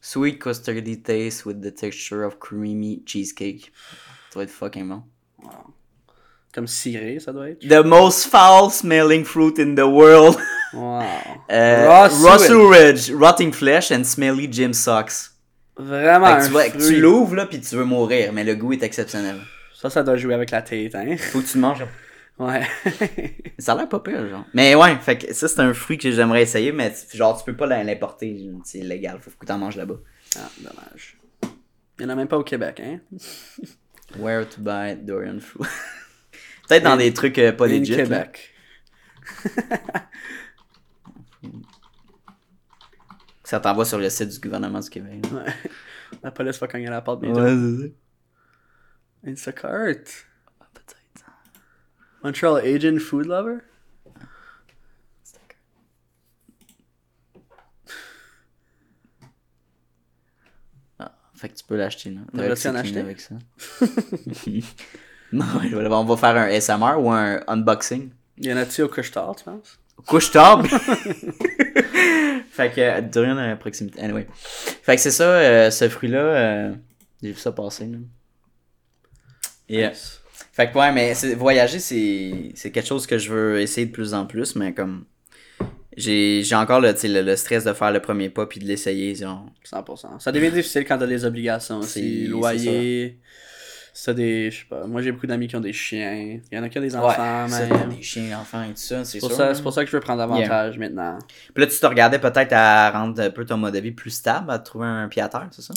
Sweet 0.01 0.39
custardy 0.39 1.01
taste 1.01 1.45
with 1.45 1.61
the 1.61 1.73
texture 1.73 2.23
of 2.25 2.37
creamy 2.39 3.01
cheesecake. 3.05 3.71
Ça 4.31 4.39
va 4.39 4.43
être 4.43 4.51
fucking 4.51 4.87
bon. 4.87 5.03
Comme 6.53 6.67
ciré, 6.67 7.19
ça 7.19 7.33
doit 7.33 7.49
être. 7.49 7.67
The 7.67 7.83
most 7.85 8.27
foul 8.27 8.69
smelling 8.71 9.25
fruit 9.25 9.59
in 9.59 9.75
the 9.75 9.79
world. 9.87 10.37
Wow. 10.73 11.01
Euh, 11.51 11.87
Raw 11.87 12.07
raw 12.09 12.37
sewage. 12.39 12.47
sewage, 12.47 13.11
rotting 13.11 13.51
flesh 13.53 13.91
and 13.91 14.03
smelly 14.03 14.51
gym 14.51 14.73
socks. 14.73 15.31
Vraiment 15.77 16.25
Fait 16.25 16.31
un 16.33 16.39
que 16.39 16.45
tu, 16.45 16.51
vois, 16.51 16.63
que 16.69 16.79
fruit. 16.79 16.87
tu 16.95 17.01
l'ouvres 17.01 17.35
là 17.35 17.45
puis 17.45 17.61
tu 17.61 17.75
veux 17.75 17.85
mourir, 17.85 18.33
mais 18.33 18.43
le 18.43 18.55
goût 18.55 18.73
est 18.73 18.81
exceptionnel. 18.81 19.39
Ça, 19.85 19.99
ça 19.99 20.03
doit 20.03 20.17
jouer 20.17 20.33
avec 20.33 20.49
la 20.49 20.63
tête, 20.63 20.95
hein? 20.95 21.15
Faut 21.17 21.41
que 21.41 21.45
tu 21.45 21.59
manges. 21.59 21.85
Ouais. 22.39 22.63
Ça 23.59 23.73
a 23.73 23.75
l'air 23.77 23.87
pas 23.87 23.99
pire, 23.99 24.27
genre. 24.27 24.43
Mais 24.53 24.73
ouais, 24.75 24.95
fait 24.97 25.17
que 25.17 25.33
ça 25.33 25.47
c'est 25.47 25.61
un 25.61 25.73
fruit 25.73 25.97
que 25.97 26.11
j'aimerais 26.11 26.41
essayer, 26.41 26.71
mais 26.73 26.93
genre 27.13 27.37
tu 27.37 27.45
peux 27.45 27.55
pas 27.55 27.65
l'importer, 27.65 28.51
c'est 28.65 28.79
illégal, 28.79 29.19
faut 29.21 29.31
que 29.31 29.45
tu 29.45 29.51
en 29.51 29.57
manges 29.57 29.77
là-bas. 29.77 29.95
ah, 30.37 30.49
dommage. 30.57 31.17
Il 31.97 32.03
y 32.03 32.05
en 32.05 32.09
a 32.09 32.15
même 32.15 32.27
pas 32.27 32.37
au 32.37 32.43
Québec, 32.43 32.81
hein? 32.83 32.99
Where 34.19 34.45
to 34.49 34.59
buy 34.59 34.95
durian 35.01 35.39
fruit? 35.39 35.67
Peut-être 36.67 36.83
dans 36.83 36.97
des 36.97 37.13
trucs 37.13 37.37
euh, 37.37 37.53
pas 37.53 37.67
legit. 37.67 37.95
Québec. 37.95 38.53
Ça 43.43 43.59
t'envoie 43.59 43.85
sur 43.85 43.99
le 43.99 44.09
site 44.09 44.29
du 44.29 44.39
gouvernement 44.39 44.79
du 44.79 44.89
Québec. 44.89 45.19
là. 45.31 45.43
Ouais. 45.43 45.53
La 46.23 46.31
police 46.31 46.59
va 46.59 46.67
cogner 46.67 46.87
à 46.87 46.91
la 46.91 47.01
porte 47.01 47.21
bientôt. 47.21 47.45
c'est 47.45 47.83
ça. 47.83 47.93
Instacart. 49.25 49.95
Ah, 50.61 50.65
Peut-être. 50.73 51.25
Montreal 52.23 52.57
Asian 52.65 52.97
Food 52.99 53.25
Lover? 53.27 53.59
Ah, 60.99 61.11
fait 61.35 61.49
que 61.49 61.55
tu 61.55 61.63
peux 61.65 61.75
l'acheter 61.75 62.11
là. 62.11 62.21
On 62.33 62.37
devrait-tu 62.37 62.61
c'est 62.61 62.69
en 62.69 62.75
acheter? 62.75 62.99
avec 62.99 63.19
ça. 63.19 63.35
non, 65.31 65.45
on 65.91 66.03
va 66.05 66.17
faire 66.17 66.35
un 66.37 66.59
SMR 66.59 66.99
ou 66.99 67.11
un 67.11 67.41
unboxing. 67.47 68.09
Il 68.37 68.45
y 68.47 68.53
en 68.53 68.57
a-tu 68.57 68.81
au 68.83 68.87
couche-tard, 68.89 69.35
tu 69.35 69.43
penses? 69.45 69.79
Couche 70.05 70.29
table. 70.31 70.67
fait 72.51 72.71
que 72.73 72.81
euh, 72.81 73.01
durian 73.01 73.37
à 73.37 73.55
proximité. 73.55 74.01
Anyway. 74.01 74.27
Fait 74.35 74.95
que 74.95 75.01
c'est 75.01 75.11
ça, 75.11 75.23
euh, 75.23 75.71
ce 75.71 75.87
fruit-là. 75.87 76.17
euh, 76.19 76.73
J'ai 77.23 77.31
vu 77.31 77.39
ça 77.39 77.51
passer. 77.53 77.85
Là. 77.85 77.97
Nice. 79.69 80.21
fait 80.53 80.71
que 80.71 80.77
ouais, 80.77 80.91
mais 80.91 81.13
voyager, 81.35 81.79
c'est 81.79 82.71
quelque 82.71 82.85
chose 82.85 83.07
que 83.07 83.17
je 83.17 83.31
veux 83.31 83.59
essayer 83.61 83.87
de 83.87 83.91
plus 83.91 84.13
en 84.13 84.25
plus, 84.25 84.55
mais 84.55 84.73
comme. 84.73 85.05
J'ai 85.97 86.43
j'ai 86.43 86.55
encore 86.55 86.81
le, 86.81 86.91
le, 87.03 87.21
le 87.21 87.35
stress 87.37 87.63
de 87.63 87.71
faire 87.71 87.89
le 87.89 88.01
premier 88.01 88.29
pas 88.29 88.45
puis 88.47 88.59
de 88.59 88.65
l'essayer. 88.65 89.15
genre. 89.15 89.45
100%. 89.65 90.19
Ça 90.19 90.31
devient 90.33 90.51
difficile 90.51 90.83
quand 90.83 90.97
t'as 90.97 91.07
des 91.07 91.23
obligations 91.23 91.81
C'est- 91.81 91.99
aussi. 92.01 92.27
Loyer. 92.27 93.19
Ça 93.93 94.13
des. 94.13 94.51
Je 94.51 94.57
sais 94.59 94.65
pas. 94.69 94.85
Moi, 94.87 95.01
j'ai 95.01 95.13
beaucoup 95.13 95.25
d'amis 95.25 95.47
qui 95.47 95.55
ont 95.55 95.61
des 95.61 95.71
chiens. 95.71 96.11
Il 96.51 96.55
y 96.55 96.59
en 96.59 96.63
a 96.63 96.67
qui 96.67 96.77
ont 96.77 96.81
des 96.81 96.93
Ouais, 96.95 97.01
enfants, 97.01 97.47
ça, 97.47 97.65
même. 97.65 97.89
des 97.95 98.01
chiens, 98.03 98.37
enfants 98.41 98.63
et 98.63 98.67
tout 98.71 98.73
ça, 98.75 99.05
c'est 99.05 99.19
pour, 99.19 99.29
sûr. 99.29 99.37
ça- 99.37 99.53
c'est 99.55 99.61
pour 99.61 99.71
ça 99.71 99.85
que 99.85 99.89
je 99.89 99.95
veux 99.95 100.01
prendre 100.01 100.21
avantage 100.21 100.77
maintenant. 100.77 101.17
Puis 101.53 101.63
là, 101.63 101.67
tu 101.71 101.79
te 101.79 101.85
regardais 101.85 102.19
peut-être 102.19 102.51
à 102.51 102.91
rendre 102.91 103.21
un 103.21 103.29
peu 103.29 103.45
ton 103.45 103.55
mode 103.55 103.73
de 103.73 103.79
vie 103.79 103.93
plus 103.93 104.09
stable, 104.09 104.51
à 104.51 104.59
trouver 104.59 104.87
un 104.87 105.07
pied 105.07 105.21
à 105.21 105.29
terre, 105.29 105.47
c'est 105.51 105.61
ça? 105.61 105.73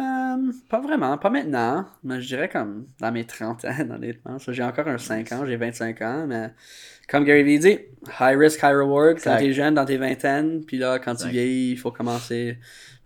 Euh, 0.00 0.52
pas 0.68 0.80
vraiment, 0.80 1.18
pas 1.18 1.30
maintenant. 1.30 1.86
Mais 2.04 2.20
je 2.20 2.28
dirais 2.28 2.48
comme 2.48 2.86
dans 3.00 3.10
mes 3.10 3.24
30 3.24 3.64
ans, 3.64 3.70
honnêtement. 3.90 4.36
J'ai 4.48 4.62
encore 4.62 4.86
un 4.86 4.98
5 4.98 5.32
ans, 5.32 5.44
j'ai 5.44 5.56
25 5.56 6.02
ans, 6.02 6.26
mais 6.28 6.50
comme 7.08 7.24
Gary 7.24 7.42
Vee 7.42 7.58
dit, 7.58 7.78
high 8.20 8.38
risk, 8.38 8.60
high 8.62 8.76
reward. 8.76 9.18
Quand 9.22 9.36
t'es 9.38 9.52
jeune, 9.52 9.74
dans 9.74 9.84
tes 9.84 9.96
vingtaines, 9.96 10.64
puis 10.64 10.78
là, 10.78 10.98
quand 10.98 11.16
tu 11.16 11.28
vieillis, 11.28 11.72
il 11.72 11.76
faut 11.78 11.90
commencer. 11.90 12.58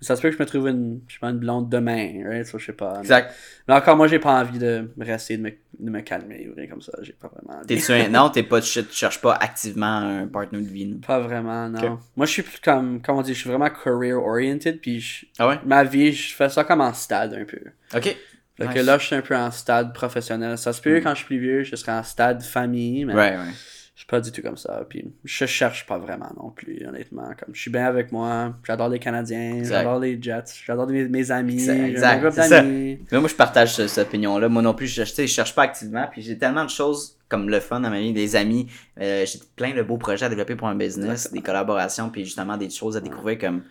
Ça 0.03 0.17
se 0.17 0.21
peut 0.21 0.29
que 0.31 0.37
je 0.37 0.43
me 0.43 0.47
trouve 0.47 0.69
une, 0.69 1.01
je 1.09 1.15
sais 1.15 1.19
pas, 1.21 1.31
une 1.31 1.39
blonde 1.39 1.71
demain, 1.71 2.23
right? 2.29 2.45
So, 2.47 2.59
je 2.59 2.67
sais 2.67 2.73
pas. 2.73 2.93
mais- 2.97 3.01
Exact. 3.01 3.35
Mais 3.69 3.75
encore, 3.75 3.97
moi, 3.97 4.09
j'ai 4.09 4.19
pas 4.19 4.39
envie 4.41 4.59
de 4.59 4.91
rester, 4.99 5.37
de 5.39 5.43
me, 5.43 5.51
de 5.79 5.91
me 5.91 6.01
calmer, 6.01 6.49
ou 6.51 6.55
rien 6.57 6.67
comme 6.67 6.83
ça. 6.83 6.93
J'ai 7.03 7.13
pas 7.15 7.29
vraiment 7.29 7.59
envie. 7.61 7.67
T'es-tu 7.69 7.93
un... 7.93 8.09
Non, 8.09 8.29
t'es 8.29 8.43
pas, 8.43 8.61
tu 8.61 8.83
cherches 8.91 9.21
pas 9.21 9.35
activement 9.35 9.87
un 9.99 10.27
partenaire 10.27 10.63
de 10.63 10.69
vie. 10.69 10.87
non? 10.87 10.99
Pas 10.99 11.21
vraiment, 11.21 11.69
non. 11.69 11.99
Moi, 12.17 12.27
je 12.27 12.33
suis 12.33 12.43
plus 12.43 12.59
comme, 12.61 13.01
comment 13.01 13.21
on 13.21 13.23
dit, 13.23 13.33
je 13.35 13.41
suis 13.41 13.49
vraiment 13.49 13.71
career-oriented, 13.71 14.81
puis 14.81 15.01
je- 15.01 15.27
Ah 15.39 15.49
ouais? 15.49 15.59
ma 15.65 15.85
vie, 15.85 16.13
je 16.13 16.35
fais 16.35 16.49
ça 16.49 16.65
comme 16.65 16.81
en 16.81 16.93
stade 16.93 17.35
un 17.35 17.45
peu. 17.45 17.61
Ok. 17.95 18.03
Fait 18.05 18.67
que 18.75 18.79
là, 18.81 18.99
je 18.99 19.07
suis 19.07 19.15
un 19.17 19.23
peu 19.23 19.35
en 19.37 19.51
stade 19.51 19.95
professionnel. 19.95 20.59
Ça 20.59 20.73
se 20.73 20.83
peut, 20.83 21.01
quand 21.01 21.11
je 21.11 21.17
suis 21.19 21.27
plus 21.27 21.39
vieux, 21.39 21.63
je 21.65 21.75
serai 21.75 21.93
en 21.93 22.03
stade 22.03 22.43
famille, 22.43 23.05
mais 23.05 23.15
ouais. 23.37 23.53
Je 23.95 24.01
suis 24.01 24.07
pas 24.07 24.21
du 24.21 24.33
tout 24.33 24.41
comme 24.43 24.57
ça. 24.57 24.85
Puis 24.89 25.05
je 25.25 25.47
cherche 25.47 25.87
pas 25.87 25.99
vraiment 25.99 26.31
non 26.43 26.51
plus, 26.51 26.85
honnêtement. 26.87 27.29
Comme 27.39 27.55
je 27.55 27.61
suis 27.61 27.71
bien 27.71 27.85
avec 27.87 28.11
moi, 28.11 28.55
j'adore 28.65 28.89
les 28.89 28.99
Canadiens, 28.99 29.63
j'adore 29.65 29.99
les 30.01 30.21
Jets, 30.21 30.45
j'adore 30.65 30.87
mes, 30.87 31.07
mes 31.09 31.31
amis, 31.31 31.69
Exact, 31.69 32.25
un 32.25 32.31
ça. 32.31 32.63
Mais 32.63 32.99
moi, 33.13 33.29
je 33.29 33.35
partage 33.35 33.75
ce- 33.75 33.87
cette 33.87 34.09
opinion-là. 34.09 34.49
Moi 34.49 34.63
non 34.63 34.75
plus, 34.75 34.87
je, 34.87 35.05
je 35.05 35.27
cherche 35.27 35.55
pas 35.55 35.63
activement. 35.63 36.07
Puis 36.11 36.23
j'ai 36.23 36.39
tellement 36.39 36.65
de 36.65 36.71
choses 36.71 37.17
comme 37.29 37.49
le 37.49 37.61
fun 37.61 37.81
dans 37.81 37.91
ma 37.91 38.01
vie, 38.01 38.13
des 38.13 38.35
amis. 38.37 38.67
Euh, 39.01 39.25
j'ai 39.27 39.39
plein 39.57 39.75
de 39.75 39.83
beaux 39.83 39.97
projets 39.99 40.27
à 40.27 40.29
développer 40.29 40.57
pour 40.57 40.69
un 40.69 40.75
business, 40.75 41.11
Exactement. 41.11 41.41
des 41.41 41.45
collaborations, 41.47 42.09
puis 42.11 42.25
justement 42.25 42.57
des 42.57 42.71
choses 42.71 42.97
à 42.97 43.01
découvrir 43.01 43.39
comme. 43.39 43.63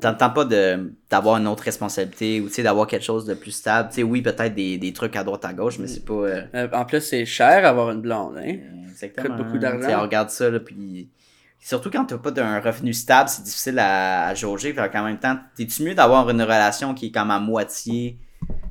T'entends 0.00 0.30
pas 0.30 0.44
de 0.44 0.92
d'avoir 1.10 1.36
une 1.36 1.46
autre 1.46 1.62
responsabilité 1.62 2.40
ou 2.40 2.48
tu 2.48 2.54
sais 2.54 2.62
d'avoir 2.62 2.86
quelque 2.86 3.04
chose 3.04 3.24
de 3.26 3.34
plus 3.34 3.50
stable. 3.50 3.88
Tu 3.90 3.96
sais, 3.96 4.02
oui, 4.02 4.22
peut-être 4.22 4.54
des, 4.54 4.78
des 4.78 4.92
trucs 4.92 5.14
à 5.16 5.24
droite 5.24 5.44
à 5.44 5.52
gauche, 5.52 5.78
mais 5.78 5.86
c'est 5.86 6.04
pas. 6.04 6.12
euh, 6.14 6.42
Euh, 6.54 6.68
en 6.72 6.84
plus, 6.84 7.00
c'est 7.00 7.24
cher 7.26 7.66
avoir 7.66 7.90
une 7.90 8.00
blonde, 8.00 8.38
hein. 8.38 8.56
exactement. 8.90 9.36
coûte 9.36 9.44
beaucoup 9.46 9.58
d'argent. 9.58 9.98
on 9.98 10.02
regarde 10.02 10.30
ça, 10.30 10.50
là, 10.50 10.60
puis... 10.60 11.08
Surtout 11.62 11.90
quand 11.90 12.06
t'as 12.06 12.16
pas 12.16 12.30
d'un 12.30 12.58
revenu 12.58 12.94
stable, 12.94 13.28
c'est 13.28 13.42
difficile 13.42 13.78
à, 13.78 14.28
à 14.28 14.34
jauger. 14.34 14.72
Fait 14.72 14.90
qu'en 14.90 15.04
même 15.04 15.18
temps, 15.18 15.36
t'es-tu 15.54 15.82
mieux 15.84 15.94
d'avoir 15.94 16.30
une 16.30 16.40
relation 16.40 16.94
qui 16.94 17.06
est 17.08 17.10
comme 17.10 17.30
à 17.30 17.38
moitié 17.38 18.16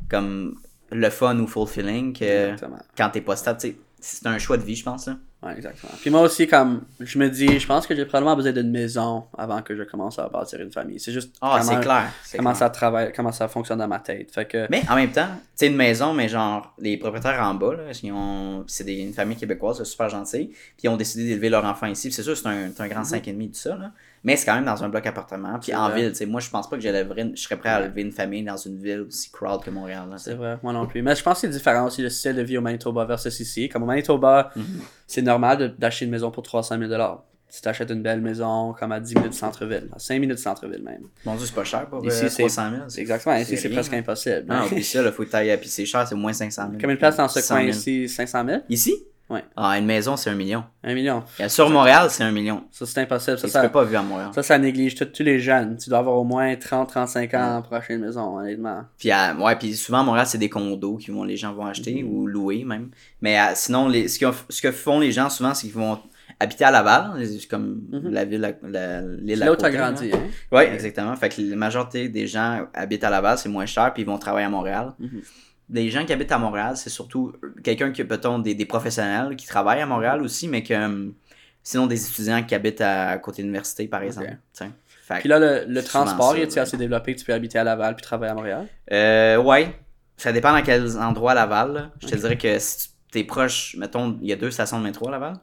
comme 0.09 0.55
le 0.91 1.09
fun 1.11 1.37
ou 1.37 1.45
fulfilling 1.45 2.13
que 2.13 2.25
Exactement. 2.53 2.79
quand 2.97 3.09
t'es 3.11 3.21
pas 3.21 3.35
stable? 3.35 3.59
C'est 3.99 4.25
un 4.25 4.39
choix 4.39 4.57
de 4.57 4.63
vie, 4.63 4.75
je 4.75 4.83
pense. 4.83 5.05
Là. 5.05 5.17
Ouais, 5.41 5.53
exactement. 5.55 5.93
Puis 6.01 6.09
moi 6.09 6.21
aussi, 6.21 6.47
comme 6.47 6.81
je 6.99 7.17
me 7.17 7.29
dis, 7.29 7.59
je 7.59 7.65
pense 7.65 7.87
que 7.87 7.95
j'ai 7.95 8.03
probablement 8.05 8.35
besoin 8.35 8.51
d'une 8.51 8.71
maison 8.71 9.23
avant 9.37 9.61
que 9.61 9.73
je 9.73 9.83
commence 9.83 10.19
à 10.19 10.27
bâtir 10.27 10.59
une 10.59 10.71
famille. 10.71 10.99
C'est 10.99 11.13
juste 11.13 11.33
Ah, 11.39 11.59
c'est 11.61 11.69
comment, 11.69 11.79
clair. 11.81 12.11
c'est 12.23 12.37
comment 12.37 12.49
clair. 12.49 12.57
ça 12.59 12.69
travaille, 12.69 13.13
comment 13.13 13.31
ça 13.31 13.47
fonctionne 13.47 13.79
dans 13.79 13.87
ma 13.87 13.99
tête. 13.99 14.31
Fait 14.33 14.43
que 14.45 14.67
Mais 14.69 14.81
en 14.89 14.95
même 14.95 15.11
temps, 15.11 15.29
tu 15.37 15.41
sais, 15.55 15.67
une 15.67 15.77
maison, 15.77 16.13
mais 16.13 16.27
genre, 16.27 16.73
les 16.77 16.97
propriétaires 16.97 17.41
en 17.41 17.53
bas, 17.53 17.71
c'est 18.67 18.83
des- 18.83 18.95
une 18.99 19.13
famille 19.13 19.37
québécoise, 19.37 19.77
c'est 19.77 19.85
super 19.85 20.09
gentil, 20.09 20.47
puis 20.47 20.83
ils 20.83 20.89
ont 20.89 20.97
décidé 20.97 21.23
d'élever 21.25 21.49
leur 21.49 21.63
enfant 21.63 21.87
ici. 21.87 22.11
C'est 22.11 22.23
sûr, 22.23 22.35
c'est 22.35 22.47
un, 22.47 22.71
c'est 22.75 22.83
un 22.83 22.87
grand 22.89 23.03
5,5 23.05 23.47
tout 23.47 23.59
ça, 23.59 23.77
là. 23.77 23.91
Mais 24.23 24.35
c'est 24.35 24.45
quand 24.45 24.55
même 24.55 24.65
dans 24.65 24.83
un 24.83 24.89
bloc 24.89 25.05
appartement, 25.05 25.57
puis 25.59 25.73
en 25.73 25.89
vrai. 25.89 26.09
ville. 26.09 26.27
Moi, 26.27 26.41
je 26.41 26.49
pense 26.49 26.69
pas 26.69 26.75
que 26.75 26.81
j'élèverais 26.81 27.31
je 27.33 27.41
serais 27.41 27.55
prêt 27.57 27.69
à 27.69 27.79
élever 27.81 28.01
une 28.01 28.11
famille 28.11 28.43
dans 28.43 28.57
une 28.57 28.77
ville 28.77 29.01
aussi 29.07 29.31
crowd 29.31 29.63
que 29.63 29.69
Montréal, 29.69 30.05
c'est 30.17 30.33
vrai, 30.33 30.57
moi 30.61 30.73
non 30.73 30.85
plus. 30.87 31.01
Mais 31.01 31.15
je 31.15 31.23
pense 31.23 31.35
que 31.35 31.41
c'est 31.41 31.53
différent 31.53 31.85
aussi 31.87 32.01
le 32.01 32.09
style 32.09 32.35
de 32.35 32.41
vie 32.41 32.57
au 32.57 32.61
Manitoba 32.61 33.05
versus 33.05 33.39
ici. 33.39 33.69
Comme 33.69 33.83
au 33.83 33.85
Manitoba, 33.85 34.51
Mhm. 34.55 34.63
c'est 35.07 35.21
normal 35.21 35.75
d'acheter 35.77 36.05
une 36.05 36.11
maison 36.11 36.31
pour 36.31 36.43
300 36.43 36.77
000 36.77 36.91
Si 37.51 37.63
tu 37.63 37.67
achètes 37.67 37.89
une 37.89 38.03
belle 38.03 38.21
maison 38.21 38.73
comme 38.79 38.91
à 38.91 38.99
10 38.99 39.15
minutes 39.15 39.31
du 39.31 39.37
centre-ville, 39.37 39.89
à 39.95 39.97
5 39.97 40.19
minutes 40.19 40.35
du 40.37 40.43
centre-ville 40.43 40.83
même. 40.83 41.01
Mon 41.25 41.35
Dieu, 41.35 41.47
c'est 41.47 41.55
pas 41.55 41.63
cher 41.63 41.87
pour 41.87 42.05
Ici, 42.05 42.25
euh, 42.25 42.29
c'est- 42.29 42.43
300 42.43 42.69
000. 42.69 42.83
Exactement, 42.97 43.35
ici 43.37 43.57
c'est 43.57 43.69
presque 43.69 43.91
là. 43.91 43.97
impossible. 43.97 44.45
Non, 44.47 44.65
oublie 44.67 44.83
ça, 44.83 45.01
là, 45.01 45.11
faut 45.11 45.23
à 45.33 45.57
puis 45.57 45.67
c'est 45.67 45.85
cher, 45.85 46.05
c'est 46.07 46.13
moins 46.13 46.31
500 46.33 46.67
000. 46.69 46.79
Comme 46.79 46.91
une 46.91 46.97
place 46.97 47.17
dans 47.17 47.27
ce 47.27 47.39
600 47.39 47.55
coin 47.55 47.63
000. 47.65 47.75
ici, 47.75 48.07
500 48.07 48.45
000 48.45 48.59
Ici? 48.69 48.93
Ouais. 49.29 49.43
Ah, 49.55 49.77
une 49.77 49.85
maison, 49.85 50.17
c'est 50.17 50.29
un 50.31 50.35
million. 50.35 50.63
Un 50.83 50.93
million. 50.95 51.23
Et 51.39 51.49
Sur 51.49 51.69
Montréal, 51.69 52.07
c'est 52.09 52.23
un 52.23 52.31
million. 52.31 52.63
Ça, 52.71 52.85
c'est 52.87 53.01
impossible. 53.01 53.37
Ça, 53.37 53.47
Ça, 53.47 53.69
pas 53.69 53.83
vivre 53.83 53.99
à 53.99 54.03
Montréal. 54.03 54.29
ça, 54.33 54.41
ça 54.41 54.57
néglige 54.57 54.95
tous 54.95 55.05
tous 55.05 55.23
les 55.23 55.39
jeunes. 55.39 55.77
Tu 55.77 55.89
dois 55.89 55.99
avoir 55.99 56.15
au 56.17 56.23
moins 56.23 56.55
30-35 56.55 57.35
ans 57.37 57.61
pour 57.61 57.73
acheter 57.75 57.93
une 57.93 58.01
maison, 58.01 58.37
honnêtement. 58.39 58.83
Puis, 58.97 59.09
ouais, 59.11 59.55
puis 59.57 59.75
souvent, 59.75 59.99
à 59.99 60.03
Montréal, 60.03 60.25
c'est 60.27 60.37
des 60.39 60.49
condos 60.49 60.97
que 60.97 61.11
les 61.27 61.37
gens 61.37 61.53
vont 61.53 61.65
acheter 61.67 62.03
ou 62.03 62.25
louer 62.25 62.63
même. 62.65 62.89
Mais 63.21 63.39
euh, 63.39 63.43
sinon, 63.53 63.87
les, 63.87 64.07
ce, 64.07 64.17
que, 64.19 64.25
ce 64.49 64.61
que 64.61 64.71
font 64.71 64.99
les 64.99 65.11
gens 65.11 65.29
souvent, 65.29 65.53
c'est 65.53 65.67
qu'ils 65.67 65.75
vont 65.75 65.99
habiter 66.39 66.63
à 66.63 66.71
Laval, 66.71 67.11
comme 67.49 67.81
Mhm. 67.91 68.11
la 68.11 68.25
ville, 68.25 68.45
à- 68.45 68.67
la- 68.67 69.01
l'île 69.01 69.43
C'est 69.59 69.63
à 69.65 69.69
grandi. 69.71 70.09
Hein? 70.13 70.19
Oui, 70.51 70.63
exactement. 70.63 71.15
Fait 71.17 71.29
que 71.29 71.41
la 71.41 71.55
majorité 71.55 72.07
des 72.09 72.25
gens 72.27 72.65
habitent 72.73 73.03
à 73.03 73.09
Laval, 73.09 73.37
c'est 73.37 73.49
moins 73.49 73.65
cher, 73.65 73.93
puis 73.93 74.03
ils 74.03 74.05
vont 74.05 74.17
travailler 74.17 74.45
à 74.45 74.49
Montréal. 74.49 74.93
Mhm. 74.99 75.21
Les 75.71 75.89
gens 75.89 76.05
qui 76.05 76.13
habitent 76.13 76.31
à 76.31 76.39
Montréal, 76.39 76.77
c'est 76.77 76.89
surtout 76.89 77.33
quelqu'un 77.63 77.91
qui, 77.91 78.03
peut-on, 78.03 78.39
des, 78.39 78.55
des 78.55 78.65
professionnels 78.65 79.35
qui 79.35 79.45
travaillent 79.45 79.81
à 79.81 79.85
Montréal 79.85 80.21
aussi, 80.21 80.47
mais 80.47 80.63
que 80.63 80.73
hum, 80.73 81.13
sinon 81.63 81.87
des 81.87 82.07
étudiants 82.07 82.43
qui 82.43 82.55
habitent 82.55 82.81
à, 82.81 83.17
côté 83.19 83.41
de 83.41 83.47
l'université, 83.47 83.87
par 83.87 84.01
exemple. 84.01 84.37
sais. 84.53 84.69
Fait 85.09 85.19
Puis 85.19 85.29
là, 85.29 85.39
le, 85.39 85.65
le 85.67 85.83
transport, 85.83 86.37
il 86.37 86.43
est 86.43 86.57
assez 86.57 86.77
développé 86.77 87.15
que 87.15 87.19
tu 87.19 87.25
peux 87.25 87.33
habiter 87.33 87.57
à 87.57 87.63
Laval 87.63 87.95
puis 87.95 88.03
travailler 88.03 88.31
à 88.31 88.35
Montréal? 88.35 88.67
Euh, 88.91 89.37
ouais. 89.37 89.75
Ça 90.17 90.31
dépend 90.31 90.51
dans 90.51 90.61
quels 90.61 90.97
endroits 90.97 91.31
à 91.31 91.35
Laval. 91.35 91.73
là. 91.73 91.91
Je 92.01 92.07
te 92.07 92.15
dirais 92.15 92.37
que 92.37 92.59
si 92.59 92.89
tu 93.11 93.19
es 93.19 93.23
proche, 93.23 93.75
mettons, 93.77 94.17
il 94.21 94.27
y 94.27 94.33
a 94.33 94.35
deux 94.35 94.51
stations 94.51 94.77
de 94.77 94.83
métro 94.83 95.07
à 95.07 95.11
Laval. 95.11 95.39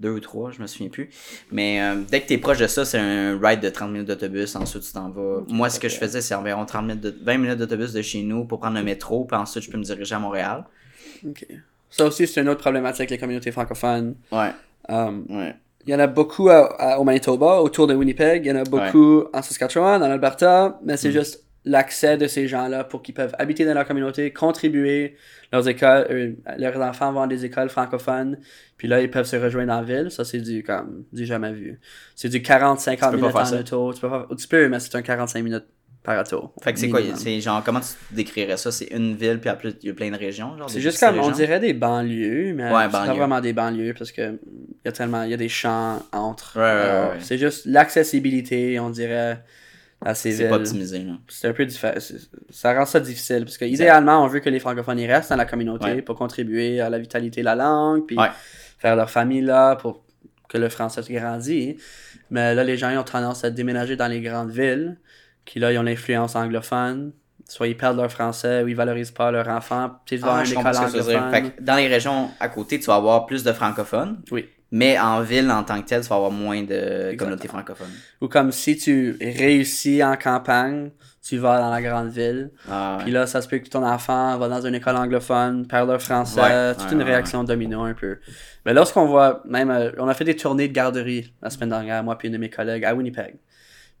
Deux 0.00 0.10
ou 0.10 0.20
trois, 0.20 0.50
je 0.50 0.60
me 0.62 0.66
souviens 0.66 0.88
plus. 0.88 1.10
Mais 1.52 1.80
euh, 1.82 1.96
dès 2.10 2.22
que 2.22 2.26
tu 2.26 2.32
es 2.32 2.38
proche 2.38 2.58
de 2.58 2.66
ça, 2.66 2.84
c'est 2.86 2.98
un 2.98 3.38
ride 3.38 3.60
de 3.60 3.68
30 3.68 3.90
minutes 3.92 4.08
d'autobus. 4.08 4.56
Ensuite, 4.56 4.82
tu 4.82 4.92
t'en 4.92 5.10
vas. 5.10 5.42
Moi, 5.48 5.68
ce 5.68 5.78
que 5.78 5.88
je 5.90 5.96
faisais, 5.96 6.22
c'est 6.22 6.34
environ 6.34 6.64
30 6.64 6.86
minutes 6.86 7.00
de- 7.02 7.14
20 7.22 7.36
minutes 7.38 7.58
d'autobus 7.58 7.92
de 7.92 8.00
chez 8.00 8.22
nous 8.22 8.44
pour 8.46 8.58
prendre 8.60 8.76
le 8.78 8.82
métro. 8.82 9.24
Puis 9.26 9.36
ensuite, 9.36 9.62
je 9.62 9.70
peux 9.70 9.76
me 9.78 9.84
diriger 9.84 10.14
à 10.14 10.18
Montréal. 10.18 10.64
OK. 11.28 11.46
Ça 11.90 12.06
aussi, 12.06 12.26
c'est 12.26 12.40
une 12.40 12.48
autre 12.48 12.60
problématique 12.60 13.10
les 13.10 13.18
communautés 13.18 13.52
francophones. 13.52 14.14
Ouais. 14.32 14.52
Um, 14.88 15.26
Ouais. 15.28 15.54
il 15.86 15.90
y 15.92 15.94
en 15.94 15.98
a 15.98 16.06
beaucoup 16.06 16.48
à- 16.48 16.80
à- 16.80 16.98
au 16.98 17.04
Manitoba, 17.04 17.60
autour 17.60 17.86
de 17.86 17.94
Winnipeg. 17.94 18.46
Il 18.46 18.48
y 18.48 18.52
en 18.52 18.56
a 18.60 18.64
beaucoup 18.64 19.24
en 19.34 19.42
Saskatchewan, 19.42 20.02
en 20.02 20.10
Alberta. 20.10 20.78
Mais 20.84 20.96
c'est 20.96 21.10
Mm. 21.10 21.12
juste 21.12 21.44
l'accès 21.64 22.16
de 22.16 22.26
ces 22.26 22.48
gens-là 22.48 22.84
pour 22.84 23.02
qu'ils 23.02 23.14
peuvent 23.14 23.34
habiter 23.38 23.64
dans 23.64 23.74
leur 23.74 23.86
communauté, 23.86 24.32
contribuer. 24.32 25.16
Leurs 25.52 25.68
écoles, 25.68 26.06
euh, 26.10 26.32
leurs 26.58 26.80
enfants 26.80 27.12
vont 27.12 27.22
à 27.22 27.26
des 27.26 27.44
écoles 27.44 27.68
francophones. 27.68 28.38
Puis 28.76 28.88
là, 28.88 29.00
ils 29.02 29.10
peuvent 29.10 29.26
se 29.26 29.36
rejoindre 29.36 29.72
en 29.72 29.82
ville. 29.82 30.10
Ça, 30.10 30.24
c'est 30.24 30.38
du, 30.40 30.62
comme, 30.62 31.04
du 31.12 31.26
jamais 31.26 31.52
vu. 31.52 31.78
C'est 32.14 32.28
du 32.28 32.38
40-50 32.40 32.94
Tu 32.96 32.96
peux 32.96 33.30
pas 33.30 33.44
minutes 33.44 33.52
en 33.54 33.58
auto. 33.58 33.92
Tu 33.92 34.00
peux, 34.00 34.08
pas- 34.08 34.28
tu 34.38 34.48
peux, 34.48 34.68
mais 34.68 34.80
c'est 34.80 34.94
un 34.94 35.02
45 35.02 35.42
minutes 35.44 35.64
par 36.02 36.18
auto. 36.18 36.54
Fait 36.62 36.72
que 36.72 36.78
c'est 36.78 36.88
quoi. 36.88 37.00
C'est 37.14 37.40
genre, 37.42 37.62
comment 37.62 37.80
tu 37.80 37.88
décrirais 38.14 38.56
ça? 38.56 38.72
C'est 38.72 38.86
une 38.86 39.14
ville, 39.16 39.38
puis 39.38 39.50
après, 39.50 39.74
il 39.82 39.88
y 39.88 39.90
a 39.90 39.94
plein 39.94 40.10
de 40.10 40.16
régions. 40.16 40.56
C'est 40.68 40.80
juste 40.80 40.98
comme, 40.98 41.18
on 41.18 41.30
dirait 41.30 41.60
des 41.60 41.74
banlieues, 41.74 42.54
mais 42.54 42.72
Ouais, 42.72 42.84
c'est 42.86 42.90
pas 42.92 43.12
vraiment 43.12 43.40
des 43.42 43.52
banlieues 43.52 43.92
parce 43.92 44.12
que 44.12 44.22
il 44.32 44.86
y 44.86 44.88
a 44.88 44.92
tellement, 44.92 45.24
il 45.24 45.30
y 45.30 45.34
a 45.34 45.36
des 45.36 45.50
champs 45.50 46.02
entre. 46.12 46.54
Ouais, 46.56 46.62
ouais, 46.62 46.68
Euh, 46.68 47.04
ouais, 47.08 47.10
ouais. 47.16 47.20
C'est 47.20 47.36
juste 47.36 47.66
l'accessibilité, 47.66 48.80
on 48.80 48.88
dirait, 48.88 49.42
à 50.02 50.14
ces 50.14 50.32
C'est 50.32 50.48
pas 50.48 50.56
optimisé. 50.56 51.06
C'est 51.28 51.48
un 51.48 51.52
peu. 51.52 51.66
Ça 51.68 52.74
rend 52.74 52.86
ça 52.86 53.00
difficile 53.00 53.44
parce 53.44 53.58
que 53.58 53.64
idéalement, 53.64 54.24
on 54.24 54.26
veut 54.26 54.40
que 54.40 54.48
les 54.50 54.60
francophones 54.60 54.98
y 54.98 55.06
restent 55.06 55.30
dans 55.30 55.36
la 55.36 55.44
communauté 55.44 55.84
Ouais. 55.86 56.02
pour 56.02 56.16
contribuer 56.16 56.80
à 56.80 56.88
la 56.90 56.98
vitalité 56.98 57.40
de 57.40 57.44
la 57.46 57.54
langue, 57.54 58.06
puis 58.06 58.16
Ouais. 58.18 58.28
faire 58.78 58.96
leur 58.96 59.10
famille 59.10 59.42
là 59.42 59.76
pour 59.76 60.02
que 60.48 60.58
le 60.58 60.68
français 60.68 61.02
se 61.02 61.12
grandisse. 61.12 61.80
Mais 62.30 62.54
là, 62.54 62.64
les 62.64 62.76
gens 62.76 62.90
ils 62.90 62.98
ont 62.98 63.02
tendance 63.04 63.44
à 63.44 63.50
déménager 63.50 63.96
dans 63.96 64.08
les 64.08 64.20
grandes 64.20 64.50
villes, 64.50 64.98
qui 65.44 65.58
là, 65.58 65.72
ils 65.72 65.78
ont 65.78 65.82
l'influence 65.82 66.34
anglophone. 66.36 67.12
Soit 67.46 67.66
ils 67.66 67.76
perdent 67.76 67.96
leur 67.96 68.12
français 68.12 68.62
ou 68.62 68.68
ils 68.68 68.76
valorisent 68.76 69.10
pas 69.10 69.32
leur 69.32 69.48
enfant. 69.48 69.90
Vas 70.20 70.44
Ah, 70.44 71.42
dans 71.60 71.74
les 71.76 71.88
régions 71.88 72.30
à 72.38 72.48
côté, 72.48 72.78
tu 72.78 72.86
vas 72.86 72.94
avoir 72.94 73.26
plus 73.26 73.42
de 73.42 73.52
francophones. 73.52 74.22
Oui. 74.30 74.48
Mais 74.72 74.98
en 74.98 75.20
ville, 75.22 75.50
en 75.50 75.64
tant 75.64 75.80
que 75.82 75.88
tel, 75.88 76.02
tu 76.02 76.08
vas 76.08 76.16
avoir 76.16 76.30
moins 76.30 76.62
de 76.62 77.16
communautés 77.16 77.48
francophones. 77.48 77.90
Ou 78.20 78.28
comme 78.28 78.52
si 78.52 78.76
tu 78.76 79.16
réussis 79.20 80.02
en 80.04 80.16
campagne, 80.16 80.90
tu 81.22 81.38
vas 81.38 81.58
dans 81.58 81.70
la 81.70 81.82
grande 81.82 82.10
ville. 82.10 82.50
Ah, 82.68 82.96
ouais. 82.96 83.04
Puis 83.04 83.12
là, 83.12 83.26
ça 83.26 83.42
se 83.42 83.48
peut 83.48 83.58
que 83.58 83.68
ton 83.68 83.84
enfant 83.84 84.38
va 84.38 84.48
dans 84.48 84.64
une 84.64 84.74
école 84.74 84.96
anglophone, 84.96 85.66
perd 85.66 85.88
leur 85.88 86.00
français, 86.00 86.40
Ouais, 86.40 86.74
toute 86.74 86.86
ouais, 86.86 86.92
une 86.92 87.02
réaction 87.02 87.44
domino 87.44 87.82
un 87.82 87.94
peu. 87.94 88.18
Mais 88.64 88.72
lorsqu'on 88.72 89.06
voit, 89.06 89.42
même, 89.44 89.70
euh, 89.70 89.90
on 89.98 90.08
a 90.08 90.14
fait 90.14 90.24
des 90.24 90.36
tournées 90.36 90.68
de 90.68 90.72
garderie 90.72 91.34
la 91.42 91.50
semaine 91.50 91.70
dernière, 91.70 92.02
moi 92.04 92.16
puis 92.16 92.28
une 92.28 92.34
de 92.34 92.38
mes 92.38 92.50
collègues 92.50 92.84
à 92.84 92.94
Winnipeg. 92.94 93.38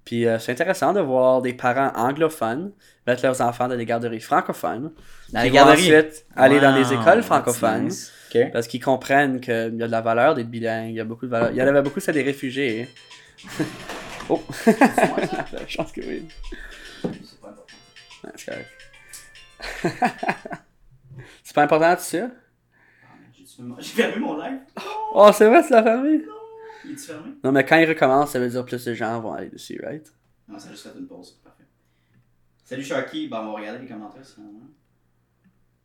Puis 0.04 0.26
euh, 0.26 0.38
c'est 0.38 0.52
intéressant 0.52 0.92
de 0.92 1.00
voir 1.00 1.42
des 1.42 1.52
parents 1.52 1.92
anglophones 1.94 2.72
mettre 3.06 3.22
leurs 3.22 3.40
enfants 3.40 3.68
dans 3.68 3.76
des 3.76 3.84
garderies 3.84 4.20
francophones. 4.20 4.92
Dans 5.32 5.42
les 5.42 5.50
garderies. 5.50 5.94
ensuite 5.94 6.24
aller 6.36 6.60
dans 6.60 6.74
des 6.74 6.92
écoles 6.92 7.22
francophones. 7.22 7.84
nice. 7.84 8.12
Parce 8.52 8.66
qu'ils 8.66 8.82
comprennent 8.82 9.40
qu'il 9.40 9.54
y 9.54 9.82
a 9.82 9.86
de 9.86 9.92
la 9.92 10.00
valeur 10.00 10.34
d'être 10.34 10.50
bilingue, 10.50 10.90
il 10.90 10.96
y 10.96 11.00
a 11.00 11.04
beaucoup 11.04 11.26
de 11.26 11.30
valeur. 11.30 11.50
Il 11.50 11.56
y 11.56 11.62
en 11.62 11.66
avait 11.66 11.82
beaucoup, 11.82 12.00
c'est 12.00 12.12
des 12.12 12.22
réfugiés. 12.22 12.88
oh! 14.28 14.42
La 14.66 15.66
chance 15.66 15.92
que 15.92 16.00
oui. 16.00 16.28
C'est 18.36 18.46
correct. 18.46 18.68
c'est 21.42 21.54
pas 21.54 21.62
important, 21.64 21.96
tu 21.96 22.02
sais? 22.02 22.28
J'ai 23.78 23.92
fermé 24.02 24.16
mon 24.18 24.38
live. 24.38 24.58
Oh, 25.14 25.30
c'est 25.34 25.46
vrai, 25.46 25.62
tu 25.66 25.72
l'as 25.72 25.82
fermé? 25.82 26.22
Il 26.84 26.92
est 26.92 26.96
fermé? 26.96 27.32
Non, 27.44 27.52
mais 27.52 27.64
quand 27.64 27.76
il 27.76 27.88
recommence, 27.88 28.30
ça 28.30 28.38
veut 28.38 28.48
dire 28.48 28.64
plus 28.64 28.82
de 28.84 28.94
gens 28.94 29.20
vont 29.20 29.32
aller 29.32 29.50
dessus, 29.50 29.80
right? 29.84 30.10
Non, 30.48 30.58
ça 30.58 30.68
a 30.68 30.70
juste 30.72 30.84
fait 30.90 30.98
une 30.98 31.06
pause. 31.06 31.38
Parfait. 31.44 31.64
Salut 32.64 32.84
Sharky. 32.84 33.28
Bon, 33.28 33.38
on 33.38 33.52
va 33.52 33.58
regarder 33.58 33.80
les 33.80 33.88
commentaires 33.88 34.24
sinon. 34.24 34.48
hein. 34.62 34.68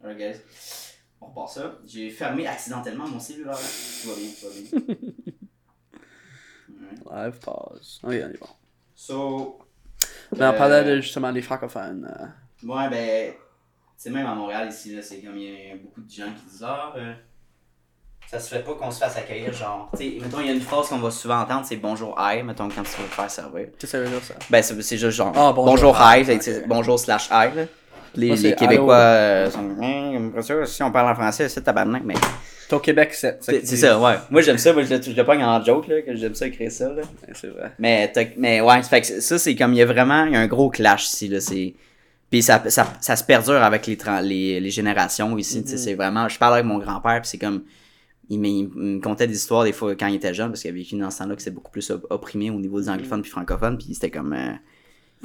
Alright, 0.01 0.17
guys. 0.17 0.84
On 1.21 1.27
repart 1.27 1.49
ça. 1.49 1.75
J'ai 1.85 2.09
fermé 2.09 2.47
accidentellement 2.47 3.07
mon 3.07 3.19
cellulaire. 3.19 3.57
Tout 3.57 4.09
va 4.09 4.15
bien, 4.15 4.29
tout 4.39 4.47
va 4.47 4.81
bien. 4.81 4.95
Live 7.11 7.39
pause. 7.39 7.99
Oui, 8.03 8.21
on 8.23 8.29
est 8.29 8.39
bon. 8.39 8.47
So. 8.95 9.59
Mais 10.37 10.45
on 10.45 10.49
euh, 10.49 10.53
parlait 10.53 10.83
de, 10.83 11.01
justement 11.01 11.31
des 11.31 11.41
francophones. 11.41 12.07
euh. 12.19 12.67
Ouais, 12.67 12.89
ben. 12.89 13.33
Sais, 13.97 14.09
même 14.09 14.25
à 14.25 14.35
Montréal, 14.35 14.67
ici, 14.69 14.93
là, 14.93 15.01
c'est 15.01 15.21
comme 15.21 15.37
il 15.37 15.67
y 15.67 15.71
a 15.71 15.75
beaucoup 15.77 16.01
de 16.01 16.09
gens 16.09 16.25
qui 16.33 16.45
disent 16.51 16.65
Ah, 16.67 16.93
euh, 16.97 17.13
ça 18.27 18.39
se 18.39 18.53
fait 18.53 18.61
pas 18.61 18.73
qu'on 18.73 18.91
se 18.91 18.99
fasse 18.99 19.15
accueillir. 19.17 19.53
Genre, 19.53 19.89
tu 19.95 20.03
sais, 20.03 20.17
mettons, 20.21 20.41
il 20.41 20.47
y 20.47 20.49
a 20.49 20.53
une 20.53 20.59
phrase 20.61 20.89
qu'on 20.89 20.99
va 20.99 21.11
souvent 21.11 21.39
entendre 21.39 21.65
c'est 21.65 21.77
bonjour, 21.77 22.13
hi, 22.19 22.43
mettons, 22.43 22.67
quand 22.67 22.83
tu 22.83 23.01
vas 23.01 23.07
te 23.07 23.13
faire 23.13 23.31
servir. 23.31 23.67
Qu'est-ce 23.67 23.79
que 23.79 23.87
ça 23.87 23.99
veut 24.01 24.09
dire, 24.09 24.21
ça? 24.23 24.33
Ben, 24.49 24.61
c'est 24.61 24.81
c'est 24.81 24.97
juste 24.97 25.15
genre 25.15 25.31
Ah, 25.35 25.53
bonjour, 25.53 25.93
bonjour, 25.93 25.97
hi, 25.97 26.21
hi, 26.21 26.25
c'est- 26.25 26.35
ok. 26.35 26.41
c'est 26.43 26.67
bonjour 26.67 26.99
slash 26.99 27.27
hi. 27.27 27.55
Là. 27.55 27.65
Les, 28.15 28.27
Moi, 28.27 28.37
c'est 28.37 28.43
les 28.49 28.55
Québécois 28.55 28.95
euh, 28.95 29.51
sont 29.51 29.59
Hum, 29.59 30.33
si 30.65 30.83
on 30.83 30.91
parle 30.91 31.11
en 31.11 31.15
français, 31.15 31.49
c'est 31.49 31.61
tabarnak, 31.61 32.03
mais. 32.05 32.15
C'est 32.67 32.73
au 32.75 32.79
Québec, 32.79 33.13
c'est. 33.13 33.37
C'est 33.41 33.65
c'est 33.65 33.77
ça, 33.77 33.99
ouais. 33.99 34.15
Moi, 34.31 34.41
j'aime 34.41 34.57
ça, 34.57 34.73
moi, 34.73 34.83
je, 34.83 35.01
je 35.01 35.11
le 35.15 35.23
pogne 35.23 35.43
en 35.43 35.63
joke, 35.63 35.87
là, 35.87 36.01
que 36.01 36.15
j'aime 36.15 36.33
ça 36.33 36.47
écrire 36.47 36.71
ça, 36.71 36.89
là. 36.89 37.01
Ouais, 37.03 37.33
C'est 37.33 37.47
vrai. 37.47 37.71
Mais, 37.77 38.11
t'as- 38.11 38.25
mais 38.37 38.61
ouais, 38.61 38.81
fait 38.83 39.01
que 39.01 39.07
ça, 39.21 39.37
c'est 39.37 39.55
comme, 39.55 39.73
il 39.73 39.77
y 39.77 39.81
a 39.81 39.85
vraiment, 39.85 40.25
il 40.25 40.33
y 40.33 40.35
a 40.35 40.39
un 40.39 40.47
gros 40.47 40.69
clash 40.69 41.05
ici, 41.07 41.27
là, 41.27 41.39
c'est... 41.39 41.75
Puis 42.31 42.41
ça, 42.41 42.61
ça, 42.69 42.91
ça 43.01 43.15
se 43.15 43.23
perdure 43.23 43.61
avec 43.61 43.85
les, 43.85 43.95
les, 44.23 44.59
les 44.59 44.69
générations 44.71 45.37
ici, 45.37 45.61
tu 45.63 45.69
sais, 45.69 45.75
Mhm. 45.75 45.79
c'est 45.81 45.93
vraiment... 45.93 46.27
Je 46.27 46.39
parle 46.39 46.53
avec 46.55 46.65
mon 46.65 46.79
grand-père, 46.79 47.21
puis 47.21 47.29
c'est 47.29 47.37
comme... 47.37 47.63
Il 48.29 48.39
me, 48.39 48.47
il 48.47 48.67
me 48.73 48.99
contait 48.99 49.27
des 49.27 49.35
histoires, 49.35 49.63
des 49.63 49.71
fois, 49.73 49.93
quand 49.95 50.07
il 50.07 50.15
était 50.15 50.33
jeune, 50.33 50.47
parce 50.49 50.61
qu'il 50.63 50.71
a 50.71 50.73
vécu 50.73 50.95
dans 50.97 51.11
ce 51.11 51.19
temps-là, 51.19 51.35
que 51.35 51.41
c'était 51.43 51.53
beaucoup 51.53 51.69
plus 51.71 51.87
op- 51.91 52.07
opprimé 52.09 52.49
au 52.49 52.59
niveau 52.59 52.81
des 52.81 52.89
anglophones 52.89 53.21
puis 53.21 53.29
francophones, 53.29 53.77
puis 53.77 53.93
c'était 53.93 54.09
comme... 54.09 54.33
euh, 54.33 54.53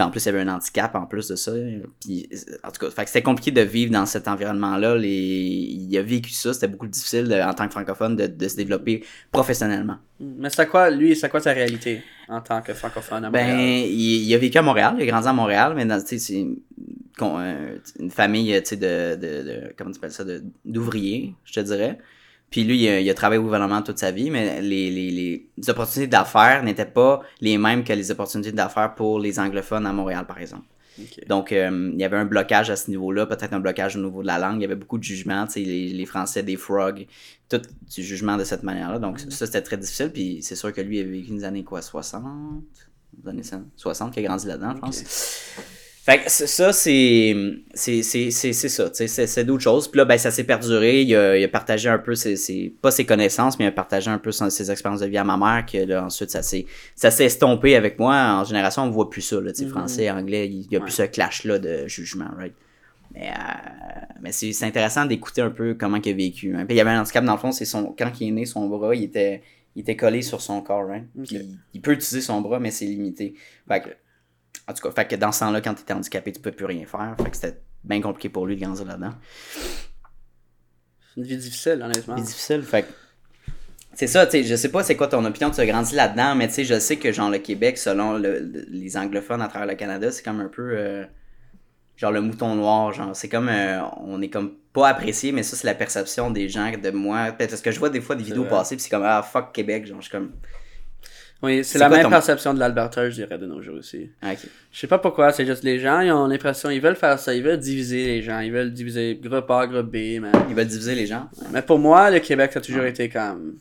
Puis 0.00 0.06
en 0.06 0.10
plus, 0.10 0.24
il 0.24 0.26
y 0.26 0.28
avait 0.30 0.40
un 0.40 0.48
handicap 0.48 0.94
en 0.94 1.04
plus 1.04 1.28
de 1.28 1.36
ça. 1.36 1.52
Puis, 2.00 2.26
en 2.64 2.70
tout 2.70 2.86
cas, 2.86 3.04
c'était 3.04 3.20
compliqué 3.20 3.50
de 3.50 3.60
vivre 3.60 3.92
dans 3.92 4.06
cet 4.06 4.28
environnement-là. 4.28 4.96
Les... 4.96 5.10
Il 5.10 5.94
a 5.98 6.02
vécu 6.02 6.30
ça, 6.30 6.54
c'était 6.54 6.68
beaucoup 6.68 6.86
difficile 6.86 7.28
de- 7.28 7.34
en 7.38 7.52
tant 7.52 7.66
que 7.66 7.72
francophone 7.72 8.16
de, 8.16 8.26
de 8.26 8.48
se 8.48 8.56
développer 8.56 9.04
professionnellement. 9.30 9.98
Mais 10.18 10.48
c'est 10.48 10.66
quoi, 10.66 10.88
lui, 10.88 11.14
c'est 11.14 11.28
quoi 11.28 11.42
ta 11.42 11.52
réalité 11.52 12.02
en 12.30 12.40
tant 12.40 12.62
que 12.62 12.72
francophone 12.72 13.26
à 13.26 13.30
Ben, 13.30 13.46
Montréal? 13.46 13.60
il, 13.90 14.26
il 14.26 14.34
a 14.34 14.38
vécu 14.38 14.56
à 14.56 14.62
Montréal, 14.62 14.94
il 14.96 15.02
a 15.02 15.06
grandi 15.06 15.28
à 15.28 15.32
Montréal, 15.34 15.74
mais 15.76 15.84
dans, 15.84 16.02
une, 16.34 16.56
euh, 17.20 17.76
une 17.98 18.10
famille, 18.10 18.52
de, 18.76 19.16
de, 19.16 19.16
de- 19.16 19.74
comment 19.76 19.90
tu 19.90 19.98
appelles 19.98 20.12
ça, 20.12 20.24
de- 20.24 20.42
d'ouvriers, 20.64 21.34
je 21.44 21.52
te 21.52 21.60
dirais. 21.60 21.98
Puis 22.50 22.64
lui, 22.64 22.82
il 22.82 22.88
a, 22.88 23.00
il 23.00 23.08
a 23.08 23.14
travaillé 23.14 23.38
au 23.38 23.44
gouvernement 23.44 23.80
toute 23.82 23.98
sa 23.98 24.10
vie, 24.10 24.30
mais 24.30 24.60
les, 24.60 24.90
les, 24.90 25.10
les, 25.56 25.70
opportunités 25.70 26.08
d'affaires 26.08 26.62
n'étaient 26.64 26.84
pas 26.84 27.20
les 27.40 27.58
mêmes 27.58 27.84
que 27.84 27.92
les 27.92 28.10
opportunités 28.10 28.52
d'affaires 28.52 28.94
pour 28.94 29.20
les 29.20 29.38
anglophones 29.38 29.86
à 29.86 29.92
Montréal, 29.92 30.26
par 30.26 30.38
exemple. 30.38 30.66
Ok. 30.98 31.28
Donc, 31.28 31.52
euh, 31.52 31.90
il 31.92 32.00
y 32.00 32.04
avait 32.04 32.16
un 32.16 32.24
blocage 32.24 32.68
à 32.68 32.76
ce 32.76 32.90
niveau-là, 32.90 33.26
peut-être 33.26 33.52
un 33.52 33.60
blocage 33.60 33.96
au 33.96 34.00
niveau 34.00 34.22
de 34.22 34.26
la 34.26 34.38
langue. 34.38 34.56
Il 34.56 34.62
y 34.62 34.64
avait 34.64 34.74
beaucoup 34.74 34.98
de 34.98 35.04
jugements, 35.04 35.46
tu 35.46 35.52
sais, 35.52 35.60
les, 35.60 35.88
les 35.88 36.06
Français, 36.06 36.42
des 36.42 36.56
frogs, 36.56 37.06
tout 37.48 37.62
du 37.94 38.02
jugement 38.02 38.36
de 38.36 38.44
cette 38.44 38.64
manière-là. 38.64 38.98
Donc, 38.98 39.20
ça, 39.20 39.46
c'était 39.46 39.62
très 39.62 39.76
difficile. 39.76 40.10
Puis, 40.12 40.40
c'est 40.42 40.56
sûr 40.56 40.72
que 40.72 40.80
lui, 40.80 40.98
il 40.98 41.06
a 41.06 41.10
vécu 41.10 41.30
une 41.30 41.44
années, 41.44 41.64
quoi, 41.64 41.80
60 41.80 42.24
des 43.12 43.28
années 43.28 43.42
60, 43.76 44.12
qui 44.12 44.20
a 44.20 44.22
grandi 44.22 44.46
là-dedans, 44.46 44.74
je 44.74 44.80
pense. 44.80 45.04
Fait 46.02 46.18
que 46.24 46.30
ça, 46.30 46.72
c'est 46.72 47.34
c'est 47.74 48.02
c'est 48.02 48.30
c'est 48.30 48.52
c'est 48.54 48.68
ça, 48.70 48.88
tu 48.88 49.06
sais, 49.06 49.26
c'est 49.26 49.44
d'autres 49.44 49.62
choses. 49.62 49.86
Puis 49.86 49.98
là, 49.98 50.06
ben, 50.06 50.16
ça 50.16 50.30
s'est 50.30 50.44
perduré. 50.44 51.02
Il 51.02 51.14
a, 51.14 51.36
il 51.36 51.44
a 51.44 51.48
partagé 51.48 51.90
un 51.90 51.98
peu 51.98 52.14
ses, 52.14 52.36
ses- 52.36 52.74
pas 52.80 52.90
ses 52.90 53.04
connaissances, 53.04 53.58
mais 53.58 53.66
il 53.66 53.68
a 53.68 53.72
partagé 53.72 54.10
un 54.10 54.16
peu 54.18 54.32
son- 54.32 54.48
ses 54.48 54.70
expériences 54.70 55.00
de 55.00 55.06
vie 55.06 55.18
à 55.18 55.24
ma 55.24 55.36
mère. 55.36 55.66
Que 55.66 55.76
là, 55.84 56.04
ensuite, 56.06 56.30
ça 56.30 56.42
s'est 56.42 56.64
ça 56.96 57.10
s'est 57.10 57.26
estompé 57.26 57.76
avec 57.76 57.98
moi. 57.98 58.16
En 58.40 58.44
génération, 58.44 58.82
on 58.84 58.90
voit 58.90 59.10
plus 59.10 59.20
ça, 59.20 59.40
là, 59.42 59.52
tu 59.52 59.64
sais, 59.64 59.68
français, 59.68 60.10
anglais, 60.10 60.48
il 60.48 60.66
y 60.72 60.76
a 60.76 60.80
plus 60.80 60.90
ce 60.92 61.02
clash-là 61.02 61.58
de 61.58 61.86
jugement, 61.86 62.30
right? 62.36 62.54
Mais, 63.12 63.28
euh, 63.28 64.00
mais 64.22 64.32
c'est 64.32 64.52
c'est 64.54 64.64
intéressant 64.64 65.04
d'écouter 65.04 65.42
un 65.42 65.50
peu 65.50 65.74
comment 65.74 65.98
il 66.02 66.10
a 66.10 66.14
vécu. 66.14 66.54
hein. 66.56 66.64
Puis 66.64 66.74
il 66.76 66.78
y 66.78 66.80
avait 66.80 66.90
un 66.90 67.00
handicap 67.02 67.24
dans 67.24 67.32
le 67.34 67.38
fond, 67.38 67.52
c'est 67.52 67.66
son 67.66 67.94
quand 67.96 68.10
il 68.20 68.28
est 68.28 68.30
né, 68.30 68.46
son 68.46 68.68
bras, 68.68 68.94
il 68.94 69.04
était 69.04 69.42
il 69.76 69.82
était 69.82 69.96
collé 69.96 70.22
sur 70.22 70.40
son 70.40 70.62
corps, 70.62 70.86
right? 70.86 71.04
Puis 71.12 71.36
Ok. 71.36 71.42
il, 71.42 71.58
il 71.74 71.80
peut 71.82 71.92
utiliser 71.92 72.22
son 72.22 72.40
bras, 72.40 72.58
mais 72.58 72.70
c'est 72.70 72.86
limité. 72.86 73.34
Fait 73.68 73.80
que, 73.82 73.88
en 74.70 74.74
tout 74.74 74.82
cas, 74.88 74.90
fait 74.94 75.06
que 75.08 75.16
dans 75.16 75.32
ce 75.32 75.40
temps-là, 75.40 75.60
quand 75.60 75.74
tu 75.74 75.82
étais 75.82 75.92
handicapé, 75.92 76.32
tu 76.32 76.40
peux 76.40 76.52
plus 76.52 76.66
rien 76.66 76.86
faire. 76.86 77.14
Fait 77.22 77.30
que 77.30 77.36
c'était 77.36 77.60
bien 77.84 78.00
compliqué 78.00 78.28
pour 78.28 78.46
lui 78.46 78.56
de 78.56 78.62
grandir 78.64 78.84
là-dedans. 78.86 79.12
C'est 81.14 81.20
une 81.20 81.26
vie 81.26 81.36
difficile, 81.36 81.82
honnêtement. 81.82 82.16
C'est 82.16 82.24
difficile, 82.24 82.62
fait 82.62 82.82
que- 82.82 82.88
C'est 83.94 84.06
ça, 84.06 84.24
tu 84.26 84.32
sais, 84.32 84.44
je 84.44 84.54
sais 84.54 84.70
pas 84.70 84.82
c'est 84.84 84.94
quoi 84.96 85.08
ton 85.08 85.24
opinion, 85.24 85.50
tu 85.50 85.60
as 85.60 85.66
grandi 85.66 85.94
là-dedans, 85.94 86.34
mais 86.36 86.46
tu 86.48 86.54
sais, 86.54 86.64
je 86.64 86.78
sais 86.78 86.96
que 86.96 87.10
genre 87.12 87.28
le 87.28 87.38
Québec, 87.38 87.76
selon 87.76 88.14
le- 88.16 88.38
le- 88.38 88.64
les 88.70 88.96
anglophones 88.96 89.42
à 89.42 89.48
travers 89.48 89.66
le 89.66 89.74
Canada, 89.74 90.10
c'est 90.12 90.22
comme 90.22 90.40
un 90.40 90.48
peu 90.48 90.72
euh, 90.78 91.04
genre 91.96 92.12
le 92.12 92.20
mouton 92.20 92.54
noir, 92.54 92.92
genre 92.92 93.14
c'est 93.16 93.28
comme 93.28 93.48
euh, 93.48 93.82
on 93.98 94.22
est 94.22 94.28
comme 94.30 94.54
pas 94.72 94.88
apprécié, 94.88 95.32
mais 95.32 95.42
ça 95.42 95.56
c'est 95.56 95.66
la 95.66 95.74
perception 95.74 96.30
des 96.30 96.48
gens 96.48 96.70
de 96.80 96.90
moi. 96.90 97.32
Parce 97.32 97.60
que 97.60 97.72
je 97.72 97.78
vois 97.80 97.90
des 97.90 98.00
fois 98.00 98.14
des 98.14 98.22
vidéos 98.22 98.44
passer, 98.48 98.76
puis 98.76 98.84
c'est 98.84 98.90
comme 98.90 99.02
ah 99.04 99.22
fuck 99.22 99.52
Québec, 99.52 99.86
genre 99.86 99.98
je 100.00 100.04
suis 100.04 100.12
comme 100.12 100.30
Oui, 101.42 101.64
c'est 101.64 101.78
la 101.78 101.88
quoi 101.88 101.96
même 101.96 102.04
ton- 102.04 102.10
perception 102.10 102.52
de 102.52 102.58
l'Alberta, 102.58 103.08
je 103.08 103.14
dirais, 103.14 103.38
de 103.38 103.46
nos 103.46 103.62
jours 103.62 103.76
aussi. 103.78 104.10
ah, 104.20 104.32
ok. 104.32 104.38
Je 104.72 104.78
sais 104.78 104.86
pas 104.86 104.98
pourquoi, 104.98 105.32
c'est 105.32 105.46
juste 105.46 105.62
les 105.64 105.78
gens, 105.78 106.00
ils 106.00 106.12
ont 106.12 106.26
l'impression, 106.26 106.68
ils 106.70 106.80
veulent 106.80 106.96
faire 106.96 107.18
ça, 107.18 107.34
ils 107.34 107.42
veulent 107.42 107.58
diviser 107.58 108.04
les 108.06 108.22
gens, 108.22 108.40
ils 108.40 108.52
veulent 108.52 108.72
diviser 108.72 109.18
groupe 109.22 109.50
A, 109.50 109.66
groupe 109.66 109.86
B, 109.90 110.20
mais... 110.20 110.30
Ils 110.50 110.54
veulent 110.54 110.66
diviser 110.66 110.94
les 110.94 111.06
gens? 111.06 111.28
Mais 111.50 111.62
pour 111.62 111.78
moi, 111.78 112.10
le 112.10 112.18
Québec, 112.20 112.52
ça 112.52 112.58
a 112.58 112.62
toujours 112.62 112.84
été 112.84 113.08
comme, 113.08 113.54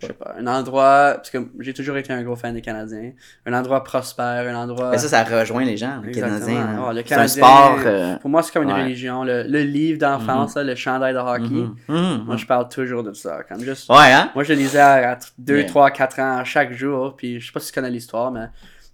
je 0.00 0.06
sais 0.06 0.12
pas, 0.12 0.34
un 0.38 0.46
endroit, 0.46 1.14
parce 1.16 1.30
que 1.30 1.38
j'ai 1.60 1.74
toujours 1.74 1.96
été 1.96 2.12
un 2.12 2.22
gros 2.22 2.36
fan 2.36 2.54
des 2.54 2.60
Canadiens, 2.60 3.12
un 3.46 3.52
endroit 3.52 3.82
prospère, 3.82 4.46
un 4.48 4.54
endroit... 4.54 4.90
Mais 4.90 4.98
ça, 4.98 5.08
ça 5.08 5.24
rejoint 5.24 5.64
les 5.64 5.76
gens, 5.76 6.00
les 6.02 6.10
Exactement. 6.10 6.38
Canadiens. 6.38 6.60
hein. 6.78 6.84
Oh, 6.88 6.92
le 6.92 7.02
c'est 7.04 7.14
un 7.14 7.26
sport. 7.28 7.78
euh, 7.84 8.16
Pour 8.18 8.30
moi, 8.30 8.42
c'est 8.42 8.52
comme 8.52 8.62
une 8.62 8.72
ouais. 8.72 8.82
religion. 8.82 9.24
Le, 9.24 9.42
le 9.42 9.62
livre 9.62 9.98
d'enfance, 9.98 10.54
là, 10.54 10.62
le 10.64 10.74
chandail 10.74 11.14
de 11.14 11.18
hockey, 11.18 11.44
mhm, 11.48 11.74
mhm, 11.88 12.24
moi, 12.26 12.36
je 12.36 12.46
parle 12.46 12.68
toujours 12.68 13.02
de 13.02 13.12
ça. 13.12 13.40
Comme 13.48 13.60
juste... 13.62 13.90
Ouais, 13.90 14.12
hein? 14.12 14.30
Moi, 14.34 14.44
je 14.44 14.52
le 14.52 14.58
lisais 14.60 14.78
à 14.80 15.18
2, 15.38 15.56
Yeah. 15.58 15.66
3, 15.66 15.90
4 15.90 16.18
ans 16.20 16.44
chaque 16.44 16.72
jour. 16.72 17.16
Puis 17.16 17.40
je 17.40 17.46
sais 17.46 17.52
pas 17.52 17.60
si 17.60 17.68
tu 17.68 17.74
connais 17.74 17.90
l'histoire, 17.90 18.30
mais, 18.30 18.46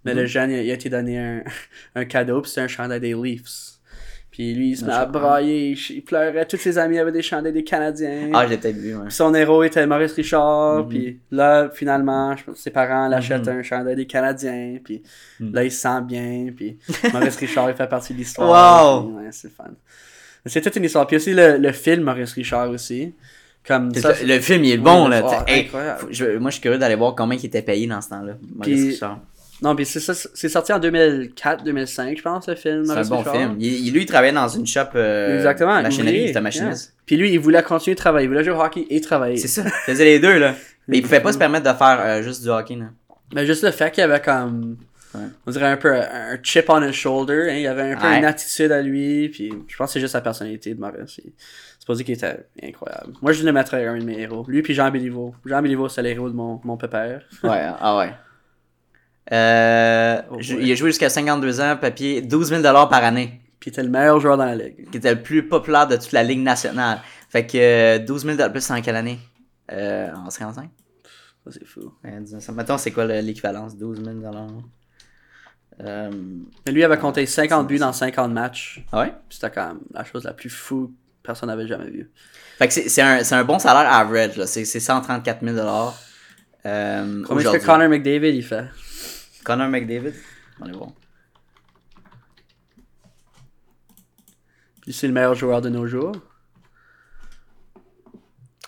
mais 0.05 0.13
le 0.15 0.25
jeune, 0.25 0.49
il 0.49 0.57
a, 0.59 0.61
il 0.63 0.71
a 0.71 0.73
été 0.73 0.89
donné 0.89 1.19
un, 1.19 1.43
un 1.95 2.05
cadeau, 2.05 2.41
puis 2.41 2.49
c'était 2.49 2.61
un 2.61 2.67
chandail 2.67 2.99
des 2.99 3.13
Leafs. 3.13 3.74
Puis 4.35 4.53
lui, 4.53 4.71
il 4.71 4.75
se 4.77 4.83
met 4.83 4.91
à 4.91 5.05
brailler, 5.05 5.77
il, 5.91 6.01
pleurait. 6.01 6.45
Tous 6.45 6.57
ses 6.57 6.77
amis 6.77 6.99
avaient 6.99 7.13
des 7.13 7.21
chandails 7.21 7.53
des 7.53 7.63
Canadiens. 7.63 8.31
Ah, 8.33 8.43
je 8.45 8.49
l'ai 8.51 8.57
peut-être 8.57 8.75
vu, 8.75 8.93
ouais. 8.93 9.03
Puis 9.05 9.13
son 9.13 9.33
héros 9.33 9.63
était 9.63 9.87
Maurice 9.87 10.11
Richard. 10.11 10.83
Mhm. 10.83 10.89
Puis 10.89 11.19
là, 11.31 11.69
finalement, 11.73 12.35
je 12.35 12.43
pense 12.43 12.55
que 12.57 12.61
ses 12.61 12.69
parents 12.69 13.07
l'achètent 13.07 13.47
un 13.47 13.63
chandail 13.63 13.95
des 13.95 14.05
Canadiens. 14.05 14.77
Puis 14.83 15.01
Mhm. 15.39 15.53
là, 15.53 15.63
il 15.63 15.71
se 15.71 15.79
sent 15.79 16.01
bien. 16.05 16.47
Puis 16.53 16.77
Maurice 17.13 17.37
Richard, 17.37 17.69
il 17.69 17.77
fait 17.77 17.87
partie 17.87 18.11
de 18.11 18.17
l'histoire. 18.17 19.05
Wow! 19.05 19.11
Ouais, 19.19 19.29
c'est 19.31 19.49
fun. 19.49 19.63
C'est 20.45 20.59
toute 20.59 20.75
une 20.75 20.83
histoire. 20.83 21.07
Puis 21.07 21.15
aussi 21.15 21.33
le, 21.33 21.55
le 21.57 21.71
film 21.71 22.03
Maurice 22.03 22.33
Richard 22.33 22.69
aussi. 22.71 23.13
Comme 23.65 23.93
ça, 23.95 24.11
le, 24.21 24.27
le 24.35 24.39
film, 24.41 24.65
il 24.65 24.71
est 24.73 24.77
bon, 24.77 25.07
là. 25.07 25.21
oh. 25.25 25.43
Hey, 25.47 25.61
incroyable. 25.65 25.99
faut- 26.01 26.07
je- 26.11 26.37
moi, 26.37 26.51
je 26.51 26.55
suis 26.55 26.61
curieux 26.61 26.77
d'aller 26.77 26.95
voir 26.95 27.15
combien 27.15 27.37
il 27.37 27.45
était 27.45 27.61
payé 27.63 27.87
dans 27.87 28.01
ce 28.01 28.09
temps-là. 28.09 28.33
Maurice 28.53 28.75
Puis- 28.81 28.89
Richard. 28.91 29.21
Non, 29.61 29.73
mais 29.73 29.85
c'est 29.85 29.99
ça, 30.01 30.13
c'est 30.13 30.49
sorti 30.49 30.73
en 30.73 30.79
2004-2005, 30.79 32.17
je 32.17 32.21
pense, 32.21 32.47
le 32.47 32.55
film. 32.55 32.85
C'est 32.85 32.91
un 32.91 33.01
bon 33.03 33.17
Richard. 33.19 33.33
film. 33.35 33.55
Il, 33.59 33.93
lui, 33.93 34.01
il 34.01 34.05
travaillait 34.05 34.33
dans 34.33 34.47
une 34.47 34.67
shop. 34.67 34.81
Euh, 34.95 35.35
Exactement. 35.37 35.81
Machinerie, 35.81 36.23
il 36.23 36.29
était 36.29 36.41
machiniste. 36.41 36.85
yeah. 36.85 37.01
Puis 37.05 37.17
lui, 37.17 37.31
il 37.31 37.39
voulait 37.39 37.63
continuer 37.63 37.95
de 37.95 37.99
travailler. 37.99 38.25
Il 38.25 38.29
voulait 38.29 38.43
jouer 38.43 38.53
au 38.53 38.61
hockey 38.61 38.85
et 38.89 38.99
travailler. 39.01 39.37
C'est 39.37 39.47
ça. 39.47 39.63
Il 39.65 39.71
faisait 39.93 40.05
les 40.05 40.19
deux, 40.19 40.37
là. 40.39 40.55
Mais 40.87 40.97
il 40.97 41.01
pouvait 41.03 41.21
pas 41.21 41.33
se 41.33 41.37
permettre 41.37 41.71
de 41.71 41.77
faire 41.77 41.99
euh, 41.99 42.21
juste 42.21 42.43
du 42.43 42.49
hockey, 42.49 42.75
là. 42.75 42.85
Mais 43.33 43.45
juste 43.45 43.63
le 43.63 43.71
fait 43.71 43.91
qu'il 43.91 44.03
avait 44.03 44.21
comme. 44.21 44.77
Ouais. 45.15 45.21
On 45.47 45.51
dirait 45.51 45.67
un 45.67 45.77
peu 45.77 45.93
un 45.95 46.37
chip 46.43 46.65
on 46.69 46.81
his 46.83 46.93
shoulder. 46.93 47.47
Hein? 47.49 47.55
Il 47.55 47.67
avait 47.67 47.93
un 47.93 47.97
peu 47.97 48.05
Ouais. 48.07 48.17
une 48.19 48.25
attitude 48.25 48.71
à 48.71 48.81
lui. 48.81 49.29
Puis 49.29 49.51
je 49.67 49.77
pense 49.77 49.87
que 49.89 49.93
c'est 49.93 49.99
juste 50.01 50.11
sa 50.11 50.21
personnalité 50.21 50.73
de 50.75 50.79
Maurice. 50.79 51.19
C'est 51.79 51.87
pas 51.87 51.95
dit 51.95 52.03
qu'il 52.03 52.15
était 52.15 52.45
incroyable. 52.61 53.13
Moi, 53.21 53.31
je 53.31 53.43
le 53.45 53.51
mettrais 53.53 53.85
un 53.85 53.97
de 53.97 54.03
mes 54.03 54.19
héros. 54.19 54.43
Lui, 54.47 54.61
puis 54.61 54.73
Jean 54.73 54.91
Béliveau. 54.91 55.33
Jean 55.45 55.61
Béliveau, 55.61 55.87
c'est 55.87 56.01
l'héros 56.01 56.29
de 56.29 56.35
mon, 56.35 56.59
mon 56.63 56.75
pépère. 56.77 57.21
Ouais, 57.43 57.61
ah 57.79 57.97
ouais. 57.97 58.11
Euh, 59.31 60.21
Oh, 60.29 60.35
ouais. 60.35 60.43
Il 60.61 60.71
a 60.71 60.75
joué 60.75 60.89
jusqu'à 60.89 61.09
52 61.09 61.61
ans, 61.61 61.77
papier, 61.79 62.21
12 62.21 62.49
000 62.49 62.61
par 62.61 62.93
année, 63.03 63.41
Puis 63.59 63.69
il 63.69 63.73
était 63.73 63.83
le 63.83 63.89
meilleur 63.89 64.19
joueur 64.19 64.37
dans 64.37 64.45
la 64.45 64.55
ligue. 64.55 64.89
qui 64.91 64.97
était 64.97 65.13
le 65.13 65.21
plus 65.21 65.47
populaire 65.47 65.87
de 65.87 65.95
toute 65.95 66.11
la 66.11 66.23
Ligue 66.23 66.41
nationale. 66.41 66.99
Fait 67.29 67.45
que 67.45 67.57
euh, 67.57 67.99
12 67.99 68.25
000 68.37 68.49
plus, 68.51 68.71
en 68.71 68.81
quelle 68.81 68.95
année? 68.95 69.19
Euh, 69.71 70.11
En 70.13 70.29
55 70.29 70.69
Ça, 71.45 71.51
c'est 71.51 71.65
fou. 71.65 71.91
Ouais. 72.03 72.19
Mettons, 72.53 72.77
c'est 72.77 72.91
quoi 72.91 73.05
le- 73.05 73.19
l'équivalence 73.21 73.75
12 73.75 74.03
000 74.03 74.17
euh, 75.81 76.11
Mais 76.65 76.71
lui, 76.71 76.83
avait 76.83 76.97
compté 76.97 77.25
50 77.25 77.67
buts 77.67 77.79
dans 77.79 77.91
50 77.91 78.31
matchs. 78.31 78.85
ah 78.91 79.01
ouais? 79.01 79.13
C'était 79.29 79.49
quand 79.49 79.67
même 79.69 79.79
la 79.93 80.03
chose 80.03 80.23
la 80.23 80.33
plus 80.33 80.49
fou 80.49 80.87
que 80.87 81.27
personne 81.27 81.49
n'avait 81.49 81.67
jamais 81.67 81.89
vue. 81.89 82.11
Fait 82.57 82.67
que 82.67 82.73
c'est 82.73 83.01
un, 83.01 83.43
bon 83.43 83.59
salaire 83.59 83.91
average. 83.91 84.41
C'est 84.45 84.63
c'est 84.63 84.79
134 84.79 85.43
000 85.43 85.57
euh, 86.65 87.23
Combien 87.27 87.51
est-ce 87.53 87.59
que. 87.59 87.65
Connor 87.65 87.89
McDavid, 87.89 88.29
il 88.35 88.43
fait? 88.43 88.65
Connor 89.45 89.69
McDavid? 89.69 90.13
On 90.59 90.65
est 90.67 90.71
bon. 90.73 90.93
Puis 94.81 94.91
c'est 94.93 95.07
le 95.07 95.13
meilleur 95.13 95.35
joueur 95.35 95.61
de 95.61 95.69
nos 95.69 95.87
jours. 95.87 96.13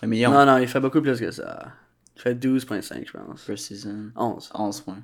Un 0.01 0.07
million 0.07 0.31
Non, 0.31 0.45
non, 0.45 0.57
il 0.57 0.67
fait 0.67 0.79
beaucoup 0.79 1.01
plus 1.01 1.19
que 1.19 1.31
ça. 1.31 1.71
Il 2.15 2.21
fait 2.21 2.35
12,5, 2.35 3.05
je 3.07 3.11
pense. 3.11 3.43
per 3.43 3.57
season. 3.57 4.11
11. 4.15 4.51
11 4.53 4.81
points. 4.81 4.97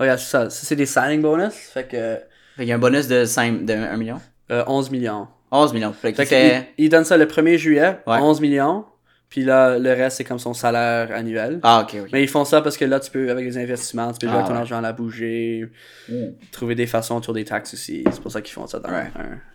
Oh, 0.00 0.04
yeah, 0.04 0.16
c'est 0.16 0.30
ça. 0.30 0.50
Ça, 0.50 0.66
c'est 0.66 0.76
des 0.76 0.86
signing 0.86 1.20
bonus. 1.20 1.54
Fait 1.54 1.84
que 1.88 2.16
Fait 2.56 2.62
qu'il 2.62 2.68
y 2.68 2.72
a 2.72 2.76
un 2.76 2.78
bonus 2.78 3.08
de, 3.08 3.24
5, 3.24 3.64
de 3.64 3.72
1 3.74 3.96
million? 3.96 4.20
euh, 4.50 4.64
11 4.66 4.90
millions. 4.90 5.28
11 5.50 5.72
millions. 5.72 5.92
Fait 5.92 6.12
Fait 6.14 6.72
il 6.78 6.88
donne 6.88 7.04
ça 7.04 7.16
le 7.16 7.24
1er 7.26 7.56
juillet, 7.56 8.00
Ouais. 8.06 8.18
11 8.20 8.40
millions. 8.40 8.86
Puis 9.30 9.44
là, 9.44 9.78
le 9.78 9.90
reste, 9.90 10.16
c'est 10.16 10.24
comme 10.24 10.38
son 10.38 10.54
salaire 10.54 11.12
annuel. 11.12 11.60
Ah, 11.62 11.80
ok, 11.82 11.96
ok. 12.04 12.08
Mais 12.12 12.22
ils 12.22 12.28
font 12.28 12.46
ça 12.46 12.62
parce 12.62 12.78
que 12.78 12.86
là, 12.86 12.98
tu 12.98 13.10
peux, 13.10 13.30
avec 13.30 13.44
les 13.44 13.58
investissements, 13.58 14.10
tu 14.12 14.20
peux 14.26 14.32
jouer 14.32 14.40
Ah, 14.42 14.46
ton 14.46 14.54
ouais. 14.54 14.58
argent 14.60 14.78
à 14.78 14.80
la 14.80 14.92
bouger, 14.94 15.70
Mm. 16.08 16.14
trouver 16.50 16.74
des 16.74 16.86
façons 16.86 17.16
autour 17.16 17.34
des 17.34 17.44
taxes 17.44 17.74
aussi. 17.74 18.04
C'est 18.10 18.22
pour 18.22 18.32
ça 18.32 18.40
qu'ils 18.40 18.54
font 18.54 18.66
ça 18.66 18.78
dans 18.78 18.88
un, 18.88 19.06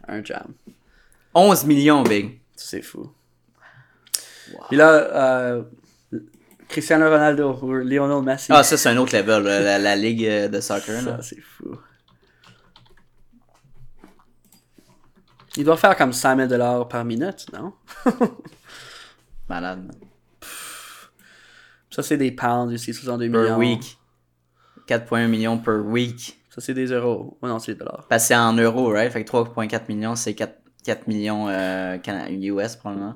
un 0.07 0.23
jam. 0.23 0.45
11 1.33 1.65
millions, 1.65 2.03
big. 2.03 2.39
C'est 2.55 2.83
fou. 2.83 3.11
Puis 4.67 4.77
là, 4.77 4.89
euh, 4.91 5.63
Cristiano 6.69 7.09
Ronaldo 7.09 7.57
ou 7.63 7.73
Lionel 7.73 8.23
Messi. 8.23 8.51
Ah, 8.51 8.61
ça, 8.61 8.77
c'est 8.77 8.89
un 8.89 8.97
autre 8.97 9.17
level, 9.17 9.41
la, 9.43 9.79
la 9.79 9.95
ligue 9.95 10.25
euh, 10.25 10.47
de 10.47 10.59
soccer. 10.61 11.01
Ça, 11.01 11.19
c'est 11.23 11.41
fou. 11.41 11.75
Il 15.57 15.63
doit 15.65 15.77
faire 15.77 15.95
comme 15.95 16.13
100 16.13 16.47
000 16.47 16.85
par 16.85 17.05
minute, 17.05 17.45
non? 17.53 17.73
Malade. 19.53 19.91
Ça, 21.91 22.01
c'est 22.01 22.17
des 22.17 22.31
pounds 22.31 22.73
ici, 22.73 22.93
62 22.93 23.29
Per 23.29 23.37
millions. 23.39 23.57
week. 23.57 23.97
4,1 24.87 25.27
millions 25.27 25.57
per 25.59 25.77
week. 25.77 26.39
Ça, 26.49 26.59
c'est 26.59 26.73
des 26.73 26.87
euros. 26.87 27.37
Oh 27.41 27.47
non, 27.47 27.59
c'est 27.59 27.73
des 27.73 27.79
dollars. 27.79 28.05
Parce 28.09 28.23
que 28.23 28.27
c'est 28.29 28.35
en 28.35 28.53
euros, 28.53 28.91
right? 28.91 29.11
Fait 29.11 29.23
que 29.23 29.29
3,4 29.29 29.81
millions, 29.89 30.15
c'est 30.15 30.33
4, 30.33 30.55
4 30.85 31.07
millions 31.07 31.47
euh, 31.49 31.97
US, 32.29 32.75
probablement, 32.75 33.15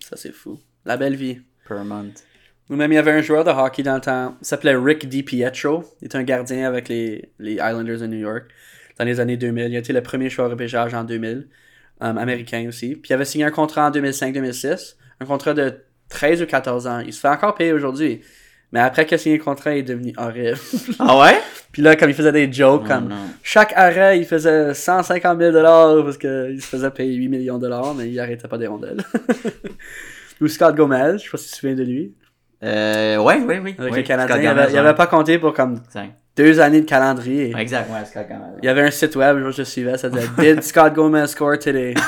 Ça, 0.00 0.16
c'est 0.16 0.32
fou. 0.32 0.58
La 0.84 0.96
belle 0.96 1.16
vie. 1.16 1.40
per 1.68 1.84
month. 1.84 2.24
Ou 2.70 2.76
même 2.76 2.90
il 2.92 2.96
y 2.96 2.98
avait 2.98 3.12
un 3.12 3.22
joueur 3.22 3.44
de 3.44 3.50
hockey 3.50 3.82
dans 3.82 3.94
le 3.94 4.00
temps, 4.00 4.36
il 4.42 4.46
s'appelait 4.46 4.76
Rick 4.76 5.08
DiPietro. 5.08 5.84
Il 6.00 6.06
était 6.06 6.16
un 6.18 6.22
gardien 6.22 6.66
avec 6.66 6.88
les, 6.88 7.32
les 7.38 7.54
Islanders 7.54 8.00
de 8.00 8.06
New 8.06 8.18
York 8.18 8.44
dans 8.98 9.04
les 9.04 9.20
années 9.20 9.36
2000. 9.38 9.68
Il 9.70 9.76
a 9.76 9.78
été 9.78 9.92
le 9.92 10.02
premier 10.02 10.28
joueur 10.28 10.50
repêchage 10.50 10.92
en 10.94 11.04
2000, 11.04 11.48
euh, 12.02 12.04
américain 12.16 12.66
aussi. 12.68 12.94
Puis 12.96 13.10
il 13.10 13.12
avait 13.14 13.24
signé 13.24 13.44
un 13.44 13.50
contrat 13.50 13.86
en 13.88 13.90
2005-2006, 13.90 14.96
un 15.20 15.26
contrat 15.26 15.54
de 15.54 15.74
13 16.10 16.42
ou 16.42 16.46
14 16.46 16.86
ans. 16.86 17.00
Il 17.00 17.12
se 17.12 17.20
fait 17.20 17.28
encore 17.28 17.54
payer 17.54 17.72
aujourd'hui. 17.72 18.20
Mais 18.72 18.80
après 18.80 19.06
qu'il 19.06 19.14
a 19.14 19.18
signé 19.18 19.38
le 19.38 19.42
contrat, 19.42 19.72
il 19.72 19.78
est 19.78 19.82
devenu 19.82 20.12
horrible. 20.18 20.58
Ah 20.98 21.18
ouais? 21.18 21.38
Puis 21.72 21.80
là, 21.82 21.96
comme 21.96 22.10
il 22.10 22.14
faisait 22.14 22.32
des 22.32 22.52
jokes, 22.52 22.82
Oh 22.84 22.88
comme 22.88 23.08
non. 23.08 23.16
chaque 23.42 23.72
arrêt, 23.76 24.18
il 24.18 24.26
faisait 24.26 24.74
150 24.74 25.38
000 25.38 25.52
dollars 25.52 26.04
parce 26.04 26.18
qu'il 26.18 26.58
se 26.60 26.66
faisait 26.66 26.90
payer 26.90 27.14
8 27.14 27.28
millions 27.28 27.56
de 27.56 27.62
dollars, 27.62 27.94
mais 27.94 28.10
il 28.10 28.20
arrêtait 28.20 28.48
pas 28.48 28.58
des 28.58 28.66
rondelles. 28.66 29.02
Ou 30.40 30.48
Scott 30.48 30.76
Gomez, 30.76 31.14
je 31.14 31.24
sais 31.24 31.30
pas 31.30 31.38
si 31.38 31.46
tu 31.46 31.50
te 31.52 31.56
souviens 31.56 31.74
de 31.76 31.82
lui. 31.82 32.14
Euh, 32.62 33.16
ouais, 33.18 33.40
ouais, 33.40 33.58
oui. 33.62 33.74
Avec 33.78 33.92
oui, 33.92 33.98
le 34.00 34.04
Canadien, 34.06 34.34
Scott 34.36 34.44
il 34.44 34.48
avait, 34.48 34.72
il 34.72 34.78
avait 34.78 34.94
pas 34.94 35.06
compté 35.06 35.38
pour 35.38 35.54
comme 35.54 35.80
deux 36.36 36.60
années 36.60 36.80
de 36.82 36.86
calendrier. 36.86 37.54
Exact, 37.56 37.90
ouais, 37.90 38.04
Scott 38.04 38.26
Gomez. 38.28 38.56
Il 38.62 38.66
y 38.66 38.68
avait 38.68 38.82
un 38.82 38.90
site 38.90 39.16
web, 39.16 39.38
je 39.50 39.58
le 39.58 39.64
suivais, 39.64 39.96
ça 39.96 40.10
disait 40.10 40.28
Did 40.38 40.62
Scott 40.62 40.92
Gomez 40.94 41.26
score 41.28 41.58
today? 41.58 41.94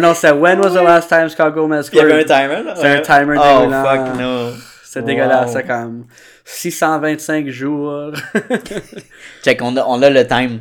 Non, 0.00 0.14
c'était 0.14 0.32
When 0.32 0.58
was 0.60 0.70
the 0.70 0.82
last 0.82 1.08
time 1.08 1.28
Scott 1.28 1.52
Gomez 1.54 1.80
Il 1.92 1.98
y 1.98 2.00
avait 2.00 2.12
un 2.14 2.24
scored? 2.24 2.26
timer, 2.48 2.62
là? 2.64 2.74
C'est 2.76 2.88
un 2.88 3.00
timer 3.00 3.36
Oh, 3.38 3.70
fuck, 3.70 4.18
no. 4.18 4.50
C'est 4.84 5.00
Wow. 5.00 5.06
dégueulasse, 5.06 5.52
c'est 5.52 5.66
comme 5.66 6.04
625 6.44 7.48
jours. 7.48 8.12
Check, 9.42 9.60
on 9.62 9.76
a, 9.76 9.84
on 9.86 10.02
a 10.02 10.10
le 10.10 10.26
time. 10.26 10.60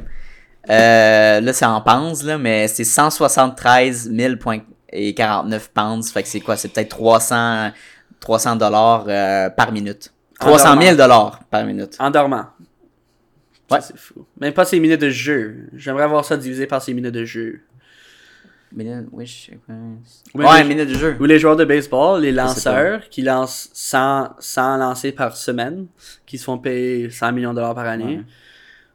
Euh, 0.69 1.41
là, 1.41 1.53
c'est 1.53 1.65
en 1.65 1.81
pounds, 1.81 2.23
là, 2.23 2.37
mais 2.37 2.67
c'est 2.67 2.83
173 2.85 4.09
000 4.11 4.35
points 4.37 4.59
et 4.91 5.13
49 5.13 5.69
pounds. 5.73 6.11
Fait 6.11 6.23
que 6.23 6.29
c'est 6.29 6.39
quoi? 6.39 6.55
C'est 6.55 6.69
peut-être 6.69 6.89
300 6.89 7.71
300 8.19 8.55
dollars 8.57 9.05
euh, 9.07 9.49
par 9.49 9.71
minute. 9.71 10.13
En 10.39 10.45
300 10.45 10.63
000 10.79 10.95
dormant. 10.95 10.95
dollars 10.97 11.39
par 11.49 11.65
minute. 11.65 11.95
en 11.99 12.09
dormant. 12.11 12.45
Ouais. 13.69 13.81
Ça, 13.81 13.87
C'est 13.87 13.97
fou. 13.97 14.25
Même 14.39 14.53
pas 14.53 14.63
ses 14.65 14.79
minutes 14.79 15.01
de 15.01 15.09
jeu. 15.09 15.67
J'aimerais 15.75 16.03
avoir 16.03 16.23
ça 16.23 16.37
divisé 16.37 16.67
par 16.67 16.81
ses 16.81 16.93
minutes 16.93 17.13
de 17.13 17.25
jeu. 17.25 17.61
Minute, 18.73 19.07
oui, 19.11 19.25
je 19.25 19.51
sais 19.51 19.59
pas. 19.67 19.73
Oui, 20.33 20.45
ouais, 20.45 20.63
minute 20.63 20.87
de 20.87 20.93
jeu. 20.93 21.17
Ou 21.19 21.25
les 21.25 21.39
joueurs 21.39 21.55
de 21.57 21.65
baseball, 21.65 22.21
les 22.21 22.31
lanceurs 22.31 23.09
qui 23.09 23.21
lancent 23.21 23.69
100, 23.73 24.35
100 24.39 24.77
lancers 24.77 25.13
par 25.13 25.35
semaine, 25.35 25.87
qui 26.25 26.37
se 26.37 26.45
font 26.45 26.57
payer 26.57 27.09
100 27.09 27.33
millions 27.33 27.51
de 27.51 27.55
dollars 27.55 27.75
par 27.75 27.85
année. 27.85 28.17
Ouais. 28.17 28.23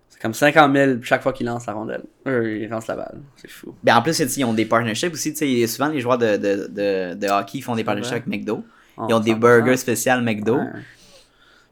C'est 0.09 0.21
comme 0.23 0.33
50 0.33 0.75
000 0.75 0.93
chaque 1.03 1.23
fois 1.23 1.35
qu'ils 1.35 1.47
lancent 1.47 1.67
la 1.67 1.75
rondelle. 1.75 2.05
Euh, 2.27 2.59
ils 2.63 2.69
lancent 2.69 2.87
la 2.87 2.97
balle. 2.97 3.21
C'est 3.37 3.51
fou. 3.51 3.75
Ben, 3.85 3.97
en 3.97 4.03
plus, 4.03 4.19
ils 4.19 4.45
ont 4.45 4.55
des 4.55 4.65
partnerships 4.65 5.13
aussi. 5.13 5.35
Tu 5.35 5.39
sais, 5.61 5.67
souvent, 5.67 5.89
les 5.89 6.01
joueurs 6.01 6.17
de, 6.17 6.37
de, 6.39 6.69
de, 6.69 7.15
de 7.15 7.27
hockey 7.29 7.61
font 7.61 7.75
des 7.77 7.85
partnerships 7.85 8.15
avec 8.15 8.27
McDo. 8.27 8.65
Ils 9.09 9.15
ont 9.15 9.21
des 9.21 9.33
100%. 9.35 9.39
burgers 9.39 9.77
spéciaux 9.77 10.21
McDo. 10.23 10.57
Ouais. 10.57 10.71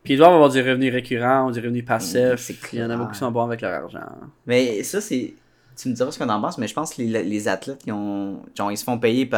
Puis 0.03 0.13
ils 0.13 0.17
doivent 0.19 0.35
avoir 0.35 0.51
des 0.51 0.61
revenus 0.61 0.93
récurrents 0.93 1.51
des 1.51 1.61
revenus 1.61 1.85
passifs. 1.87 2.51
Mm, 2.51 2.55
Il 2.75 2.79
y 2.81 2.85
en 2.85 2.91
a 2.91 2.97
beaucoup 2.99 3.13
qui 3.13 3.19
sont 3.19 3.31
bons 3.31 3.45
avec 3.45 3.63
leur 3.63 3.73
argent. 3.73 4.01
Mais 4.47 4.83
ça, 4.83 5.01
c'est. 5.01 5.35
Tu 5.77 5.89
me 5.89 5.95
diras 5.95 6.11
ce 6.13 6.19
qu'on 6.19 6.29
en 6.29 6.41
pense, 6.41 6.57
mais 6.59 6.69
je 6.69 6.75
pense 6.75 6.95
que 6.95 7.03
les, 7.03 7.23
les 7.25 7.49
athlètes, 7.49 7.81
ils, 7.87 7.93
ont, 7.93 8.41
genre, 8.57 8.71
ils 8.71 8.77
se 8.77 8.85
font 8.85 8.99
payer. 8.99 9.29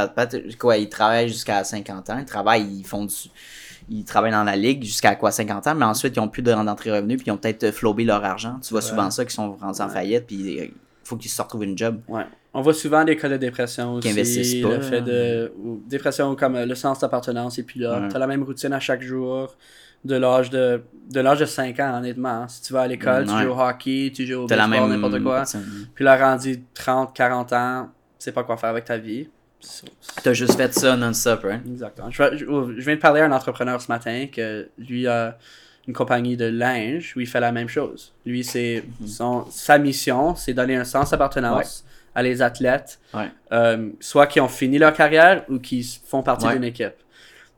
Quoi, 0.58 0.76
ils 0.76 0.88
travaillent 0.88 1.28
jusqu'à 1.28 1.64
50 1.64 2.10
ans. 2.10 2.18
Ils 2.18 2.24
travaillent, 2.26 2.66
ils 2.80 2.84
font 2.86 3.04
du. 3.06 3.14
Ils 3.88 4.04
travaillent 4.04 4.32
dans 4.32 4.42
la 4.44 4.56
ligue 4.56 4.82
jusqu'à 4.82 5.14
quoi 5.14 5.30
50 5.30 5.66
ans, 5.68 5.74
mais 5.76 5.84
ensuite 5.84 6.16
ils 6.16 6.20
ont 6.20 6.28
plus 6.28 6.42
de- 6.42 6.52
d'entrée 6.52 6.90
revenu, 6.90 7.16
puis 7.16 7.26
ils 7.28 7.30
ont 7.30 7.36
peut-être 7.36 7.70
flobé 7.70 8.04
leur 8.04 8.24
argent. 8.24 8.58
Tu 8.60 8.70
vois 8.70 8.80
Ouais. 8.82 8.86
souvent 8.88 9.10
ça, 9.12 9.24
qu'ils 9.24 9.32
sont 9.34 9.52
rendus 9.52 9.80
en 9.80 9.88
faillite, 9.88 10.26
puis 10.26 10.36
il 10.36 10.70
faut 11.04 11.16
qu'ils 11.16 11.30
se 11.30 11.40
retrouvent 11.40 11.62
une 11.64 11.78
job. 11.78 12.00
Ouais. 12.08 12.24
On 12.52 12.62
voit 12.62 12.74
souvent 12.74 13.04
des 13.04 13.16
cas 13.16 13.28
de 13.28 13.36
dépression 13.36 13.94
aussi. 13.94 14.08
Qui 14.08 14.12
investissent 14.12 14.60
pas. 14.62 14.76
Le 14.76 14.80
fait 14.80 15.02
de. 15.02 15.52
ou 15.62 15.80
dépression 15.86 16.34
comme 16.34 16.56
euh, 16.56 16.66
le 16.66 16.74
sens 16.74 16.98
d'appartenance 16.98 17.58
et 17.58 17.62
puis 17.62 17.78
là. 17.80 18.00
Ouais. 18.00 18.08
T'as 18.08 18.18
la 18.18 18.26
même 18.26 18.42
routine 18.42 18.72
à 18.72 18.80
chaque 18.80 19.02
jour. 19.02 19.54
De 20.06 20.16
l'âge 20.16 20.50
de 20.50 20.82
de 21.10 21.20
l'âge 21.20 21.38
de 21.38 21.44
5 21.44 21.78
ans, 21.80 21.98
honnêtement. 21.98 22.48
Si 22.48 22.62
tu 22.62 22.72
vas 22.72 22.82
à 22.82 22.86
l'école, 22.88 23.24
Mm, 23.24 23.28
tu 23.28 23.42
joues 23.44 23.50
au 23.52 23.60
hockey, 23.60 24.12
tu 24.14 24.26
joues 24.26 24.40
au 24.40 24.46
baseball, 24.48 24.88
n'importe 24.90 25.22
quoi. 25.22 25.44
Puis 25.94 26.04
là, 26.04 26.16
rendu 26.16 26.64
30, 26.74 27.14
40 27.14 27.52
ans, 27.52 27.84
tu 28.18 28.24
sais 28.24 28.32
pas 28.32 28.42
quoi 28.42 28.56
faire 28.56 28.70
avec 28.70 28.84
ta 28.86 28.98
vie. 28.98 29.28
T'as 30.22 30.32
juste 30.32 30.56
fait 30.56 30.72
ça 30.74 30.96
non-stop, 30.96 31.42
right? 31.44 31.60
Exactement. 31.66 32.10
Je, 32.10 32.22
vais- 32.22 32.36
je- 32.38 32.44
je 32.44 32.84
viens 32.84 32.94
de 32.96 33.00
parler 33.00 33.20
à 33.20 33.26
un 33.26 33.32
entrepreneur 33.32 33.80
ce 33.80 33.88
matin 33.88 34.26
que 34.32 34.68
lui 34.78 35.06
a 35.06 35.38
une 35.88 35.94
compagnie 35.94 36.36
de 36.36 36.46
linge 36.46 37.14
où 37.16 37.20
il 37.20 37.26
fait 37.28 37.40
la 37.40 37.52
même 37.52 37.68
chose. 37.68 38.12
Lui, 38.24 38.42
c'est 38.42 38.84
Mhm. 39.00 39.06
son, 39.06 39.46
sa 39.50 39.78
mission, 39.78 40.34
c'est 40.34 40.54
donner 40.54 40.74
un 40.76 40.84
sens 40.84 41.10
d'appartenance 41.10 41.84
à 42.16 42.22
les 42.22 42.42
athlètes, 42.42 42.98
Ouais. 43.14 43.30
euh, 43.52 43.90
soit 44.00 44.26
qui 44.26 44.40
ont 44.40 44.48
fini 44.48 44.78
leur 44.78 44.92
carrière 44.92 45.44
ou 45.48 45.58
qui 45.60 45.84
font 46.04 46.22
partie 46.24 46.48
d'une 46.48 46.64
équipe. 46.64 46.94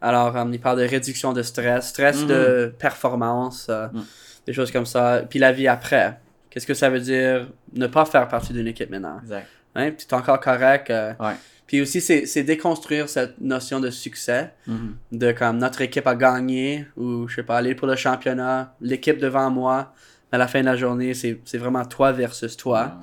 Alors, 0.00 0.36
il 0.52 0.60
parle 0.60 0.78
de 0.80 0.84
réduction 0.86 1.32
de 1.32 1.42
stress, 1.42 1.88
stress 1.88 2.22
Mhm. 2.22 2.26
de 2.28 2.74
performance, 2.78 3.66
euh, 3.68 3.88
Mhm. 3.92 4.04
des 4.46 4.52
choses 4.52 4.70
comme 4.70 4.86
ça. 4.86 5.22
Puis 5.28 5.38
la 5.38 5.52
vie 5.52 5.68
après. 5.68 6.18
Qu'est-ce 6.50 6.66
que 6.66 6.74
ça 6.74 6.88
veut 6.88 7.00
dire 7.00 7.48
ne 7.74 7.86
pas 7.86 8.04
faire 8.04 8.26
partie 8.28 8.52
d'une 8.52 8.66
équipe 8.68 8.90
maintenant? 8.90 9.18
Exact. 9.22 9.46
Hein? 9.74 9.90
Puis 9.96 10.06
t'es 10.06 10.14
encore 10.14 10.40
correct. 10.40 10.90
euh, 10.90 11.12
Ouais. 11.20 11.34
puis 11.66 11.80
aussi, 11.82 12.00
c'est 12.00 12.42
déconstruire 12.42 13.08
cette 13.08 13.40
notion 13.40 13.80
de 13.80 13.90
succès, 13.90 14.52
Mhm. 14.66 14.96
de 15.12 15.32
comme 15.32 15.58
notre 15.58 15.80
équipe 15.82 16.06
a 16.06 16.14
gagné, 16.14 16.86
ou 16.96 17.28
je 17.28 17.36
sais 17.36 17.42
pas, 17.42 17.58
aller 17.58 17.74
pour 17.74 17.86
le 17.86 17.96
championnat, 17.96 18.74
l'équipe 18.80 19.18
devant 19.18 19.50
moi, 19.50 19.92
à 20.32 20.38
la 20.38 20.46
fin 20.48 20.60
de 20.60 20.66
la 20.66 20.76
journée, 20.76 21.12
c'est 21.14 21.40
c'est 21.44 21.58
vraiment 21.58 21.84
toi 21.84 22.12
versus 22.12 22.56
toi. 22.56 22.94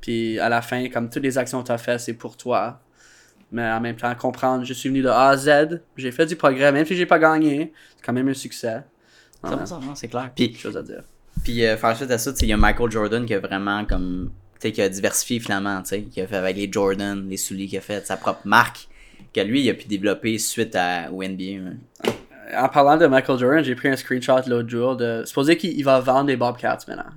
Puis 0.00 0.38
à 0.38 0.48
la 0.48 0.62
fin, 0.62 0.88
comme 0.88 1.10
toutes 1.10 1.22
les 1.24 1.38
actions 1.38 1.60
que 1.62 1.66
tu 1.66 1.72
as 1.72 1.78
faites, 1.78 2.00
c'est 2.00 2.12
pour 2.14 2.36
toi. 2.36 2.80
Mais 3.52 3.68
en 3.70 3.80
même 3.80 3.96
temps, 3.96 4.14
comprendre, 4.14 4.64
je 4.64 4.72
suis 4.72 4.88
venu 4.88 5.02
de 5.02 5.08
A 5.08 5.28
à 5.28 5.36
Z, 5.36 5.80
j'ai 5.96 6.10
fait 6.10 6.26
du 6.26 6.36
progrès, 6.36 6.72
même 6.72 6.84
si 6.84 6.96
j'ai 6.96 7.06
pas 7.06 7.18
gagné, 7.18 7.72
c'est 7.96 8.04
quand 8.04 8.12
même 8.12 8.28
un 8.28 8.34
succès. 8.34 8.82
Non, 9.44 9.94
c'est 9.94 10.08
clair. 10.08 10.30
Puis, 10.34 10.54
chose 10.54 10.76
à 10.76 10.82
dire. 10.82 11.02
puis 11.44 11.64
euh, 11.64 11.76
faire 11.76 11.96
suite 11.96 12.10
à 12.10 12.18
ça, 12.18 12.32
tu 12.32 12.40
sais, 12.40 12.46
il 12.46 12.48
y 12.48 12.52
a 12.52 12.56
Michael 12.56 12.90
Jordan 12.90 13.24
qui 13.24 13.34
a 13.34 13.40
vraiment 13.40 13.84
comme. 13.84 14.30
Tu 14.54 14.68
sais, 14.68 14.72
qui 14.72 14.80
a 14.80 14.88
diversifié 14.88 15.38
finalement, 15.38 15.82
tu 15.82 15.88
sais, 15.88 16.02
qui 16.02 16.20
a 16.20 16.26
fait 16.26 16.36
avec 16.36 16.56
les 16.56 16.70
Jordan, 16.72 17.28
les 17.28 17.36
souliers 17.36 17.66
qu'il 17.66 17.78
a 17.78 17.82
fait, 17.82 18.06
sa 18.06 18.16
propre 18.16 18.40
marque, 18.46 18.88
que 19.34 19.40
lui, 19.42 19.62
il 19.62 19.70
a 19.70 19.74
pu 19.74 19.86
développer 19.86 20.38
suite 20.38 20.74
à, 20.74 21.12
au 21.12 21.22
NBA. 21.22 21.42
ouais. 21.42 21.76
En 22.56 22.68
parlant 22.68 22.96
de 22.96 23.06
Michael 23.06 23.38
Jordan, 23.38 23.64
j'ai 23.64 23.74
pris 23.74 23.88
un 23.88 23.96
screenshot 23.96 24.40
l'autre 24.46 24.68
jour 24.68 24.96
de. 24.96 25.22
Supposé 25.26 25.56
qu'il 25.56 25.78
il 25.78 25.82
va 25.82 26.00
vendre 26.00 26.26
des 26.26 26.36
Bobcats 26.36 26.78
maintenant. 26.88 27.12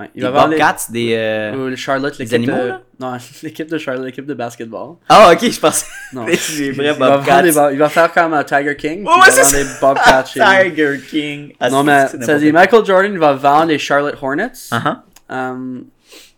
Ouais, 0.00 0.10
il 0.14 0.20
Des 0.20 0.26
va 0.26 0.30
vendre 0.30 0.48
les- 0.48 0.56
Bobcats, 0.58 0.76
des. 0.90 1.14
euh, 1.14 1.68
le 1.68 1.76
Charlotte, 1.76 2.16
l'équipe 2.18 2.34
animaux, 2.34 2.56
de... 2.56 2.68
là? 2.68 2.82
Non, 2.98 3.16
l'équipe 3.42 3.68
de 3.68 3.76
Charlotte, 3.78 4.06
l'équipe 4.06 4.24
de 4.26 4.34
basketball. 4.34 4.94
Ah, 5.08 5.30
ok, 5.32 5.50
je 5.50 5.60
pensais. 5.60 5.86
Non. 6.12 6.24
Les 6.58 6.72
vrais 6.72 6.94
Bobcats. 6.94 7.46
il 7.72 7.78
va 7.78 7.88
faire 7.88 8.12
comme 8.12 8.32
un 8.34 8.42
Tiger 8.42 8.74
King. 8.76 9.04
Ouais, 9.06 9.12
va 9.26 9.30
c'est 9.30 9.80
Bobcats. 9.80 10.22
Tiger 10.24 11.00
King. 11.08 11.52
Ah, 11.60 11.70
Non, 11.70 11.84
mais 11.84 12.06
ça 12.08 12.38
dit 12.38 12.50
Michael 12.50 12.84
Jordan, 12.84 13.16
va 13.18 13.34
vendre 13.34 13.66
les 13.66 13.78
Charlotte 13.78 14.16
Hornets. 14.20 14.50
quoi. 14.70 14.78
Uh-huh. 14.78 14.96
Euh, 15.32 15.80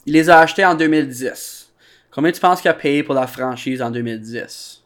il 0.04 0.12
les 0.12 0.28
a 0.28 0.40
achetés 0.40 0.64
en 0.66 0.74
2010. 0.74 1.70
Combien 2.10 2.32
tu 2.32 2.40
penses 2.40 2.60
qu'il 2.60 2.70
a 2.70 2.74
payé 2.74 3.02
pour 3.02 3.14
la 3.14 3.26
franchise 3.26 3.80
en 3.80 3.90
2010 3.90 4.82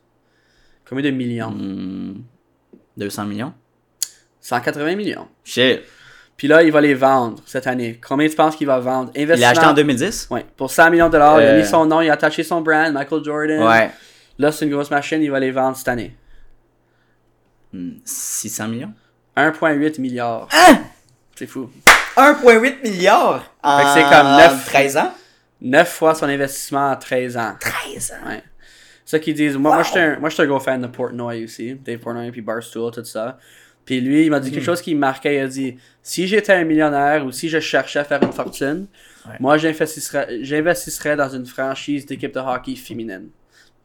Combien 0.88 1.10
de 1.10 1.16
millions? 1.16 1.50
Hmm, 1.50 2.22
200 2.96 3.24
millions? 3.24 3.52
180 4.40 4.94
millions. 4.94 5.26
Shit. 5.42 5.80
Puis 6.36 6.48
là, 6.48 6.62
il 6.62 6.70
va 6.70 6.80
les 6.82 6.94
vendre 6.94 7.40
cette 7.46 7.66
année. 7.66 7.98
Combien 8.06 8.28
tu 8.28 8.36
penses 8.36 8.56
qu'il 8.56 8.66
va 8.66 8.78
vendre? 8.78 9.10
Il 9.14 9.26
l'a 9.26 9.48
acheté 9.50 9.64
en 9.64 9.72
2010? 9.72 10.28
Ouais, 10.30 10.44
pour 10.56 10.70
100 10.70 10.90
millions 10.90 11.06
de 11.06 11.12
dollars. 11.12 11.40
Il 11.40 11.46
a 11.46 11.50
Euh. 11.52 11.58
mis 11.58 11.66
son 11.66 11.86
nom, 11.86 12.00
il 12.02 12.10
a 12.10 12.12
attaché 12.12 12.42
son 12.42 12.60
brand, 12.60 12.92
Michael 12.92 13.24
Jordan. 13.24 13.62
Ouais. 13.62 13.90
Là, 14.38 14.52
c'est 14.52 14.66
une 14.66 14.70
grosse 14.72 14.90
machine, 14.90 15.22
il 15.22 15.30
va 15.30 15.40
les 15.40 15.50
vendre 15.50 15.76
cette 15.76 15.88
année. 15.88 16.14
Hmm, 17.72 17.92
600 18.04 18.68
millions? 18.68 18.92
1,8 19.36 19.98
milliard. 19.98 20.48
Hein? 20.52 20.78
C'est 21.34 21.46
fou. 21.46 21.70
1,8 22.16 22.82
milliard! 22.82 23.44
En 23.62 23.94
c'est 23.94 24.02
comme 24.02 24.36
neuf- 24.36 24.66
13 24.66 24.96
ans? 24.96 25.12
9 25.60 25.88
fois 25.88 26.14
son 26.14 26.26
investissement 26.26 26.90
en 26.90 26.96
13 26.96 27.36
ans. 27.36 27.54
13 27.60 28.12
ans! 28.12 28.28
Ouais. 28.28 28.42
Ça 29.04 29.18
qu'ils 29.18 29.34
disent. 29.34 29.56
Moi, 29.56 29.74
moi 29.74 29.84
un, 30.00 30.18
moi, 30.18 30.30
j'étais 30.30 30.42
un 30.42 30.46
gros 30.46 30.60
fan 30.60 30.80
de 30.80 30.86
Portnoy 30.86 31.44
aussi. 31.44 31.74
Dave 31.74 31.98
Portnoy, 31.98 32.30
puis 32.30 32.40
Barstool, 32.40 32.90
tout 32.92 33.04
ça. 33.04 33.38
Puis 33.86 34.00
lui, 34.02 34.24
il 34.26 34.30
m'a 34.30 34.40
dit 34.40 34.50
quelque 34.50 34.64
chose 34.64 34.82
qui 34.82 34.94
me 34.94 35.00
marquait. 35.00 35.36
Il 35.36 35.40
a 35.40 35.46
dit 35.48 35.76
Si 36.02 36.26
j'étais 36.26 36.52
un 36.52 36.64
millionnaire 36.64 37.24
ou 37.24 37.32
si 37.32 37.48
je 37.48 37.58
cherchais 37.60 38.00
à 38.00 38.04
faire 38.04 38.22
une 38.22 38.32
fortune, 38.32 38.86
Ouais. 39.26 39.32
moi, 39.40 39.56
j'investirais, 39.58 40.38
j'investirais 40.42 41.16
dans 41.16 41.28
une 41.28 41.46
franchise 41.46 42.04
d'équipe 42.06 42.32
de 42.34 42.38
hockey 42.40 42.76
féminine. 42.76 43.28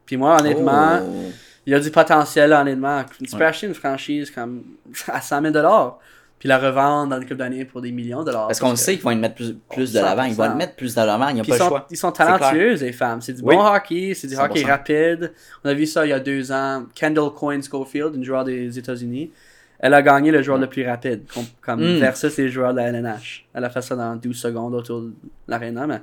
Puis 0.05 0.17
moi, 0.17 0.37
honnêtement, 0.39 0.99
Oh. 1.01 1.31
il 1.65 1.71
y 1.73 1.75
a 1.75 1.79
du 1.79 1.89
potentiel, 1.89 2.51
honnêtement. 2.53 3.03
Tu 3.23 3.31
peux 3.31 3.37
Ouais. 3.37 3.45
acheter 3.45 3.67
une 3.67 3.73
franchise 3.73 4.29
comme 4.29 4.63
à 5.07 5.21
100 5.21 5.41
000 5.41 5.53
puis 6.37 6.49
la 6.49 6.57
revendre 6.57 7.09
dans 7.09 7.17
une 7.17 7.23
couple 7.23 7.37
d'années 7.37 7.65
pour 7.65 7.81
des 7.81 7.91
millions 7.91 8.21
de 8.21 8.25
dollars. 8.25 8.47
Parce 8.47 8.59
qu'on 8.59 8.71
que- 8.71 8.79
sait 8.79 8.93
qu'ils 8.95 9.03
vont 9.03 9.11
y 9.11 9.15
mettre 9.15 9.35
plus, 9.35 9.55
plus 9.71 9.93
de 9.93 9.99
100%. 9.99 10.03
l'avant. 10.03 10.23
Ils 10.23 10.33
vont 10.33 10.49
le 10.49 10.55
mettre 10.55 10.75
plus 10.75 10.95
de 10.95 11.01
l'avant. 11.01 11.27
Il 11.29 11.35
n'y 11.35 11.39
a 11.41 11.43
pas 11.43 11.47
ils, 11.49 11.51
le 11.53 11.57
sont, 11.59 11.67
choix. 11.69 11.87
ils 11.91 11.97
sont 11.97 12.11
talentueuses, 12.11 12.81
les 12.81 12.91
femmes. 12.93 13.21
C'est 13.21 13.33
du 13.33 13.41
Oui. 13.43 13.55
bon 13.55 13.63
hockey, 13.63 14.13
c'est 14.15 14.25
du 14.27 14.33
100%. 14.35 14.45
hockey 14.45 14.63
rapide. 14.65 15.33
On 15.63 15.69
a 15.69 15.73
vu 15.75 15.85
ça 15.85 16.03
il 16.05 16.09
y 16.09 16.13
a 16.13 16.19
deux 16.19 16.51
ans. 16.51 16.85
Kendall 16.95 17.31
Coyne 17.35 17.61
Schofield, 17.63 18.15
une 18.15 18.23
joueur 18.23 18.43
des 18.43 18.77
États-Unis, 18.79 19.31
elle 19.81 19.93
a 19.93 20.01
gagné 20.01 20.31
le 20.31 20.41
joueur 20.41 20.57
le 20.57 20.67
plus 20.67 20.87
rapide, 20.87 21.23
com- 21.33 21.43
comme 21.61 21.81
Mm. 21.81 21.99
versus 21.99 22.37
les 22.37 22.49
joueurs 22.49 22.71
de 22.73 22.77
la 22.79 22.87
LNH. 22.89 23.45
Elle 23.53 23.65
a 23.65 23.69
fait 23.69 23.81
ça 23.81 23.95
dans 23.95 24.15
12 24.15 24.37
secondes 24.39 24.73
autour 24.75 25.01
de 25.01 25.13
l'aréna, 25.47 25.87
mais 25.87 25.99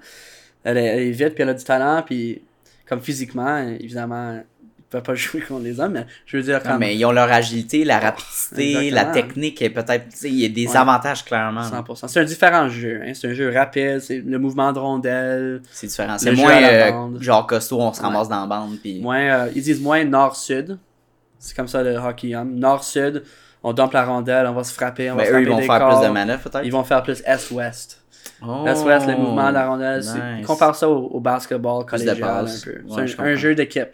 elle 0.64 0.76
est, 0.78 0.84
elle 0.84 1.02
est 1.02 1.10
vite, 1.12 1.34
puis 1.34 1.42
elle 1.42 1.48
a 1.50 1.54
du 1.54 1.64
talent, 1.64 2.02
puis 2.04 2.42
comme 2.88 3.00
physiquement, 3.00 3.58
évidemment, 3.78 4.42
peuvent 4.90 5.02
pas 5.02 5.14
jouer 5.14 5.42
contre 5.42 5.62
les 5.62 5.78
hommes, 5.78 5.92
mais 5.92 6.06
je 6.26 6.38
veux 6.38 6.42
dire, 6.42 6.60
Non, 6.64 6.70
comme 6.70 6.80
mais 6.80 6.96
ils 6.96 7.04
ont 7.04 7.12
leur 7.12 7.30
agilité, 7.30 7.84
la 7.84 7.98
rapidité, 8.00 8.90
la 8.90 9.04
technique, 9.04 9.60
et 9.62 9.68
peut-être, 9.70 10.08
tu 10.08 10.16
sais, 10.16 10.28
il 10.30 10.40
y 10.40 10.44
a 10.46 10.48
des 10.48 10.66
Ouais. 10.66 10.76
avantages 10.78 11.24
clairement. 11.24 11.62
100%. 11.62 12.08
C'est 12.08 12.20
un 12.20 12.24
différent 12.24 12.68
jeu. 12.70 13.02
Hein? 13.04 13.12
C'est 13.14 13.28
un 13.28 13.34
jeu 13.34 13.52
rapide, 13.54 14.00
c'est 14.00 14.18
le 14.20 14.38
mouvement 14.38 14.72
de 14.72 14.78
rondelle. 14.78 15.60
C'est 15.70 15.86
différent. 15.88 16.16
C'est 16.18 16.32
moins 16.32 16.62
euh, 16.62 17.20
genre 17.20 17.46
costaud, 17.46 17.80
on 17.80 17.92
se 17.92 18.00
Ouais. 18.00 18.06
ramasse 18.06 18.28
dans 18.30 18.40
la 18.40 18.46
bande. 18.46 18.78
Puis... 18.80 18.98
Moins, 19.00 19.20
euh, 19.20 19.50
ils 19.54 19.62
disent 19.62 19.80
moins 19.82 20.02
nord-sud. 20.04 20.78
C'est 21.38 21.54
comme 21.54 21.68
ça 21.68 21.82
le 21.82 21.94
hockey 21.96 22.34
homme. 22.34 22.54
Nord-sud, 22.58 23.22
on 23.62 23.72
dump 23.72 23.92
la 23.92 24.04
rondelle, 24.04 24.46
on 24.46 24.52
va 24.54 24.64
se 24.64 24.72
frapper, 24.72 25.10
on 25.10 25.16
va 25.16 25.22
Mais 25.22 25.28
se 25.28 25.34
eux, 25.34 25.40
ils 25.40 25.44
frapper 25.46 25.50
vont 25.54 25.60
des 25.60 25.66
faire 25.66 25.78
corps. 25.78 26.00
plus 26.00 26.08
de 26.08 26.12
manœuvres 26.12 26.42
peut-être? 26.42 26.64
Ils 26.64 26.72
vont 26.72 26.84
faire 26.84 27.02
plus 27.02 27.22
est-ouest. 27.26 28.04
Oh, 28.46 28.64
Est-ouest, 28.66 29.06
le 29.08 29.16
mouvement 29.16 29.48
de 29.48 29.54
la 29.54 29.68
rondelle. 29.68 30.00
nice. 30.00 30.46
Compare 30.46 30.74
ça 30.76 30.88
au, 30.88 31.06
au 31.08 31.20
basketball 31.20 31.84
collégial 31.84 32.16
un 32.22 32.26
passes. 32.44 32.64
peu. 32.64 32.80
Ouais, 32.88 33.06
C'est 33.08 33.20
un- 33.20 33.34
jeu 33.34 33.54
d'équipe. 33.54 33.88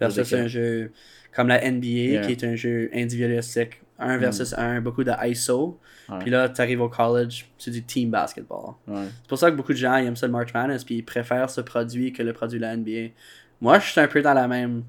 Versus 0.00 0.32
un 0.32 0.46
jeu 0.46 0.92
comme 1.34 1.48
la 1.48 1.60
NBA, 1.64 1.86
Yeah. 1.86 2.20
qui 2.22 2.32
est 2.32 2.44
un 2.44 2.54
jeu 2.54 2.88
individualistique. 2.94 3.80
Un 3.98 4.16
versus 4.18 4.54
un, 4.56 4.80
beaucoup 4.80 5.02
de 5.02 5.10
ISO. 5.26 5.78
Ouais. 6.08 6.18
Puis 6.20 6.30
là, 6.30 6.48
tu 6.48 6.60
arrives 6.60 6.80
au 6.80 6.88
college, 6.88 7.46
c'est 7.58 7.72
du 7.72 7.82
team 7.82 8.10
basketball. 8.10 8.74
Ouais. 8.86 9.02
C'est 9.22 9.28
pour 9.28 9.38
ça 9.38 9.50
que 9.50 9.56
beaucoup 9.56 9.72
de 9.72 9.78
gens 9.78 9.96
ils 9.96 10.06
aiment 10.06 10.14
ça 10.16 10.26
le 10.26 10.32
March 10.32 10.54
Madness, 10.54 10.84
puis 10.84 10.96
ils 10.98 11.02
préfèrent 11.04 11.50
ce 11.50 11.60
produit 11.60 12.12
que 12.12 12.22
le 12.22 12.32
produit 12.32 12.58
de 12.60 12.64
la 12.64 12.76
NBA. 12.76 13.12
Moi, 13.60 13.80
je 13.80 13.90
suis 13.90 14.00
un 14.00 14.06
peu 14.06 14.22
dans 14.22 14.34
la 14.34 14.46
même, 14.46 14.84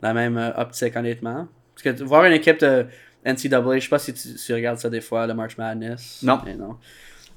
la 0.00 0.14
même 0.14 0.38
euh, 0.38 0.50
optique, 0.56 0.96
honnêtement. 0.96 1.46
Parce 1.74 1.96
que 1.98 2.02
voir 2.02 2.24
une 2.24 2.32
équipe 2.32 2.58
de 2.60 2.86
NCAA, 3.24 3.78
je 3.78 3.84
sais 3.84 3.88
pas 3.88 3.98
si 3.98 4.14
tu, 4.14 4.34
tu 4.34 4.54
regardes 4.54 4.78
ça 4.78 4.88
des 4.90 5.00
fois, 5.00 5.26
le 5.26 5.34
March 5.34 5.56
Madness. 5.58 6.20
Non. 6.22 6.40
Mais 6.44 6.54
non. 6.54 6.76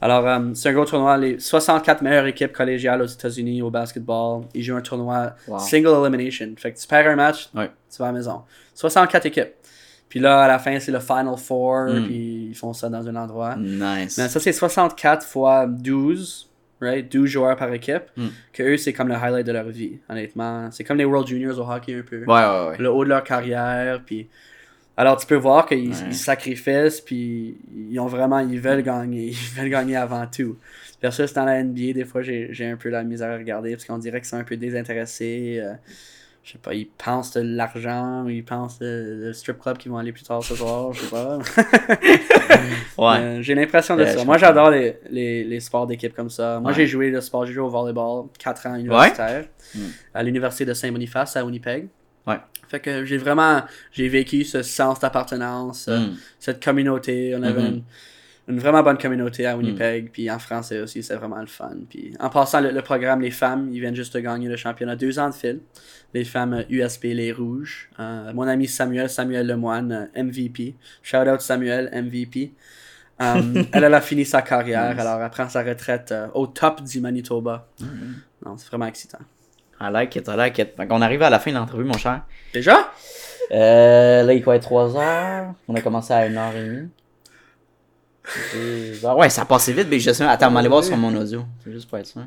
Alors, 0.03 0.27
euh, 0.27 0.39
c'est 0.55 0.69
un 0.69 0.73
gros 0.73 0.85
tournoi. 0.85 1.15
Les 1.17 1.37
64 1.39 2.01
meilleures 2.01 2.25
équipes 2.25 2.53
collégiales 2.53 3.01
aux 3.01 3.05
États-Unis 3.07 3.61
au 3.61 3.69
basketball. 3.69 4.43
Ils 4.55 4.63
jouent 4.63 4.75
un 4.77 4.81
tournoi 4.81 5.35
Wow. 5.47 5.59
single 5.59 5.89
elimination. 6.07 6.47
Fait 6.57 6.71
que 6.73 6.79
tu 6.79 6.87
perds 6.87 7.07
un 7.07 7.15
match, 7.15 7.49
tu 7.51 7.57
vas 7.99 8.05
à 8.05 8.07
la 8.07 8.13
maison. 8.17 8.41
64 8.73 9.25
équipes. 9.27 9.51
Puis 10.09 10.19
là, 10.19 10.41
à 10.43 10.47
la 10.47 10.59
fin, 10.59 10.77
c'est 10.79 10.91
le 10.91 10.99
Final 10.99 11.37
Four, 11.37 11.85
Mm. 11.89 12.03
puis 12.05 12.47
ils 12.49 12.55
font 12.55 12.73
ça 12.73 12.89
dans 12.89 13.07
un 13.07 13.15
endroit. 13.15 13.55
Nice. 13.57 14.17
Mais 14.17 14.27
ça, 14.27 14.39
c'est 14.39 14.51
64 14.51 15.23
fois 15.25 15.67
12, 15.67 16.49
right? 16.81 17.09
12 17.11 17.29
joueurs 17.29 17.55
par 17.55 17.71
équipe. 17.71 18.03
Mm. 18.17 18.27
Que 18.51 18.63
eux, 18.63 18.77
c'est 18.77 18.93
comme 18.93 19.07
le 19.07 19.15
highlight 19.15 19.45
de 19.45 19.51
leur 19.53 19.67
vie, 19.69 19.99
honnêtement. 20.09 20.69
C'est 20.71 20.83
comme 20.83 20.97
les 20.97 21.05
World 21.05 21.27
Juniors 21.27 21.57
au 21.59 21.71
hockey 21.71 21.99
un 21.99 22.01
peu. 22.01 22.19
Ouais, 22.25 22.25
ouais, 22.25 22.67
ouais. 22.69 22.77
Le 22.79 22.91
haut 22.91 23.03
de 23.03 23.09
leur 23.09 23.23
carrière, 23.23 24.01
puis... 24.05 24.27
Alors, 25.01 25.17
tu 25.17 25.25
peux 25.25 25.35
voir 25.35 25.65
qu'ils 25.65 25.89
Ouais. 25.89 25.95
ils 26.09 26.15
sacrifient, 26.15 27.01
puis 27.05 27.57
ils 27.75 27.99
ont 27.99 28.05
vraiment... 28.05 28.37
Ils 28.39 28.59
veulent 28.59 28.83
gagner. 28.83 29.27
Ils 29.31 29.59
veulent 29.59 29.69
gagner 29.69 29.95
avant 29.95 30.27
tout. 30.27 30.57
Versus 31.01 31.33
dans 31.33 31.45
la 31.45 31.63
NBA, 31.63 31.93
des 31.93 32.05
fois, 32.05 32.21
j'ai 32.21 32.65
un 32.65 32.77
peu 32.77 32.89
la 32.89 33.03
misère 33.03 33.31
à 33.31 33.37
regarder, 33.37 33.71
parce 33.71 33.85
qu'on 33.85 33.97
dirait 33.97 34.19
qu'ils 34.19 34.29
sont 34.29 34.37
un 34.37 34.43
peu 34.43 34.57
désintéressés. 34.57 35.57
euh, 35.59 35.73
je 36.43 36.51
sais 36.53 36.57
pas, 36.59 36.73
ils 36.75 36.87
pensent 36.87 37.33
de 37.33 37.41
l'argent, 37.41 38.27
ils 38.27 38.43
pensent 38.45 38.77
de, 38.79 39.25
de 39.27 39.31
strip 39.33 39.59
club 39.59 39.77
qui 39.77 39.89
vont 39.89 39.97
aller 39.97 40.11
plus 40.11 40.23
tard 40.23 40.43
ce 40.43 40.55
soir, 40.55 40.91
je 40.93 41.01
sais 41.01 41.09
pas. 41.09 41.39
Ouais. 42.97 43.17
Euh, 43.19 43.41
j'ai 43.41 43.55
l'impression 43.55 43.95
de 43.95 44.03
Ouais, 44.03 44.17
ça. 44.17 44.23
Moi, 44.25 44.37
j'adore 44.37 44.69
les, 44.69 44.97
les, 45.09 45.43
les 45.43 45.59
sports 45.59 45.87
d'équipe 45.87 46.13
comme 46.13 46.29
ça. 46.29 46.59
Moi, 46.59 46.71
Ouais. 46.71 46.77
j'ai 46.77 46.85
joué 46.87 47.09
le 47.09 47.21
sport, 47.21 47.45
j'ai 47.45 47.53
joué 47.53 47.63
au 47.63 47.69
volleyball 47.69 48.25
4 48.37 48.67
ans 48.67 48.75
universitaire 48.75 49.45
Mm. 49.73 49.79
à 50.13 50.21
l'université 50.23 50.65
de 50.65 50.73
Saint-Boniface 50.73 51.35
à 51.37 51.45
Winnipeg. 51.45 51.87
Ouais. 52.27 52.35
Fait 52.71 52.79
que 52.79 53.03
j'ai 53.05 53.17
vraiment 53.17 53.61
j'ai 53.91 54.07
vécu 54.07 54.43
ce 54.45 54.61
sens 54.63 54.99
d'appartenance, 55.01 55.87
euh, 55.89 55.99
Mm. 55.99 56.15
cette 56.39 56.63
communauté. 56.63 57.35
On 57.37 57.43
avait 57.43 57.61
Mhm. 57.61 57.67
une, 58.47 58.53
une 58.55 58.59
vraiment 58.59 58.81
bonne 58.81 58.97
communauté 58.97 59.45
à 59.45 59.55
Winnipeg, 59.57 60.09
puis 60.11 60.31
en 60.31 60.39
français 60.39 60.79
aussi, 60.79 61.03
c'est 61.03 61.15
vraiment 61.15 61.39
le 61.39 61.45
fun. 61.47 61.75
Puis 61.89 62.13
en 62.19 62.29
passant, 62.29 62.59
le, 62.61 62.71
le 62.71 62.81
programme 62.81 63.21
Les 63.21 63.29
Femmes, 63.31 63.69
ils 63.71 63.79
viennent 63.79 63.95
juste 63.95 64.13
de 64.15 64.19
gagner 64.21 64.47
le 64.49 64.55
championnat 64.55 64.95
deux 64.95 65.19
ans 65.19 65.29
de 65.29 65.35
fil. 65.35 65.59
Les 66.13 66.23
femmes 66.25 66.53
euh, 66.53 66.63
USP 66.69 67.13
Les 67.13 67.31
Rouges. 67.31 67.89
Euh, 67.99 68.33
mon 68.33 68.47
ami 68.47 68.67
Samuel, 68.67 69.09
Samuel 69.09 69.47
Lemoine, 69.47 69.91
euh, 70.15 70.23
MVP. 70.23 70.75
Shout 71.03 71.17
out 71.29 71.39
Samuel, 71.41 71.89
MVP. 71.93 72.53
Um, 73.19 73.53
elle, 73.73 73.83
elle 73.83 73.93
a 73.93 74.01
fini 74.01 74.25
sa 74.25 74.41
carrière, 74.41 74.91
Nice. 74.95 74.99
alors 75.05 75.21
elle 75.21 75.29
prend 75.29 75.47
sa 75.47 75.61
retraite 75.63 76.11
euh, 76.11 76.27
au 76.33 76.47
top 76.47 76.81
du 76.83 76.99
Manitoba. 77.01 77.67
Non, 78.45 78.57
c'est 78.57 78.67
vraiment 78.67 78.87
excitant. 78.87 79.19
I 79.81 79.89
like 79.91 80.15
it, 80.15 80.27
I 80.27 80.35
like 80.35 80.57
it. 80.59 80.75
Fait 80.77 80.85
qu'on 80.87 81.01
arrive 81.01 81.23
à 81.23 81.29
la 81.29 81.39
fin 81.39 81.51
de 81.51 81.57
l'entrevue, 81.57 81.83
mon 81.85 81.97
cher. 81.97 82.21
Déjà? 82.53 82.91
Euh, 83.51 84.23
là, 84.23 84.33
il 84.33 84.43
faut 84.43 84.51
être 84.53 84.61
3 84.63 84.95
heures. 84.95 85.53
On 85.67 85.73
a 85.75 85.81
commencé 85.81 86.13
à 86.13 86.27
1h30. 86.29 86.87
Deux 88.53 89.05
heures. 89.05 89.17
Ouais, 89.17 89.29
ça 89.29 89.41
a 89.41 89.45
passé 89.45 89.73
vite, 89.73 89.87
mais 89.89 89.99
je 89.99 90.11
sais. 90.11 90.23
Attends, 90.23 90.49
on 90.49 90.51
va 90.51 90.59
aller 90.59 90.69
voir 90.69 90.83
sur 90.83 90.95
mon 90.97 91.13
audio. 91.15 91.43
C'est 91.63 91.71
juste 91.71 91.89
pour 91.89 91.97
être 91.97 92.05
sûr. 92.05 92.21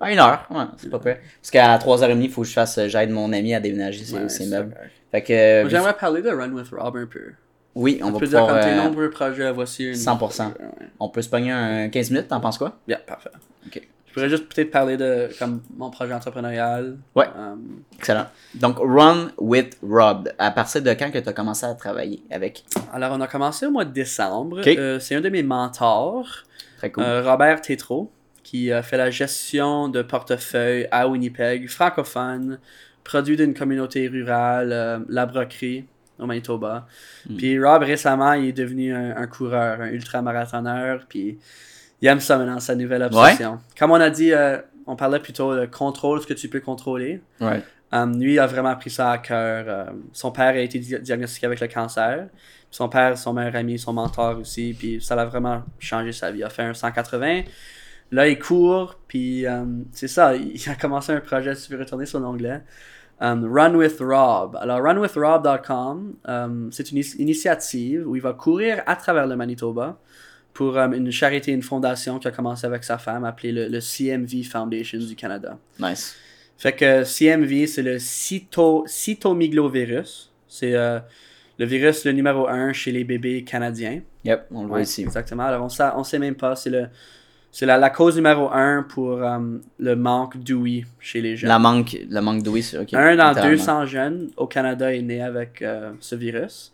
Ah, 0.00 0.12
une 0.12 0.18
heure, 0.20 0.46
ouais, 0.50 0.62
c'est 0.76 0.90
pas 0.90 1.00
près. 1.00 1.20
Parce 1.40 1.50
qu'à 1.50 1.76
3h30, 1.78 2.20
il 2.22 2.30
faut 2.30 2.42
que 2.42 2.46
je 2.46 2.52
fasse, 2.52 2.78
euh, 2.78 2.86
j'aide 2.86 3.10
mon 3.10 3.32
ami 3.32 3.52
à 3.52 3.58
déménager 3.58 4.04
ses, 4.04 4.14
Ouais, 4.14 4.28
ses 4.28 4.44
c'est 4.44 4.50
meubles. 4.50 4.76
Fait 5.10 5.22
que, 5.22 5.32
euh, 5.32 5.68
J'aimerais 5.68 5.94
parler 5.94 6.22
de 6.22 6.30
Run 6.30 6.52
with 6.52 6.68
Rob 6.70 6.96
un 6.96 7.06
peu. 7.06 7.32
oui, 7.74 7.98
on 8.00 8.08
On 8.08 8.10
va 8.12 8.18
peut 8.20 8.26
pouvoir, 8.26 8.48
euh, 8.50 8.76
nombreux 8.76 9.10
projets, 9.10 9.50
voici 9.50 9.86
une... 9.86 9.94
100%. 9.94 10.46
Ouais. 10.46 10.52
on 11.00 11.08
peut 11.08 11.20
se 11.22 11.28
pogner 11.28 11.50
un 11.50 11.88
15 11.88 12.10
minutes, 12.12 12.28
t'en 12.28 12.38
penses 12.38 12.58
quoi? 12.58 12.76
Yeah, 12.86 12.98
parfait. 12.98 13.30
Ok. 13.66 13.88
Je 14.08 14.14
pourrais 14.14 14.28
juste 14.30 14.48
peut-être 14.48 14.70
parler 14.70 14.96
de 14.96 15.28
comme 15.38 15.60
mon 15.76 15.90
projet 15.90 16.12
entrepreneurial. 16.14 16.96
Ouais. 17.14 17.26
Euh, 17.36 17.54
Excellent. 17.98 18.26
Donc, 18.54 18.76
Run 18.78 19.30
with 19.38 19.76
Rob. 19.82 20.30
À 20.38 20.50
partir 20.50 20.82
de 20.82 20.90
quand 20.94 21.10
que 21.10 21.18
tu 21.18 21.28
as 21.28 21.32
commencé 21.32 21.66
à 21.66 21.74
travailler 21.74 22.22
avec? 22.30 22.64
alors, 22.92 23.12
on 23.12 23.20
a 23.20 23.26
commencé 23.26 23.66
au 23.66 23.70
mois 23.70 23.84
de 23.84 23.92
décembre. 23.92 24.60
Euh, 24.66 24.98
c'est 24.98 25.14
un 25.14 25.20
de 25.20 25.28
mes 25.28 25.42
mentors, 25.42 26.44
Très 26.78 26.90
cool. 26.90 27.04
euh, 27.04 27.22
Robert 27.22 27.60
Tétrault, 27.60 28.10
qui 28.42 28.72
a 28.72 28.82
fait 28.82 28.96
la 28.96 29.10
gestion 29.10 29.88
de 29.88 30.00
portefeuille 30.02 30.88
à 30.90 31.06
Winnipeg, 31.06 31.68
francophone, 31.68 32.58
produit 33.04 33.36
d'une 33.36 33.54
communauté 33.54 34.08
rurale, 34.08 34.72
euh, 34.72 34.98
la 35.08 35.26
broquerie 35.26 35.84
au 36.18 36.26
Manitoba. 36.26 36.86
Hmm. 37.28 37.36
Puis 37.36 37.62
Rob, 37.62 37.82
récemment, 37.82 38.32
il 38.32 38.46
est 38.48 38.52
devenu 38.52 38.94
un, 38.94 39.16
un 39.16 39.26
coureur, 39.26 39.80
un 39.82 39.88
ultramarathonneur, 39.88 41.04
puis 41.08 41.38
il 42.00 42.08
aime 42.08 42.20
ça 42.20 42.38
maintenant, 42.38 42.60
sa 42.60 42.74
nouvelle 42.74 43.02
obsession. 43.02 43.58
Comme 43.78 43.90
on 43.90 44.00
a 44.00 44.10
dit, 44.10 44.32
euh, 44.32 44.58
on 44.86 44.96
parlait 44.96 45.18
plutôt 45.20 45.54
de 45.54 45.66
contrôle, 45.66 46.20
ce 46.22 46.26
que 46.26 46.34
tu 46.34 46.48
peux 46.48 46.60
contrôler. 46.60 47.20
Ouais. 47.40 47.62
Um, 47.90 48.20
lui, 48.20 48.38
a 48.38 48.46
vraiment 48.46 48.74
pris 48.76 48.90
ça 48.90 49.10
à 49.12 49.18
cœur. 49.18 49.64
Euh, 49.66 49.84
son 50.12 50.30
père 50.30 50.54
a 50.54 50.58
été 50.58 50.78
di- 50.78 50.98
diagnostiqué 51.00 51.46
avec 51.46 51.60
le 51.60 51.68
cancer. 51.68 52.28
Son 52.70 52.88
père, 52.88 53.16
son 53.16 53.32
meilleur 53.32 53.56
ami, 53.56 53.78
son 53.78 53.94
mentor 53.94 54.38
aussi. 54.38 54.76
Puis 54.78 55.00
ça 55.00 55.16
l'a 55.16 55.24
vraiment 55.24 55.62
changé 55.78 56.12
sa 56.12 56.30
vie. 56.30 56.40
Il 56.40 56.44
a 56.44 56.50
fait 56.50 56.62
un 56.62 56.74
180. 56.74 57.42
Là, 58.12 58.28
il 58.28 58.38
court. 58.38 58.96
Puis 59.08 59.46
um, 59.46 59.86
c'est 59.92 60.08
ça. 60.08 60.36
Il 60.36 60.60
a 60.68 60.74
commencé 60.74 61.12
un 61.12 61.20
projet, 61.20 61.54
si 61.54 61.66
tu 61.68 61.74
veux 61.74 61.80
retourner 61.80 62.06
sur 62.06 62.20
l'onglet. 62.20 62.62
Run 63.20 63.74
with 63.74 63.98
Rob. 64.00 64.56
Alors, 64.60 64.80
runwithrob.com, 64.80 66.14
c'est 66.70 66.92
une 66.92 67.02
initiative 67.18 68.06
où 68.06 68.14
il 68.14 68.22
va 68.22 68.32
courir 68.32 68.82
à 68.86 68.94
travers 68.96 69.26
le 69.26 69.34
Manitoba 69.34 69.98
pour 70.58 70.76
um, 70.76 70.92
une 70.92 71.12
charité, 71.12 71.52
une 71.52 71.62
fondation 71.62 72.18
qui 72.18 72.26
a 72.26 72.32
commencé 72.32 72.66
avec 72.66 72.82
sa 72.82 72.98
femme, 72.98 73.24
appelée 73.24 73.52
le, 73.52 73.68
le 73.68 73.78
CMV 73.78 74.42
Foundation 74.42 74.98
du 74.98 75.14
Canada. 75.14 75.56
Nice. 75.78 76.16
Fait 76.56 76.72
que 76.72 77.04
CMV, 77.04 77.68
c'est 77.68 77.84
le 77.84 78.00
cyto, 78.00 78.82
cytomegalovirus. 78.88 80.32
C'est 80.48 80.74
euh, 80.74 80.98
le 81.60 81.64
virus 81.64 82.04
le 82.04 82.10
numéro 82.10 82.48
1 82.48 82.72
chez 82.72 82.90
les 82.90 83.04
bébés 83.04 83.44
canadiens. 83.44 84.00
Yep, 84.24 84.46
on 84.50 84.62
le 84.62 84.66
voit 84.66 84.76
Ouais, 84.78 84.82
ici. 84.82 85.02
Exactement. 85.02 85.44
Alors, 85.44 85.64
on 85.64 85.84
on 85.96 86.02
sait 86.02 86.18
même 86.18 86.34
pas. 86.34 86.56
C'est 86.56 86.70
le 86.70 86.88
c'est 87.52 87.64
la, 87.64 87.78
la 87.78 87.90
cause 87.90 88.16
numéro 88.16 88.50
1 88.52 88.82
pour 88.88 89.22
euh, 89.22 89.38
le 89.78 89.94
manque 89.94 90.38
d'ouïe 90.38 90.86
chez 90.98 91.20
les 91.20 91.36
jeunes. 91.36 91.50
La 91.50 91.60
manque, 91.60 91.96
le 92.10 92.20
manque 92.20 92.42
d'ouïe, 92.42 92.64
c'est 92.64 92.78
ok. 92.78 92.94
Un 92.94 93.14
dans 93.14 93.28
littéralement. 93.28 93.56
200 93.56 93.86
jeunes 93.86 94.30
au 94.36 94.48
Canada 94.48 94.92
est 94.92 95.02
né 95.02 95.22
avec 95.22 95.62
euh, 95.62 95.92
ce 96.00 96.16
virus. 96.16 96.72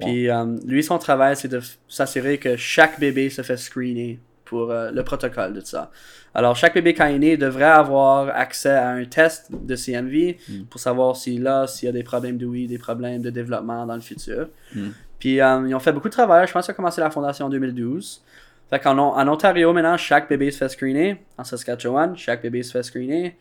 Puis 0.00 0.28
euh, 0.28 0.44
lui, 0.66 0.82
son 0.82 0.98
travail, 0.98 1.36
c'est 1.36 1.48
de 1.48 1.60
s'assurer 1.88 2.38
que 2.38 2.56
chaque 2.56 2.98
bébé 2.98 3.30
se 3.30 3.42
fait 3.42 3.56
screener 3.56 4.18
pour 4.44 4.70
euh, 4.70 4.90
le 4.90 5.04
protocole 5.04 5.54
de 5.54 5.60
ça. 5.60 5.90
Alors, 6.34 6.56
chaque 6.56 6.74
bébé 6.74 6.94
quand 6.94 7.06
il 7.06 7.16
est 7.16 7.18
né 7.18 7.36
devrait 7.36 7.64
avoir 7.64 8.28
accès 8.28 8.70
à 8.70 8.90
un 8.90 9.04
test 9.04 9.50
de 9.52 9.76
CMV 9.76 10.36
pour 10.68 10.80
savoir 10.80 11.16
s'il 11.16 11.42
là, 11.42 11.66
s'il 11.66 11.86
y 11.86 11.88
a 11.88 11.92
des 11.92 12.02
problèmes 12.02 12.38
d'ouïe, 12.38 12.66
des 12.66 12.78
problèmes 12.78 13.22
de 13.22 13.30
développement 13.30 13.86
dans 13.86 13.94
le 13.94 14.00
futur. 14.00 14.48
Mm. 14.74 14.88
Puis 15.20 15.40
euh, 15.40 15.68
ils 15.68 15.74
ont 15.74 15.80
fait 15.80 15.92
beaucoup 15.92 16.08
de 16.08 16.12
travail. 16.12 16.46
Je 16.46 16.52
pense 16.52 16.64
qu'ils 16.66 16.72
ont 16.72 16.76
commencé 16.76 17.00
la 17.00 17.10
fondation 17.10 17.46
en 17.46 17.50
2012. 17.50 18.22
Fait 18.68 18.80
qu'en 18.80 18.98
en 18.98 19.28
Ontario, 19.28 19.72
maintenant, 19.72 19.96
chaque 19.96 20.28
bébé 20.28 20.50
se 20.50 20.58
fait 20.58 20.68
screener. 20.68 21.22
En 21.38 21.44
Saskatchewan, 21.44 22.16
chaque 22.16 22.42
bébé 22.42 22.62
se 22.62 22.72
fait 22.72 22.82
screener. 22.82 23.36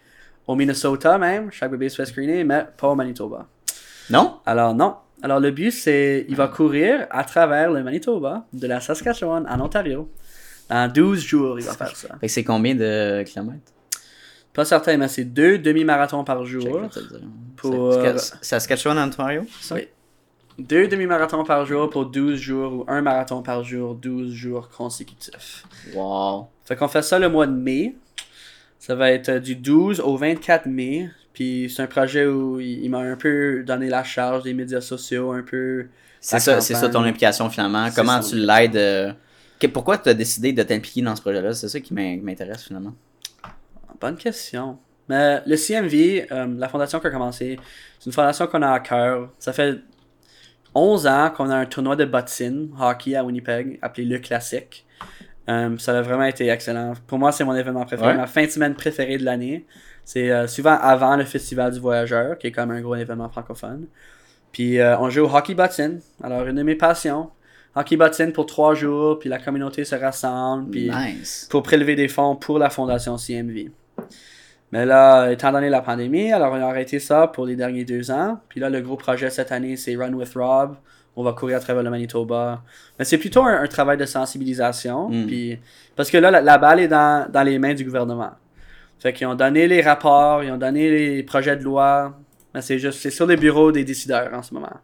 Au 0.46 0.56
Minnesota 0.56 1.18
même, 1.18 1.52
chaque 1.52 1.72
bébé 1.72 1.90
se 1.90 1.96
fait 1.96 2.06
screener, 2.06 2.44
mais 2.44 2.66
pas 2.78 2.90
au 2.90 2.96
Manitoba. 2.96 3.48
Non? 4.10 4.40
Alors 4.46 4.76
non. 4.76 4.96
Alors 5.24 5.40
le 5.40 5.50
but, 5.52 5.72
c'est 5.72 6.26
il 6.30 6.36
va 6.36 6.48
courir 6.50 7.08
à 7.10 7.24
travers 7.24 7.72
le 7.72 7.82
Manitoba, 7.82 8.46
de 8.54 8.68
la 8.68 8.80
Saskatchewan 8.82 9.46
en 9.50 9.60
Ontario. 9.62 10.12
En 10.70 10.88
12 10.88 11.20
jours, 11.24 11.60
il 11.60 11.66
va 11.66 11.74
faire 11.74 11.96
ça. 11.96 12.10
Fait 12.20 12.28
que 12.28 12.32
c'est 12.34 12.44
combien 12.44 12.76
de 12.76 13.24
kilomètres? 13.24 13.72
Pas 14.54 14.66
certain, 14.66 14.98
mais 14.98 15.08
c'est 15.08 15.24
deux 15.26 15.58
demi-marathons 15.58 16.24
par 16.24 16.46
jour. 16.46 16.82
Pour- 17.58 17.94
Sask- 17.94 18.38
Saskatchewan, 18.42 19.00
Ontario? 19.00 19.44
ça? 19.62 19.76
Oui. 19.76 19.88
Deux 20.60 20.88
demi-marathons 20.88 21.44
par 21.44 21.66
jour 21.66 21.90
pour 21.90 22.06
12 22.06 22.38
jours 22.40 22.74
ou 22.74 22.86
un 22.88 23.02
marathon 23.02 23.42
par 23.42 23.64
jour, 23.64 23.96
12 23.96 24.32
jours 24.32 24.70
consécutifs. 24.70 25.66
Wow. 25.96 26.48
Fait 26.66 26.76
qu'on 26.76 26.88
fait 26.88 27.02
ça 27.02 27.18
le 27.18 27.30
mois 27.30 27.48
de 27.48 27.54
mai. 27.56 27.96
Ça 28.78 28.94
va 28.94 29.12
être 29.12 29.30
euh, 29.30 29.40
du 29.40 29.56
12 29.56 30.00
au 30.02 30.16
24 30.18 30.68
mai. 30.68 31.10
Puis 31.34 31.72
c'est 31.76 31.82
un 31.82 31.88
projet 31.88 32.26
où 32.28 32.60
il, 32.60 32.84
il 32.84 32.90
m'a 32.90 33.00
un 33.00 33.16
peu 33.16 33.64
donné 33.66 33.90
la 33.90 34.04
charge 34.04 34.44
des 34.44 34.54
médias 34.54 34.82
sociaux, 34.82 35.32
un 35.32 35.42
peu. 35.44 35.88
C'est 36.22 36.40
ça, 36.40 36.62
c'est 36.62 36.76
ça 36.76 36.90
ton 36.90 37.04
implication 37.04 37.50
finalement. 37.50 37.90
Comment 37.96 38.22
ça, 38.22 38.30
tu 38.30 38.36
l'aides 38.38 38.76
euh, 38.78 39.12
Pourquoi 39.74 39.98
tu 39.98 40.10
as 40.10 40.14
décidé 40.14 40.54
de 40.54 40.64
t'impliquer 40.64 41.02
dans 41.02 41.16
ce 41.16 41.22
projet-là? 41.22 41.54
C'est 41.54 41.68
ça 41.70 41.80
qui 41.80 41.94
m'in- 41.94 42.18
m'intéresse 42.22 42.64
finalement. 42.64 42.94
Bonne 44.00 44.16
question. 44.16 44.78
Mais 45.10 45.42
le 45.46 45.56
CMV, 45.58 46.28
euh, 46.32 46.48
la 46.58 46.70
fondation 46.70 47.00
qui 47.00 47.08
a 47.08 47.10
commencé, 47.10 47.60
c'est 48.00 48.06
une 48.06 48.14
fondation 48.14 48.48
qu'on 48.48 48.62
a 48.62 48.72
à 48.72 48.80
cœur. 48.80 49.30
Ça 49.40 49.52
fait 49.52 49.80
11 50.76 51.08
ans 51.08 51.30
qu'on 51.36 51.50
a 51.50 51.56
un 51.56 51.66
tournoi 51.66 51.96
de 51.96 52.06
bottine 52.06 52.70
hockey 52.80 53.16
à 53.16 53.24
Winnipeg, 53.24 53.80
appelé 53.82 54.06
Le 54.08 54.20
Classique. 54.20 54.86
Euh, 55.50 55.78
ça 55.78 55.98
a 55.98 56.02
vraiment 56.02 56.24
été 56.24 56.48
excellent. 56.48 56.94
Pour 57.08 57.20
moi, 57.20 57.32
c'est 57.32 57.44
mon 57.44 57.56
événement 57.56 57.86
préféré. 57.86 58.12
Ouais. 58.12 58.18
Ma 58.18 58.28
fin 58.28 58.46
de 58.46 58.50
semaine 58.50 58.76
préférée 58.76 59.18
de 59.18 59.26
l'année. 59.26 59.66
C'est 60.06 60.32
euh, 60.32 60.48
souvent 60.48 60.78
avant 60.82 61.16
le 61.16 61.26
Festival 61.26 61.74
du 61.74 61.80
Voyageur, 61.80 62.38
qui 62.38 62.48
est 62.48 62.52
comme 62.52 62.72
un 62.72 62.82
gros 62.82 62.96
événement 62.96 63.30
francophone. 63.30 63.88
Puis 64.52 64.80
euh, 64.80 64.98
on 65.00 65.10
joue 65.10 65.26
au 65.26 65.36
hockey 65.36 65.54
bottine. 65.54 66.00
Alors, 66.22 66.46
une 66.48 66.56
de 66.56 66.64
mes 66.64 66.76
passions. 66.76 67.30
Hockey 67.76 67.98
bottine 67.98 68.32
pour 68.32 68.46
trois 68.46 68.76
jours, 68.76 69.18
puis 69.20 69.30
la 69.30 69.40
communauté 69.40 69.84
se 69.84 69.96
rassemble. 69.96 70.70
Puis 70.70 70.90
Nice. 70.90 71.48
pour 71.50 71.64
prélever 71.64 71.96
des 71.96 72.08
fonds 72.08 72.36
pour 72.36 72.60
la 72.60 72.70
fondation 72.70 73.18
CMV. 73.18 73.72
Mais 74.72 74.86
là, 74.86 75.30
étant 75.32 75.52
donné 75.52 75.70
la 75.70 75.82
pandémie, 75.82 76.32
alors 76.32 76.54
on 76.54 76.62
a 76.62 76.66
arrêté 76.66 77.00
ça 77.00 77.28
pour 77.28 77.46
les 77.46 77.56
derniers 77.56 77.86
deux 77.86 78.12
ans. 78.12 78.40
Puis 78.50 78.60
là, 78.60 78.70
le 78.70 78.82
gros 78.82 78.96
projet 78.96 79.30
cette 79.30 79.52
année, 79.52 79.76
c'est 79.76 79.96
Run 79.96 80.14
with 80.14 80.34
Rob. 80.36 80.76
On 81.16 81.24
va 81.24 81.34
courir 81.34 81.58
à 81.58 81.60
travers 81.60 81.84
le 81.84 81.90
Manitoba. 81.90 82.62
Mais 82.98 83.06
c'est 83.06 83.18
plutôt 83.18 83.44
un, 83.44 83.62
un 83.62 83.68
travail 83.68 83.98
de 83.98 84.06
sensibilisation. 84.06 85.10
Mm. 85.10 85.28
Puis, 85.28 85.60
parce 85.96 86.10
que 86.10 86.18
là, 86.18 86.32
la, 86.32 86.42
la 86.42 86.58
balle 86.58 86.80
est 86.80 86.88
dans, 86.88 87.30
dans 87.32 87.44
les 87.44 87.60
mains 87.60 87.74
du 87.74 87.84
gouvernement. 87.84 88.32
Fait 89.00 89.14
qu'ils 89.14 89.28
ont 89.28 89.36
donné 89.36 89.68
les 89.68 89.82
rapports, 89.82 90.44
ils 90.44 90.52
ont 90.52 90.58
donné 90.58 90.90
les 90.90 91.24
projets 91.24 91.56
de 91.58 91.64
loi. 91.64 92.18
Mais 92.54 92.62
c'est 92.62 92.80
juste, 92.80 93.00
c'est 93.00 93.10
sur 93.12 93.26
les 93.28 93.36
bureaux 93.36 93.72
des 93.72 93.84
décideurs 93.84 94.34
en 94.34 94.42
ce 94.42 94.54
moment. 94.54 94.78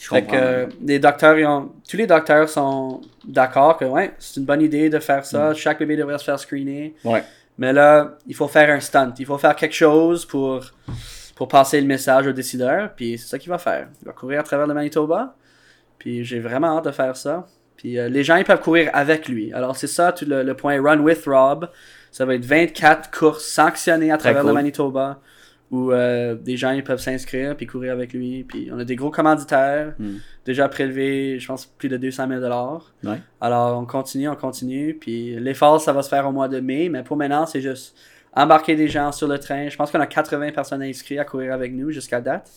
Je 0.00 0.08
Fait 0.08 0.22
comprends. 0.22 0.36
que 0.38 0.68
les 0.84 0.98
docteurs, 1.00 1.38
ils 1.38 1.46
ont, 1.46 1.72
tous 1.88 1.96
les 1.96 2.06
docteurs 2.06 2.48
sont 2.48 3.00
d'accord 3.26 3.76
que 3.76 3.84
ouais, 3.86 4.14
c'est 4.18 4.38
une 4.38 4.46
bonne 4.46 4.60
idée 4.62 4.88
de 4.88 4.98
faire 5.00 5.24
ça. 5.24 5.52
Chaque 5.54 5.78
bébé 5.80 5.96
devrait 5.96 6.18
se 6.18 6.24
faire 6.24 6.38
screener. 6.38 6.94
Ouais. 7.04 7.24
Mais 7.58 7.72
là, 7.72 8.16
il 8.26 8.34
faut 8.36 8.46
faire 8.46 8.70
un 8.70 8.78
stunt. 8.78 9.14
Il 9.18 9.26
faut 9.26 9.38
faire 9.38 9.56
quelque 9.56 9.74
chose 9.74 10.24
pour, 10.26 10.60
pour 11.34 11.48
passer 11.48 11.80
le 11.80 11.86
message 11.86 12.26
aux 12.28 12.32
décideurs. 12.32 12.90
Puis 12.94 13.18
c'est 13.18 13.26
ça 13.28 13.38
qu'il 13.38 13.48
va 13.48 13.58
faire. 13.58 13.88
Il 14.02 14.06
va 14.06 14.12
courir 14.12 14.40
à 14.40 14.42
travers 14.42 14.66
le 14.66 14.74
Manitoba. 14.74 15.34
Puis 16.06 16.22
j'ai 16.22 16.38
vraiment 16.38 16.78
hâte 16.78 16.84
de 16.84 16.92
faire 16.92 17.16
ça. 17.16 17.48
Puis 17.76 17.98
euh, 17.98 18.08
les 18.08 18.22
gens, 18.22 18.36
ils 18.36 18.44
peuvent 18.44 18.60
courir 18.60 18.90
avec 18.92 19.26
lui. 19.26 19.52
Alors 19.52 19.76
c'est 19.76 19.88
ça, 19.88 20.12
tout 20.12 20.24
le, 20.24 20.44
le 20.44 20.54
point 20.54 20.80
Run 20.80 21.00
with 21.00 21.24
Rob. 21.26 21.68
Ça 22.12 22.24
va 22.24 22.36
être 22.36 22.44
24 22.44 23.10
courses 23.10 23.44
sanctionnées 23.44 24.12
à 24.12 24.16
Très 24.16 24.30
travers 24.30 24.44
le. 24.46 24.52
Manitoba. 24.52 25.18
Où 25.72 25.90
euh, 25.90 26.36
des 26.36 26.56
gens, 26.56 26.70
ils 26.70 26.84
peuvent 26.84 27.00
s'inscrire 27.00 27.56
puis 27.56 27.66
courir 27.66 27.92
avec 27.92 28.12
lui. 28.12 28.44
Puis 28.44 28.70
on 28.72 28.78
a 28.78 28.84
des 28.84 28.94
gros 28.94 29.10
commanditaires. 29.10 29.94
Mm. 29.98 30.18
Déjà 30.44 30.68
prélevé, 30.68 31.40
je 31.40 31.48
pense, 31.48 31.66
plus 31.66 31.88
de 31.88 31.96
200 31.96 32.28
000 32.28 32.40
Ouais. 33.02 33.20
alors, 33.40 33.76
on 33.76 33.84
continue, 33.84 34.28
on 34.28 34.36
continue. 34.36 34.94
Puis 34.94 35.34
l'effort, 35.40 35.80
ça 35.80 35.92
va 35.92 36.04
se 36.04 36.08
faire 36.08 36.24
au 36.28 36.30
mois 36.30 36.46
de 36.46 36.60
mai. 36.60 36.88
Mais 36.88 37.02
pour 37.02 37.16
maintenant, 37.16 37.46
c'est 37.46 37.60
juste 37.60 37.96
embarquer 38.32 38.76
des 38.76 38.86
gens 38.86 39.10
sur 39.10 39.26
le 39.26 39.40
train. 39.40 39.68
Je 39.68 39.76
pense 39.76 39.90
qu'on 39.90 39.98
a 39.98 40.06
80 40.06 40.52
personnes 40.52 40.84
inscrites 40.84 41.18
à 41.18 41.24
courir 41.24 41.52
avec 41.52 41.72
nous 41.72 41.90
jusqu'à 41.90 42.20
date. 42.20 42.48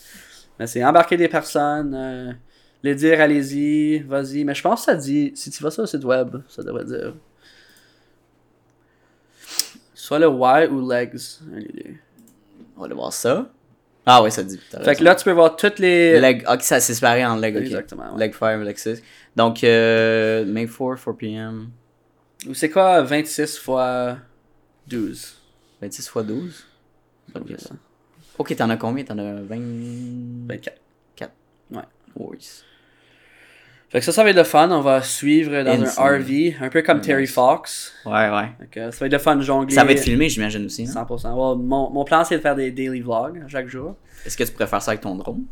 Mais 0.60 0.68
c'est 0.68 0.84
embarquer 0.84 1.18
des 1.18 1.30
personnes, 1.30 1.96
euh, 1.96 2.32
les 2.84 2.96
dire 2.96 3.20
allez-y, 3.22 4.00
vas-y. 4.00 4.44
Mais 4.44 4.54
je 4.56 4.62
pense 4.62 4.82
que 4.82 4.92
ça 4.92 4.96
dit, 4.96 5.32
si 5.36 5.52
tu 5.52 5.62
vas 5.64 5.72
sur 5.72 5.82
le 5.84 5.88
site 5.88 6.04
web, 6.04 6.38
ça 6.48 6.64
devrait 6.64 6.86
dire. 6.86 7.14
Soit 9.94 10.20
le 10.20 10.28
Y 10.28 10.68
ou 10.72 10.90
legs. 10.90 11.20
On 12.76 12.80
va 12.82 12.86
aller 12.86 12.96
voir 12.96 13.14
ça. 13.14 13.50
Ah 14.06 14.24
ouais, 14.24 14.32
ça 14.32 14.44
dit. 14.44 14.60
Fait 14.84 14.96
que 14.96 15.04
là, 15.04 15.14
tu 15.14 15.24
peux 15.24 15.32
voir 15.32 15.56
toutes 15.56 15.78
les. 15.80 16.20
Leg, 16.20 16.44
ok, 16.50 16.62
ça 16.64 16.80
c'est 16.80 16.94
séparé 16.96 17.26
en 17.26 17.36
leg, 17.36 17.56
ok. 17.56 17.62
Exactement, 17.62 18.14
ouais. 18.14 18.20
Leg 18.20 18.34
5, 18.34 18.64
leg 18.64 18.78
6. 18.78 19.04
Donc, 19.36 19.64
euh, 19.64 20.46
May 20.46 20.68
4, 20.68 20.96
4 20.96 21.12
p.m. 21.14 21.70
Ou 22.48 22.54
c'est 22.54 22.70
quoi 22.70 23.02
26 23.04 23.58
fois 23.58 24.18
12 24.88 25.36
26 25.82 26.02
x 26.02 26.26
12. 26.26 26.66
Bonne 27.34 27.44
Ok, 27.44 27.48
question. 27.50 27.78
Ok, 28.38 28.56
t'en 28.56 28.70
as 28.70 28.78
combien? 28.78 29.04
T'en 29.04 29.18
as 29.18 29.42
20. 29.42 30.48
24. 30.48 30.78
Fait 33.90 34.00
que 34.00 34.06
ça, 34.06 34.12
ça 34.12 34.24
va 34.24 34.30
être 34.30 34.36
le 34.36 34.44
fun. 34.44 34.70
On 34.72 34.82
va 34.82 35.02
suivre 35.02 35.64
dans 35.64 35.72
Insane. 35.84 36.06
un 36.06 36.18
RV, 36.20 36.56
un 36.62 36.70
peu 36.70 36.82
comme 36.84 37.02
Terry. 37.02 37.26
Fox. 37.26 37.92
Ouais, 38.06 38.30
ouais. 38.30 38.92
Ça 38.92 39.00
va 39.00 39.06
être 39.08 39.14
le 39.14 39.18
fun 39.18 39.36
de 39.36 39.42
jongler. 39.42 39.74
Ça 39.74 39.84
va 39.84 39.92
être 39.94 40.00
filmé, 40.04 40.30
j'imagine 40.30 40.66
aussi. 40.66 40.84
hein? 40.88 41.06
100%. 41.10 41.10
Ouais, 41.34 41.64
mon, 41.64 41.90
mon 41.90 42.04
plan, 42.04 42.24
c'est 42.24 42.38
de 42.38 42.42
faire 42.42 42.56
des 42.56 42.70
daily 42.72 43.02
vlogs 43.02 43.44
chaque 43.48 43.68
jour. 43.68 43.96
Est-ce 44.26 44.38
que 44.38 44.44
tu 44.44 44.52
pourrais 44.52 44.68
faire 44.68 44.82
ça 44.82 44.92
avec 44.92 45.02
ton 45.02 45.16
drone? 45.16 45.44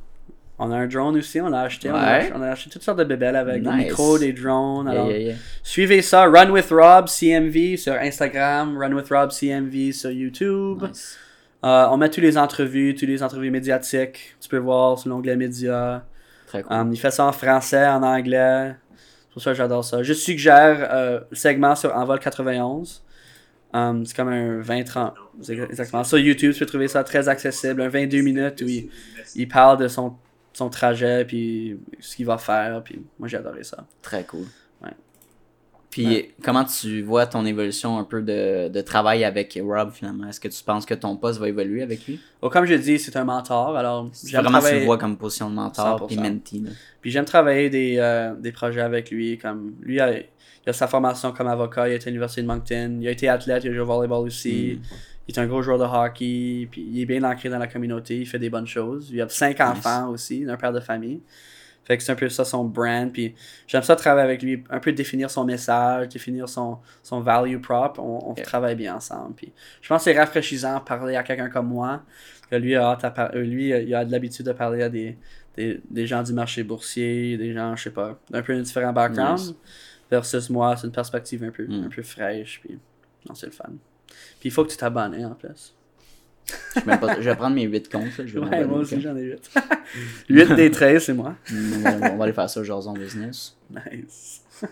On 0.60 0.72
a 0.72 0.76
un 0.76 0.88
drone 0.88 1.18
aussi, 1.18 1.40
on 1.42 1.52
a 1.54 1.62
acheté. 1.62 1.90
On, 1.90 1.96
a, 1.96 2.22
on 2.36 2.42
acheté 2.44 2.70
toutes 2.72 2.82
sortes 2.84 2.98
de 3.00 3.04
bébelles 3.04 3.36
avec 3.36 3.62
des 3.64 3.70
Nice. 3.70 3.86
micros, 3.86 4.18
des 4.20 4.34
drones. 4.34 4.88
Alors, 4.88 5.08
yeah, 5.08 5.20
yeah. 5.20 5.36
Suivez 5.64 6.02
ça, 6.02 6.26
Run 6.26 6.50
with 6.52 6.70
Rob 6.72 7.08
CMV 7.08 7.78
sur 7.78 7.94
Instagram, 7.94 8.76
Run 8.78 8.94
with 8.94 9.08
Rob 9.10 9.32
CMV 9.32 9.92
sur 9.94 10.10
YouTube. 10.12 10.84
Nice. 10.84 11.18
Euh, 11.64 11.88
on 11.92 11.98
met 11.98 12.10
tous 12.10 12.22
les 12.22 12.38
entrevues, 12.38 12.94
tous 12.96 13.06
les 13.06 13.22
entrevues 13.24 13.50
médiatiques. 13.52 14.36
Tu 14.40 14.50
peux 14.50 14.58
voir 14.58 14.98
sur 15.00 15.10
l'onglet 15.10 15.36
médias. 15.36 16.02
Très 16.48 16.64
cool. 16.64 16.76
Um, 16.76 16.92
il 16.92 16.98
fait 16.98 17.12
ça 17.12 17.26
en 17.26 17.32
français, 17.32 17.86
en 17.86 18.02
anglais. 18.02 18.76
C'est 18.96 19.34
pour 19.34 19.42
ça 19.42 19.52
que 19.52 19.58
j'adore 19.58 19.84
ça. 19.86 20.02
Je 20.02 20.14
suggère 20.14 20.88
euh, 20.92 21.20
le 21.30 21.36
segment 21.36 21.76
sur 21.76 21.96
Envol 21.96 22.20
91. 22.20 23.04
Um, 23.74 24.06
c'est 24.06 24.16
comme 24.16 24.30
un 24.30 24.62
20-30. 24.62 25.14
C'est 25.42 25.54
Exactement. 25.54 26.04
Sur 26.04 26.18
YouTube, 26.18 26.54
tu 26.54 26.60
peux 26.60 26.66
trouver 26.66 26.88
ça 26.88 27.04
très 27.04 27.28
accessible. 27.28 27.82
Un 27.82 27.90
22 27.90 28.22
minutes 28.22 28.62
où 28.62 28.68
il, 28.68 28.90
il 29.36 29.48
parle 29.48 29.78
de 29.78 29.88
son, 29.88 30.16
son 30.54 30.70
trajet, 30.70 31.26
puis 31.26 31.80
ce 32.00 32.16
qu'il 32.16 32.26
va 32.26 32.38
faire. 32.38 32.82
Puis 32.84 33.06
moi, 33.20 33.28
j'ai 33.28 33.38
adoré 33.38 33.64
ça. 33.64 33.86
Très 34.02 34.24
cool. 34.24 34.46
Ouais. 35.98 36.04
Puis, 36.04 36.30
comment 36.44 36.64
tu 36.66 37.02
vois 37.02 37.26
ton 37.26 37.46
évolution 37.46 37.98
un 37.98 38.04
peu 38.04 38.22
de, 38.22 38.68
de 38.68 38.82
travail 38.82 39.24
avec 39.24 39.58
Rob 39.64 39.92
finalement? 39.92 40.28
Est-ce 40.28 40.40
que 40.40 40.48
tu 40.48 40.64
penses 40.64 40.86
que 40.86 40.94
ton 40.94 41.16
poste 41.18 41.40
va 41.40 41.48
évoluer 41.50 41.82
avec 41.82 42.06
lui? 42.06 42.20
Oh, 42.42 42.50
comme 42.50 42.66
je 42.66 42.76
dis, 42.76 43.00
c'est 43.00 43.16
un 43.16 43.24
mentor. 43.24 43.76
Alors, 43.76 44.10
j'aime 44.26 44.42
Vraiment, 44.42 44.58
tu 44.60 44.62
travailler- 44.64 44.80
le 44.82 44.86
vois 44.86 44.98
comme 44.98 45.18
position 45.18 45.50
de 45.50 45.56
mentor 45.56 46.00
100%. 46.02 46.08
puis 46.08 46.18
mentee. 46.18 46.60
là. 46.60 46.70
Puis 47.02 47.10
j'aime 47.12 47.26
travailler 47.26 47.70
des, 47.70 47.96
euh, 47.98 48.36
des 48.36 48.52
projets 48.52 48.82
avec 48.82 49.10
lui. 49.10 49.38
Comme 49.40 49.74
lui, 49.82 50.00
a, 50.00 50.12
il 50.20 50.26
a 50.68 50.74
sa 50.74 50.88
formation 50.88 51.32
comme 51.32 51.48
avocat, 51.48 51.88
il 51.88 51.94
a 51.94 51.96
été 51.96 52.08
à 52.08 52.10
l'université 52.10 52.42
de 52.44 52.48
Moncton, 52.48 52.98
il 53.02 53.08
a 53.08 53.12
été 53.12 53.28
athlète, 53.30 53.64
il 53.64 53.70
a 53.72 53.74
joué 53.74 53.82
au 53.82 53.86
volleyball 53.86 54.26
aussi. 54.28 54.80
Il 55.30 55.36
est 55.36 55.40
un 55.40 55.48
gros 55.48 55.62
joueur 55.62 55.78
de 55.80 55.84
hockey, 55.84 56.68
puis 56.70 56.86
il 56.90 57.02
est 57.02 57.06
bien 57.06 57.24
ancré 57.24 57.50
dans 57.50 57.58
la 57.60 57.68
communauté, 57.68 58.18
il 58.18 58.26
fait 58.28 58.40
des 58.40 58.50
bonnes 58.50 58.68
choses. 58.68 59.10
Il 59.12 59.20
a 59.22 59.28
cinq 59.30 59.60
enfants 59.62 60.10
aussi, 60.10 60.46
un 60.48 60.56
père 60.58 60.72
de 60.74 60.80
famille. 60.80 61.22
Fait 61.88 61.98
que 61.98 62.04
c'est 62.04 62.12
un 62.12 62.16
peu 62.16 62.28
ça 62.28 62.44
son 62.44 62.66
brand. 62.66 63.12
Puis 63.14 63.34
j'aime 63.66 63.82
ça 63.82 63.96
travailler 63.96 64.26
avec 64.26 64.42
lui, 64.44 64.64
un 64.70 64.80
peu 64.80 64.92
définir 64.92 65.32
son 65.32 65.46
message, 65.46 66.10
définir 66.10 66.50
son, 66.50 66.80
son 67.02 67.22
value 67.22 67.58
prop. 67.62 67.98
On, 67.98 68.32
on 68.32 68.36
Yeah. 68.36 68.44
travaille 68.46 68.76
bien 68.76 68.96
ensemble. 68.96 69.34
Puis 69.36 69.54
je 69.82 69.88
pense 69.88 70.04
que 70.04 70.12
c'est 70.12 70.20
rafraîchissant 70.20 70.80
de 70.80 70.84
parler 70.84 71.16
à 71.16 71.24
quelqu'un 71.24 71.50
comme 71.50 71.68
moi. 71.70 72.04
Que 72.52 72.56
lui, 72.58 72.76
a 72.76 72.96
par- 72.96 73.32
euh, 73.36 73.42
lui, 73.42 73.70
il 73.70 73.96
a 73.96 74.04
de 74.06 74.12
l'habitude 74.12 74.46
de 74.46 74.52
parler 74.54 74.84
à 74.84 74.90
des, 74.90 75.18
des, 75.56 75.82
des 75.90 76.06
gens 76.08 76.24
du 76.24 76.34
marché 76.34 76.64
boursier, 76.64 77.38
des 77.38 77.54
gens, 77.54 77.76
je 77.76 77.84
sais 77.84 77.90
pas, 77.92 78.20
d'un 78.30 78.42
peu 78.42 78.60
différent 78.62 78.92
background. 78.94 79.40
Nice. 79.40 79.54
Versus 80.12 80.50
moi, 80.50 80.76
c'est 80.78 80.88
une 80.88 80.94
perspective 80.94 81.44
un 81.44 81.52
peu, 81.52 81.66
Mm. 81.68 81.86
un 81.86 81.90
peu 81.90 82.02
fraîche. 82.04 82.62
Puis 82.64 82.78
non, 83.28 83.36
c'est 83.36 83.48
le 83.48 83.52
fun. 83.54 83.66
Puis 84.40 84.50
il 84.50 84.52
faut 84.52 84.64
que 84.64 84.72
tu 84.72 84.78
t'abonnes 84.78 85.14
hein, 85.16 85.32
en 85.32 85.36
plus. 85.36 85.74
Je, 86.76 86.82
vais 86.82 86.98
pas- 86.98 87.16
je 87.20 87.30
vais 87.30 87.36
prendre 87.36 87.56
mes 87.56 87.64
8 87.64 87.92
comptes. 87.92 88.18
là, 88.18 88.26
je 88.26 88.34
vais 88.34 88.40
Ouais, 88.40 88.66
moi 88.66 88.80
aussi 88.80 89.02
j'en 89.02 89.16
ai 89.16 89.24
8. 89.24 89.52
8 90.30 90.54
des 90.56 90.72
13, 90.72 91.04
c'est 91.04 91.14
moi. 91.14 91.36
Mm, 91.52 91.74
On 91.74 91.82
va, 92.00 92.12
on 92.14 92.18
va 92.18 92.24
aller 92.24 92.34
faire 92.34 92.50
ça 92.50 92.60
au 92.60 92.64
Jason 92.64 92.94
Business. 92.94 93.56
Nice. 93.70 94.42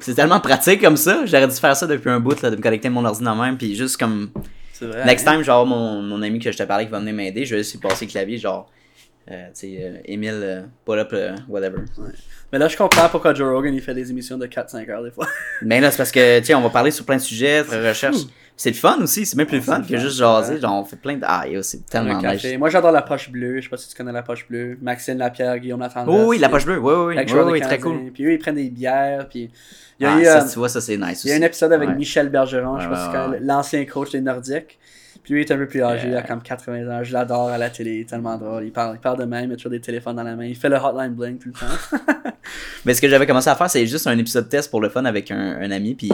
C'est 0.00 0.14
tellement 0.14 0.40
pratique 0.40 0.80
comme 0.82 0.96
ça. 0.96 1.24
J'aurais 1.24 1.46
dû 1.48 1.54
faire 1.54 1.76
ça 1.76 1.86
depuis 1.86 2.10
un 2.10 2.20
bout, 2.20 2.40
là, 2.42 2.50
de 2.50 2.56
me 2.56 2.60
connecter 2.60 2.88
à 2.88 2.90
mon 2.90 3.04
ordinateur 3.04 3.36
même. 3.42 3.56
Puis 3.56 3.74
juste 3.74 3.96
comme. 3.96 4.30
C'est 4.72 4.86
vrai. 4.86 5.04
Next 5.04 5.26
hein? 5.26 5.34
time, 5.34 5.42
genre, 5.44 5.64
mon, 5.64 6.02
mon 6.02 6.20
ami 6.20 6.40
que 6.40 6.50
je 6.50 6.58
te 6.58 6.62
parlais 6.64 6.84
qui 6.84 6.90
va 6.90 6.98
venir 6.98 7.14
m'aider, 7.14 7.44
je 7.44 7.54
vais 7.54 7.62
juste 7.62 7.72
lui 7.74 7.80
passer 7.80 8.04
le 8.06 8.10
clavier, 8.10 8.36
genre. 8.36 8.70
Euh, 9.30 9.46
tu 9.46 9.52
sais, 9.54 9.78
euh, 9.80 9.96
Emile, 10.04 10.40
euh, 10.42 10.62
pull 10.84 10.98
up, 10.98 11.14
whatever. 11.48 11.78
Mais 12.52 12.58
là, 12.58 12.68
je 12.68 12.76
comprends 12.76 13.08
pourquoi 13.08 13.32
Joe 13.32 13.54
Rogan 13.54 13.72
il 13.72 13.80
fait 13.80 13.94
des 13.94 14.10
émissions 14.10 14.36
de 14.36 14.46
4-5 14.46 14.90
heures 14.90 15.02
des 15.02 15.10
fois. 15.10 15.26
Mais 15.62 15.80
là, 15.80 15.90
c'est 15.90 15.96
parce 15.96 16.12
que, 16.12 16.40
tu 16.40 16.46
sais, 16.46 16.54
on 16.54 16.60
va 16.60 16.68
parler 16.68 16.90
sur 16.90 17.06
plein 17.06 17.16
de 17.16 17.22
sujets, 17.22 17.62
recherche. 17.62 18.16
C'est 18.56 18.70
le 18.70 18.76
fun 18.76 18.98
aussi, 19.02 19.26
c'est 19.26 19.36
même 19.36 19.46
plus 19.46 19.56
Ouais, 19.58 19.62
fun 19.64 19.80
c'est 19.82 19.88
que 19.88 19.92
le 19.94 19.98
fun, 19.98 20.04
juste 20.04 20.18
jaser. 20.18 20.60
Genre, 20.60 20.80
on 20.80 20.84
fait 20.84 20.96
plein 20.96 21.16
de. 21.16 21.24
Ah, 21.26 21.44
c'est 21.62 21.78
Le 21.78 21.82
tellement 21.84 22.22
nice. 22.22 22.46
Moi, 22.58 22.70
j'adore 22.70 22.92
la 22.92 23.02
poche 23.02 23.30
bleue. 23.30 23.56
Je 23.56 23.62
sais 23.64 23.68
pas 23.68 23.76
si 23.76 23.88
tu 23.88 23.96
connais 23.96 24.12
la 24.12 24.22
poche 24.22 24.46
bleue. 24.48 24.78
Maxime 24.80 25.18
Lapierre, 25.18 25.58
Guillaume 25.58 25.80
Latendresse. 25.80 26.20
Oh 26.22 26.28
oui, 26.28 26.38
la 26.38 26.48
poche 26.48 26.64
bleue, 26.64 26.78
oui, 26.78 26.92
oui, 26.94 27.14
oui. 27.16 27.42
Oui, 27.52 27.60
très 27.60 27.80
cool. 27.80 28.12
Puis 28.12 28.24
eux, 28.24 28.32
ils 28.32 28.38
prennent 28.38 28.54
des 28.54 28.70
bières. 28.70 29.28
Puis 29.28 29.50
il 29.98 30.04
y 30.04 30.06
a 30.06 30.14
Ah, 30.14 30.20
eu, 30.20 30.24
ça, 30.24 30.42
euh, 30.44 30.48
tu 30.48 30.58
vois, 30.58 30.68
ça, 30.68 30.80
c'est 30.80 30.96
nice 30.96 31.24
il 31.24 31.30
y 31.30 31.32
a 31.32 31.36
un 31.36 31.42
épisode 31.42 31.72
avec 31.72 31.88
Ouais. 31.88 31.94
Michel 31.96 32.28
Bergeron, 32.28 32.78
je 32.78 32.84
sais 32.84 32.90
pas 32.90 33.32
si 33.38 33.44
l'ancien 33.44 33.84
coach 33.86 34.10
des 34.12 34.20
Nordiques. 34.20 34.78
Puis 35.22 35.32
lui, 35.34 35.40
il 35.42 35.46
est 35.46 35.52
un 35.52 35.56
peu 35.56 35.66
plus 35.66 35.82
âgé, 35.82 36.08
il 36.08 36.16
a 36.16 36.22
comme 36.22 36.42
80 36.42 36.86
ans. 36.90 37.02
Je 37.02 37.12
l'adore 37.12 37.48
à 37.48 37.56
la 37.56 37.70
télé, 37.70 37.94
il 37.94 38.00
est 38.02 38.08
tellement 38.08 38.36
drôle. 38.36 38.64
Il 38.64 38.72
parle, 38.72 38.96
il 38.96 39.00
parle 39.00 39.18
de 39.18 39.24
même, 39.24 39.48
il 39.50 39.54
a 39.54 39.56
toujours 39.56 39.70
des 39.70 39.80
téléphones 39.80 40.16
dans 40.16 40.22
la 40.22 40.36
main. 40.36 40.44
Il 40.44 40.54
fait 40.56 40.68
le 40.68 40.76
hotline 40.76 41.14
bling 41.14 41.38
tout 41.38 41.48
le 41.48 41.54
temps. 41.54 42.02
Mais 42.84 42.92
ce 42.92 43.00
que 43.00 43.08
j'avais 43.08 43.26
commencé 43.26 43.48
à 43.48 43.54
faire, 43.54 43.70
c'est 43.70 43.86
juste 43.86 44.06
un 44.06 44.18
épisode 44.18 44.48
test 44.50 44.70
pour 44.70 44.82
le 44.82 44.90
fun 44.90 45.04
avec 45.06 45.30
un, 45.30 45.56
un 45.62 45.70
ami. 45.70 45.94
Puis 45.94 46.10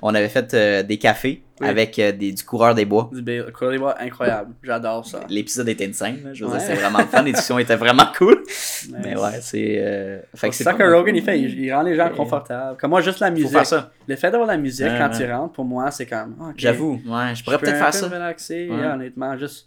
on 0.00 0.14
avait 0.14 0.30
fait 0.30 0.54
euh, 0.54 0.82
des 0.82 0.96
cafés 0.96 1.42
Oui. 1.60 1.68
avec 1.68 1.98
euh, 1.98 2.12
des, 2.12 2.32
du 2.32 2.44
coureur 2.44 2.74
des 2.74 2.84
bois. 2.84 3.08
Du 3.12 3.22
B- 3.22 3.50
Coureur 3.52 3.72
des 3.72 3.78
bois, 3.78 3.94
incroyable. 4.00 4.50
J'adore 4.62 5.06
ça. 5.06 5.20
L'épisode 5.28 5.68
était 5.68 5.86
insane. 5.88 6.30
Je 6.34 6.44
veux 6.44 6.50
Ouais. 6.50 6.58
dire, 6.58 6.66
c'était 6.66 6.80
vraiment 6.80 6.98
fun. 7.06 7.22
Les 7.22 7.32
discussions 7.32 7.58
étaient 7.58 7.76
vraiment 7.76 8.06
cool. 8.16 8.42
Mais 9.02 9.16
ouais, 9.16 9.38
c'est. 9.40 9.76
euh, 9.78 10.18
Fait 10.34 10.50
que 10.50 10.54
C'est 10.54 10.64
ça 10.64 10.74
que 10.74 10.82
Rogan 10.82 11.16
il 11.16 11.22
fait, 11.22 11.40
il, 11.40 11.58
il 11.58 11.72
rend 11.72 11.82
les 11.82 11.96
gens 11.96 12.10
confortables. 12.10 12.76
Comme 12.78 12.90
moi, 12.90 13.00
juste 13.00 13.20
la 13.20 13.28
Faut 13.28 13.34
musique. 13.34 13.50
faire 13.52 13.66
ça. 13.66 13.90
Le 14.06 14.16
fait 14.16 14.30
d'avoir 14.30 14.48
la 14.48 14.56
musique 14.56 14.86
Ouais, 14.86 14.98
quand 14.98 15.10
tu 15.10 15.30
rentres, 15.32 15.52
pour 15.54 15.64
moi, 15.64 15.90
c'est 15.90 16.06
comme. 16.06 16.36
ah, 16.40 16.44
ok. 16.50 16.54
J'avoue. 16.56 17.00
Ouais, 17.06 17.34
je 17.34 17.42
pourrais 17.42 17.58
peut-être 17.58 17.78
faire 17.78 17.94
ça. 17.94 18.06
relaxer, 18.08 18.68
honnêtement. 18.70 19.36
Juste. 19.38 19.66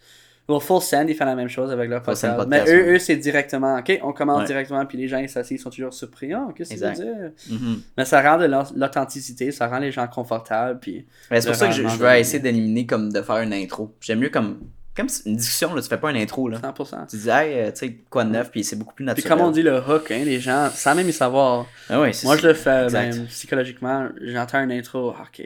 Well, 0.50 0.60
Full 0.60 0.82
Send, 0.82 1.06
ils 1.10 1.16
font 1.16 1.26
la 1.26 1.36
même 1.36 1.48
chose 1.48 1.72
avec 1.72 1.90
leur 1.90 2.02
podcast. 2.02 2.36
podcast, 2.36 2.50
Mais 2.50 2.72
eux, 2.74 2.84
ouais. 2.88 2.96
eux 2.96 3.00
c'est 3.00 3.16
directement. 3.18 3.78
Ok, 3.78 4.00
on 4.04 4.12
commence 4.14 4.40
Ouais. 4.42 4.46
directement, 4.48 4.86
puis 4.86 4.98
les 4.98 5.08
gens, 5.08 5.20
ils 5.20 5.30
s'asseyent, 5.30 5.58
ils 5.58 5.60
sont 5.62 5.70
toujours 5.70 5.94
surpris. 5.94 6.34
Ah, 6.34 6.48
qu'est-ce 6.56 6.74
que 6.74 6.80
veux 6.80 6.88
Exact. 6.90 7.04
dire? 7.06 7.32
Mhm. 7.60 7.82
Mais 7.98 8.06
ça 8.06 8.22
rend 8.22 8.38
de 8.40 8.46
l'au- 8.46 8.64
l'authenticité, 8.76 9.52
ça 9.52 9.68
rend 9.68 9.80
les 9.80 9.92
gens 9.92 10.08
confortables, 10.08 10.80
puis. 10.80 11.06
Mais 11.30 11.40
c'est 11.40 11.48
pour 11.48 11.56
ça 11.56 11.68
que 11.68 11.74
je, 11.74 11.84
je 11.88 11.96
veux 11.98 12.10
essayer 12.16 12.40
d'éliminer 12.40 12.86
comme 12.86 13.12
de 13.14 13.22
faire 13.22 13.38
une 13.38 13.54
intro. 13.54 13.94
J'aime 14.02 14.20
mieux 14.20 14.30
comme. 14.30 14.60
Comme 14.96 15.08
une 15.28 15.38
discussion, 15.38 15.74
là, 15.74 15.82
tu 15.82 15.88
fais 15.88 15.98
pas 15.98 16.10
une 16.12 16.18
intro. 16.18 16.50
Là. 16.50 16.58
100%. 16.60 17.06
Tu 17.10 17.16
dis, 17.16 17.30
hey, 17.30 17.54
euh, 17.60 17.72
tu 17.72 17.78
sais, 17.78 17.98
quoi 18.10 18.26
de 18.26 18.32
neuf, 18.32 18.52
puis 18.52 18.66
c'est 18.66 18.76
beaucoup 18.76 18.94
plus 18.94 19.06
Puis 19.06 19.16
naturel. 19.16 19.30
comme 19.38 19.48
on 19.48 19.52
dit 19.52 19.62
le 19.62 19.78
hook, 19.78 20.12
hein, 20.12 20.24
les 20.26 20.42
gens, 20.42 20.70
sans 20.74 20.94
même 20.94 21.08
y 21.08 21.14
savoir. 21.14 21.68
Ah 21.90 21.96
Moi, 21.98 22.12
ça. 22.12 22.36
je 22.36 22.48
le 22.48 22.54
fais, 22.54 22.88
ben, 22.92 23.26
psychologiquement, 23.28 24.10
j'entends 24.22 24.62
une 24.62 24.72
intro, 24.74 25.14
ah, 25.18 25.22
ok. 25.24 25.46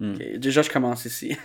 Hmm. 0.00 0.14
Déjà, 0.38 0.62
je 0.62 0.70
commence 0.70 1.04
ici. 1.04 1.36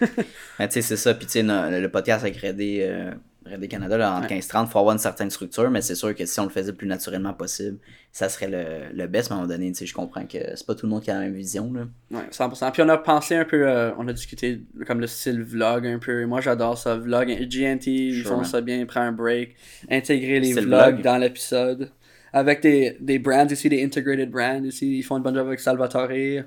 Mais 0.58 0.68
tu 0.68 0.74
sais, 0.74 0.82
c'est 0.82 0.98
ça. 0.98 1.14
Puis 1.14 1.26
tu 1.28 1.34
sais, 1.34 1.44
le, 1.44 1.82
le 1.82 1.90
podcast 1.90 2.24
avec 2.24 2.38
Redé, 2.38 2.80
euh, 2.82 3.12
Redé 3.46 3.68
Canada, 3.68 3.96
là, 3.98 4.16
en 4.18 4.22
Ouais. 4.22 4.28
15-30, 4.40 4.66
il 4.66 4.72
faut 4.72 4.80
avoir 4.80 4.94
une 4.94 4.98
certaine 5.00 5.30
structure, 5.30 5.70
mais 5.70 5.82
c'est 5.82 5.94
sûr 5.96 6.16
que 6.16 6.26
si 6.26 6.40
on 6.40 6.46
le 6.46 6.50
faisait 6.50 6.72
le 6.72 6.76
plus 6.78 6.88
naturellement 6.88 7.34
possible, 7.34 7.78
ça 8.12 8.28
serait 8.28 8.48
le, 8.50 8.96
le 8.98 9.08
best. 9.08 9.30
Mais 9.30 9.34
à 9.34 9.38
un 9.38 9.42
moment 9.44 9.54
donné, 9.54 9.72
tu 9.72 9.78
sais, 9.78 9.86
je 9.86 9.94
comprends 9.94 10.26
que 10.26 10.40
c'est 10.56 10.66
pas 10.66 10.74
tout 10.74 10.88
le 10.88 10.90
monde 10.90 11.04
qui 11.04 11.12
a 11.12 11.14
la 11.14 11.20
même 11.22 11.34
vision. 11.36 11.72
Là. 11.72 11.82
Ouais, 12.12 12.26
100%. 12.32 12.72
Puis 12.72 12.82
on 12.82 12.90
a 12.90 12.98
pensé 12.98 13.36
un 13.36 13.46
peu, 13.46 13.68
euh, 13.68 13.92
on 14.00 14.08
a 14.08 14.14
discuté 14.14 14.62
comme 14.88 15.00
le 15.00 15.08
style 15.08 15.44
vlog 15.44 15.86
un 15.86 16.00
peu. 16.00 16.26
Moi 16.26 16.42
j'adore 16.42 16.76
ça, 16.78 16.96
vlog. 16.96 17.28
GNT, 17.30 17.86
ils 17.88 18.24
font 18.24 18.44
ça 18.44 18.62
bien, 18.62 18.84
prend 18.88 19.02
un 19.02 19.12
break. 19.12 19.56
Intégrer 19.92 20.40
les 20.40 20.54
vlogs 20.54 20.66
vlog. 20.96 21.02
dans 21.04 21.18
l'épisode. 21.18 21.92
Avec 22.34 22.62
des, 22.62 22.98
des 23.00 23.20
brands 23.20 23.48
aussi, 23.50 23.70
des 23.70 23.84
integrated 23.84 24.30
brands 24.32 24.64
aussi. 24.66 24.98
Ils 24.98 25.04
font 25.04 25.18
une 25.18 25.24
bonne 25.24 25.36
job 25.36 25.48
avec 25.48 25.60
Salvatore. 25.60 26.10
Ça- 26.10 26.44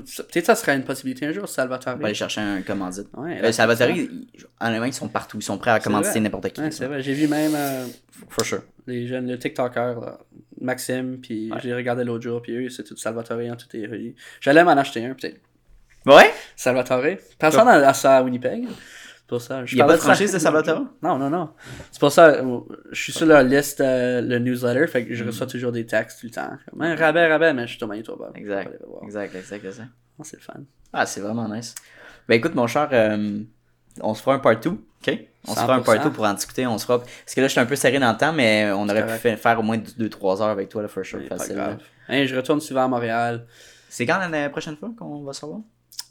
Peut-être 0.00 0.46
ça 0.46 0.54
serait 0.54 0.74
une 0.76 0.84
possibilité 0.84 1.26
un 1.26 1.32
jour, 1.32 1.48
Salvatore. 1.48 1.94
On 1.96 1.98
va 1.98 2.06
aller 2.06 2.14
chercher 2.14 2.40
un 2.40 2.62
commandite. 2.62 3.08
Ouais, 3.16 3.40
Euh, 3.42 3.52
Salvatore, 3.52 3.90
ils- 3.90 4.26
honnêtement, 4.60 4.86
ils 4.86 4.92
sont 4.92 5.08
partout. 5.08 5.38
Ils 5.38 5.42
sont 5.42 5.58
prêts 5.58 5.70
à 5.72 5.80
commanditer 5.80 6.20
n'importe 6.20 6.48
qui. 6.50 6.60
Ouais, 6.60 6.70
c'est 6.70 6.86
vrai. 6.86 7.02
J'ai 7.02 7.14
vu 7.14 7.28
même 7.28 7.52
euh, 7.54 7.86
For 8.28 8.44
sure. 8.44 8.62
les 8.86 9.06
jeunes, 9.06 9.28
le 9.28 9.38
TikToker, 9.38 10.00
là, 10.00 10.18
Maxime, 10.60 11.18
puis 11.20 11.50
Ouais. 11.52 11.58
j'ai 11.62 11.74
regardé 11.74 12.04
l'autre 12.04 12.22
jour, 12.22 12.40
puis 12.40 12.52
eux, 12.66 12.70
c'est 12.70 12.84
tout 12.84 12.96
Salvatore, 12.96 13.38
hein, 13.40 13.56
tout 13.56 13.76
est 13.76 13.86
relié. 13.86 14.14
J'allais 14.40 14.62
m'en 14.64 14.70
acheter 14.72 15.04
un, 15.04 15.14
peut-être. 15.14 15.40
Ouais? 16.06 16.32
Salvatore. 16.56 17.04
Personne 17.38 17.68
à 17.68 17.94
ça 17.94 18.16
à 18.18 18.22
Winnipeg. 18.22 18.66
Pour 19.32 19.40
ça. 19.40 19.64
je 19.64 19.74
Il 19.74 19.78
y 19.78 19.80
a 19.80 19.86
pas 19.86 19.94
de 19.96 20.00
franchise 20.02 20.30
de 20.30 20.38
Salvatore? 20.38 20.82
Non, 21.02 21.16
non, 21.16 21.30
non. 21.30 21.48
C'est 21.90 21.98
pour 21.98 22.12
ça, 22.12 22.26
euh, 22.26 22.58
je 22.90 23.00
suis 23.00 23.12
sur 23.12 23.24
leur 23.24 23.42
liste, 23.42 23.80
euh, 23.80 24.20
le 24.20 24.38
newsletter, 24.38 24.86
fait 24.88 25.04
Mm. 25.04 25.08
que 25.08 25.14
je 25.14 25.24
reçois 25.24 25.46
toujours 25.46 25.72
des 25.72 25.86
textes 25.86 26.20
tout 26.20 26.26
le 26.26 26.32
temps. 26.32 26.50
Comme, 26.70 26.82
Hein, 26.82 26.94
rabais, 26.96 27.26
rabais, 27.28 27.54
mais 27.54 27.62
je 27.62 27.68
suis 27.68 27.78
sur 27.78 27.88
Manitoba. 27.88 28.30
Exact. 28.34 28.72
Exact, 29.02 29.34
exact, 29.34 29.64
exact. 29.64 29.88
Non, 30.18 30.24
c'est 30.24 30.36
le 30.36 30.42
fun. 30.42 30.60
Ah, 30.92 31.06
c'est 31.06 31.20
vraiment 31.22 31.48
nice. 31.48 31.74
Ben 32.28 32.34
écoute, 32.34 32.54
mon 32.54 32.66
cher, 32.66 32.90
euh, 32.92 33.40
on 34.02 34.12
se 34.12 34.20
fera 34.20 34.34
un 34.36 34.38
part 34.38 34.60
2, 34.60 34.68
ok? 34.68 35.18
On 35.48 35.54
se 35.54 35.60
fera 35.60 35.76
un 35.76 35.80
part 35.80 36.04
2 36.04 36.10
pour 36.10 36.24
en 36.26 36.34
discuter, 36.34 36.66
on 36.66 36.76
se 36.76 36.84
fera... 36.84 36.98
Parce 36.98 37.34
que 37.34 37.40
là, 37.40 37.46
je 37.46 37.52
suis 37.52 37.60
un 37.60 37.64
peu 37.64 37.74
serré 37.76 37.98
dans 37.98 38.12
le 38.12 38.18
temps, 38.18 38.34
mais 38.34 38.70
on 38.72 38.86
aurait 38.86 39.06
pu 39.18 39.34
faire 39.38 39.58
au 39.58 39.62
moins 39.62 39.78
2-3 39.78 40.42
heures 40.42 40.48
avec 40.50 40.68
toi, 40.68 40.82
là, 40.82 40.88
for 40.88 41.06
sure, 41.06 41.20
facile. 41.26 41.58
Hein, 42.10 42.26
je 42.26 42.36
retourne 42.36 42.60
souvent 42.60 42.84
à 42.84 42.88
Montréal. 42.88 43.46
C'est 43.92 44.06
quand 44.06 44.26
la 44.26 44.48
prochaine 44.48 44.74
fois 44.78 44.90
qu'on 44.96 45.22
va 45.22 45.34
se 45.34 45.44
revoir? 45.44 45.60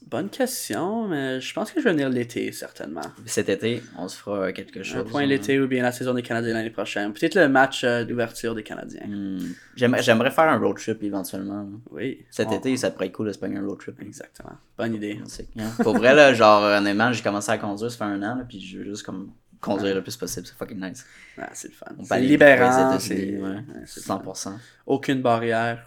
Bonne 0.06 0.30
question, 0.30 1.08
mais 1.08 1.42
je 1.42 1.52
pense 1.52 1.72
que 1.72 1.80
je 1.80 1.86
vais 1.86 1.94
venir 1.94 2.10
l'été, 2.10 2.52
certainement. 2.52 3.02
Cet 3.26 3.50
été, 3.50 3.82
on 3.98 4.08
se 4.08 4.18
fera 4.18 4.52
quelque 4.52 4.84
chose. 4.84 4.98
Un 4.98 5.04
point 5.04 5.24
hein. 5.24 5.26
l'été 5.26 5.60
ou 5.60 5.68
bien 5.68 5.82
la 5.82 5.92
saison 5.92 6.14
des 6.14 6.22
Canadiens 6.22 6.54
l'année 6.54 6.70
prochaine. 6.70 7.12
Peut-être 7.12 7.34
le 7.34 7.50
match 7.50 7.84
euh, 7.84 8.04
d'ouverture 8.04 8.54
des 8.54 8.62
Canadiens. 8.62 9.08
Hmm. 9.08 9.54
J'aimerais, 9.76 10.30
faire 10.30 10.50
un 10.50 10.60
road 10.60 10.78
trip 10.78 11.02
éventuellement. 11.02 11.68
Oui. 11.90 12.24
Cet 12.30 12.50
On- 12.50 12.58
été, 12.58 12.78
ça 12.78 12.92
pourrait 12.92 13.08
être 13.08 13.14
cool 13.14 13.30
de 13.30 13.34
se 13.34 13.44
un 13.44 13.66
road 13.66 13.80
trip. 13.80 14.00
Exactement. 14.00 14.58
Bonne 14.78 14.94
idée. 14.94 15.20
Hein. 15.58 15.72
Pour 15.82 15.98
vrai, 15.98 16.14
là, 16.14 16.36
genre, 16.36 16.62
honnêtement, 16.62 17.12
j'ai 17.12 17.24
commencé 17.24 17.52
à 17.52 17.58
conduire, 17.58 17.90
ça 17.90 17.98
fait 17.98 18.04
un 18.04 18.22
an, 18.22 18.36
là, 18.36 18.46
puis 18.48 18.62
je 18.62 18.78
veux 18.78 18.84
juste 18.84 19.04
comme 19.04 19.32
conduire 19.60 19.96
le 19.96 20.04
plus 20.04 20.18
possible, 20.18 20.46
c'est 20.46 20.56
fucking 20.56 20.80
nice. 20.80 21.04
Ah, 21.40 21.50
c'est 21.54 21.70
le 21.70 21.74
fun. 21.74 21.88
On 21.98 22.06
peut 22.06 22.18
libérant. 22.20 23.00
C'est 23.00 23.40
ouais, 23.40 23.42
ouais, 23.42 23.64
c'est 23.86 24.02
le 24.02 24.06
fun. 24.06 24.22
100%. 24.24 24.54
Aucune 24.86 25.22
barrière. 25.24 25.84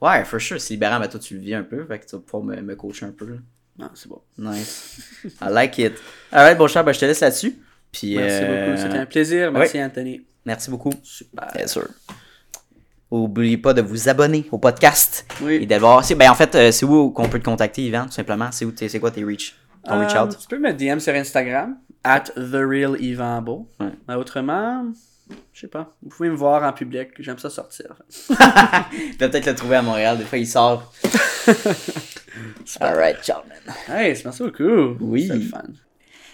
Ouais, 0.00 0.24
for 0.24 0.40
sure, 0.40 0.60
c'est 0.60 0.74
libérant, 0.74 0.98
mais 0.98 1.08
toi, 1.08 1.20
tu 1.20 1.34
le 1.34 1.40
vis 1.40 1.54
un 1.54 1.62
peu, 1.62 1.84
fait 1.84 1.98
que 1.98 2.06
tu 2.06 2.16
vas 2.16 2.22
pouvoir 2.22 2.42
me, 2.42 2.60
me 2.62 2.74
coacher 2.76 3.06
un 3.06 3.12
peu. 3.12 3.26
là. 3.26 3.36
Non, 3.78 3.90
c'est 3.94 4.08
bon. 4.08 4.20
Nice. 4.38 4.98
I 5.42 5.48
like 5.50 5.78
it. 5.78 5.92
Alright, 6.32 6.56
bon 6.58 6.66
cher, 6.68 6.84
ben, 6.84 6.92
je 6.92 7.00
te 7.00 7.04
laisse 7.04 7.20
là-dessus. 7.20 7.56
Puis, 7.92 8.16
Merci 8.16 8.38
euh, 8.42 8.66
beaucoup. 8.66 8.82
C'était 8.82 8.98
un 8.98 9.06
plaisir. 9.06 9.52
Merci, 9.52 9.82
Anthony. 9.82 10.22
Merci 10.44 10.70
beaucoup. 10.70 10.92
Super. 11.02 11.48
Bien 11.54 11.66
sûr. 11.66 11.88
N'oubliez 13.12 13.58
pas 13.58 13.74
de 13.74 13.82
vous 13.82 14.08
abonner 14.08 14.46
au 14.52 14.58
podcast. 14.58 15.26
Et 15.40 15.44
Oui. 15.44 15.66
d'avoir. 15.66 16.04
c'est- 16.04 16.14
Ben, 16.14 16.30
en 16.30 16.34
fait, 16.34 16.54
euh, 16.54 16.70
c'est 16.72 16.86
où 16.86 17.10
qu'on 17.10 17.28
peut 17.28 17.38
te 17.40 17.44
contacter, 17.44 17.82
Yvan, 17.82 18.04
tout 18.06 18.12
simplement? 18.12 18.50
C'est 18.52 18.64
où 18.64 18.72
c'est 18.76 19.00
quoi 19.00 19.10
tes 19.10 19.24
reach? 19.24 19.56
Ton 19.84 19.98
reach 19.98 20.14
Euh, 20.14 20.24
out? 20.24 20.38
Tu 20.38 20.46
peux 20.46 20.58
me 20.58 20.72
DM 20.72 21.00
sur 21.00 21.12
Instagram, 21.14 21.76
at 22.04 22.20
TheRealYvanBo. 22.36 23.68
Ouais. 23.80 23.86
Euh, 24.10 24.14
autrement, 24.14 24.84
je 25.52 25.60
sais 25.60 25.68
pas. 25.68 25.92
Vous 26.02 26.08
pouvez 26.08 26.30
me 26.30 26.36
voir 26.36 26.62
en 26.62 26.72
public. 26.72 27.10
J'aime 27.18 27.38
ça 27.38 27.50
sortir. 27.50 27.96
Tu 28.10 28.32
vas 28.34 28.86
peut-être 29.18 29.46
le 29.46 29.54
trouver 29.54 29.76
à 29.76 29.82
Montréal. 29.82 30.18
Des 30.18 30.24
fois, 30.24 30.38
il 30.38 30.46
sort. 30.46 30.92
Alright, 32.80 33.22
ciao, 33.22 33.42
man. 33.48 33.74
Hey, 33.88 34.16
c'est 34.16 34.24
merci 34.24 34.42
beaucoup. 34.42 34.96
Oui. 35.00 35.28
C'est 35.30 35.40
fun. 35.40 35.62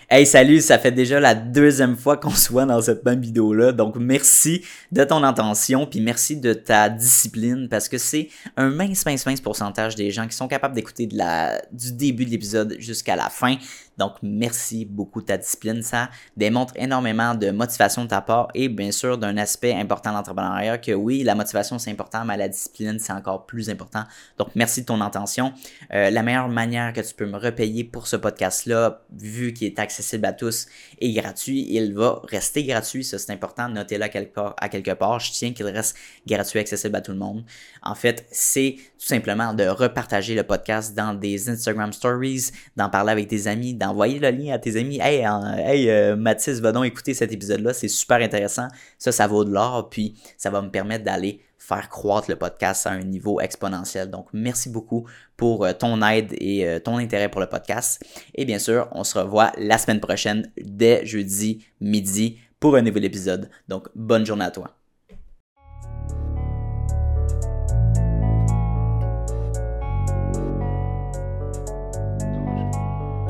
Hey, 0.08 0.24
salut, 0.24 0.60
ça 0.60 0.78
fait 0.78 0.92
déjà 0.92 1.18
la 1.18 1.34
deuxième 1.34 1.96
fois 1.96 2.16
qu'on 2.16 2.30
se 2.30 2.52
voit 2.52 2.64
dans 2.64 2.80
cette 2.80 3.04
même 3.04 3.20
vidéo-là. 3.20 3.72
Donc, 3.72 3.96
merci 3.96 4.64
de 4.92 5.02
ton 5.02 5.24
attention, 5.24 5.84
puis 5.84 6.00
merci 6.00 6.36
de 6.36 6.52
ta 6.52 6.88
discipline, 6.88 7.68
parce 7.68 7.88
que 7.88 7.98
c'est 7.98 8.28
un 8.56 8.68
mince, 8.68 9.04
mince, 9.04 9.26
mince 9.26 9.40
pourcentage 9.40 9.96
des 9.96 10.12
gens 10.12 10.28
qui 10.28 10.36
sont 10.36 10.46
capables 10.46 10.76
d'écouter 10.76 11.08
de 11.08 11.16
la, 11.16 11.60
du 11.72 11.90
début 11.90 12.24
de 12.24 12.30
l'épisode 12.30 12.76
jusqu'à 12.78 13.16
la 13.16 13.28
fin. 13.30 13.56
Donc, 13.98 14.14
merci 14.22 14.84
beaucoup 14.84 15.20
de 15.20 15.26
ta 15.26 15.38
discipline. 15.38 15.82
Ça 15.82 16.10
démontre 16.36 16.74
énormément 16.76 17.34
de 17.34 17.50
motivation 17.50 18.04
de 18.04 18.08
ta 18.08 18.20
part 18.20 18.48
et 18.54 18.68
bien 18.68 18.90
sûr 18.90 19.18
d'un 19.18 19.36
aspect 19.36 19.74
important 19.74 20.10
de 20.10 20.16
l'entrepreneuriat 20.16 20.78
que 20.78 20.92
oui, 20.92 21.22
la 21.22 21.34
motivation 21.34 21.78
c'est 21.78 21.90
important, 21.90 22.24
mais 22.24 22.36
la 22.36 22.48
discipline 22.48 22.98
c'est 22.98 23.12
encore 23.12 23.46
plus 23.46 23.70
important. 23.70 24.04
Donc, 24.38 24.48
merci 24.54 24.82
de 24.82 24.86
ton 24.86 25.00
attention. 25.00 25.52
Euh, 25.92 26.10
la 26.10 26.22
meilleure 26.22 26.48
manière 26.48 26.92
que 26.92 27.00
tu 27.00 27.14
peux 27.14 27.26
me 27.26 27.38
repayer 27.38 27.84
pour 27.84 28.06
ce 28.06 28.16
podcast-là, 28.16 29.02
vu 29.12 29.52
qu'il 29.52 29.68
est 29.68 29.78
accessible 29.78 30.26
à 30.26 30.32
tous 30.32 30.66
et 30.98 31.12
gratuit, 31.12 31.66
il 31.70 31.94
va 31.94 32.20
rester 32.24 32.64
gratuit. 32.64 33.04
Ça, 33.04 33.18
c'est 33.18 33.32
important. 33.32 33.68
Notez-le 33.68 34.04
à 34.04 34.08
quelque 34.08 34.34
part. 34.34 34.54
À 34.58 34.68
quelque 34.68 34.92
part. 34.92 35.20
Je 35.20 35.32
tiens 35.32 35.52
qu'il 35.52 35.66
reste 35.66 35.96
gratuit, 36.26 36.58
accessible 36.58 36.96
à 36.96 37.00
tout 37.00 37.12
le 37.12 37.18
monde. 37.18 37.44
En 37.82 37.94
fait, 37.94 38.26
c'est 38.30 38.76
tout 38.98 39.06
simplement 39.06 39.54
de 39.54 39.64
repartager 39.64 40.34
le 40.34 40.42
podcast 40.42 40.94
dans 40.94 41.14
des 41.14 41.48
Instagram 41.48 41.92
Stories, 41.92 42.50
d'en 42.76 42.90
parler 42.90 43.12
avec 43.12 43.28
tes 43.28 43.46
amis, 43.46 43.74
d'envoyer 43.86 44.18
le 44.18 44.30
lien 44.30 44.54
à 44.54 44.58
tes 44.58 44.76
amis. 44.76 44.98
Hey, 45.00 45.24
hey 45.64 45.90
euh, 45.90 46.16
Mathis, 46.16 46.60
va 46.60 46.72
donc 46.72 46.86
écouter 46.86 47.14
cet 47.14 47.32
épisode-là. 47.32 47.72
C'est 47.72 47.88
super 47.88 48.18
intéressant. 48.18 48.68
Ça, 48.98 49.12
ça 49.12 49.26
vaut 49.26 49.44
de 49.44 49.52
l'or. 49.52 49.88
Puis, 49.90 50.14
ça 50.36 50.50
va 50.50 50.62
me 50.62 50.70
permettre 50.70 51.04
d'aller 51.04 51.40
faire 51.58 51.88
croître 51.88 52.30
le 52.30 52.36
podcast 52.36 52.86
à 52.86 52.90
un 52.90 53.02
niveau 53.02 53.40
exponentiel. 53.40 54.10
Donc, 54.10 54.28
merci 54.32 54.68
beaucoup 54.68 55.06
pour 55.36 55.64
euh, 55.64 55.72
ton 55.72 56.00
aide 56.02 56.32
et 56.38 56.66
euh, 56.66 56.78
ton 56.78 56.98
intérêt 56.98 57.28
pour 57.28 57.40
le 57.40 57.48
podcast. 57.48 58.04
Et 58.34 58.44
bien 58.44 58.58
sûr, 58.58 58.88
on 58.92 59.04
se 59.04 59.18
revoit 59.18 59.52
la 59.58 59.78
semaine 59.78 60.00
prochaine 60.00 60.50
dès 60.60 61.04
jeudi 61.04 61.66
midi 61.80 62.38
pour 62.60 62.76
un 62.76 62.82
nouvel 62.82 63.04
épisode. 63.04 63.50
Donc, 63.68 63.88
bonne 63.94 64.24
journée 64.24 64.44
à 64.44 64.50
toi. 64.50 64.85